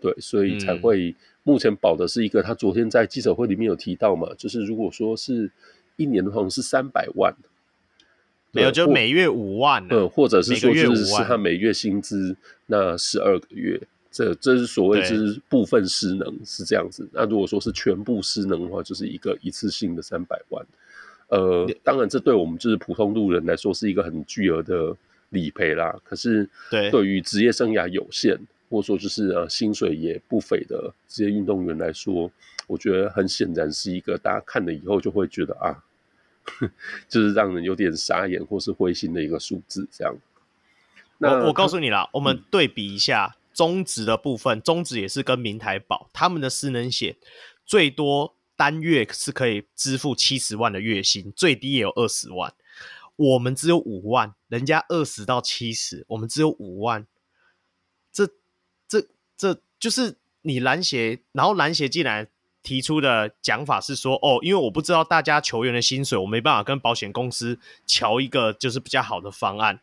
[0.00, 1.14] 对，所以才会
[1.44, 5.48] 目前保的是一个，他昨天在记者会里面有提到嘛，就是如果说是
[5.94, 7.32] 一年的话是三百万，
[8.50, 13.80] 没有就每月五万，嗯，或者是说就是是他每月薪资那十二个月。
[14.12, 20.64] 这这是所谓就是部分失能是这样子，那如果说是全部失能的话，就是一个一次性的三百万。
[21.28, 24.94] 呃，当然这对我们就是普通路人来说是一个很巨额的
[25.30, 25.98] 理赔啦。
[26.04, 26.46] 可是
[26.90, 32.30] 对于职业生涯有限，或者说就是呃薪水也不菲的职业运动员来说，
[32.66, 35.82] 我觉得很显然是一个大家看了以后就会觉得啊，
[37.08, 40.14] 就是让人有点傻眼或是灰心的一个数字这样。
[41.16, 43.34] 那我我告诉你啦，我们对比一下。
[43.54, 47.16] 中职的部分，中职也是跟明台保，他们的失能险
[47.64, 52.54] 最多单月是可以支付七十万的月薪，最低也有二十万。
[53.16, 57.06] 我们只有五万，人家二十到七十，我们只有五万。
[58.10, 58.26] 这、
[58.88, 59.06] 这、
[59.36, 62.28] 这就是你篮协，然后篮协进来
[62.62, 69.80] 提出的讲法是说，哦，因为我不知道大家球员的薪水，我没办法跟保险公司乔一个就是比较好的方案。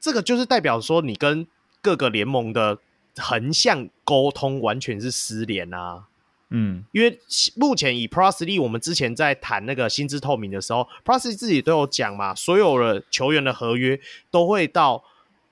[0.00, 1.46] 这个就是代表说你跟
[1.80, 2.78] 各个联盟的
[3.16, 6.06] 横向沟通完全是失联啊，
[6.50, 7.18] 嗯，因为
[7.56, 14.00] 目前以 Plus League 我们之前在谈那个薪资透明的时候，Plus League 自己都有讲嘛，所有的球员的合约
[14.30, 15.04] 都会到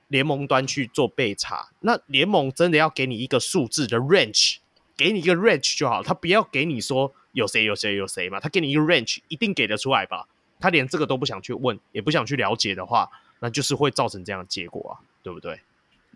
[0.09, 1.69] 联盟端去做备查。
[1.81, 4.57] 那联盟真的要给你一个数字的 range，
[4.97, 10.27] 给你一个 range 就好，他不要给你说有谁有谁有谁嘛，他给你一个 range，一定给得出来吧？
[10.59, 15.61] 他连这个都不想去问，也不想去了解的话，那就是会造成这样的结果啊，对不对？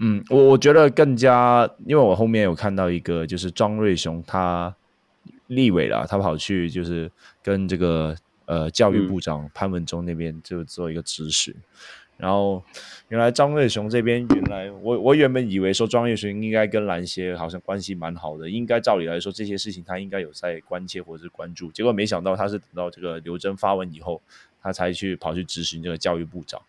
[0.02, 4.74] 嗯，我我觉得更加，因为我后面有看到一个，就是庄瑞雄他
[5.48, 7.12] 立委啦，他跑去就是
[7.42, 11.62] 跟这个呃教育部长潘文忠那边就做一个咨询，嗯、
[12.16, 12.64] 然后
[13.08, 24.22] 原来庄瑞雄这边原来我我原本以为说庄瑞雄应该跟篮协好像关系蛮好的，应该照理来说这些事情他应该有在关切或者是关注，结果没想到他是等到这个刘真发文以后，
[24.62, 26.62] 他才去跑去咨询这个教育部长。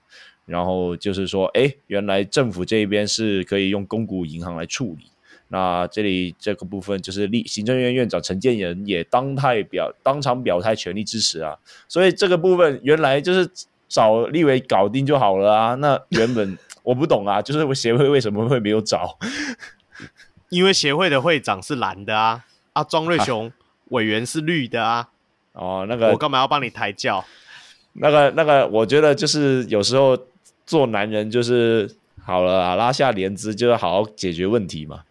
[0.51, 5.05] 然后就是说，哎，原来政府这边是可以用公股银行来处理。
[5.47, 11.57] 那这里这个部分就是立行政院院长陈建仁也当态表当场表态全力支持啊。
[11.87, 13.49] 所以这个部分原来就是
[13.87, 15.75] 找立委搞定就好了啊。
[15.75, 19.17] 那原本我不懂啊，就是协会为什么会没有找？
[20.49, 23.51] 因为协会的会长是蓝的啊，啊，庄瑞雄
[23.89, 25.09] 委员是绿的啊。
[25.53, 27.23] 哦，那个我干嘛要帮你抬轿？
[27.93, 30.17] 那个那个，我觉得就是有时候。
[30.71, 31.91] 做男人就是
[32.21, 35.03] 好了，拉下帘子就要好好解决问题嘛。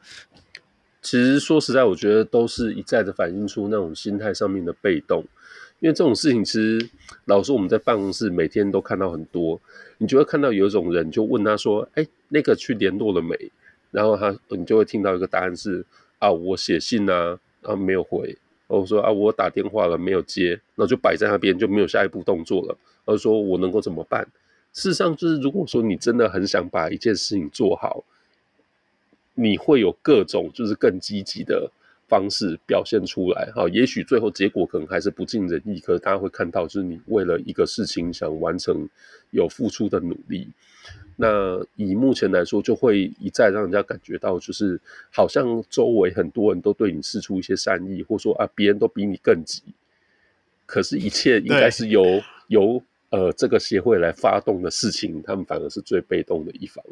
[1.03, 5.23] 其实说实在，我觉得都是一再的反映出那种心态上面的被动。
[5.81, 6.89] 因为这种事情，其实
[7.27, 9.61] 老实说我们在办公室每天都看到很多。
[9.99, 13.37] 你就会看到有一种人，就问他说：“哎，那个去联络了没？”
[13.93, 15.85] 然后他，你就会听到一个答案是
[16.21, 18.35] ：“啊，我写信啊，啊没有回。”
[18.67, 22.79] 我说：“啊，我打电话了没有接。”那就摆在那边，就没有下一步动作了。
[23.05, 24.27] 而说我能够怎么办？
[24.73, 28.05] 事实上，就是如果说你真的很想把一件事情做好，
[29.35, 31.71] 你会有各种就是更积极的
[32.07, 33.51] 方式表现出来。
[33.53, 38.89] 哈，也许最后结果可能还是不尽人意，可是大家会看到，就是你为了一个事情想完成
[39.31, 40.49] 有付出的努力。
[41.17, 49.63] 那以目前来说，就会一再让人家感觉到，就是好像周围很多人都对你示出一些善意，或说啊，别人都比你更急。
[50.65, 52.81] 可是，一切应该是由由。
[53.11, 56.85] 呃，这个协会来发动的事情，他们反而是最被动的一方。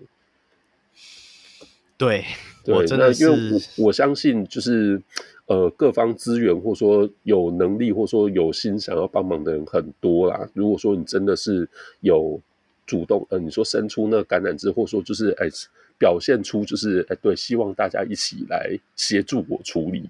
[1.96, 2.24] 对，
[2.64, 5.02] 对，我真的是，因为我我相信，就是
[5.46, 10.48] 呃，各方资源或者说有能力或者说有心想要帮忙的人很多啦。
[10.54, 11.68] 如果说你真的是
[12.00, 12.40] 有
[12.86, 20.08] 主动，呃，你说伸出那个橄榄枝，或者说就是哎、欸，表现出就是哎、欸，对，希望大家一起来协助我处理。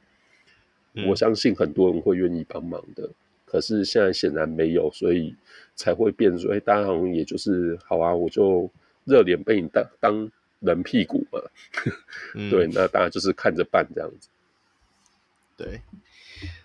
[0.95, 3.09] 嗯、我相信很多人会愿意帮忙的，
[3.51, 5.35] 可是现在显然没有，所以
[5.75, 8.71] 才会变说，哎、欸，大家好像也就是好啊，我就
[9.05, 11.41] 热脸被你当当人屁股嘛。
[12.35, 14.29] 嗯、对，那大家就是看着办这样子。
[15.57, 15.81] 对，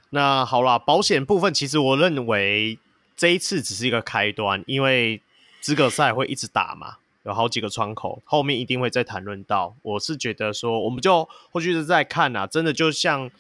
[0.09, 2.77] 那好啦，保险部分其实我认为
[3.15, 5.21] 这一次只是一个开端，因为
[5.61, 9.75] 资格赛会一直打嘛，有好几个窗口，后面一定会再谈论到。
[9.81, 13.31] 我是觉得说，我们就后续是在看啊，真的就像。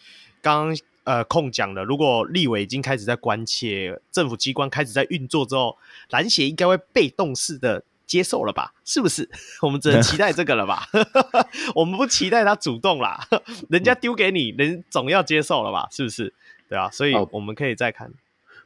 [0.43, 5.77] 刚刚呃控讲了，如果立委已经开始在关切，政府机关开始在运作之后，
[6.09, 8.73] 篮协应该会被动式的接受了吧？
[8.85, 9.29] 是不是？
[9.61, 10.87] 我们只能期待这个了吧？
[11.75, 13.27] 我们不期待他主动啦，
[13.69, 15.87] 人家丢给你，人总要接受了吧？
[15.91, 16.33] 是不是？
[16.69, 18.11] 对啊，所以我们可以再看。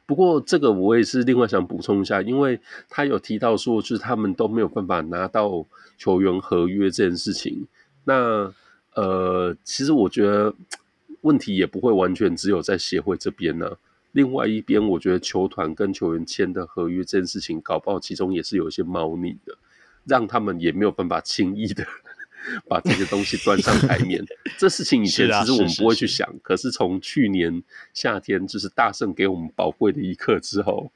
[0.06, 5.66] 不过这个我也是另外想补充一下，因为他有提到说，就是他们都没有办法拿到
[5.98, 7.66] 球员合约这件事情。
[8.04, 8.52] 那
[8.94, 10.54] 呃，其实我觉得。
[11.22, 13.76] 问题也不会完全只有在协会这边呢、啊。
[14.12, 19.56] 另外一边，我觉得球团跟球员签的合约这件事情，搞不好其中也是有一些猫腻的，
[20.06, 21.86] 让他们也没有办法轻易的
[22.66, 24.24] 把这些东西端上台面。
[24.56, 30.90] 这事情以前其实我们不会去想，是啊、是是是，可是从去年夏天就是大圣给我们宝贵的一刻之后，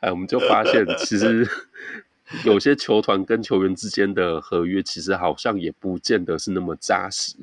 [0.00, 1.48] 哎，我们就发现其实
[2.44, 7.36] 有些球团跟球员之间的合约，其实好像也不见得是那么扎实。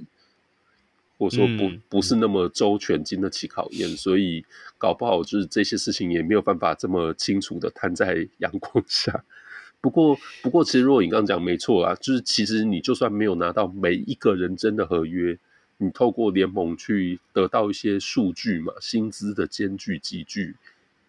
[1.18, 4.44] 或者说不不是那么周全，经得起考验，所以
[4.78, 9.24] 搞不好就是这些事情也没有办法这么清楚的摊在阳光下。
[9.80, 15.38] 不过，不过其实若隐刚刚讲没错啊，就是其实你就算没有拿到每一个人真的合约，
[15.78, 20.56] 你透过联盟去得到一些数据嘛，薪资的间距集聚，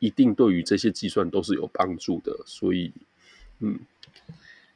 [0.00, 2.36] 一定对于这些计算都是有帮助的。
[2.46, 2.92] 所以，
[3.60, 3.78] 嗯，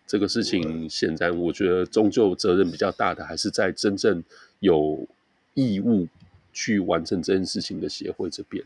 [0.06, 4.24] 这个事情现在我觉得终究责任比较大的还是在真正
[4.60, 5.06] 有。
[5.58, 6.06] 义务
[6.52, 8.64] 去完成这件事情的协会这边，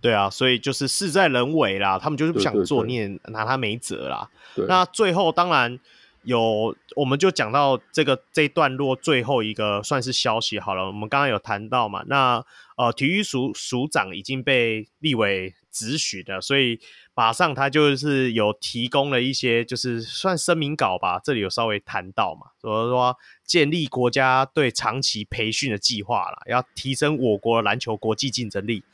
[0.00, 4.30] 对啊，所以就是事在人为啦，他们就是不想做，你也拿他没辙啦。
[4.66, 5.78] 那最后当然
[6.22, 10.86] 有，我们就讲到这个这一段落最后一个算是消息好了。
[10.86, 12.42] 我们刚刚有谈到嘛，那
[12.76, 16.78] 呃，体育署署长已经被立委只许的所以
[17.14, 28.84] 马上他就是有提供了一些就是算声明稿吧这里有稍微谈到嘛说说建立国家对长期培训的计划啦要提升我国篮球国际竞争力。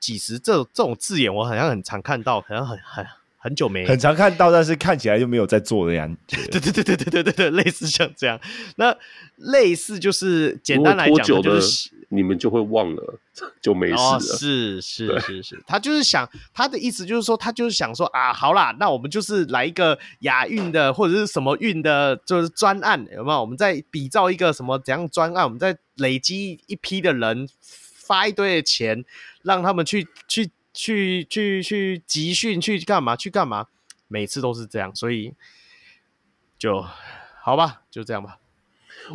[0.00, 3.06] 几十这这种字眼我好像很常看到可能很很
[3.38, 8.40] 很久没很常看到但是看起来就没有在做的样 对对对对对对对对类似像这样。
[8.76, 8.96] 那
[9.36, 13.20] 类似就是简单来讲就是你们就会忘了，
[13.62, 14.16] 就没事了。
[14.16, 23.40] 哦、是是是是，他就是想他的意思就是说，他就是想说啊，好啦，那我们就是来一个亚运的或者是什么运的，就是专案有没有？
[23.40, 29.04] 我们再比照一个什么怎样专案，我们再累积一批的人，发一堆的钱，
[29.42, 33.14] 让他们去去去去去集训，去干嘛？
[33.14, 33.68] 去干嘛？
[34.08, 35.32] 每次都是这样，所以
[36.58, 36.84] 就
[37.40, 38.39] 好吧，就这样吧。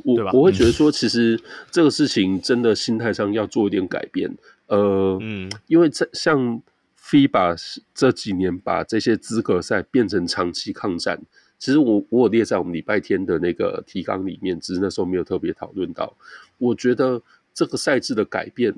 [0.03, 1.39] 我我会觉得说，其实
[1.71, 4.29] 这个事情真的心态上要做一点改变。
[4.67, 6.61] 呃，嗯，因为在像
[6.99, 11.21] FIBA 这几年把这些资格赛变成长期抗战，
[11.59, 16.11] 其实我我有列在我们礼拜天的那个提纲里面，只是那时候没有特别讨论到。
[16.57, 17.21] 我觉得
[17.53, 18.73] 这个赛制的改变，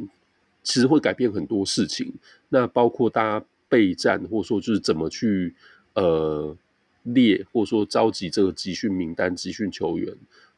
[0.62, 2.14] 其实会改变很多事情。
[2.50, 5.56] 那包括大家备战，或者说就是怎么去
[5.94, 6.54] 呃
[7.04, 10.14] 列，或者说召集这个集训名单、集训球员。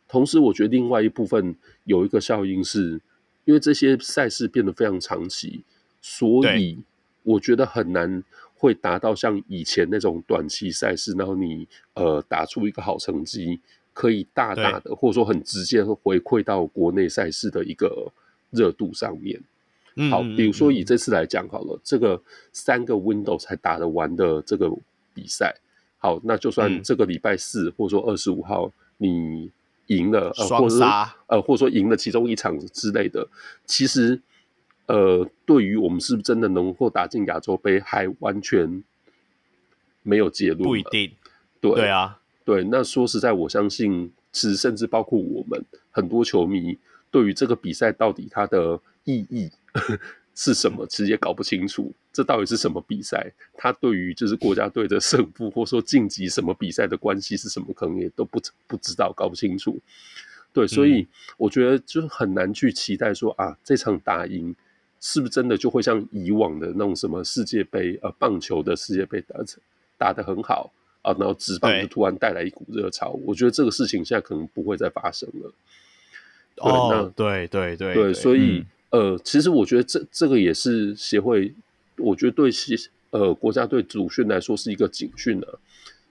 [0.09, 2.99] 同时，我觉得另外一部分有一个效应是，
[3.45, 5.61] 因为这些赛事变得非常长期，
[6.01, 6.79] 所以
[7.21, 8.23] 我觉得很难
[8.55, 13.59] 会达到像以前那种短期赛事，然后你呃打出一个好成绩，
[13.93, 18.11] 可以大大的或者说很直接回馈到国内赛事的一个
[18.49, 19.39] 热度上面。
[20.09, 22.19] 好，比如说以这次来讲好了，这个
[22.51, 24.67] 三个 window 才打得完的这个
[25.13, 25.55] 比赛，
[25.99, 29.51] 好，那就算这个礼拜四或者说二十五号你。
[29.89, 30.87] 赢了，呃，或者说
[31.27, 33.27] 呃，或者说赢了其中一场之类的，
[33.65, 34.19] 其实，
[34.87, 38.83] 呃，对于我们是不是真的能够打进亚洲杯，还完全
[40.01, 40.63] 没有结论。
[40.63, 41.11] 不一定，
[41.61, 42.63] 对对啊，对。
[42.65, 46.77] 那说实在，我相信，其实甚至包括我们很多球迷，
[47.11, 49.51] 对于这个比赛到底它的意义。
[50.35, 50.87] 是什么？
[50.87, 53.31] 其实也搞不清楚，这到底是什么比赛？
[53.55, 57.67] 他对于就是国家队的胜负，或者说晋级什么比赛的关系是什么？
[57.73, 59.79] 可能也都不不知道，搞不清楚。
[60.51, 61.07] 对，所以
[61.37, 64.53] 我觉得就是很难去期待说啊，这场打赢
[64.99, 69.39] 是不是真的就会像以往的那种什么世界杯呃棒球的世界杯打
[69.97, 70.73] 打得很好，
[71.03, 73.11] 啊，然后直棒就突然带来一股热潮。
[73.25, 75.53] 我觉得这个事情现在可能不会再发生了。
[76.57, 81.53] 哦，对对对对，所以、嗯、呃，其实我觉得这这个也是协会，
[81.99, 82.49] 我觉得对
[83.11, 85.47] 呃国家队主训来说是一个警讯啊，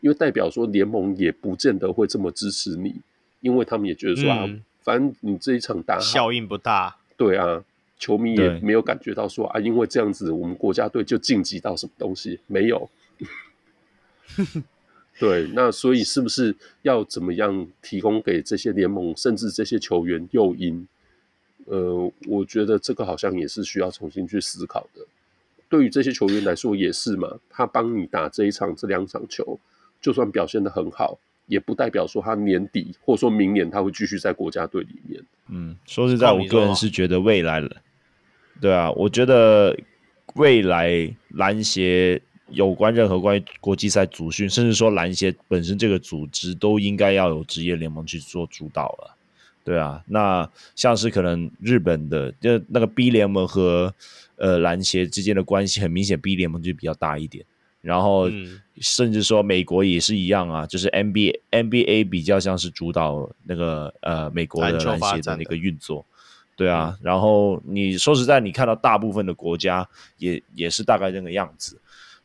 [0.01, 2.97] 因为代表说联盟也不见得会这么支持你，
[3.41, 7.63] 因为他们也觉得说、嗯、啊，反正你这一场打效应不大，对啊，
[7.99, 12.89] 球迷也没有感觉到说啊，因为这样子我们国家队就晋级到什么东西没有。
[15.19, 20.87] 对，那所以是不是要怎么样提供给这些联盟，甚至这些球员诱因？
[21.65, 25.05] 呃，我觉得这个好像也是需要重新去思考的。
[25.69, 29.59] 对于这些球员来说也是嘛，他帮你打这一场、这两场球，
[30.01, 35.23] 就算表现的很好，也不代表说他年底或者说明年他会继续在国家队里面。
[35.49, 37.71] 嗯，说实在，我个人是觉得未来了，
[38.61, 39.79] 对啊，我觉得
[40.35, 42.21] 未来篮协。
[42.51, 49.18] 有关任何关于国际赛组训，甚至说篮协本身这个组织，都应该要有职业联盟去做主导了，
[49.69, 50.03] 对啊。
[50.07, 53.95] 那像是可能日本的，就那个 B 联盟和
[54.37, 57.45] 呃篮协之间的关系，很明显 B 联盟就比较大一点。
[57.83, 58.31] 然后
[58.81, 66.05] 甚至说美国也是一样啊，就是 NBA NBA 比较像是主导那个呃美国的篮协的那个运作，
[66.57, 66.97] 对啊。
[67.03, 71.79] 然后你说实在，你看到大部分的国家也也是大概这个样子。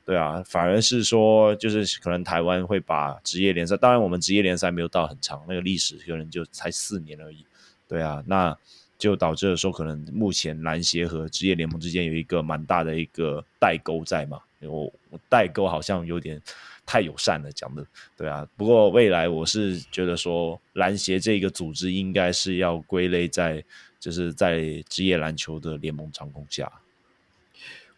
[0.05, 7.45] 对啊，反而是说，就是可能台湾会把职业联赛，当然我们职业联赛没有到很长，那个历史可能就才四年而已。
[7.87, 8.53] 对啊，那
[8.97, 14.41] 就导致了说，可能目前篮协和职业联盟之间有一个蛮大的一个代沟在嘛。
[14.59, 16.41] 我我代沟好像有点
[16.85, 17.85] 太友善了讲的。
[18.17, 23.63] 对啊，不过未来我是觉得说，篮协这个组织应该是要归类在，
[24.01, 26.69] 就是在职业篮球的联盟掌控下。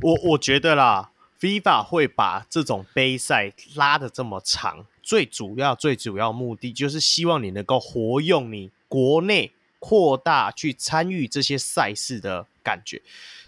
[0.02, 1.10] 我我觉得啦。
[1.40, 13.02] FIFA 会把这种杯赛拉的这么长，最主要、最主要目的就是希望你能够活用你国内扩大去参与这些赛事的感觉。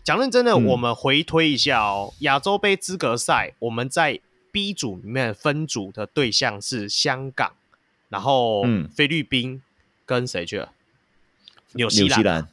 [0.03, 4.19] 讲认真的，我们回推一下哦，嗯、亚洲杯资格赛，我们在
[4.51, 7.53] B 组里面分组的对象是香港，
[8.09, 9.63] 然后菲律宾
[10.05, 10.73] 跟谁去了？
[11.71, 12.49] 纽西兰。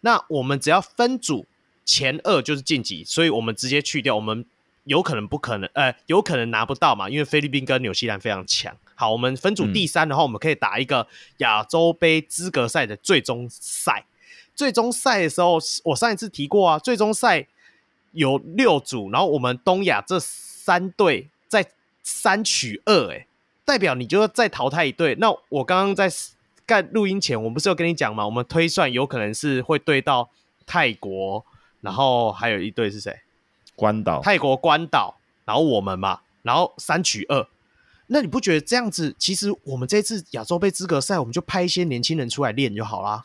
[0.00, 1.46] 那我们只要分组
[1.84, 4.46] 前二就是晋级，所以我们直接去掉我们。
[4.90, 8.76] 有可能不可能，呃，有可能拿不到嘛，因为菲律宾跟纽西兰非常强。
[8.96, 14.04] 好，我们分组第三的话，嗯、我们可以打一个亚洲杯资格赛的最终赛。
[14.56, 17.46] 最终赛的时候，我上一次提过啊，最终赛
[18.10, 21.64] 有六组，然后我们东亚这三队在
[22.02, 23.28] 三取二，诶，
[23.64, 25.14] 代表你就要再淘汰一队。
[25.20, 26.10] 那我刚刚在
[26.66, 30.28] 干录音前，我不是有跟你讲嘛，我们推算有可能是会对到
[30.66, 31.44] 泰国，
[31.80, 33.16] 然后还有一队是谁？
[33.74, 37.46] 关岛、泰国关岛，然后我们嘛，然后三取二，
[38.08, 39.14] 那你不觉得这样子？
[39.18, 43.24] 其实我们这次亚洲杯资格赛，我们就派一些年轻人出来练就好啦。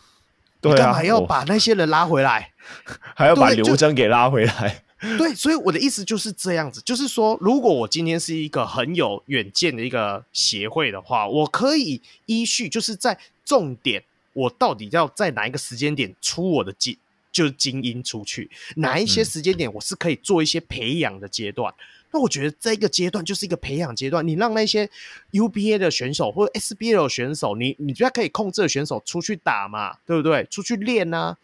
[0.61, 2.51] 对啊，你干嘛要把那些人拉回来？
[3.15, 4.83] 还要把刘铮给拉回来？
[5.17, 16.97] 对，所以我的意思就是这样子，就是说，如果我今天是一个很有远见的一个协会的话，我可以依序就是在重点，我到底要在哪一个时间点出我的技。
[17.35, 21.69] 就是精英出去，哪一些时间点我是可以做一些培养的阶段？
[21.73, 21.83] 嗯、
[22.13, 24.25] 那我觉得这个阶段就是一个培养阶段。
[24.25, 24.89] 你让那些
[25.33, 29.97] UBA 的选手或者 SBL 的选手，你你觉得可以控制的选手出去打嘛？
[30.05, 30.45] 对不对？
[30.45, 31.35] 出去练啊，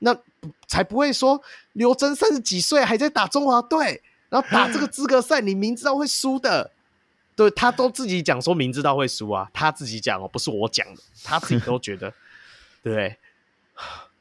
[0.00, 0.14] 那
[0.68, 6.70] 才不会说刘真三十几岁还在打中华队，然后打这个资格赛，你明知道会输的，
[7.34, 12.12] 对他都自己讲说明知道会输啊，他自己讲哦，不是我讲的，他自己都觉得
[12.82, 13.16] 对。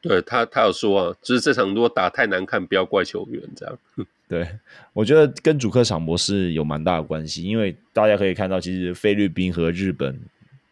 [0.07, 3.77] 对他，他有说啊，就是这场如果打太难看，不要怪球员这样。
[4.29, 4.47] 对，
[4.93, 10.19] 我觉得跟主客场模式有蛮大的关系，因为大家可以看到，其实菲律宾和日本，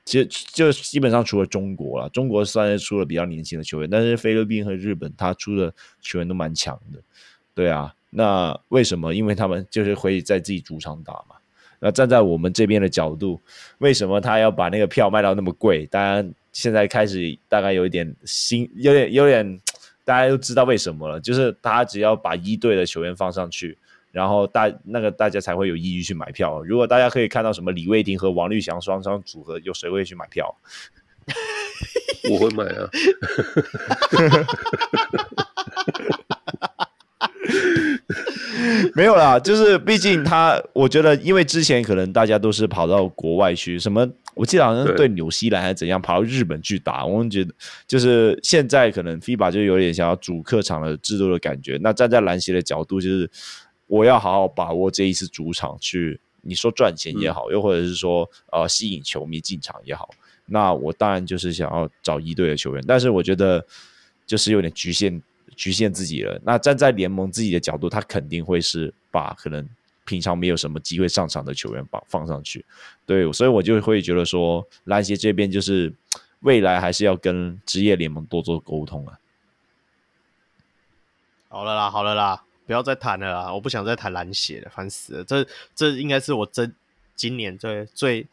[0.06, 7.00] 其实就基本上除了中国了，中国算是出了比较年轻的球员，但是菲律宾和日本他出的球员都蛮强的。
[7.56, 9.16] 对啊，那为什么？
[9.16, 11.36] 因为他们就是会在自己主场打嘛。
[11.80, 13.42] 那站在我们这边的角度，
[13.80, 15.88] 为什么他要把那个票卖到那么贵？
[15.88, 16.32] 当然。
[16.54, 19.60] 现在开始大概有一点新，有点有点，
[20.06, 23.78] 大家都知道为什么了，就是他只要把一队的球员放上去，
[24.12, 26.64] 然后大那个大家才会有意义去买票。
[26.64, 30.56] 如果大家可以看到什么李卫廷和王绿翔双双组合，有谁会去买票？
[32.30, 32.90] 我会买啊。
[38.96, 47.06] 没有啦，就是毕竟他，我觉得，因为之前可能大家都是跑到国外去，什么我记得好像对纽西兰还是怎样，跑到日本去打。
[47.06, 47.54] 我们觉得，
[47.88, 51.78] 就是现在可能 FIBA 就有点想要主客场的制度的感觉。
[51.82, 53.30] 那站在篮协的角度，就是
[53.88, 60.10] 我要好好把握这一次主场去你说赚钱也好，嗯、又或者是说呃吸引球迷进场也好，
[60.48, 63.66] 那我当然就是想要找一队的球员，但是我觉得
[64.26, 65.22] 就是有点局限
[65.56, 66.40] 局限自己了。
[66.44, 69.68] 那站在联盟自己的角度，他肯定会是把可能
[70.06, 72.66] 平常没有什么机会上场的球员把放上去，
[73.06, 75.94] 对，所以我就会觉得说篮协这边就是
[76.42, 79.20] 未来还是要跟职业联盟多做沟通啊。
[81.50, 82.44] 好了啦，好了啦。
[82.66, 83.54] 不要再谈了啦！
[83.54, 85.24] 我不想再谈篮协了，烦死了。
[85.26, 86.74] 这这应该是我真
[87.14, 88.26] 今年最最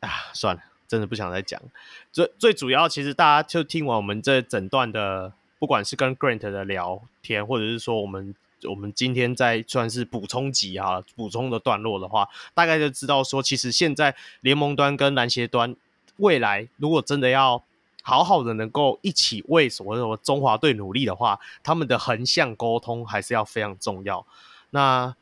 [0.00, 1.62] 啊，算了，真的不想再讲。
[2.10, 5.34] 最最主要，其实大家就听完我们这整段的，
[5.64, 8.34] 不管是跟 Grant 的聊天，或者是说我们
[8.64, 15.74] 我们今天在算是补充集哈，补充的段落的话，大概就知道说，其实现在联盟端跟篮协端
[16.18, 17.64] 未来如果真的要。
[18.06, 24.26] 好好的能够一起为所谓的中华队努力的话，他们的横向沟通还是要非常重要。
[24.68, 25.16] 那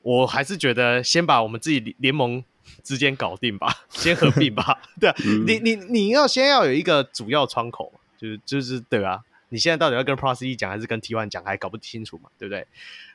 [0.00, 2.42] 我还是觉得先把我们自己联盟
[2.82, 4.80] 之间搞定吧，先合并吧。
[4.98, 9.22] 对啊，你你你要先要有一个主要窗口，就是就是对吧？
[9.56, 12.66] 你现在到底要跟 Plus E 讲还是跟 T1 讲，还搞不清楚嘛，对不对？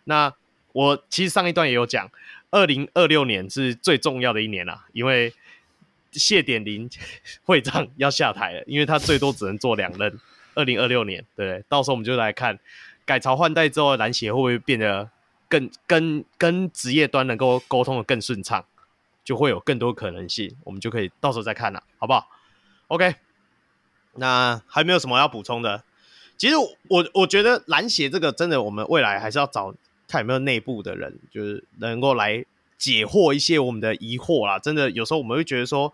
[0.06, 0.34] 那
[0.74, 2.10] 我其实上一段也有讲，
[2.50, 5.34] 二零二六年是最重要的一年啦，因为。
[6.14, 6.90] 谢典林
[7.46, 10.20] 会长要下台了，因为他最多只能做两任。
[10.56, 11.64] 二零二六年，对不对？
[11.70, 12.60] 到时候我们就来看
[13.06, 15.10] 改朝换代之后，篮协会不会变得
[15.48, 18.66] 更跟跟职业端能够沟通的更顺畅，
[19.24, 20.54] 就会有更多可能性。
[20.66, 22.28] 我们就可以到时候再看了，好不好
[22.88, 23.16] ？OK，
[24.16, 25.82] 那还没有什么要补充的。
[26.42, 26.56] 其实
[26.88, 29.76] 我我觉得篮协这个真的，我们未来还是要找
[30.08, 32.44] 看有没有内部的人，就是能够来。
[32.82, 35.94] 解惑一些我们的疑惑啦，真的有时候我们会觉得说，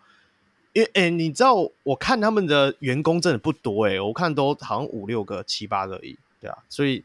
[0.71, 7.03] 因为哎、欸，你知道我看他们的员工真的不多哎、欸，我看都好像五六个、七八个而已，对啊，所以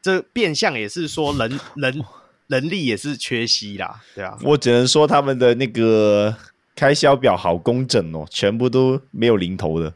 [0.00, 2.04] 这变相也是说人 人
[2.46, 6.32] 人力也是缺席啦，对啊，我只能说他们的那个
[6.76, 9.92] 开销表好工整哦，全部都没有零头的，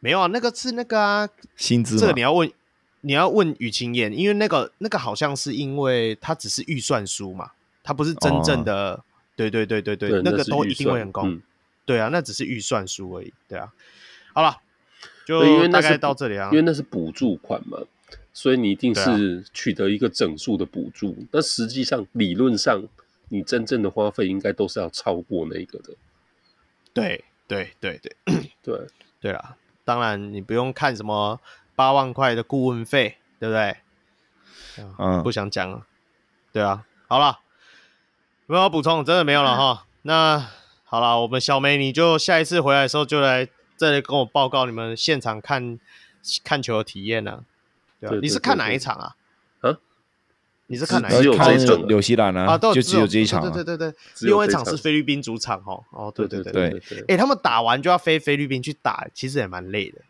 [0.00, 2.50] 没有啊，那个是那个啊，薪资，这个你要问
[3.00, 7.52] 你要问雨晴燕，因为那个那个好像是因为它只是预算书嘛。
[7.88, 9.04] 它不是真正的，哦、
[9.36, 11.22] 对对对对对，对那个都一定会很高。
[11.24, 11.40] 嗯、
[11.84, 13.32] 对啊，那只是预算书而已。
[13.46, 13.72] 对啊，
[14.34, 14.60] 好了，
[15.24, 16.48] 就大概到这里啊。
[16.50, 17.78] 因为那是补助款嘛，
[18.32, 21.16] 所以你一定是取得一个整数的补助。
[21.30, 22.82] 那、啊、实际上，理论上，
[23.28, 25.94] 你真正的花费应该都是要超过那个的。
[26.92, 28.16] 对对对对
[28.64, 28.80] 对
[29.20, 29.56] 对啊！
[29.86, 31.40] 当然，你不用看什么
[31.74, 33.76] 八万块的顾问费，对不对？
[34.98, 35.86] 嗯，不想讲了。
[36.52, 37.38] 对啊，好了。
[38.48, 39.86] 没有要补充，真的没有了哈。
[40.02, 40.46] 那
[40.84, 45.80] 好了，我们小梅，你就下一次回来的时候就来这里跟我报告你们现场看
[46.44, 47.38] 看球的体验呢、啊。
[48.00, 48.10] 对吧？
[48.10, 49.04] 对对对对，你是看哪一场啊？
[49.04, 49.16] 啊？
[50.66, 51.36] 你是看哪一场？
[51.36, 52.52] 看纽西兰啊？
[52.52, 53.50] 啊，都就只有这一场、啊。
[53.50, 55.82] 对对对对，另外一场是菲律宾主场哦。
[55.90, 56.98] 哦，对对对对对。
[57.00, 60.00] 哎、欸，他们打完就要飞菲律宾去打，其实也蛮累的。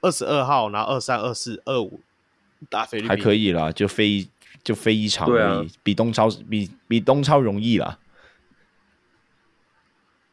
[0.00, 2.00] 二十二号，然后二三、二四、二五
[2.68, 4.28] 打菲律宾还可以啦，就飞。
[4.62, 7.98] 就飞一场而已，对啊，比东超比比东超容易啦。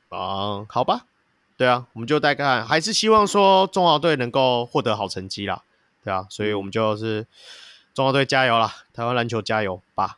[0.08, 1.06] 啊，好吧，
[1.58, 5.64] 对啊，我们就再看，还是希望说中华队能够获得好成绩啦，
[6.02, 7.28] 对啊，所以我们就是
[7.94, 10.18] 中国队加油啦，台湾篮球加油吧。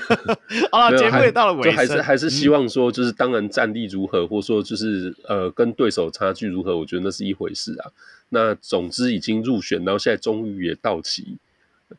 [0.70, 7.90] 好了，节目也到了尾声，还是还是希望说，就是当然战力如何，嗯、或者说就是呃跟对手差距如何，我觉得那是一回事啊。
[8.30, 11.38] 那总之已经入选，然后现在终于也到齐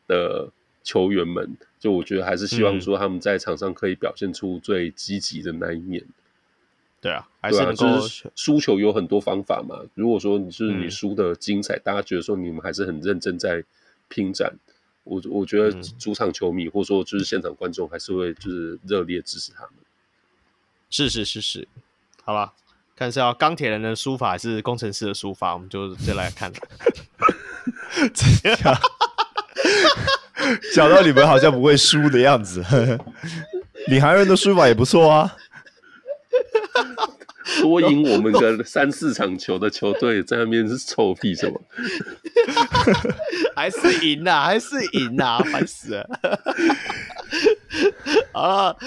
[0.07, 0.49] 的。
[0.87, 5.99] 球员们，就我觉得还是希望说他们在场上可以表现出最积极的那一面。
[6.03, 6.13] 嗯、
[7.01, 9.79] 对啊，还是能够、啊就是、输球有很多方法嘛。
[9.95, 13.63] 如果说你是你输的精彩，嗯、大家觉得说你们还是很认真在
[14.09, 14.53] 拼战，
[15.05, 19.71] 我我觉得主场球迷、嗯、或者说就是现场观众还是会就是热烈支持他们。
[20.89, 21.67] 是是是是，
[22.23, 22.53] 好吧，
[22.95, 26.51] 看是要钢铁人的书法还是工程师的书法，我们就再来看。
[28.13, 28.77] 这样。
[30.73, 32.63] 讲到你们好像不会输的样子，
[33.87, 35.35] 领航员的书法也不错啊。
[37.61, 41.61] 多赢我们个三四场球的球队在那边是臭屁什么？
[43.55, 46.09] 还是赢呐， 还是赢呐， 烦死了。
[48.33, 48.77] 好了，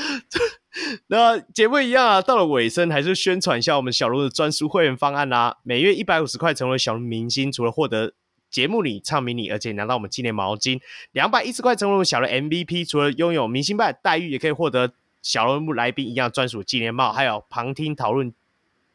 [1.08, 8.12] 那节目一样啊，到了尾声还是宣传一下我们小鹿的专属会员方案啦、每月一百五十块成为小鹿明星，除了获得。
[8.50, 10.80] 节目里唱迷你，而且拿到我们纪念毛巾，
[11.12, 12.88] 两百一十块成为小鹿 MVP。
[12.88, 18.32] 除了拥有明星派待遇，也可以获得小人物来宾一样专属纪念帽，还有旁听讨论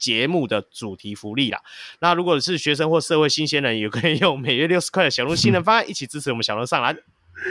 [0.03, 1.59] 节目的主题福利啦。
[2.01, 6.97] 那如果是学生或社会新鲜人，也可以用每月六十块的小鹿新人方案一起支持我们小鹿上篮。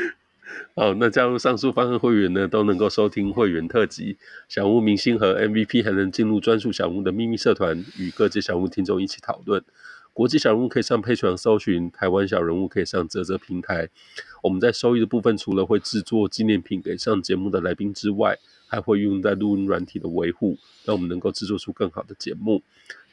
[0.77, 9.65] 好，那加入上述方案会员呢，都能够收听会员特辑，小屋明星和 MVP 还能进入专属小屋的秘密社团，与各界小屋听众一起讨论。
[10.13, 13.89] 国际小人物可以上佩传搜寻，台湾小人物可以上啧啧平台。
[14.43, 22.63] 我们在收益的部分，除了会制作纪念品给上节目的来宾之外，还会用在录音软体的维护，让我们能够制作出更好的节目。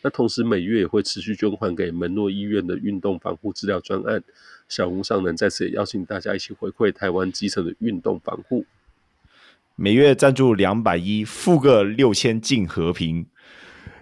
[0.02, 4.24] 那同时每月也会持续捐款给门诺医院的运动防护治疗专案。
[4.68, 8.66] 小人物上篮在此也邀请大家一起回馈台湾基层的运动防护。
[9.76, 13.26] 每月赞助两百一，付个六千进和平。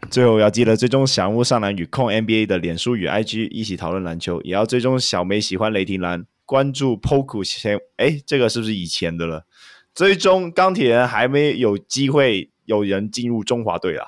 [0.09, 4.42] 最后要记得追踪小人物上篮与控 NBA 的脸书与 IG，一起讨论篮球。
[4.42, 7.80] 也要追踪小梅喜欢雷霆蓝，关注 Poku 先。
[7.98, 9.45] 哎，这个是不是以前的了？
[9.93, 14.08] 追踪钢铁人还没有机会有人进入中华队啊？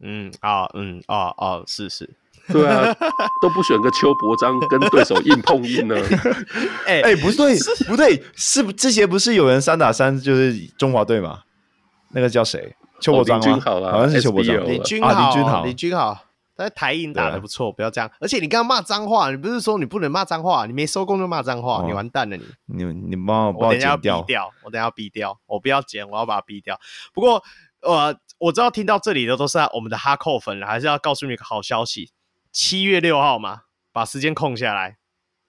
[0.00, 2.10] 嗯啊嗯啊啊是是，
[2.48, 2.94] 对啊，
[3.40, 5.96] 都不选个邱伯章跟对手硬碰硬呢？
[6.86, 7.56] 哎 哎，不对
[7.86, 11.40] 不对，是不之前不是有人三打三就是中华队吗？
[12.12, 12.74] 那个叫谁？
[13.00, 13.60] 邱伯章吗？
[13.64, 14.64] 好，好像是邱伯章。
[14.66, 16.24] 李军好，李君好，李君好。
[16.56, 18.10] 但是台银打的不错，不要这样。
[18.20, 20.66] 而且你刚刚骂脏话，你不是说你不能骂脏话？
[20.66, 22.44] 你没收工就骂脏话，你完蛋了你！
[22.66, 26.78] 你你帮我我等下要逼掉，我等下要逼掉，我不要剪，我要把它逼掉。
[27.12, 27.42] 不过
[27.80, 28.16] 呃。
[28.38, 32.10] 我知道听到这里的都是我们的哈扣粉了，还是要告诉你个好消息：
[32.50, 34.98] 七月六号嘛，把时间空下来，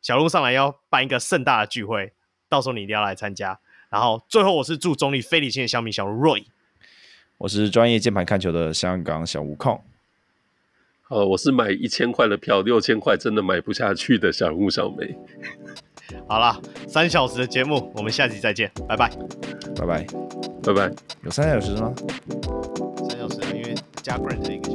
[0.02, 2.14] 小路上来要办一个盛大的聚会，
[2.48, 3.60] 到时候你一定要来参加。
[3.90, 6.46] 然后最后，我是祝中坜非理性的小米小 Roy，
[7.38, 9.80] 我是专业键盘看球的香港小吴控。
[11.10, 15.16] 呃，我是买一千块的票，六千块真的买不下去的小人物小梅。
[16.28, 19.10] 好了，三小时的节目，我们下集再见，拜拜，
[19.76, 20.06] 拜拜，
[20.64, 20.92] 拜拜。
[21.24, 21.94] 有三小时吗？
[23.10, 24.75] 三小时，因为加 Grant 一个小